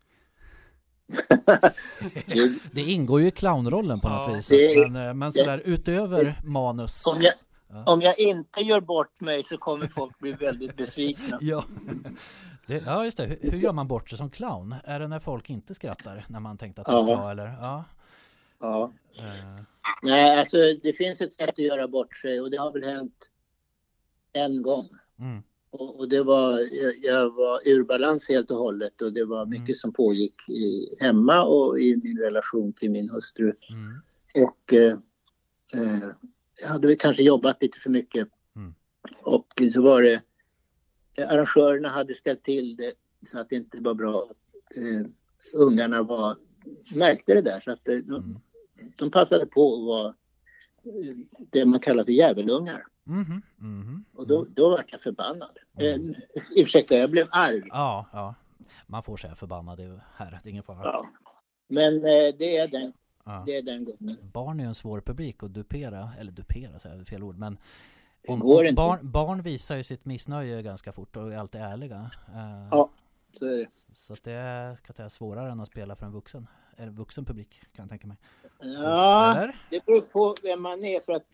Det- 2.71 2.81
ingår 2.81 3.21
ju 3.21 3.27
i 3.27 3.31
clownrollen 3.31 3.99
på 3.99 4.09
något 4.09 4.27
Ja. 4.27 4.33
vis. 4.33 4.47
Det- 4.47 4.89
Men, 4.89 5.07
eh, 5.07 5.13
men 5.13 5.31
sådär 5.31 5.61
utöver 5.65 6.39
manus. 6.43 7.03
Om 7.07 7.21
jag, 7.21 7.33
Ja. 7.33 7.52
Om 7.85 8.01
jag 8.01 8.19
inte 8.19 8.61
gör 8.61 8.81
bort 8.81 9.21
mig 9.21 9.43
så 9.43 9.57
kommer 9.57 9.87
folk 9.87 10.19
bli 10.19 10.31
väldigt 10.31 10.77
besvikna. 10.77 11.37
Ja. 11.41 11.63
Det, 12.67 12.83
ja, 12.85 13.05
just 13.05 13.17
det. 13.17 13.25
Hur, 13.25 13.51
hur 13.51 13.57
gör 13.57 13.73
man 13.73 13.87
bort 13.87 14.09
sig 14.09 14.17
som 14.17 14.29
clown? 14.29 14.75
Är 14.83 14.99
det 14.99 15.07
när 15.07 15.19
folk 15.19 15.49
inte 15.49 15.73
skrattar? 15.75 16.25
När 16.29 16.39
man 16.39 16.57
tänkte 16.57 16.81
att 16.81 16.87
de 16.87 17.05
ska, 17.07 17.31
eller? 17.31 17.45
Ja. 17.45 17.83
Ja. 18.59 18.91
Eh, 19.17 19.63
Nej, 20.03 20.39
alltså 20.39 20.57
det 20.83 20.93
finns 20.93 21.21
ett 21.21 21.33
sätt 21.33 21.49
att 21.49 21.57
göra 21.59 21.87
bort 21.87 22.15
sig 22.17 22.41
och 22.41 22.51
det 22.51 22.57
har 22.57 22.71
väl 22.71 22.83
hänt 22.83 23.29
en 24.33 24.61
gång. 24.61 24.89
Mm. 25.19 25.43
Och, 25.69 25.99
och 25.99 26.09
det 26.09 26.23
var, 26.23 26.59
jag, 26.59 26.93
jag 26.97 27.33
var 27.35 27.67
ur 27.67 27.83
balans 27.83 28.29
helt 28.29 28.51
och 28.51 28.57
hållet 28.57 29.01
och 29.01 29.13
det 29.13 29.25
var 29.25 29.45
mycket 29.45 29.63
Mm. 29.69 29.75
som 29.75 29.93
pågick 29.93 30.49
i, 30.49 30.95
hemma 30.99 31.43
och 31.43 31.79
i 31.79 31.95
min 32.03 32.17
relation 32.17 32.73
till 32.73 32.91
min 32.91 33.09
hustru. 33.09 33.53
Mm. 33.71 34.01
Och 34.47 34.73
eh, 34.73 34.97
eh, 35.73 36.09
hade 36.65 36.87
väl 36.87 36.97
kanske 36.97 37.23
jobbat 37.23 37.61
lite 37.61 37.79
för 37.79 37.89
mycket. 37.89 38.27
Mm. 38.55 38.73
Och 39.21 39.47
så 39.73 39.81
var 39.81 40.01
det, 40.01 40.21
eh, 41.17 41.29
arrangörerna 41.29 41.89
hade 41.89 42.13
ställt 42.15 42.43
till 42.43 42.75
det 42.75 42.93
så 43.31 43.39
att 43.39 43.49
det 43.49 43.55
inte 43.55 43.77
var 43.79 43.93
bra. 43.93 44.29
Eh, 44.75 45.07
ungarna 45.53 46.03
var, 46.03 46.37
märkte 46.95 47.33
det 47.33 47.41
där 47.41 47.59
så 47.59 47.71
att 47.71 47.87
eh, 47.87 47.95
de, 47.95 48.15
Mm. 48.79 48.91
de 48.95 49.11
passade 49.11 49.45
på 49.45 49.75
att 49.75 49.85
vara 49.85 50.07
eh, 50.83 51.15
det 51.51 51.65
man 51.65 51.79
kallar 51.79 52.03
för 52.03 52.11
djävulungar. 52.11 52.85
Mhm, 53.03 53.41
mhm. 53.57 54.05
Och 54.13 54.27
då, 54.27 54.45
då 54.49 54.69
var 54.69 54.85
jag 54.87 55.01
förbannad. 55.01 55.57
Eh, 55.77 55.99
ursäkta, 56.55 56.95
jag 56.95 57.11
blev 57.11 57.27
arg. 57.31 57.63
Ja, 57.67 58.09
ja. 58.13 58.35
Man 58.87 59.03
får 59.03 59.17
säga 59.17 59.35
förbannad 59.35 59.79
här, 60.15 60.39
det 60.43 60.49
är 60.49 60.51
ingen 60.51 60.63
fara. 60.63 60.79
Ja. 60.83 61.07
Men 61.67 61.95
eh, 61.95 62.35
det, 62.37 62.57
är 62.57 62.67
den, 62.67 62.93
Ja. 63.23 63.43
det 63.45 63.55
är 63.57 63.61
den 63.61 63.83
gången. 63.85 64.17
Barn 64.33 64.59
är 64.59 64.63
ju 64.63 64.67
en 64.67 64.75
svår 64.75 65.01
publik 65.01 65.43
att 65.43 65.53
dupera, 65.53 66.09
eller 66.19 66.31
dupera 66.31 66.79
säger 66.79 66.95
jag, 66.97 67.07
fel 67.07 67.23
ord, 67.23 67.37
men 67.37 67.57
om, 68.27 68.41
om 68.41 68.75
barn, 68.75 69.11
barn 69.11 69.41
visar 69.41 69.75
ju 69.75 69.83
sitt 69.83 70.05
missnöje 70.05 70.61
ganska 70.61 70.91
fort 70.91 71.15
och 71.17 71.33
är 71.33 71.37
alltid 71.37 71.61
ärliga. 71.61 72.11
Eh, 72.27 72.67
Ja. 72.71 72.89
Så 73.39 73.45
är 73.45 73.57
det. 73.57 73.67
Så 73.93 74.15
det 74.23 74.31
är 74.31 74.75
kan 74.75 74.83
jag 74.87 74.95
säga, 74.95 75.09
svårare 75.09 75.51
än 75.51 75.59
att 75.59 75.67
spela 75.67 75.95
för 75.95 76.05
en 76.05 76.11
vuxen, 76.11 76.47
eller 76.77 76.91
vuxen 76.91 77.25
publik 77.25 77.49
kan 77.75 77.83
jag 77.83 77.89
tänka 77.89 78.07
mig. 78.07 78.17
Ja, 78.59 79.35
Eller? 79.35 79.55
det 79.69 79.85
beror 79.85 80.01
på 80.01 80.35
vem 80.43 80.61
man 80.61 80.83
är 80.85 80.99
för 80.99 81.13
att 81.13 81.25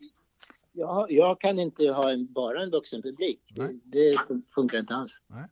jag, 0.71 1.11
jag 1.11 1.39
kan 1.39 1.59
inte 1.59 1.83
ha 1.91 2.11
en, 2.11 2.33
bara 2.33 2.63
en 2.63 2.69
vuxenpublik. 2.69 3.39
Det, 3.55 3.61
Nej. 3.63 3.79
det 3.83 4.15
fun- 4.15 4.43
funkar 4.55 4.77
inte 4.79 4.95
alls. 4.95 5.21
Nej. 5.27 5.43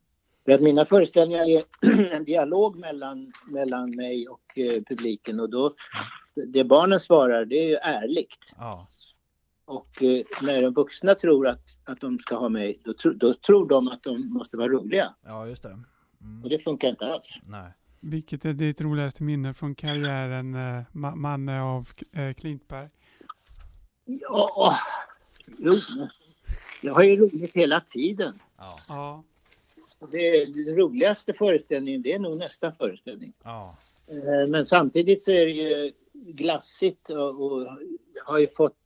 För 0.46 0.52
att 0.52 0.62
mina 0.62 0.86
föreställningar 0.86 1.46
är 1.50 1.64
en 2.16 2.24
dialog 2.26 2.76
mellan, 2.80 3.32
mellan 3.48 3.96
mig 3.96 4.28
och 4.28 4.58
eh, 4.58 4.84
publiken 4.84 5.40
och 5.40 5.50
då 5.50 5.72
det 6.46 6.64
barnen 6.64 7.00
svarar 7.00 7.46
det 7.46 7.56
är 7.64 7.68
ju 7.68 7.76
ärligt. 7.76 8.38
Ja. 8.58 8.88
Och 9.66 10.04
eh, 10.04 10.24
när 10.42 10.62
de 10.62 10.74
vuxna 10.74 11.16
tror 11.16 11.48
att, 11.48 11.64
att 11.84 12.02
de 12.02 12.20
ska 12.20 12.36
ha 12.36 12.50
mig, 12.50 12.80
då, 12.84 12.94
tro, 12.94 13.12
då 13.14 13.34
tror 13.34 13.68
de 13.70 13.88
att 13.88 14.04
de 14.04 14.34
måste 14.34 14.58
vara 14.58 14.68
roliga. 14.68 15.14
Ja, 15.26 15.48
just 15.48 15.64
det. 15.64 15.70
Mm. 16.22 16.44
Och 16.44 16.50
det 16.50 16.60
funkar 16.60 16.88
inte 16.90 17.06
alls. 17.06 17.40
Nej. 17.48 17.72
Vilket 18.00 18.46
är 18.46 18.54
ditt 18.54 18.82
roligaste 18.82 19.24
minne 19.24 19.54
från 19.54 19.76
karriären 19.76 20.56
eh, 20.56 20.84
Ma- 20.92 21.16
Manne 21.16 21.62
av 21.62 21.88
eh, 22.14 22.34
Klintberg? 22.34 22.90
Ja, 24.06 24.78
jo, 25.58 25.74
jag 26.82 26.94
har 26.94 27.04
ju 27.04 27.16
roligt 27.16 27.54
hela 27.54 27.82
tiden. 27.82 28.40
Ja. 28.58 28.80
Ja, 28.88 29.24
Det, 30.12 30.46
den 30.46 30.76
roligaste 30.76 31.34
föreställningen, 31.34 32.02
det 32.02 32.14
är 32.14 32.20
nog 32.20 32.38
nästa 32.38 32.72
föreställning. 32.72 33.34
Ja. 33.44 33.76
Eh, 34.08 34.48
Men 34.50 34.66
samtidigt 34.66 35.24
så 35.24 35.32
är 35.32 35.46
det 35.46 35.52
ju 35.52 35.92
glassigt 36.26 37.10
och, 37.10 37.42
och 37.42 37.68
har 38.26 38.38
ju 38.40 38.48
fått, 38.48 38.78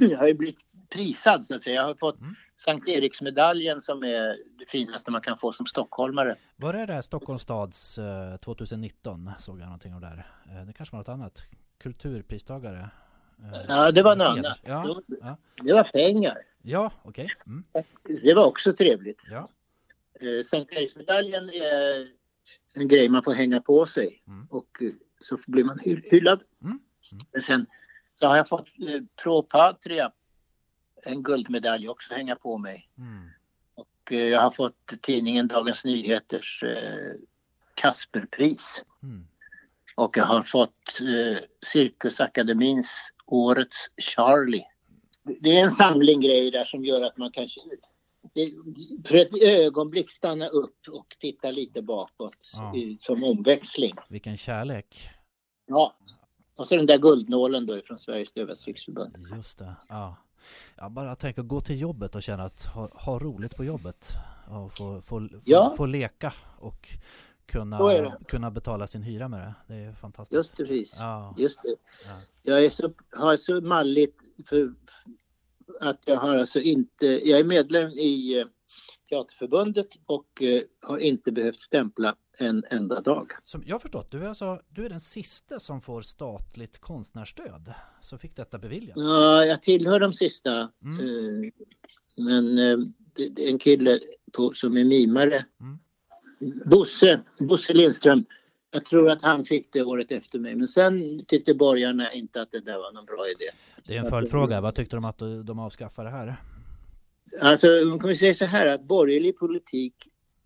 jag 0.00 0.18
har 0.18 0.26
ju 0.28 0.34
blivit 0.34 0.58
prisad 0.88 1.46
så 1.46 1.54
att 1.54 1.62
säga. 1.62 1.76
Jag 1.76 1.82
har 1.86 1.94
fått 1.94 2.20
Mm. 2.20 2.34
Sankt 2.56 2.88
Eriksmedaljen 2.88 3.82
som 3.82 4.02
är 4.02 4.36
det 4.58 4.66
finaste 4.68 5.10
man 5.10 5.20
kan 5.20 5.36
få 5.38 5.52
som 5.52 5.66
stockholmare. 5.66 6.36
Var 6.56 6.72
det 6.72 6.86
där 6.86 7.00
Stockholms 7.00 7.42
stads 7.42 7.98
eh, 7.98 8.36
2019? 8.36 9.30
Såg 9.38 9.60
jag 9.60 9.64
någonting 9.64 9.94
av 9.94 10.00
där. 10.00 10.26
Eh, 10.48 10.66
det 10.66 10.72
kanske 10.72 10.96
var 10.96 10.98
något 11.00 11.08
annat. 11.08 11.42
Kulturpristagare. 11.78 12.90
Eh, 13.42 13.60
Ja, 13.68 13.90
det 13.92 14.02
var 14.02 14.16
något 14.16 14.26
annat. 14.38 14.58
Ja. 14.62 15.00
Det 15.62 15.72
var 15.72 15.84
pengar. 15.84 16.38
ja 16.62 16.92
okej. 17.02 17.28
Mm. 17.46 17.64
Det 18.22 18.34
var 18.34 18.44
också 18.44 18.72
trevligt. 18.72 19.20
Ja. 19.30 19.48
Eh, 20.20 20.44
Sankt 20.44 20.72
Eriksmedaljen 20.72 21.50
är 21.50 22.08
en 22.74 22.88
grej 22.88 23.08
man 23.08 23.22
får 23.22 23.32
hänga 23.32 23.60
på 23.60 23.86
sig 23.86 24.22
Mm. 24.26 24.46
och 24.50 24.82
eh, 24.82 24.88
så 25.20 25.38
blir 25.46 25.64
man 25.64 25.78
hy- 25.78 26.10
hyllad. 26.10 26.42
Mm. 26.62 26.80
Men 27.32 27.42
sen 27.42 27.66
så 28.14 28.26
har 28.26 28.36
jag 28.36 28.48
fått 28.48 28.68
eh, 28.88 29.02
Pro 29.22 29.42
Patria, 29.42 30.12
en 31.02 31.22
guldmedalj 31.22 31.88
också 31.88 32.14
hänga 32.14 32.36
på 32.36 32.58
mig. 32.58 32.90
Mm. 32.98 33.30
Och 33.74 34.12
eh, 34.12 34.18
jag 34.18 34.40
har 34.40 34.50
fått 34.50 34.92
tidningen 35.00 35.48
Dagens 35.48 35.84
Nyheters 35.84 36.62
eh, 36.62 37.12
Kasperpris. 37.74 38.84
Mm. 39.02 39.26
Och 39.96 40.16
jag 40.16 40.24
har 40.24 40.42
fått 40.42 41.00
eh, 41.00 41.38
Cirkusakademins 41.66 43.12
Årets 43.26 43.90
Charlie. 43.96 44.64
Det 45.40 45.58
är 45.58 45.62
en 45.62 45.70
samling 45.70 46.20
grejer 46.20 46.52
där 46.52 46.64
som 46.64 46.84
gör 46.84 47.02
att 47.02 47.16
man 47.16 47.30
kanske 47.30 47.60
för 49.06 49.14
ett 49.16 49.42
ögonblick 49.42 50.10
stanna 50.10 50.46
upp 50.48 50.76
och 50.92 51.16
titta 51.20 51.50
lite 51.50 51.82
bakåt 51.82 52.50
Ja. 52.52 52.76
i, 52.76 52.96
som 53.00 53.24
omväxling. 53.24 53.94
Vilken 54.08 54.36
kärlek. 54.36 55.08
Ja. 55.66 55.96
Och 56.56 56.66
så 56.68 56.76
den 56.76 56.86
där 56.86 56.98
guldnålen 56.98 57.66
då 57.66 57.80
från 57.82 57.98
Sveriges 57.98 58.32
Dövas 58.32 58.66
Riksförbund. 58.66 59.16
Just 59.36 59.58
det. 59.58 59.74
Ja. 59.88 60.16
Jag 60.76 60.90
bara 60.92 61.16
tänker 61.16 61.42
gå 61.42 61.60
till 61.60 61.80
jobbet 61.80 62.14
och 62.16 62.22
känna 62.22 62.44
att 62.44 62.62
ha, 62.66 62.88
ha 62.92 63.18
roligt 63.18 63.56
på 63.56 63.64
jobbet. 63.64 64.08
Och 64.48 64.72
få, 64.72 65.00
få, 65.00 65.28
få, 65.28 65.28
Ja. 65.44 65.74
få 65.76 65.86
leka 65.86 66.34
och 66.58 66.88
kunna, 67.46 68.16
kunna 68.28 68.50
betala 68.50 68.86
sin 68.86 69.02
hyra 69.02 69.28
med 69.28 69.40
det. 69.40 69.54
Det 69.74 69.80
är 69.80 69.92
fantastiskt. 69.92 70.32
Just 70.36 70.56
precis. 70.56 70.96
Ja. 70.98 71.34
Just 71.38 71.62
det. 71.62 71.74
Ja. 72.06 72.20
Jag 72.42 72.64
är 72.64 72.70
så, 72.70 72.92
har 73.10 73.36
så 73.36 73.60
malligt 73.60 74.16
för 74.46 74.74
att 75.80 76.00
jag 76.06 76.16
har 76.16 76.36
alltså 76.36 76.60
inte, 76.60 77.06
jag 77.06 77.40
är 77.40 77.44
medlem 77.44 77.90
i 77.90 78.38
eh, 78.38 78.46
Teaterförbundet 79.08 79.88
och 80.06 80.42
eh, 80.42 80.62
har 80.80 80.98
inte 80.98 81.32
behövt 81.32 81.60
stämpla 81.60 82.16
en 82.38 82.64
enda 82.70 83.00
dag. 83.00 83.32
Som 83.44 83.62
jag 83.66 83.82
förstått, 83.82 84.10
du 84.10 84.22
är, 84.22 84.28
alltså, 84.28 84.60
du 84.68 84.84
är 84.84 84.88
den 84.88 85.00
sista 85.00 85.60
som 85.60 85.80
får 85.80 86.02
statligt 86.02 86.78
konstnärsstöd. 86.78 87.74
Så 88.02 88.18
fick 88.18 88.36
detta 88.36 88.58
beviljat. 88.58 88.96
Ja, 88.96 89.44
jag 89.44 89.62
tillhör 89.62 90.00
de 90.00 90.12
sista. 90.12 90.70
Mm. 90.84 91.44
eh, 91.44 91.50
Men 92.16 92.58
en 93.36 93.58
kille 93.58 93.98
på, 94.32 94.52
som 94.52 94.76
är 94.76 94.84
mimare. 94.84 95.44
Mm. 95.60 95.78
Bosse, 96.64 97.20
Bosse 97.48 97.72
Lindström. 97.72 98.24
Jag 98.70 98.84
tror 98.84 99.10
att 99.10 99.22
han 99.22 99.44
fick 99.44 99.72
det 99.72 99.82
året 99.82 100.12
efter 100.12 100.38
mig. 100.38 100.54
Men 100.54 100.68
sen 100.68 101.24
tyckte 101.24 101.54
borgarna 101.54 102.12
inte 102.12 102.42
att 102.42 102.50
det 102.52 102.60
där 102.60 102.78
var 102.78 102.92
någon 102.92 103.04
bra 103.04 103.24
idé. 103.26 103.50
Det 103.86 103.96
är 103.96 104.00
en 104.00 104.10
följdfråga. 104.10 104.60
Vad 104.60 104.74
tyckte 104.74 104.96
de 104.96 105.04
att 105.04 105.18
de 105.44 105.58
avskaffade 105.58 106.08
det 106.08 106.12
här? 106.12 106.36
Alltså, 107.40 107.66
man 107.66 107.98
kan 107.98 108.16
säga 108.16 108.34
så 108.34 108.44
här 108.44 108.66
att 108.66 108.82
borgerlig 108.82 109.38
politik 109.38 109.94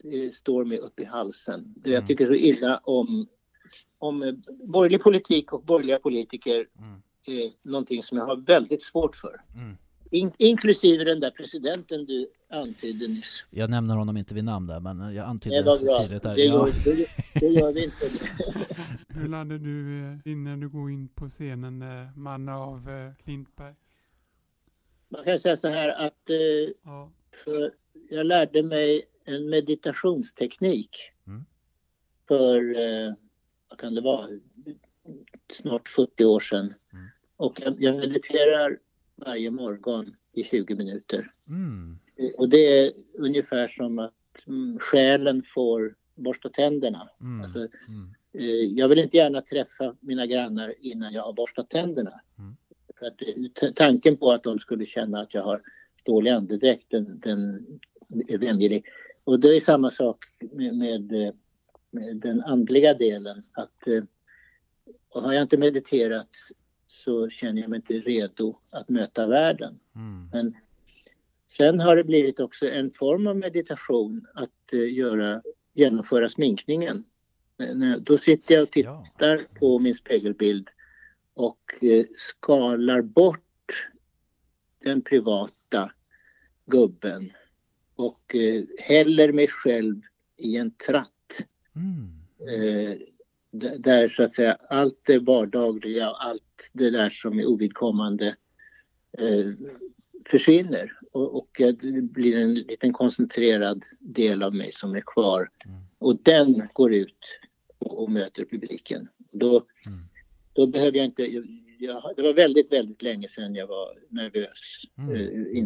eh, 0.04 0.30
står 0.30 0.64
mig 0.64 0.78
upp 0.78 1.00
i 1.00 1.04
halsen. 1.04 1.60
Mm. 1.60 1.92
Jag 1.92 2.06
tycker 2.06 2.26
så 2.26 2.34
illa 2.34 2.80
om, 2.84 3.26
om 3.98 4.22
eh, 4.22 4.32
borgerlig 4.64 5.02
politik 5.02 5.52
och 5.52 5.62
borgerliga 5.64 5.98
politiker 5.98 6.66
Mm. 6.78 7.02
är 7.26 7.52
någonting 7.62 8.02
som 8.02 8.18
jag 8.18 8.26
har 8.26 8.36
väldigt 8.36 8.82
svårt 8.82 9.16
för. 9.16 9.40
Mm. 9.60 9.76
In, 10.10 10.32
inklusive 10.38 11.04
den 11.04 11.20
där 11.20 11.30
presidenten 11.30 12.04
du 12.06 12.26
antydde 12.48 13.08
nyss. 13.08 13.44
Jag 13.50 13.70
nämner 13.70 13.94
honom 13.96 14.16
inte 14.16 14.34
vid 14.34 14.44
namn 14.44 14.66
där, 14.66 14.80
men 14.80 15.14
jag 15.14 15.26
antydde 15.26 15.56
Det 15.56 15.62
var 15.62 15.78
bra. 15.78 15.98
där. 16.18 16.34
Det 16.36 16.44
gör, 16.44 16.66
Ja. 16.68 16.72
det, 16.84 17.06
det 17.40 17.46
gör 17.46 17.72
vi 17.72 17.84
inte. 17.84 18.10
hur 19.08 19.28
laddar 19.28 19.58
du 19.58 20.04
eh, 20.04 20.32
innan 20.32 20.60
du 20.60 20.68
går 20.68 20.90
in 20.90 21.08
på 21.08 21.28
scenen 21.28 21.82
eh, 21.82 22.16
Manne 22.18 22.52
av 22.54 22.90
eh, 22.90 23.24
Klintberg? 23.24 23.74
Man 25.08 25.24
kan 25.24 25.40
säga 25.40 25.56
så 25.56 25.68
här 25.68 25.88
att 25.88 26.30
eh, 26.30 26.36
Ja, 26.84 27.12
för 27.44 27.72
jag 28.10 28.26
lärde 28.26 28.62
mig 28.62 29.02
en 29.24 29.50
meditationsteknik 29.50 30.96
Mm. 31.26 31.44
för, 32.28 32.56
eh, 32.80 33.12
vad 33.68 33.78
kan 33.78 33.94
det 33.94 34.00
vara, 34.00 34.28
snart 35.52 35.88
40 35.88 36.24
år 36.24 36.40
sedan. 36.40 36.74
Mm. 36.92 37.06
Och 37.36 37.60
jag, 37.60 37.82
jag 37.82 37.96
mediterar 37.96 38.78
varje 39.16 39.50
morgon 39.50 40.16
i 40.32 40.44
20 40.44 40.74
minuter. 40.74 41.32
Mm. 41.48 41.98
Och 42.36 42.48
det 42.48 42.78
är 42.78 42.92
ungefär 43.14 43.68
som 43.68 43.98
att 43.98 44.12
mm, 44.46 44.78
själen 44.78 45.42
får 45.42 45.94
borsta 46.14 46.48
tänderna. 46.48 47.08
Mm. 47.20 47.44
Alltså, 47.44 47.58
Mm. 47.58 48.14
eh, 48.32 48.78
jag 48.78 48.88
vill 48.88 48.98
inte 48.98 49.16
gärna 49.16 49.40
träffa 49.40 49.96
mina 50.00 50.26
grannar 50.26 50.74
innan 50.80 51.12
jag 51.12 51.22
har 51.22 51.32
borstat 51.32 51.70
tänderna. 51.70 52.20
Mm. 52.38 52.56
För 52.98 53.06
att 53.06 53.22
eh, 53.62 53.72
tanken 53.72 54.16
på 54.16 54.32
att 54.32 54.42
de 54.42 54.58
skulle 54.58 54.86
känna 54.86 55.20
att 55.20 55.34
jag 55.34 55.42
har 55.42 55.62
dålig 56.04 56.30
andedräkt, 56.30 56.90
den, 56.90 57.20
den 57.20 57.66
är 58.28 58.38
vämjelig. 58.38 58.84
Och 59.24 59.40
det 59.40 59.56
är 59.56 59.60
samma 59.60 59.90
sak 59.90 60.24
med, 60.52 60.76
med, 60.76 61.12
eh, 61.12 61.34
med 61.90 62.16
den 62.16 62.42
andliga 62.42 62.94
delen. 62.94 63.42
Att 63.52 63.86
eh, 63.86 64.04
har 65.08 65.32
jag 65.32 65.42
inte 65.42 65.56
mediterat 65.56 66.30
så 66.94 67.28
känner 67.28 67.60
jag 67.60 67.70
mig 67.70 67.76
inte 67.76 67.94
redo 67.94 68.56
att 68.70 68.88
möta 68.88 69.26
världen. 69.26 69.78
Mm. 69.94 70.28
Men 70.32 70.54
sen 71.48 71.80
har 71.80 71.96
det 71.96 72.04
blivit 72.04 72.40
också 72.40 72.68
en 72.68 72.90
form 72.90 73.26
av 73.26 73.36
meditation 73.36 74.26
att 74.34 74.72
eh, 74.72 74.92
göra, 74.94 75.42
genomföra 75.74 76.28
sminkningen. 76.28 77.04
Eh, 77.58 77.98
Då 78.00 78.18
sitter 78.18 78.54
jag 78.54 78.62
och 78.62 78.76
Ja. 78.76 79.04
tittar 79.04 79.46
på 79.58 79.78
min 79.78 79.94
spegelbild 79.94 80.68
och 81.34 81.82
eh, 81.84 82.04
skalar 82.16 83.02
bort 83.02 83.88
den 84.84 85.02
privata 85.02 85.92
gubben 86.66 87.32
och 87.96 88.34
häller 88.78 89.32
mig 89.32 89.48
själv 89.48 90.00
i 90.36 90.56
en 90.56 90.70
tratt 90.70 91.10
Mm. 91.76 92.08
Där 93.78 94.08
så 94.08 94.22
att 94.22 94.34
säga 94.34 94.58
allt 94.68 95.00
det 95.06 95.18
vardagliga 95.18 96.10
och 96.10 96.24
allt 96.26 96.70
det 96.72 96.90
där 96.90 97.10
som 97.10 97.38
är 97.38 97.46
ovidkommande 97.46 98.36
eh, 99.18 99.46
försvinner 100.26 100.92
och, 101.12 101.36
och 101.36 101.60
eh, 101.60 101.74
det 101.74 102.02
blir 102.02 102.36
en 102.36 102.54
liten 102.54 102.92
koncentrerad 102.92 103.84
del 103.98 104.42
av 104.42 104.54
mig 104.54 104.72
som 104.72 104.94
är 104.94 105.02
kvar. 105.06 105.50
Mm. 105.66 105.78
Och 105.98 106.16
den 106.22 106.68
går 106.72 106.94
ut 106.94 107.18
och, 107.78 108.02
och 108.02 108.10
möter 108.10 108.44
publiken. 108.44 109.08
Då, 109.32 109.66
Mm. 109.88 110.00
då 110.52 110.66
behöver 110.66 110.96
jag 110.98 111.06
inte... 111.06 111.42
Jag, 111.78 112.12
det 112.16 112.22
var 112.22 112.32
väldigt, 112.34 112.72
väldigt 112.72 113.02
länge 113.02 113.28
sedan 113.28 113.54
jag 113.54 113.66
var 113.66 113.88
nervös. 114.08 114.82
Mm. 114.98 115.10
Eh, 115.56 115.64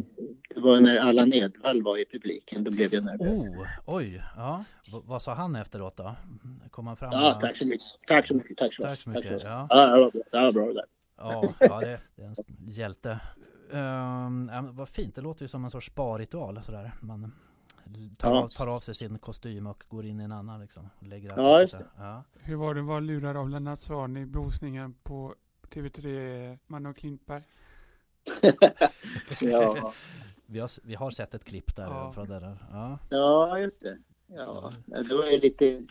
det 0.54 0.60
var 0.60 0.80
när 0.80 0.96
Allan 0.96 1.32
Edwall 1.32 1.82
var 1.82 1.98
i 1.98 2.04
publiken, 2.04 2.64
då 2.64 2.70
blev 2.70 2.94
jag 2.94 3.04
nervös. 3.04 3.28
Oh, 3.32 3.66
oj, 3.86 4.22
ja. 4.36 4.64
V- 4.92 5.00
vad 5.04 5.22
sa 5.22 5.34
han 5.34 5.56
efteråt 5.56 5.96
då? 5.96 6.14
Kom 6.70 6.86
han 6.86 6.96
fram? 6.96 7.12
Ja, 7.12 7.38
tack 7.40 7.56
så 7.56 7.66
mycket. 7.66 7.86
Tack 8.06 8.26
så 8.26 8.34
mycket. 8.34 8.56
Tack 8.56 8.74
så, 8.74 8.82
Tack 8.82 9.00
så 9.00 9.10
mycket, 9.10 9.42
ja. 9.42 9.66
Ja, 9.70 9.86
det 9.86 10.00
var 10.00 10.10
bra. 10.12 10.22
Det 10.30 10.40
var 10.40 10.52
bra 10.52 10.66
det 10.66 10.74
där. 10.74 10.84
Ja, 11.16 11.54
ja 11.60 11.80
det, 11.80 12.00
det 12.16 12.22
är 12.22 12.26
en 12.26 12.34
hjälte. 12.70 13.20
Um, 13.70 14.50
ja, 14.52 14.68
vad 14.72 14.88
fint, 14.88 15.14
det 15.14 15.20
låter 15.20 15.42
ju 15.44 15.48
som 15.48 15.64
en 15.64 15.70
sorts 15.70 15.86
sparritual 15.86 16.62
sådär. 16.62 16.92
Man 17.00 17.32
tar, 18.18 18.30
Ja. 18.34 18.42
av, 18.42 18.48
tar 18.48 18.66
av 18.76 18.80
sig 18.80 18.94
sin 18.94 19.18
kostym 19.18 19.66
och 19.66 19.84
går 19.88 20.06
in 20.06 20.20
i 20.20 20.24
en 20.24 20.32
annan 20.32 20.60
liksom. 20.60 20.88
och 20.98 21.06
Lägger 21.06 21.32
Ja, 21.36 21.60
just 21.60 21.72
sig. 21.72 21.84
Ja. 21.98 22.24
hur 22.40 22.56
var 22.56 22.74
det 22.74 22.80
att 22.80 22.86
vara 22.86 23.00
lurad 23.00 23.36
av 23.36 23.48
Lennart 23.50 23.78
Swahn 23.78 24.16
i 24.16 24.26
brosningen 24.26 24.94
på 25.02 25.34
TV3 25.74 26.58
Manne 26.66 26.88
och 26.88 26.96
Klintberg? 26.96 27.42
Ja. 29.40 29.92
Vi, 30.46 30.58
har, 30.60 30.70
vi 30.86 30.94
har 30.94 31.10
sett 31.10 31.34
ett 31.34 31.44
klipp 31.44 31.76
där 31.76 31.84
Ja. 31.84 32.12
från 32.14 32.26
det 32.28 32.40
där. 32.40 32.56
Ja. 32.72 32.98
ja, 33.10 33.58
just 33.58 33.80
det. 33.82 33.98
Ja, 34.26 34.72
det 34.86 35.14
var 35.14 35.26
ju 35.30 35.38
lite, 35.40 35.82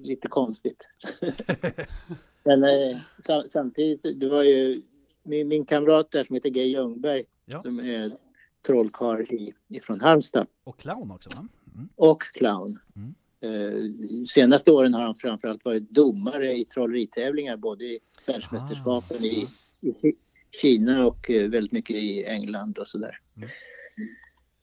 lite 0.00 0.28
konstigt. 0.28 0.88
Men 2.44 2.64
eh, 2.64 2.98
sa- 3.26 3.44
samtidigt, 3.52 4.20
det 4.20 4.28
var 4.28 4.42
ju 4.42 4.82
min, 5.22 5.48
min 5.48 5.64
kamrat 5.64 6.10
där 6.10 6.24
som 6.24 6.34
heter 6.34 6.50
Gay 6.50 6.64
Ljungberg 6.66 7.24
Ja. 7.44 7.62
som 7.62 7.78
är 7.80 8.12
trollkarl 8.66 9.20
i, 9.20 9.54
ifrån 9.68 10.00
Halmstad 10.00 10.46
Och 10.64 10.78
clown 10.78 11.10
också 11.10 11.30
va? 11.36 11.48
Mm. 11.74 11.88
och 11.96 12.22
clown. 12.22 12.78
Mm. 12.96 13.14
Eh, 13.40 14.26
senaste 14.28 14.70
åren 14.72 14.94
har 14.94 15.02
han 15.02 15.14
framförallt 15.14 15.64
varit 15.64 15.90
domare 15.90 16.56
i 16.56 16.64
trolleritävlingar 16.64 17.56
både 17.56 17.84
i 17.84 18.00
världsmästerskapen 18.28 19.24
i, 19.24 19.46
i 19.80 19.92
Ki- 19.92 20.16
Kina 20.60 21.06
och 21.06 21.30
eh, 21.30 21.48
väldigt 21.50 21.72
mycket 21.72 21.96
i 21.96 22.24
England 22.24 22.78
och 22.78 22.88
sådär. 22.88 23.20
Mm. 23.36 23.48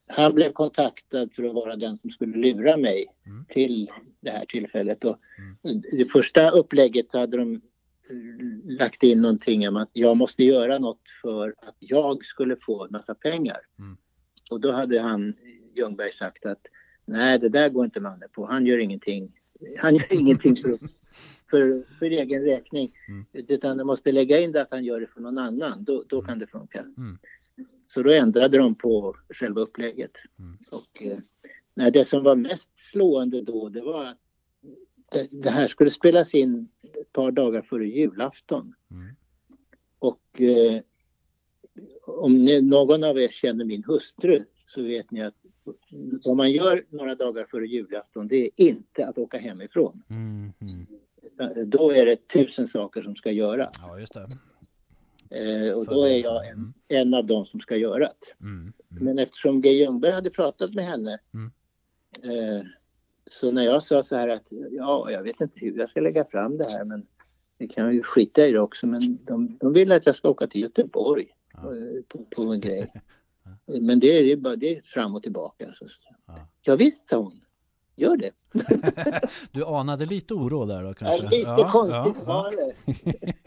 Han 0.07 0.33
blev 0.35 0.51
kontaktad 0.51 1.29
för 1.33 1.43
att 1.43 1.53
vara 1.53 1.75
den 1.75 1.97
som 1.97 2.09
skulle 2.09 2.37
lura 2.37 2.77
mig 2.77 3.05
Mm. 3.25 3.45
till 3.49 3.91
det 4.19 4.29
här 4.31 4.45
tillfället. 4.45 5.03
Och 5.05 5.17
Det 5.91 6.05
första 6.11 6.49
upplägget 6.49 7.09
så 7.11 7.19
hade 7.19 7.37
de 7.37 7.53
eh, 7.53 7.59
lagt 8.79 9.03
in 9.03 9.21
någonting 9.21 9.67
om 9.67 9.75
att 9.77 9.89
jag 9.93 10.17
måste 10.17 10.43
göra 10.43 10.79
något 10.79 11.01
för 11.21 11.55
att 11.57 11.75
jag 11.79 12.25
skulle 12.25 12.55
få 12.55 12.83
en 12.83 12.91
massa 12.91 13.15
pengar. 13.15 13.57
Mm. 13.79 13.97
Och 14.49 14.59
då 14.61 14.71
hade 14.71 14.99
han, 14.99 15.33
Ljungberg, 15.75 16.11
sagt 16.11 16.45
att 16.45 16.61
nej, 17.05 17.39
det 17.39 17.49
där 17.49 17.69
går 17.69 17.85
inte 17.85 17.99
Manne 17.99 18.27
på. 18.31 18.45
Han 18.45 18.65
gör 18.65 18.77
ingenting. 18.77 19.31
Han 19.77 19.95
gör 19.95 20.13
ingenting 20.19 20.55
för, 20.55 20.77
för, 21.49 21.85
för 21.99 22.05
egen 22.05 22.43
räkning. 22.43 22.91
Mm. 23.07 23.25
Utan 23.33 23.77
de 23.77 23.87
måste 23.87 24.11
lägga 24.11 24.39
in 24.39 24.51
det 24.51 24.61
att 24.61 24.71
han 24.71 24.85
gör 24.85 24.99
det 24.99 25.07
för 25.07 25.21
någon 25.21 25.37
annan. 25.37 25.83
Då, 25.83 26.03
då 26.07 26.21
kan 26.21 26.39
det 26.39 26.47
funka. 26.47 26.79
Mm. 26.79 27.17
Så 27.85 28.03
då 28.03 28.11
ändrade 28.11 28.57
de 28.57 28.75
på 28.75 29.15
själva 29.29 29.61
upplägget. 29.61 30.11
Mm. 30.39 30.57
Och, 30.71 31.03
eh, 31.03 31.17
nej, 31.73 31.91
det 31.91 32.05
som 32.05 32.23
var 32.23 32.35
mest 32.35 32.71
slående 32.75 33.41
då, 33.41 33.69
det 33.69 33.81
var 33.81 34.05
att 34.05 34.17
det, 35.11 35.41
det 35.41 35.49
här 35.49 35.67
skulle 35.67 35.89
spelas 35.89 36.33
in 36.33 36.67
ett 36.93 37.13
par 37.13 37.31
dagar 37.31 37.61
före 37.61 37.87
julafton. 37.87 38.73
Mm. 38.91 39.15
Och 39.99 40.41
eh, 40.41 40.81
om 42.01 42.45
ni, 42.45 42.61
någon 42.61 43.03
av 43.03 43.19
er 43.19 43.27
känner 43.27 43.65
min 43.65 43.83
hustru 43.83 44.45
så 44.67 44.83
vet 44.83 45.11
ni 45.11 45.21
att 45.21 45.42
vad 46.25 46.37
man 46.37 46.51
gör 46.51 46.85
några 46.89 47.15
dagar 47.15 47.45
före 47.51 47.67
julafton 47.67 48.27
det 48.27 48.35
är 48.45 48.49
inte 48.55 49.07
att 49.07 49.17
åka 49.17 49.37
hemifrån. 49.37 50.03
Mm. 50.09 50.53
Mm. 50.61 51.69
Då 51.69 51.91
är 51.91 52.05
det 52.05 52.27
tusen 52.27 52.67
saker 52.67 53.01
som 53.01 53.15
ska 53.15 53.31
göras. 53.31 53.75
Ja, 53.81 53.99
just 53.99 54.13
det. 54.13 54.27
Eh, 55.29 55.73
och 55.73 55.85
då 55.85 56.03
är 56.03 56.23
jag 56.23 56.47
en, 56.47 56.73
en 56.87 57.13
av 57.13 57.25
dem 57.25 57.45
som 57.45 57.59
ska 57.59 57.75
göra 57.77 57.99
det. 57.99 58.45
Mm. 58.45 58.73
Mm. 58.91 59.05
Men 59.05 59.19
eftersom 59.19 59.61
G. 59.61 59.69
Ljungberg 59.69 60.11
hade 60.11 60.29
pratat 60.29 60.73
med 60.73 60.85
henne 60.85 61.19
Mm. 61.33 61.51
eh, 62.23 62.65
så 63.25 63.51
när 63.51 63.63
jag 63.63 63.83
sa 63.83 64.03
så 64.03 64.15
här 64.15 64.27
att 64.27 64.47
ja, 64.71 65.11
jag 65.11 65.23
vet 65.23 65.41
inte 65.41 65.59
hur 65.59 65.79
jag 65.79 65.89
ska 65.89 66.01
lägga 66.01 66.25
fram 66.25 66.57
det 66.57 66.69
här 66.69 66.85
men 66.85 67.05
vi 67.57 67.67
kan 67.67 67.93
ju 67.95 68.03
skita 68.03 68.47
i 68.47 68.51
det 68.51 68.59
också 68.59 68.87
men 68.87 69.17
de, 69.25 69.57
de 69.59 69.73
vill 69.73 69.91
att 69.91 70.05
jag 70.05 70.15
ska 70.15 70.29
åka 70.29 70.47
till 70.47 70.61
Göteborg 70.61 71.27
Ja. 71.53 71.59
eh, 71.59 72.01
på, 72.07 72.25
på 72.35 72.43
en 72.43 72.61
grej. 72.61 72.93
Men 73.81 73.99
det 73.99 74.17
är 74.17 74.21
ju 74.21 74.35
bara 74.37 74.55
det 74.55 74.77
är 74.77 74.81
fram 74.81 75.15
och 75.15 75.23
tillbaka. 75.23 75.73
Så. 75.73 75.85
Ja. 76.27 76.47
Ja, 76.61 76.75
visst 76.75 77.09
sa 77.09 77.17
hon. 77.17 77.39
Gör 77.95 78.17
det. 78.17 78.31
Du 79.51 79.65
anade 79.65 80.05
lite 80.05 80.33
oro 80.33 80.65
där 80.65 80.83
då 80.83 80.89
Ja, 80.89 80.93
kanske? 80.93 81.37
lite 81.37 81.67
konstigt 81.71 82.23
var 82.27 82.51
det. 82.51 82.73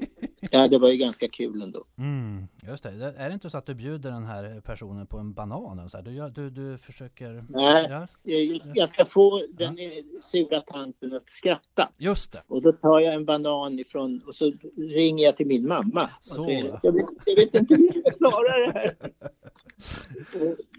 Ja, 0.51 0.69
det 0.69 0.79
var 0.79 0.89
ju 0.89 0.97
ganska 0.97 1.29
kul 1.29 1.63
ändå. 1.63 1.85
Mm, 1.99 2.47
just 2.69 2.83
det. 2.83 2.89
Är 3.17 3.29
det 3.29 3.35
inte 3.35 3.51
så 3.51 3.59
att 3.59 3.67
du 3.67 3.75
bjuder 3.75 4.11
den 4.11 4.25
här 4.25 4.61
personen 4.61 5.07
på 5.07 5.19
en 5.19 5.33
banan? 5.33 5.91
Så 5.91 5.97
här? 5.97 6.05
Du, 6.05 6.31
du, 6.31 6.51
du 6.51 6.79
försöker... 6.79 7.39
Nej, 7.49 7.87
Ja, 7.91 8.07
jag- 8.23 8.61
jag 8.75 8.89
ska 8.89 9.05
få 9.05 9.43
den 9.53 9.79
eh, 9.79 9.91
sura 10.23 10.61
tanten 10.61 11.13
att 11.17 11.31
skratta. 11.31 11.89
just 11.99 12.33
det. 12.33 12.43
Och 12.47 12.63
då 12.63 12.73
tar 12.73 13.01
jag 13.01 13.15
en 13.15 13.25
banan 13.25 13.79
ifrån 13.79 14.23
och 14.27 14.35
så 14.35 14.53
ringer 14.77 15.25
jag 15.25 15.37
till 15.37 15.47
min 15.47 15.69
mamma. 15.69 16.11
Så. 16.21 16.39
Och 16.41 16.45
säger, 16.45 16.79
jag, 16.83 16.93
vet, 16.93 17.07
jag 17.27 17.37
vet 17.37 17.55
inte 17.55 17.75
hur 17.75 17.91
jag 17.95 18.01
ska 18.01 18.11
klara 18.19 18.67
det 18.67 18.73
här. 18.79 18.97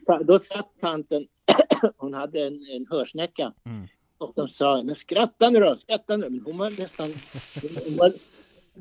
Och 0.20 0.26
då 0.26 0.40
satt 0.40 0.70
tanten, 0.82 1.28
hon 1.98 2.14
hade 2.14 2.48
en, 2.48 2.60
en 2.76 2.86
hörsnäcka. 2.90 3.54
Mm. 3.66 3.88
Och 4.18 4.34
de 4.36 4.48
sa, 4.48 4.84
men 4.84 4.96
skratta 4.96 5.50
nu 5.50 5.60
då, 5.60 5.76
skratta 5.76 6.18
nu. 6.18 6.30
Men 6.30 6.42
hon 6.46 6.58
var 6.58 6.70
nästan, 6.70 7.08
hon 7.86 7.98
var 7.98 8.12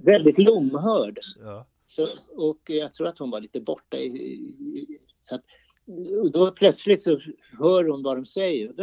väldigt 0.04 0.38
lomhörd. 0.38 1.18
Ja. 1.40 1.66
Så, 1.86 2.08
och 2.36 2.60
jag 2.70 2.94
tror 2.94 3.06
att 3.06 3.18
hon 3.18 3.30
var 3.30 3.40
lite 3.40 3.60
borta. 3.60 3.96
I, 3.96 4.06
i, 4.06 4.98
så 5.22 5.34
att, 5.34 5.42
och 6.22 6.30
då 6.32 6.50
plötsligt 6.50 7.02
så 7.02 7.18
hör 7.58 7.84
hon 7.84 8.02
vad 8.02 8.16
de 8.16 8.26
säger. 8.26 8.72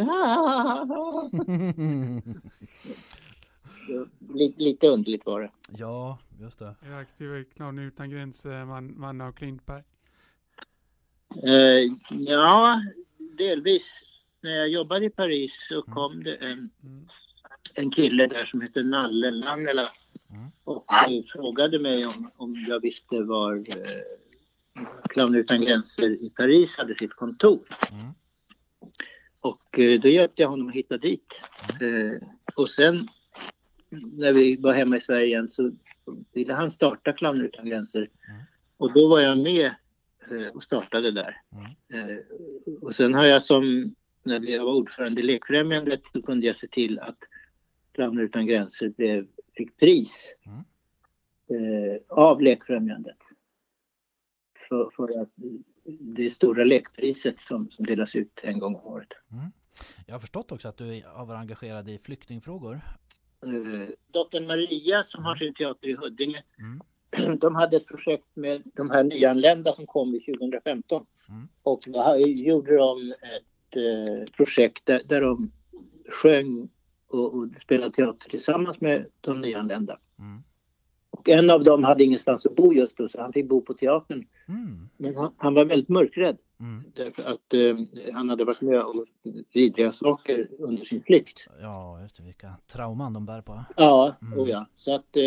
lite, 4.34 4.64
lite 4.64 4.88
underligt 4.88 5.26
var 5.26 5.42
det. 5.42 5.52
ja, 5.78 6.20
just 6.42 6.60
det. 6.60 6.76
Är 6.86 6.94
aktiv 6.94 7.36
i 7.36 7.46
Clown 7.56 7.80
utan 7.80 8.10
gränser, 8.10 8.66
man, 8.66 9.00
Manne 9.00 9.28
och 9.28 9.38
Klintberg. 9.38 9.84
Eh, 11.44 11.92
ja, 12.10 12.82
delvis. 13.38 13.88
När 14.42 14.52
jag 14.52 14.70
jobbade 14.70 15.06
i 15.06 15.10
Paris 15.10 15.68
så 15.70 15.82
kom 15.82 16.24
det 16.24 16.36
en, 16.36 16.70
Mm. 16.84 17.08
en 17.76 17.92
kille 17.92 18.28
där 18.28 18.46
som 18.46 18.62
heter 18.62 18.84
Nalle 18.84 19.32
Lannela 19.32 19.90
Mm. 20.34 20.52
och 20.64 20.94
eh, 20.94 21.24
frågade 21.24 21.80
mig 21.80 22.06
om, 22.06 22.32
om 22.38 22.66
jag 22.68 22.82
visste 22.82 23.24
var 23.24 23.56
eh, 23.56 24.02
Clown 25.10 25.36
utan 25.36 25.62
gränser 25.62 26.10
i 26.10 26.30
Paris 26.30 26.78
hade 26.78 26.96
sitt 26.96 27.14
kontor. 27.14 27.68
Mm. 27.92 28.14
Och 29.40 29.80
eh, 29.80 30.00
då 30.00 30.08
hjälpte 30.08 30.42
jag 30.42 30.50
honom 30.50 30.68
att 30.68 30.74
hitta 30.74 30.98
dit. 30.98 31.34
Eh, 31.82 32.28
och 32.58 32.70
sen 32.70 33.08
när 33.90 34.34
vi 34.34 34.58
var 34.58 34.74
hemma 34.74 34.96
i 34.96 35.00
Sverige 35.00 35.26
igen 35.26 35.50
så 35.50 35.72
ville 36.34 36.54
han 36.54 36.72
starta 36.72 37.14
Clown 37.14 37.42
utan 37.42 37.66
gränser. 37.66 38.00
Mm. 38.00 38.42
Och 38.78 38.94
då 38.94 39.08
var 39.08 39.20
jag 39.20 39.38
med 39.38 39.66
eh, 40.32 40.48
och 40.54 40.64
startade 40.64 41.12
där. 41.12 41.42
Mm. 41.52 42.10
Eh, 42.10 42.18
och 42.82 42.96
sen 42.96 43.14
har 43.14 43.26
jag 43.26 43.44
som, 43.44 43.96
när 44.24 44.50
jag 44.50 44.66
var 44.66 44.74
ordförande 44.74 45.22
i 45.22 45.24
Lekfrämjandet 45.24 46.02
så 46.14 46.22
kunde 46.22 46.48
jag 46.48 46.56
se 46.56 46.68
till 46.68 47.00
att 47.00 47.18
Clowner 47.92 48.24
utan 48.24 48.48
gränser 48.48 48.90
blev, 48.90 49.28
fick 49.58 49.78
pris 49.78 50.36
Mm. 50.46 50.60
eh, 51.50 52.02
av 52.10 52.42
Lekfrämjandet. 52.42 53.18
För, 54.70 54.90
för 54.96 55.22
att 55.22 55.30
det 56.00 56.30
stora 56.30 56.64
lekpriset 56.64 57.40
som, 57.40 57.70
som 57.72 57.86
delas 57.86 58.16
ut 58.16 58.40
en 58.44 58.60
gång 58.60 58.76
om 58.76 58.86
året. 58.86 59.14
Jag 60.08 60.16
har 60.16 60.20
förstått 60.20 60.52
också 60.52 60.68
att 60.68 60.78
du 60.78 61.04
har 61.06 61.26
varit 61.26 61.40
engagerad 61.40 61.90
i 61.90 61.98
flyktingfrågor. 61.98 62.82
Eh, 63.46 63.90
Dottern 64.08 64.48
Maria 64.48 65.04
som 65.04 65.24
har 65.24 65.36
sin 65.36 65.54
teater 65.54 65.88
i 65.88 65.94
Huddinge 65.96 66.44
Mm. 66.60 66.82
de 67.40 67.56
hade 67.56 67.78
ett 67.78 67.88
projekt 67.88 68.36
med 68.36 68.62
de 68.76 68.90
här 68.90 69.04
nyanlända 69.04 69.76
som 69.76 69.86
kom 69.88 70.16
i 70.16 70.20
2015. 70.20 71.06
Mm. 71.30 71.48
Och 71.64 71.80
då 71.88 72.18
gjorde 72.28 72.78
de 72.78 73.12
ett 73.12 73.76
eh, 73.76 74.34
projekt 74.36 74.86
där, 74.86 75.02
där 75.06 75.22
de 75.22 75.52
sjöng 76.10 76.70
och, 77.14 77.34
och 77.36 77.48
spelade 77.64 77.92
teater 77.94 78.30
tillsammans 78.30 78.82
med 78.82 79.06
de 79.22 79.42
nyanlända. 79.42 80.00
Mm. 80.20 80.44
Och 81.10 81.30
en 81.30 81.50
av 81.50 81.64
dem 81.64 81.84
hade 81.84 82.04
ingenstans 82.04 82.46
att 82.46 82.56
bo 82.56 82.74
just 82.74 82.98
då 82.98 83.08
så 83.08 83.22
han 83.22 83.34
fick 83.34 83.48
bo 83.50 83.62
på 83.62 83.74
teatern. 83.74 84.26
Mm. 84.48 84.90
Men 84.98 85.16
han, 85.16 85.34
han 85.38 85.54
var 85.54 85.66
väldigt 85.66 85.90
mörkrädd 85.90 86.38
Mm. 86.60 86.84
därför 86.96 87.24
att 87.24 87.54
eh, 87.54 88.14
han 88.14 88.30
hade 88.30 88.46
varit 88.46 88.62
med 88.62 88.82
om 88.82 89.06
vidriga 89.54 89.92
saker 89.92 90.48
under 90.60 90.84
sin 90.84 91.04
flykt. 91.04 91.48
Ja, 91.62 92.02
just 92.02 92.18
det. 92.18 92.24
Vilka 92.24 92.54
trauman 92.68 93.14
de 93.14 93.26
bär 93.26 93.42
på. 93.42 93.64
Ja, 93.78 94.16
Mm. 94.22 94.40
och 94.40 94.50
ja. 94.50 94.66
Så 94.78 94.96
att, 94.96 95.16
eh, 95.18 95.24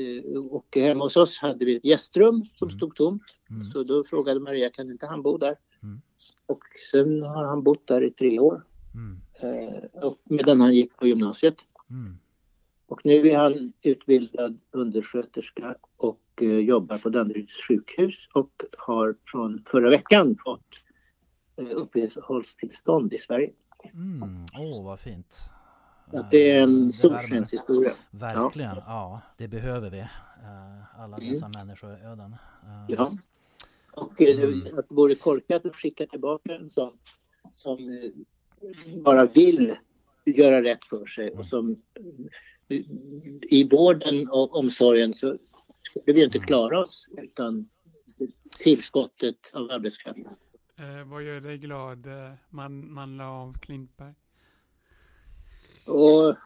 eh, 0.00 0.38
och 0.50 0.76
hemma 0.76 1.04
hos 1.04 1.16
oss 1.16 1.38
hade 1.40 1.64
vi 1.64 1.76
ett 1.76 1.84
gästrum 1.84 2.44
som 2.58 2.68
Mm. 2.68 2.78
stod 2.78 2.96
tomt. 2.96 3.22
Mm. 3.50 3.64
Så 3.70 3.82
då 3.82 4.04
frågade 4.04 4.40
Maria, 4.40 4.70
kan 4.70 4.90
inte 4.90 5.06
han 5.06 5.22
bo 5.22 5.36
där? 5.38 5.54
Mm. 5.82 6.00
Och 6.46 6.62
sen 6.92 7.22
har 7.22 7.44
han 7.44 7.62
bott 7.62 7.86
där 7.86 8.04
i 8.04 8.10
tre 8.10 8.38
år. 8.38 8.62
Mm. 8.98 9.20
Eh, 9.42 10.02
och 10.02 10.18
medan 10.24 10.60
han 10.60 10.74
gick 10.74 10.96
på 10.96 11.06
gymnasiet. 11.06 11.56
Mm. 11.90 12.18
Och 12.86 13.00
nu 13.04 13.28
är 13.28 13.38
han 13.38 13.72
utbildad 13.82 14.58
undersköterska 14.70 15.76
och 15.96 16.20
eh, 16.40 16.48
jobbar 16.58 16.98
på 16.98 17.08
Danderyds 17.08 17.68
sjukhus 17.68 18.28
och 18.34 18.50
har 18.78 19.14
från 19.26 19.64
förra 19.70 19.90
veckan 19.90 20.36
fått 20.44 20.66
eh, 21.56 21.66
uppehållstillstånd 21.76 23.12
i 23.12 23.18
Sverige. 23.18 23.50
Mm. 23.94 24.44
Åh, 24.58 24.84
vad 24.84 25.00
fint. 25.00 25.38
Att 26.12 26.30
det 26.30 26.50
är 26.50 26.62
en 26.62 26.92
solskenshistoria. 26.92 27.92
Verkligen, 28.10 28.76
ja. 28.76 29.20
Det 29.36 29.48
behöver 29.48 29.90
vi. 29.90 30.06
Alla 30.98 31.16
Mm. 31.16 31.30
dessa 31.30 31.48
människoöden. 31.48 32.32
Eh, 32.62 32.84
Ja. 32.88 33.16
Och 33.92 34.20
Mm. 34.20 34.62
att 34.78 34.88
det 34.88 34.94
vore 34.94 35.14
korkat 35.14 35.66
att 35.66 35.76
skicka 35.76 36.06
tillbaka 36.06 36.54
en 36.54 36.70
sån 36.70 36.92
som 37.56 37.78
bara 39.04 39.26
vill 39.26 39.76
göra 40.24 40.62
rätt 40.62 40.84
för 40.84 41.06
sig 41.06 41.30
och 41.30 41.46
som 41.46 41.82
eh, 42.68 42.80
i 43.42 43.68
vården 43.70 44.28
och 44.28 44.56
omsorgen 44.56 45.14
så 45.14 45.38
skulle 45.82 46.14
vi 46.16 46.24
inte 46.24 46.38
klara 46.38 46.84
oss 46.84 47.06
utan 47.22 47.68
tillskottet 48.58 49.36
av 49.52 49.70
arbetskraft. 49.70 50.18
Eh, 50.78 51.04
vad 51.10 51.22
gör 51.22 51.40
dig 51.40 51.58
glad, 51.58 52.06
eh, 52.06 52.32
man, 52.50 52.92
man 52.92 53.16
la 53.16 53.28
av 53.30 53.58
Klintberg? 53.58 54.14
Och 55.86 56.36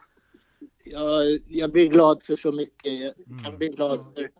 jag, 0.83 1.39
jag 1.47 1.71
blir 1.71 1.87
glad 1.87 2.23
för 2.23 2.35
så 2.35 2.51
mycket. 2.51 2.93
Jag 2.99 3.15
kan 3.15 3.45
Mm. 3.45 3.57
bli 3.57 3.67
glad 3.67 4.13
för 4.15 4.31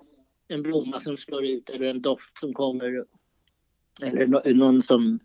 en 0.48 0.62
blomma 0.62 1.00
som 1.00 1.18
slår 1.18 1.46
ut 1.46 1.70
eller 1.70 1.86
en 1.86 2.02
doft 2.02 2.38
som 2.40 2.54
kommer 2.54 3.06
eller 4.04 4.28
nå- 4.28 4.42
någon 4.46 4.84
som 4.84 5.20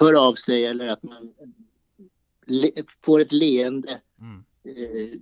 hör 0.00 0.28
av 0.28 0.34
sig 0.34 0.66
eller 0.66 0.86
att 0.88 1.02
man 1.02 1.34
le, 2.46 2.70
får 3.04 3.20
ett 3.20 3.32
leende. 3.32 4.00
Mm. 4.20 4.44
Eh, 4.64 5.18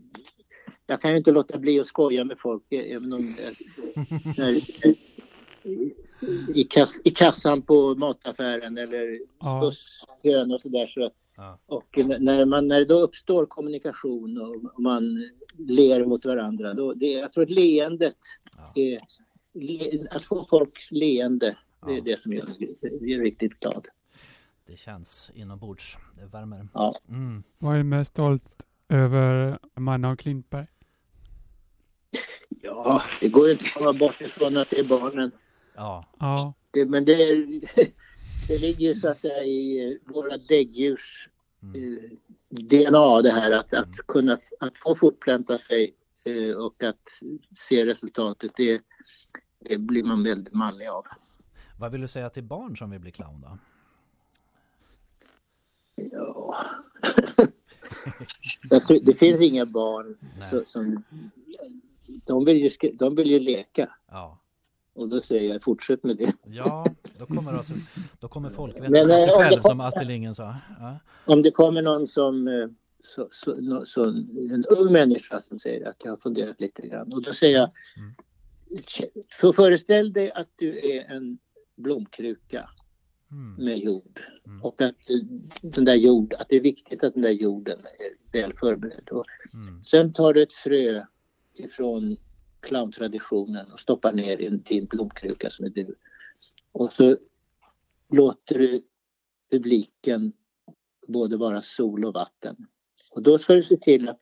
Jag 0.86 1.00
kan 1.00 1.10
ju 1.10 1.16
inte 1.16 1.32
låta 1.32 1.58
bli 1.58 1.80
att 1.80 1.86
skoja 1.86 2.24
med 2.24 2.38
folk 2.40 2.72
eh, 2.72 2.94
även 2.96 3.12
om 3.12 3.34
när, 4.36 4.60
i, 6.54 6.64
kass, 6.64 7.00
i 7.04 7.10
kassan 7.10 7.62
på 7.62 7.94
mataffären 7.94 8.78
eller 8.78 9.18
Ja. 9.40 9.60
busskön 9.60 10.52
och 10.52 10.60
sådär. 10.60 10.86
Så, 10.86 11.10
Ja. 11.36 11.58
och 11.66 11.98
när, 12.20 12.44
man, 12.44 12.68
när 12.68 12.78
det 12.78 12.84
då 12.84 13.00
uppstår 13.00 13.46
kommunikation 13.46 14.40
och 14.40 14.80
man 14.82 15.30
ler 15.58 16.04
mot 16.04 16.24
varandra, 16.24 16.74
då, 16.74 16.92
det, 16.92 17.12
jag 17.12 17.32
tror 17.32 17.44
att 17.44 17.50
leendet, 17.50 18.16
Ja. 18.56 18.82
är, 18.82 18.98
le, 19.54 20.06
att 20.10 20.24
få 20.24 20.44
folks 20.50 20.90
leende, 20.92 21.56
det 21.86 21.96
är 21.96 22.00
det 22.00 22.20
som 22.20 22.32
gör 22.32 22.44
mig 23.00 23.18
riktigt 23.18 23.60
glad. 23.60 23.86
Det 24.66 24.76
känns 24.76 25.30
inombords. 25.34 25.96
Det 26.16 26.26
värmer. 26.26 26.68
Ja. 26.74 26.94
Mm. 27.08 27.42
Vad 27.58 27.74
är 27.74 27.78
du 27.78 27.84
mest 27.84 28.10
stolt 28.10 28.66
över 28.88 29.58
Manna 29.74 30.10
och 30.10 30.18
Klintberg? 30.18 30.66
ja, 32.62 33.02
det 33.20 33.28
går 33.28 33.46
ju 33.46 33.52
inte 33.52 33.64
att 33.64 33.74
komma 33.74 33.92
bort 33.92 34.20
ifrån 34.20 34.56
att 34.56 34.70
det 34.70 34.78
är 34.78 34.84
barnen. 34.88 35.30
Ja. 35.74 36.06
Ja, 36.18 36.54
Det, 36.70 36.86
men 36.86 37.04
det, 37.04 37.12
är- 37.30 37.60
det 38.48 38.58
ligger 38.58 38.88
ju 38.88 38.94
så 38.94 39.08
att 39.08 39.18
säga 39.18 39.44
i 39.44 39.98
våra 40.06 40.36
däggdjurs 40.38 41.28
Mm. 41.64 41.98
eh, 41.98 42.10
DNA 42.50 43.22
det 43.22 43.30
här 43.30 43.50
att, 43.52 43.74
att 43.74 43.96
kunna 44.08 44.38
att 44.60 44.78
få 44.78 44.94
fortplanta 44.96 45.58
sig 45.58 45.94
eh, 46.24 46.56
och 46.56 46.82
att 46.82 47.08
se 47.58 47.86
resultatet. 47.86 48.52
Det, 48.56 48.82
det 49.58 49.78
blir 49.78 50.04
man 50.04 50.22
väldigt 50.24 50.54
manlig 50.54 50.86
av. 50.86 51.06
Vad 51.78 51.92
vill 51.92 52.00
du 52.00 52.08
säga 52.08 52.30
till 52.30 52.42
barn 52.44 52.76
som 52.76 52.90
vill 52.90 53.00
bli 53.00 53.10
clown 53.10 53.40
då? 53.40 53.58
Ja. 55.94 56.56
Det 59.02 59.18
finns 59.18 59.40
inga 59.40 59.66
barn 59.66 60.16
så, 60.50 60.62
som... 60.66 61.02
De 62.26 62.44
vill, 62.44 62.56
ju, 62.56 62.70
de 62.92 63.14
vill 63.14 63.30
ju 63.30 63.38
leka 63.40 63.90
Ja. 64.10 64.38
och 64.94 65.08
då 65.08 65.20
säger 65.20 65.52
jag 65.52 65.62
fortsätt 65.62 66.02
med 66.04 66.16
det. 66.16 66.32
Ja, 66.44 66.86
då 67.18 67.26
kommer, 67.26 67.52
alltså, 67.52 67.72
då 68.20 68.28
kommer 68.28 68.50
folk 68.50 68.76
veta 68.76 68.90
Men, 68.90 69.08
sig 69.08 69.24
eh, 69.24 69.38
själv 69.38 69.60
kom- 69.60 69.70
som 69.70 69.80
Astrid 69.80 70.08
Lindgren 70.08 70.34
sa. 70.34 70.56
Ja. 70.80 70.98
Om 71.24 71.42
det 71.42 71.50
kommer 71.50 71.82
någon 71.82 72.06
som 72.08 72.48
eh, 72.48 72.68
så, 73.04 73.28
så, 73.32 73.84
så, 73.86 74.04
en 74.04 74.64
ung 74.64 74.92
människa 74.92 75.40
som 75.42 75.60
säger 75.60 75.88
att 75.88 75.96
jag 76.04 76.10
har 76.12 76.16
funderat 76.16 76.60
lite 76.60 76.86
grann 76.86 77.12
och 77.12 77.22
då 77.22 77.32
säger 77.32 77.58
jag 77.58 77.70
Mm. 77.96 78.14
för 79.40 79.52
föreställ 79.52 80.12
dig 80.12 80.32
att 80.32 80.48
du 80.56 80.90
är 80.96 81.10
en 81.16 81.38
blomkruka 81.76 82.70
Mm. 83.32 83.64
med 83.64 83.78
jord 83.78 84.20
Mm. 84.46 84.62
och 84.62 84.82
att 84.82 84.96
den 85.62 85.84
där 85.84 85.94
jord, 85.94 86.34
att 86.34 86.48
det 86.48 86.56
är 86.56 86.60
viktigt 86.60 87.04
att 87.04 87.14
den 87.14 87.22
där 87.22 87.30
jorden 87.30 87.78
är 87.78 88.40
väl 88.40 88.52
förberedd. 88.60 89.08
Och 89.10 89.24
Mm. 89.54 89.84
sen 89.84 90.12
tar 90.12 90.34
du 90.34 90.42
ett 90.42 90.52
frö 90.52 91.04
ifrån 91.54 92.16
clowntraditionen 92.60 93.72
och 93.72 93.80
stoppar 93.80 94.12
ner 94.12 94.38
i 94.38 94.46
en 94.46 94.62
din 94.62 94.86
blomkruka 94.86 95.50
som 95.50 95.64
är 95.64 95.70
du. 95.70 95.94
Och 96.72 96.92
så 96.92 97.16
låter 98.12 98.58
du 98.58 98.82
publiken 99.50 100.32
både 101.08 101.36
vara 101.36 101.62
sol 101.62 102.04
och 102.04 102.14
vatten. 102.14 102.56
Och 103.10 103.22
då 103.22 103.38
ska 103.38 103.54
du 103.54 103.62
se 103.62 103.76
till 103.76 104.08
att 104.08 104.18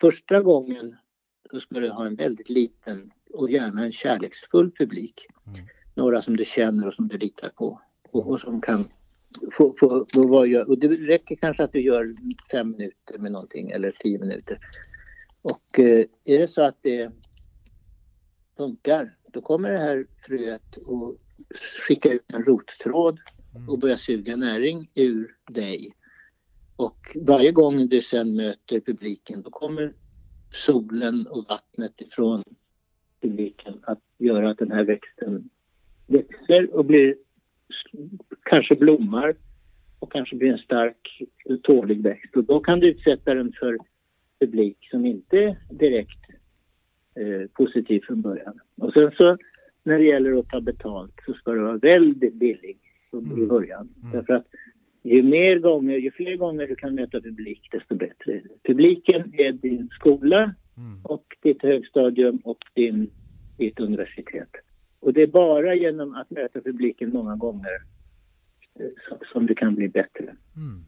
första 0.00 0.40
gången 0.40 0.96
då 1.52 1.60
ska 1.60 1.80
du 1.80 1.88
ha 1.90 2.06
en 2.06 2.16
väldigt 2.16 2.48
liten 2.48 3.10
och 3.32 3.50
gärna 3.50 3.84
en 3.84 3.92
kärleksfull 3.92 4.70
publik. 4.72 5.26
Mm. 5.46 5.60
Några 5.94 6.22
som 6.22 6.36
du 6.36 6.44
känner 6.44 6.86
och 6.86 6.94
som 6.94 7.08
du 7.08 7.18
litar 7.18 7.48
på 7.48 7.80
och, 8.12 8.30
och 8.30 8.40
som 8.40 8.60
kan 8.60 8.88
få, 9.52 9.74
få, 9.80 10.06
få 10.14 10.26
vara, 10.26 10.64
och 10.64 10.78
det 10.78 10.88
räcker 10.88 11.36
kanske 11.36 11.62
att 11.62 11.72
du 11.72 11.80
gör 11.80 12.14
fem 12.50 12.70
minuter 12.70 13.18
med 13.18 13.32
någonting 13.32 13.70
eller 13.70 13.90
tio 13.90 14.18
minuter. 14.18 14.58
Och 15.42 15.78
eh, 15.78 16.04
är 16.24 16.38
det 16.38 16.48
så 16.48 16.62
att 16.62 16.76
det 16.80 17.12
funkar, 18.56 19.16
då 19.32 19.40
kommer 19.40 19.72
det 19.72 19.78
här 19.78 20.06
fröet 20.26 20.76
att 20.76 21.16
skicka 21.86 22.12
ut 22.12 22.24
en 22.26 22.44
rottråd 22.44 23.18
och 23.68 23.78
börja 23.78 23.96
suga 23.96 24.36
näring 24.36 24.90
ur 24.94 25.36
dig. 25.50 25.94
Och 26.76 27.16
varje 27.20 27.52
gång 27.52 27.88
du 27.88 28.02
sen 28.02 28.36
möter 28.36 28.80
publiken 28.80 29.42
då 29.42 29.50
kommer 29.50 29.94
solen 30.52 31.26
och 31.26 31.44
vattnet 31.48 32.00
ifrån 32.00 32.44
publiken 33.20 33.74
att 33.82 34.00
göra 34.18 34.50
att 34.50 34.58
den 34.58 34.70
här 34.70 34.84
växten 34.84 35.50
växer 36.06 36.74
och 36.74 36.84
blir 36.84 37.16
kanske 38.42 38.74
blommar 38.74 39.34
och 39.98 40.12
kanske 40.12 40.36
blir 40.36 40.52
en 40.52 40.58
stark 40.58 41.22
tålig 41.62 42.02
växt. 42.02 42.36
Och 42.36 42.44
då 42.44 42.60
kan 42.60 42.80
du 42.80 42.88
utsätta 42.88 43.34
den 43.34 43.52
för 43.60 43.78
publik 44.40 44.76
som 44.90 45.06
inte 45.06 45.38
är 45.38 45.56
direkt 45.70 46.24
eh, 47.16 47.48
positiv 47.52 48.00
från 48.06 48.22
början. 48.22 48.60
Och 48.76 48.92
sen 48.92 49.10
så 49.16 49.36
när 49.82 49.98
det 49.98 50.04
gäller 50.04 50.38
att 50.38 50.48
ta 50.48 50.60
betalt 50.60 51.14
så 51.26 51.32
ska 51.32 51.52
du 51.52 51.60
vara 51.60 51.76
väldigt 51.76 52.34
billig 52.34 52.78
i 53.12 53.46
början. 53.46 53.88
Mm. 54.02 54.12
Därför 54.12 54.32
att 54.32 54.46
ju 55.02 55.22
mer 55.22 55.58
gånger, 55.58 55.96
ju 55.96 56.10
fler 56.10 56.36
gånger 56.36 56.66
du 56.66 56.76
kan 56.76 56.94
möta 56.94 57.20
publik 57.20 57.68
desto 57.72 57.94
bättre. 57.94 58.40
Publiken 58.62 59.34
är 59.38 59.52
din 59.52 59.88
skola 59.88 60.54
Mm. 60.80 61.00
och 61.04 61.24
ditt 61.42 61.62
högstadium 61.62 62.36
och 62.36 62.58
din, 62.74 63.10
ditt 63.58 63.80
universitet. 63.80 64.48
Och 65.00 65.12
det 65.12 65.22
är 65.22 65.26
bara 65.26 65.74
genom 65.74 66.14
att 66.14 66.30
möta 66.30 66.60
publiken 66.60 67.10
många 67.10 67.36
gånger 67.36 67.82
eh, 68.80 69.16
som, 69.32 69.46
du 69.46 69.54
kan 69.54 69.74
bli 69.74 69.88
bättre. 69.88 70.36
Mm. 70.56 70.84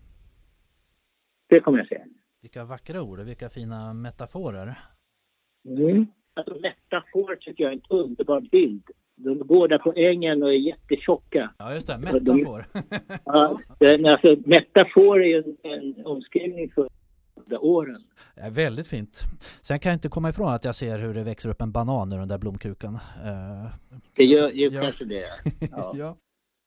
Det 1.48 1.60
kommer 1.60 1.78
jag 1.78 1.88
säga. 1.88 2.04
Vilka 2.42 2.64
vackra 2.64 3.02
ord 3.02 3.20
och 3.20 3.28
vilka 3.28 3.48
fina 3.48 3.94
metaforer. 3.94 4.78
Mm. 5.68 6.06
Alltså, 6.34 6.54
metafor 6.54 7.36
tycker 7.36 7.64
jag 7.64 7.72
är 7.72 7.76
en 7.76 7.82
underbar 7.88 8.40
bild. 8.40 8.82
De 9.16 9.38
går 9.38 9.68
där 9.68 9.78
på 9.78 9.92
ängen 9.96 10.42
och 10.42 10.48
är 10.48 10.58
jättetjocka. 10.58 11.54
Ja 11.58 11.74
just 11.74 11.86
det, 11.86 11.92
de- 11.92 12.34
metafor. 12.34 12.64
Ja, 13.24 13.60
alltså, 13.74 14.36
metafor 14.48 15.22
är 15.22 15.38
en, 15.38 15.56
en 15.72 16.06
omskrivning 16.06 16.70
för 16.70 16.88
de 17.52 17.58
åren. 17.58 18.02
Ja, 18.34 18.50
väldigt 18.50 18.86
fint. 18.86 19.22
Sen 19.62 19.78
kan 19.80 19.90
jag 19.90 19.96
inte 19.96 20.08
komma 20.08 20.28
ifrån 20.28 20.52
att 20.52 20.64
jag 20.64 20.74
ser 20.74 20.98
hur 20.98 21.14
det 21.14 21.22
växer 21.22 21.48
upp 21.48 21.62
en 21.62 21.72
banan 21.72 22.12
ur 22.12 22.18
den 22.18 22.28
där 22.28 22.38
blomkrukan. 22.38 22.94
Eh, 23.24 23.70
Det 24.16 24.24
gör 24.24 24.50
ju 24.50 24.68
Ja. 24.68 24.82
kanske 24.82 25.04
det. 25.04 25.24
Ja. 25.70 25.92
ja. 25.96 26.16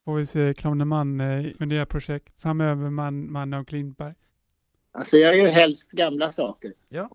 får 0.04 0.16
vi 0.16 0.26
se 0.26 0.54
Clowneman 0.54 1.20
eh, 1.20 1.46
med 1.58 1.68
det 1.68 1.78
här 1.78 1.84
projekt 1.84 2.40
framöver, 2.40 2.90
man, 2.90 3.32
Manna 3.32 3.58
och 3.58 3.68
Klintberg. 3.68 4.14
Alltså 4.92 5.16
jag 5.16 5.36
gör 5.36 5.46
helst 5.48 5.90
gamla 5.90 6.32
saker. 6.32 6.72
Ja. 6.88 7.10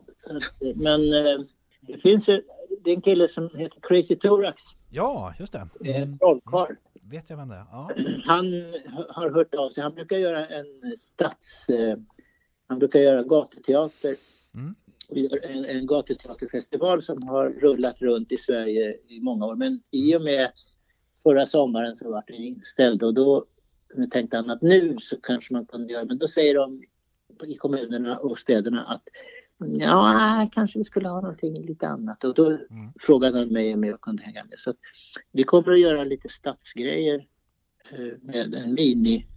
Men 0.76 1.14
eh, 1.14 1.40
det 1.82 1.98
finns 2.02 2.30
en, 2.30 2.42
det 2.84 2.92
är 2.92 2.96
en 2.96 3.02
kille 3.02 3.28
som 3.28 3.50
heter 3.56 3.80
Crazy 3.82 4.16
Thorax, 4.16 4.64
ja, 4.90 5.34
just 5.40 5.54
det. 5.54 5.70
Mm. 5.86 6.18
trollkarl. 6.18 6.76
Vet 7.12 7.30
jag 7.30 7.38
vem 7.38 7.48
det 7.50 7.56
är? 7.56 7.66
Ja. 7.72 7.92
Han 8.26 8.46
har 9.10 9.30
hört 9.30 9.56
av 9.56 9.70
sig. 9.70 9.84
Han 9.84 9.94
brukar 9.96 10.18
göra 10.18 10.48
en 10.48 10.66
stads... 10.98 11.70
Han 12.72 12.80
brukar 12.80 13.00
göra 13.00 13.24
gatuteater. 13.24 14.16
Mm. 14.54 14.76
Och 15.10 15.18
gör 15.18 15.46
en, 15.46 15.66
en 15.66 15.88
gatuteaterfestival 15.88 17.04
som 17.04 17.24
har 17.24 17.50
rullat 17.50 18.02
runt 18.02 18.32
i 18.32 18.38
Sverige 18.38 18.98
i 19.08 19.20
många 19.22 19.46
år. 19.46 19.56
Men 19.56 19.82
i 19.92 20.16
och 20.16 20.22
med 20.22 20.52
förra 21.24 21.46
sommaren 21.46 21.96
så 21.96 22.12
var 22.12 22.24
den 22.28 22.36
inställd 22.36 23.04
och 23.04 23.14
då 23.14 23.46
tänkte 24.12 24.38
han 24.38 24.50
att 24.50 24.62
nu 24.62 24.98
så 25.02 25.16
kanske 25.22 25.54
man 25.54 25.66
kunde 25.66 25.94
göra, 25.94 26.06
men 26.06 26.18
då 26.18 26.28
säger 26.28 26.56
de 26.56 26.84
i 27.48 27.56
kommunerna 27.56 28.18
och 28.18 28.40
städerna 28.40 28.84
att 28.84 29.04
ja, 29.80 30.50
kanske 30.54 30.80
vi 30.80 30.84
skulle 30.84 31.10
ha 31.10 31.22
någonting 31.22 31.66
lite 31.66 31.88
annat. 31.88 32.24
Och 32.24 32.34
då 32.34 32.50
Mm. 32.50 32.94
frågade 33.00 33.40
han 33.40 33.48
mig 33.48 33.74
om 33.74 33.84
jag 33.84 34.02
kunde 34.02 34.24
hänga 34.24 34.44
med. 34.44 34.60
Så 34.60 34.74
vi 35.32 35.44
kommer 35.44 35.72
att 35.72 35.80
göra 35.80 36.04
lite 36.04 36.30
stadsgrejer 36.30 37.28
eh, 37.92 38.14
med 38.22 38.54
en 38.54 38.74
minifestival. 38.74 39.31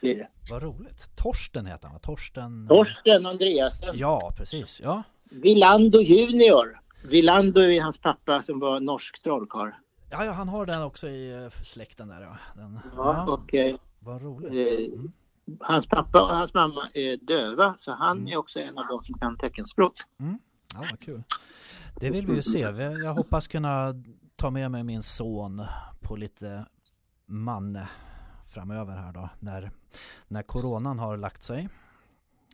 Det. 0.00 0.28
Vad 0.50 0.62
roligt. 0.62 1.10
Torsten 1.16 1.66
heter 1.66 1.88
han? 1.88 2.00
Torsten? 2.00 2.68
Torsten 2.68 3.26
Andreasen, 3.26 3.90
Ja, 3.94 4.32
precis. 4.36 4.80
Ja. 4.84 5.02
Vilando 5.30 6.00
junior. 6.00 6.80
Vilando 7.04 7.60
är 7.60 7.80
hans 7.80 7.98
pappa 7.98 8.42
som 8.42 8.60
var 8.60 8.80
norsk 8.80 9.22
trollkarl. 9.22 9.70
Ja, 10.10 10.24
ja, 10.24 10.32
han 10.32 10.48
har 10.48 10.66
den 10.66 10.82
också 10.82 11.08
i 11.08 11.44
eh, 11.44 11.50
släkten 11.64 12.08
där 12.08 12.20
ja. 12.22 12.36
Den, 12.54 12.80
Ja, 12.96 13.24
ja. 13.26 13.32
och 13.32 13.54
eh, 13.54 13.76
Vad 13.98 14.22
roligt. 14.22 14.72
eh, 14.72 14.84
Mm. 14.84 15.12
hans 15.60 15.86
pappa 15.86 16.22
och 16.22 16.36
hans 16.36 16.54
mamma 16.54 16.88
är 16.94 17.16
döva 17.16 17.74
så 17.78 17.92
han 17.92 18.18
Mm. 18.18 18.32
är 18.32 18.36
också 18.36 18.60
en 18.60 18.78
av 18.78 18.84
de 18.86 19.04
som 19.04 19.18
kan 19.18 19.36
teckenspråk. 19.36 19.92
Ja, 20.74 20.84
vad 20.90 21.00
kul. 21.00 21.22
Det 22.00 22.10
vill 22.10 22.26
vi 22.26 22.34
ju 22.34 22.42
se. 22.42 22.60
Jag 23.04 23.14
hoppas 23.14 23.46
kunna 23.48 23.94
ta 24.36 24.50
med 24.50 24.70
mig 24.70 24.82
min 24.84 25.02
son 25.02 25.62
på 26.00 26.16
lite 26.16 26.66
manne 27.26 27.88
framöver 28.56 28.92
här 28.92 29.12
då. 29.12 29.28
När, 29.40 29.70
när 30.28 30.42
coronan 30.42 30.98
har 30.98 31.16
lagt 31.16 31.42
sig. 31.42 31.68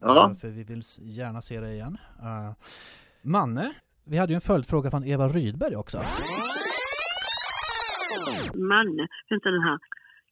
Ja. 0.01 0.31
Eh, 0.31 0.35
För 0.41 0.49
vi 0.49 0.65
vill 0.65 0.83
gärna 1.01 1.41
se 1.41 1.61
det 1.61 1.73
igen. 1.73 1.97
Eh, 2.23 2.53
Manne, 3.23 3.73
vi 4.05 4.17
hade 4.19 4.33
ju 4.33 4.35
en 4.35 4.41
följdfråga 4.53 4.91
från 4.91 5.05
Eva 5.05 5.29
Rydberg 5.29 5.77
också. 5.77 5.99
Manne, 8.55 9.09
vänta 9.31 9.51
nu 9.51 9.61
här. 9.61 9.79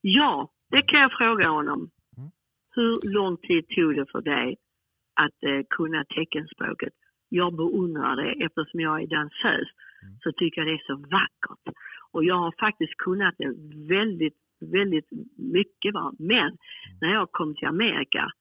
Ja, 0.00 0.50
det 0.70 0.82
kan 0.82 1.00
jag 1.00 1.12
fråga 1.18 1.48
honom. 1.48 1.90
Mm. 2.16 2.30
Hur 2.76 3.12
lång 3.18 3.36
tid 3.36 3.68
tog 3.68 3.94
det 3.96 4.06
för 4.12 4.22
dig 4.22 4.56
att 5.24 5.38
eh, 5.50 5.60
kunna 5.76 6.04
teckenspråket? 6.04 6.92
Jag 7.28 7.56
beundrar 7.56 8.16
det 8.16 8.44
eftersom 8.44 8.80
jag 8.80 9.02
är 9.02 9.06
dansös 9.06 9.68
Mm. 10.02 10.16
så 10.22 10.32
tycker 10.32 10.60
jag 10.60 10.68
det 10.68 10.74
är 10.74 10.86
så 10.86 10.96
vackert. 10.96 11.76
Och 12.12 12.24
jag 12.24 12.34
har 12.38 12.54
faktiskt 12.60 12.96
kunnat 12.96 13.34
det 13.38 13.48
väldigt, 13.94 14.36
väldigt 14.62 15.08
mycket. 15.36 15.94
Va? 15.94 16.12
Men 16.18 16.56
när 17.00 17.12
jag 17.12 17.32
kom 17.32 17.54
till 17.54 17.68
Amerika 17.68 18.32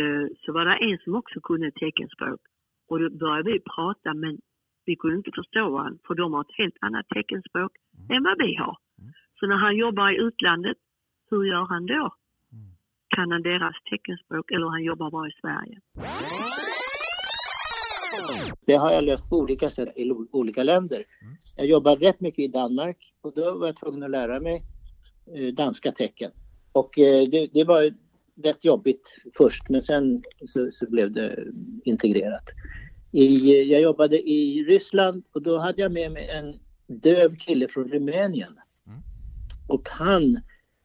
eh, 0.00 0.26
så 0.40 0.52
var 0.52 0.64
det 0.64 0.76
en 0.76 0.98
som 0.98 1.14
också 1.14 1.40
kunde 1.40 1.70
teckenspråk. 1.70 2.40
Och 2.88 2.98
då 3.00 3.10
började 3.10 3.52
vi 3.52 3.60
prata 3.60 4.14
men 4.14 4.38
vi 4.86 4.96
kunde 4.96 5.16
inte 5.16 5.30
förstå 5.34 5.70
varandra 5.70 5.98
för 6.06 6.14
de 6.14 6.32
har 6.32 6.40
ett 6.40 6.58
helt 6.58 6.76
annat 6.80 7.08
teckenspråk 7.08 7.72
än 8.10 8.22
vad 8.22 8.38
vi 8.38 8.54
har. 8.54 8.76
Så 9.40 9.46
när 9.46 9.56
han 9.56 9.76
jobbar 9.76 10.10
i 10.10 10.16
utlandet, 10.16 10.76
hur 11.30 11.44
gör 11.44 11.66
han 11.66 11.86
då? 11.86 12.14
Kan 13.16 13.30
han 13.32 13.42
deras 13.42 13.76
teckenspråk 13.90 14.50
eller 14.50 14.66
han 14.66 14.84
jobbar 14.84 15.10
bara 15.10 15.28
i 15.28 15.32
Sverige? 15.40 15.80
Det 18.66 18.74
har 18.74 18.90
jag 18.90 19.04
löst 19.04 19.30
på 19.30 19.36
olika 19.38 19.68
sätt 19.68 19.88
i 19.96 20.12
olika 20.32 20.62
länder. 20.62 21.04
Jag 21.56 21.66
jobbade 21.66 22.06
rätt 22.06 22.20
mycket 22.20 22.38
i 22.38 22.48
Danmark 22.48 22.96
och 23.22 23.32
då 23.34 23.58
var 23.58 23.66
jag 23.66 23.76
tvungen 23.76 24.02
att 24.02 24.10
lära 24.10 24.40
mig 24.40 24.60
danska 25.52 25.92
tecken. 25.92 26.30
Och 26.72 26.98
eh, 26.98 27.28
det, 27.28 27.46
det 27.52 27.64
var 27.64 27.94
rätt 28.42 28.64
jobbigt 28.64 29.18
först 29.36 29.68
men 29.68 29.82
sen 29.82 30.22
så, 30.46 30.70
så 30.72 30.90
blev 30.90 31.12
det 31.12 31.46
integrerat. 31.84 32.44
I, 33.12 33.62
jag 33.62 33.80
jobbade 33.80 34.30
i 34.30 34.64
Ryssland 34.64 35.24
och 35.32 35.42
då 35.42 35.58
hade 35.58 35.82
jag 35.82 35.92
med 35.92 36.12
mig 36.12 36.28
en 36.28 36.54
döv 36.86 37.36
kille 37.36 37.68
från 37.68 37.88
Rumänien. 37.88 38.58
Och 39.66 39.88
han 39.88 40.40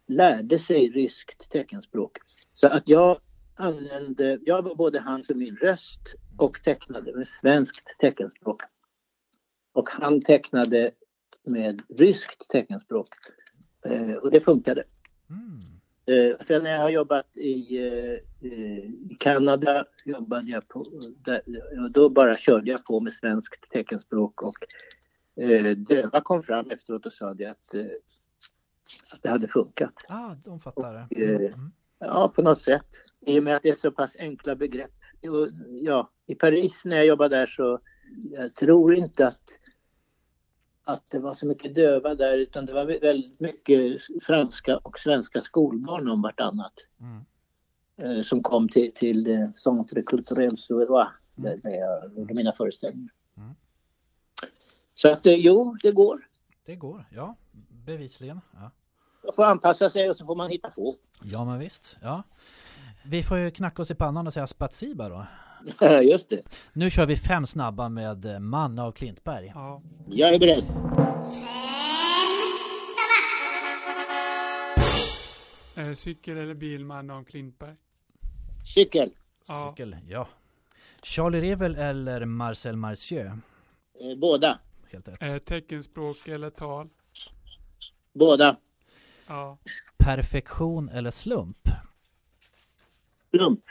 lärde 0.08 0.60
sig 0.60 0.90
ryskt 0.90 1.52
teckenspråk. 1.52 2.18
Så 2.54 2.68
att 2.68 2.90
jag 2.90 3.20
använde, 3.56 4.40
jag 4.46 4.62
var 4.62 4.76
både 4.76 5.00
hans 5.00 5.30
och 5.30 5.38
min 5.38 5.56
röst 5.56 6.00
och 6.38 6.64
tecknade 6.64 7.16
med 7.16 7.28
svenskt 7.28 8.00
teckenspråk. 8.00 8.62
Och 9.74 9.90
han 9.90 10.22
tecknade 10.22 10.92
med 11.44 11.82
ryskt 11.98 12.50
teckenspråk. 12.50 13.08
Eh, 13.86 14.16
och 14.16 14.32
det 14.32 14.42
funkade. 14.42 14.84
Mm. 15.30 15.60
Eh, 16.06 16.38
sen 16.40 16.64
när 16.64 16.72
jag 16.72 16.82
har 16.82 16.90
jobbat 16.90 17.38
i, 17.38 17.78
eh, 17.88 18.20
i 19.12 19.18
Kanada 19.20 19.86
jobbade 20.06 20.50
jag 20.50 20.68
på, 20.68 20.86
där, 21.26 21.42
och 21.84 21.92
då 21.92 22.10
bara 22.10 22.38
körde 22.38 22.72
jag 22.72 22.86
på 22.86 23.00
med 23.00 23.14
svenskt 23.14 23.72
teckenspråk 23.72 24.42
och 24.42 24.58
eh, 25.44 25.76
döva 25.78 26.22
kom 26.22 26.44
fram 26.44 26.70
efteråt 26.70 27.06
och 27.06 27.14
sa 27.14 27.34
det 27.34 27.46
att, 27.46 27.74
att 29.14 29.22
det 29.22 29.30
hade 29.30 29.48
funkat. 29.48 29.94
Ah, 30.08 30.36
de 30.44 30.60
fattar 30.60 31.08
det. 31.10 31.24
Eh, 31.26 31.54
Mm. 31.54 31.72
Ja, 32.00 32.34
på 32.36 32.42
något 32.42 32.62
sätt. 32.62 32.88
I 33.26 33.40
och 33.40 33.44
med 33.44 33.56
att 33.56 33.64
det 33.64 33.70
är 33.70 33.76
så 33.76 33.92
pass 33.92 34.16
enkla 34.20 34.56
begrepp. 34.56 34.92
Och, 35.22 35.50
Ja, 35.70 36.12
I 36.28 36.36
Paris 36.36 36.86
när 36.86 36.96
jag 36.96 37.06
jobbade 37.06 37.36
där 37.36 37.48
så 37.48 37.80
jag 38.32 38.56
tror 38.56 38.96
inte 38.96 39.28
att, 39.28 39.42
att 40.94 41.08
det 41.12 41.20
var 41.20 41.34
så 41.34 41.46
mycket 41.48 41.76
döva 41.76 42.16
där 42.16 42.38
utan 42.38 42.66
det 42.66 42.74
var 42.74 42.86
vä- 42.86 43.02
väldigt 43.02 43.40
mycket 43.40 44.02
franska 44.22 44.78
och 44.78 45.00
svenska 45.00 45.42
skolbarn 45.42 46.10
om 46.10 46.22
vartannat. 46.22 46.74
Mm. 47.00 47.26
Eh, 47.98 48.24
som 48.24 48.44
kom 48.44 48.70
till, 48.70 48.94
till 48.94 49.28
eh, 49.32 49.52
Centre 49.54 50.02
Culturel 50.04 50.58
Suédois 50.58 51.08
där, 51.36 51.58
där 51.58 51.72
jag 51.72 52.18
gjorde 52.18 52.34
mina 52.34 52.52
föreställningar. 52.52 53.14
Mm. 53.38 53.56
Så 54.96 55.12
att 55.12 55.26
eh, 55.26 55.34
jo, 55.34 55.78
det 55.84 55.92
går. 55.92 56.28
Det 56.66 56.76
går, 56.76 57.06
ja. 57.12 57.36
Bevisligen. 57.86 58.42
Ja. 58.54 58.72
Man 59.24 59.34
får 59.36 59.44
anpassa 59.44 59.90
sig 59.90 60.10
och 60.10 60.18
så 60.18 60.26
får 60.26 60.36
man 60.36 60.50
hitta 60.50 60.70
på. 60.70 60.96
ja, 61.24 61.46
men 61.46 61.60
visst. 61.60 61.98
Ja. 62.02 62.24
Vi 63.06 63.24
får 63.24 63.38
ju 63.38 63.52
knacka 63.52 63.82
oss 63.82 63.92
i 63.92 63.96
pannan 63.96 64.28
och 64.28 64.34
säga 64.34 64.48
spatsiba 64.48 65.10
då. 65.10 65.26
Just 66.04 66.30
det. 66.30 66.42
Nu 66.74 66.90
kör 66.90 67.06
vi 67.06 67.18
fem 67.18 67.46
snabba 67.46 67.90
med 67.90 68.26
eh, 68.26 68.40
Manne 68.40 68.82
av 68.82 68.92
Klintberg. 68.92 69.52
Ja. 69.56 69.82
Jag 70.08 70.34
är 70.34 70.40
beredd. 70.40 70.64
Eh, 75.76 75.94
cykel 75.94 76.38
eller 76.38 76.54
bil, 76.54 76.86
man 76.86 77.10
om 77.10 77.26
Klintberg? 77.26 77.76
Cykel. 78.76 79.12
Ja. 79.48 79.74
Cykel, 79.76 79.96
ja. 80.08 80.28
Charlie 81.04 81.42
Rivel 81.42 81.76
eller 81.76 82.26
Marcel 82.26 82.76
Marcieu? 82.76 83.26
Eh, 83.26 84.18
Båda. 84.18 84.60
Helt 84.92 85.08
rätt. 85.08 85.22
Eh, 85.22 85.38
teckenspråk 85.38 86.28
eller 86.28 86.50
tal? 86.50 86.90
Båda. 88.14 88.58
Ja. 89.28 89.58
Perfektion 89.98 90.90
eller 90.90 91.12
slump? 91.12 91.70
Lump. 93.32 93.64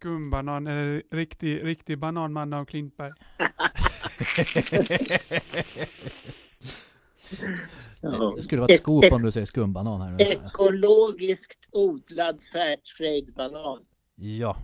Skumbanan 0.00 0.66
eller 0.66 1.02
riktig, 1.10 1.64
riktig 1.64 1.98
banan, 1.98 2.32
man 2.32 2.52
om 2.52 2.66
Klintberg? 2.66 3.12
Det 8.36 8.42
skulle 8.42 8.60
vara 8.60 8.72
ett 8.72 8.80
skop 8.80 9.04
om 9.12 9.22
du 9.22 9.30
säger 9.30 9.46
skumbanan 9.46 10.00
här 10.00 10.10
nu. 10.10 10.24
Ekologiskt 10.24 11.68
odlad 11.70 12.40
Fairtrade-banan. 12.52 13.84
Ja. 14.14 14.56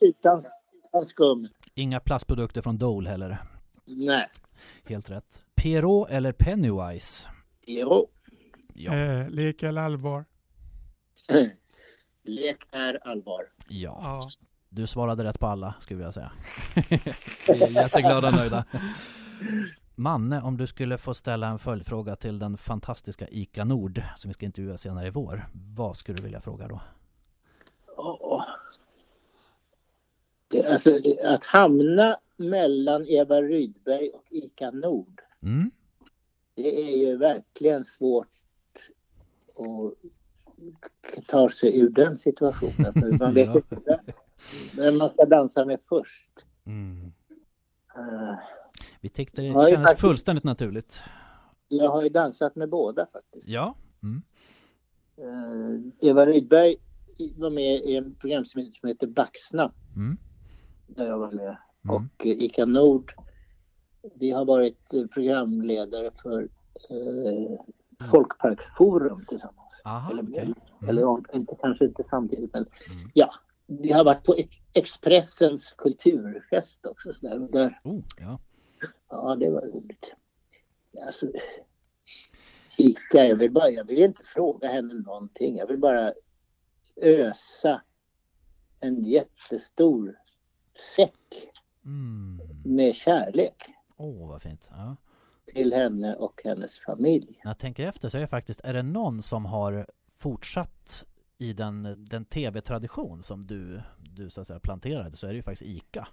Utan, 0.00 0.42
utan 0.84 1.04
skum. 1.04 1.48
Inga 1.74 2.00
plastprodukter 2.00 2.62
från 2.62 2.78
Dole 2.78 3.10
heller. 3.10 3.38
Nej. 3.84 4.28
Helt 4.84 5.10
rätt. 5.10 5.42
Pierrot 5.54 6.10
eller 6.10 6.32
Pennywise? 6.32 7.28
Jo. 7.66 8.08
Ja. 8.74 8.94
Eh, 8.94 9.30
lek 9.30 9.62
eller 9.62 9.82
allvar? 9.82 10.24
Lek 12.24 12.66
är 12.70 13.08
allvar. 13.08 13.42
Ja. 13.68 13.98
Ja. 14.02 14.30
Du 14.74 14.86
svarade 14.86 15.24
rätt 15.24 15.40
på 15.40 15.46
alla, 15.46 15.74
skulle 15.80 16.02
jag 16.02 16.14
säga. 16.14 16.32
Vi 17.48 17.62
är 17.62 17.70
jätteglada 17.70 18.28
och 18.28 18.34
nöjda. 18.34 18.64
Manne, 19.94 20.42
om 20.42 20.56
du 20.56 20.66
skulle 20.66 20.98
få 20.98 21.14
ställa 21.14 21.46
en 21.46 21.58
följdfråga 21.58 22.16
till 22.16 22.38
den 22.38 22.56
fantastiska 22.56 23.28
ICA 23.28 23.64
Nord 23.64 24.02
som 24.16 24.28
vi 24.28 24.34
ska 24.34 24.46
intervjua 24.46 24.76
senare 24.76 25.06
i 25.06 25.10
vår. 25.10 25.46
Vad 25.76 25.96
skulle 25.96 26.16
du 26.16 26.22
vilja 26.22 26.40
fråga 26.40 26.68
då? 26.68 26.80
Det, 30.48 30.66
alltså, 30.66 30.98
att 31.24 31.44
hamna 31.44 32.16
mellan 32.36 33.06
Eva 33.08 33.42
Rydberg 33.42 34.08
och 34.08 34.24
Ica 34.30 34.70
Nord. 34.70 35.20
Mm? 35.42 35.70
Det 36.54 36.90
är 36.90 36.96
ju 36.96 37.16
verkligen 37.16 37.84
svårt 37.84 38.28
att 39.54 41.26
ta 41.26 41.50
sig 41.50 41.80
ur 41.80 41.90
den 41.90 42.16
situationen. 42.16 42.92
För 42.92 43.18
man 43.18 43.34
vet 43.34 43.54
inte 43.72 44.00
vem 44.76 44.98
man 44.98 45.10
ska 45.10 45.24
dansa 45.24 45.64
med 45.64 45.80
först. 45.88 46.30
Mm. 46.66 47.12
Eh, 47.96 48.38
Vi 49.00 49.08
tyckte 49.08 49.42
det 49.42 49.48
kändes 49.52 49.74
faktiskt- 49.74 50.00
fullständigt 50.00 50.44
naturligt. 50.44 51.02
jag 51.68 51.88
har 51.90 52.02
ju 52.02 52.08
dansat 52.08 52.56
med 52.56 52.68
båda 52.70 53.06
faktiskt. 53.12 53.48
Ja. 53.48 53.76
Mm. 54.02 54.22
Eh, 55.16 56.08
Eva 56.10 56.26
Rydberg 56.26 56.76
var 57.36 57.50
med 57.50 57.74
i 57.80 57.96
en 57.96 58.14
program 58.14 58.44
som 58.46 58.88
heter 58.88 59.06
Baxna. 59.06 59.72
Mm. 59.96 60.16
Där 60.86 61.06
jag 61.06 61.18
var 61.18 61.30
med. 61.32 61.56
Mm. 61.84 61.96
Och 61.96 62.26
eh, 62.26 62.32
Ica 62.32 62.64
Nord. 62.66 63.12
Vi 64.14 64.30
har 64.30 64.44
varit 64.44 64.78
programledare 65.14 66.10
för 66.22 66.42
eh, 66.90 67.58
Folkparksforum 68.10 69.24
tillsammans. 69.28 69.82
Aha, 69.84 70.10
Eller, 70.10 70.22
okej. 70.22 70.38
Mm. 70.42 70.88
eller 70.88 71.36
inte, 71.36 71.56
kanske 71.60 71.84
inte 71.84 72.02
samtidigt 72.04 72.52
men 72.52 72.66
Mm. 72.90 73.10
ja. 73.14 73.30
Vi 73.66 73.92
har 73.92 74.04
varit 74.04 74.24
på 74.24 74.34
Ex- 74.34 74.56
Expressens 74.72 75.72
kulturfest 75.72 76.86
också. 76.86 77.12
Så 77.12 77.26
där. 77.28 77.38
Där, 77.38 77.80
Oh, 77.84 78.02
ja. 78.16 78.38
ja, 79.08 79.36
det 79.36 79.50
var 79.50 79.60
roligt. 79.60 80.04
Alltså, 81.06 81.26
Ica, 82.78 83.24
jag 83.24 83.36
vill, 83.36 83.50
bara, 83.52 83.70
jag 83.70 83.84
vill 83.84 83.98
inte 84.02 84.22
fråga 84.24 84.68
henne 84.68 84.94
någonting. 84.94 85.56
Jag 85.56 85.66
vill 85.66 85.78
bara 85.78 86.12
ösa 87.02 87.82
en 88.80 89.04
jättestor 89.04 90.18
säck 90.96 91.50
Mm. 91.84 92.40
med 92.64 92.94
kärlek 92.94 93.54
Åh, 93.96 94.28
vad 94.28 94.42
fint. 94.42 94.68
Ja. 94.70 94.96
till 95.46 95.72
henne 95.72 96.14
och 96.14 96.40
hennes 96.44 96.80
familj. 96.80 97.40
När 97.44 97.50
jag 97.50 97.58
tänker 97.58 97.86
efter 97.86 98.08
så 98.08 98.16
är 98.16 98.20
det 98.20 98.26
faktiskt, 98.26 98.60
är 98.64 98.72
det 98.74 98.82
någon 98.82 99.22
som 99.22 99.44
har 99.46 99.86
fortsatt 100.16 101.04
i 101.38 101.52
den, 101.52 102.04
den 102.10 102.24
tv-tradition 102.24 103.22
som 103.22 103.46
du, 103.46 103.80
du 104.16 104.30
så 104.30 104.40
att 104.40 104.46
säga 104.46 104.58
planterade 104.60 105.16
så 105.16 105.26
är 105.26 105.30
det 105.30 105.36
ju 105.36 105.42
faktiskt 105.42 105.70
ICA. 105.70 106.08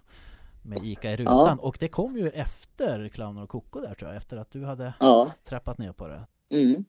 Med 0.64 0.86
ICA 0.86 1.12
i 1.12 1.16
rutan. 1.16 1.36
Ja. 1.36 1.58
Och 1.62 1.78
det 1.80 1.88
kom 1.88 2.18
ju 2.18 2.28
efter 2.30 3.10
Clowner 3.10 3.44
och 3.44 3.50
Koko 3.50 3.80
där 3.82 3.94
tror 3.94 4.10
jag, 4.12 4.18
efter 4.18 4.38
att 4.38 4.52
du 4.52 4.64
hade 4.66 4.94
Ja. 5.00 5.32
trappat 5.44 5.78
ner 5.78 5.92
på 5.92 6.08
det. 6.08 6.28
Mm. 6.50 6.86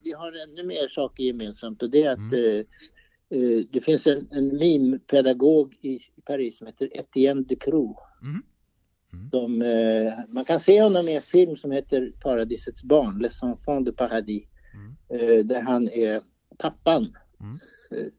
Vi 0.00 0.12
har 0.12 0.32
ännu 0.32 0.64
mer 0.66 0.88
saker 0.88 1.24
gemensamt 1.24 1.82
och 1.82 1.90
det 1.90 2.02
är 2.02 2.12
att 2.12 2.18
Mm. 2.18 2.34
eh, 2.34 3.38
eh, 3.38 3.64
det 3.70 3.80
finns 3.80 4.06
en, 4.06 4.28
en 4.32 4.56
mimpedagog 4.58 5.74
i, 5.80 6.00
Paris 6.26 6.58
som 6.58 6.66
heter 6.66 6.96
Etienne 6.98 7.42
Ducroux. 7.42 8.00
Mm. 8.22 8.42
Mm. 9.12 9.30
Som, 9.30 9.62
eh, 9.62 10.12
man 10.28 10.44
kan 10.44 10.60
se 10.60 10.82
honom 10.82 11.08
i 11.08 11.16
en 11.16 11.22
film 11.22 11.56
som 11.56 11.70
heter 11.70 12.12
Paradisets 12.22 12.82
barn, 12.82 13.18
Les 13.18 13.42
enfants 13.42 13.84
de 13.84 13.92
paradis. 13.92 14.44
Mm. 14.74 14.96
eh, 15.38 15.44
där 15.44 15.62
han 15.62 15.88
är 15.88 16.22
pappan 16.58 17.16
Mm. 17.44 18.10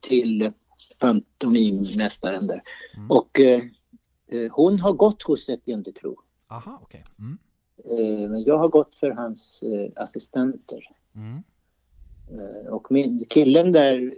till 0.00 0.52
pantomimmästaren 0.98 2.46
där. 2.46 2.62
Mm. 2.96 3.10
Och 3.10 3.40
eh, 3.40 3.62
eh, 4.26 4.52
hon 4.52 4.80
har 4.80 4.92
gått 4.92 5.22
hos 5.22 5.48
Etienne 5.48 5.82
Ducros. 5.82 6.18
Aha, 6.48 6.78
okej. 6.82 7.04
Mm. 7.18 7.38
Eh, 7.90 8.30
men 8.30 8.42
jag 8.42 8.58
har 8.58 8.68
gått 8.68 8.94
för 8.94 9.10
hans 9.10 9.62
eh, 9.62 10.02
assistenter. 10.02 10.88
Mm. 11.14 11.42
Och 12.68 12.92
min, 12.92 13.24
killen 13.28 13.72
där 13.72 14.14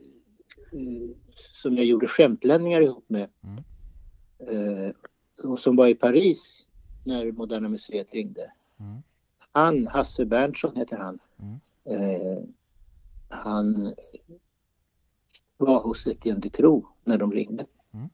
som 1.62 1.76
jag 1.76 1.84
gjorde 1.86 2.06
skämtlänningar 2.06 2.80
ihop 2.80 3.04
med 3.08 3.28
Mm. 3.42 3.62
och 5.44 5.58
som 5.58 5.76
var 5.76 5.86
i 5.86 5.94
Paris 5.94 6.66
när 7.04 7.32
Moderna 7.32 7.68
Museet 7.68 8.12
ringde. 8.12 8.52
Mm. 8.80 9.02
Han, 9.52 9.86
Hasse 9.86 10.24
Berntsson 10.24 10.76
heter 10.76 10.96
han. 10.96 11.18
Mm. 11.38 12.54
Han 13.28 13.94
var 15.56 15.82
hos 15.82 16.06
Etienne 16.06 16.40
Ducros 16.40 16.84
när 17.04 17.18
de 17.18 17.32
ringde. 17.32 17.66
Mm. 17.92 18.08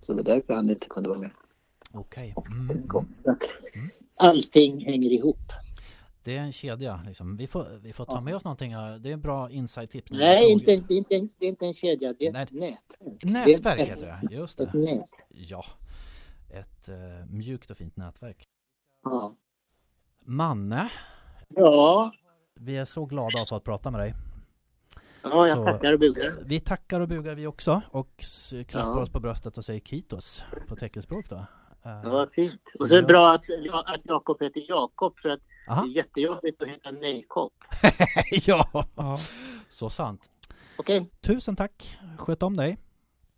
Så 0.00 0.12
det 0.12 0.16
var 0.16 0.34
därför 0.34 0.54
han 0.54 0.70
inte 0.70 0.86
kunde 0.88 1.08
vara 1.08 1.18
med. 1.18 1.30
Okej. 1.92 2.34
Mm. 2.50 2.88
Så 3.22 3.30
att 3.30 3.42
allting 4.16 4.84
hänger 4.84 5.10
ihop. 5.10 5.52
Det 6.22 6.36
är 6.36 6.40
en 6.40 6.52
kedja 6.52 7.02
liksom. 7.06 7.36
Vi 7.36 7.46
får, 7.46 7.78
vi 7.82 7.92
får 7.92 8.04
ta 8.04 8.20
med 8.20 8.36
oss 8.36 8.44
någonting. 8.44 8.72
Det 8.72 9.08
är 9.08 9.12
en 9.12 9.20
bra 9.20 9.50
insight-tips. 9.50 10.12
Nej, 10.12 10.52
inte, 10.52 10.64
det, 10.64 10.94
är 10.94 10.96
inte, 10.96 11.28
det 11.38 11.46
är 11.46 11.48
inte 11.48 11.66
en 11.66 11.74
kedja, 11.74 12.14
det 12.18 12.26
är 12.26 12.42
ett 12.42 12.52
Nej. 12.52 12.70
nätverk. 13.00 13.24
Nätverk 13.24 13.76
Det 13.78 13.82
är 13.82 13.86
heter 13.86 14.20
det. 14.22 14.34
Just 14.34 14.60
Ett 14.60 14.72
det. 14.72 14.78
nät. 14.78 15.08
Ja. 15.28 15.64
Ett 16.50 16.88
eh, 16.88 17.26
mjukt 17.28 17.70
och 17.70 17.76
fint 17.76 17.96
nätverk. 17.96 18.44
Ja. 19.04 19.36
Manne, 20.24 20.90
ja, 21.48 22.12
vi 22.60 22.76
är 22.76 22.84
så 22.84 23.04
glada 23.06 23.42
att 23.42 23.48
få 23.48 23.60
prata 23.60 23.90
med 23.90 24.00
dig. 24.00 24.14
ja, 25.22 25.46
jag 25.48 25.56
Så- 25.56 25.64
tackar 25.64 25.92
och 25.92 25.98
bugar. 25.98 26.32
Vi 26.44 26.60
tackar 26.60 27.00
och 27.00 27.08
bugar 27.08 27.34
vi 27.34 27.46
också 27.46 27.82
och 27.90 28.24
klappar 28.68 28.88
Ja. 28.96 29.02
oss 29.02 29.10
på 29.10 29.20
bröstet 29.20 29.58
och 29.58 29.64
säger 29.64 29.80
kitos 29.80 30.44
på 30.68 30.76
teckenspråk 30.76 31.28
då. 31.28 31.36
Eh, 31.36 32.00
Ja, 32.04 32.10
vad 32.10 32.32
fint. 32.32 32.60
Och 32.80 32.88
så 32.88 32.94
är 32.94 33.00
det 33.02 33.06
bra 33.06 33.32
att, 33.34 33.44
att 33.84 34.00
Jakob 34.04 34.42
heter 34.42 34.62
Jakob 34.68 35.18
för 35.18 35.28
att 35.28 35.40
det 35.66 35.72
Aha. 35.72 35.82
är 35.84 35.88
jättejobbigt 35.88 36.62
att 36.62 36.68
heta 36.68 36.90
Nejkopp. 36.90 37.52
ja, 38.46 39.18
så 39.70 39.90
sant. 39.90 40.30
Okej, 40.78 41.10
Tusen 41.20 41.56
tack. 41.56 41.98
Sköt 42.18 42.42
om 42.42 42.56
dig. 42.56 42.78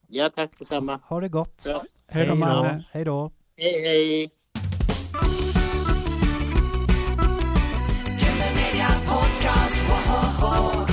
ja 0.08 0.30
tack 0.30 0.58
detsamma. 0.58 1.00
Ha 1.08 1.20
det 1.20 1.28
gott. 1.28 1.66
Hej 2.06 2.26
då. 2.26 2.34
Hej 2.90 3.04
då. 3.04 3.30
Hej 3.56 3.82
hej! 3.82 4.30
Oh. 10.42 10.89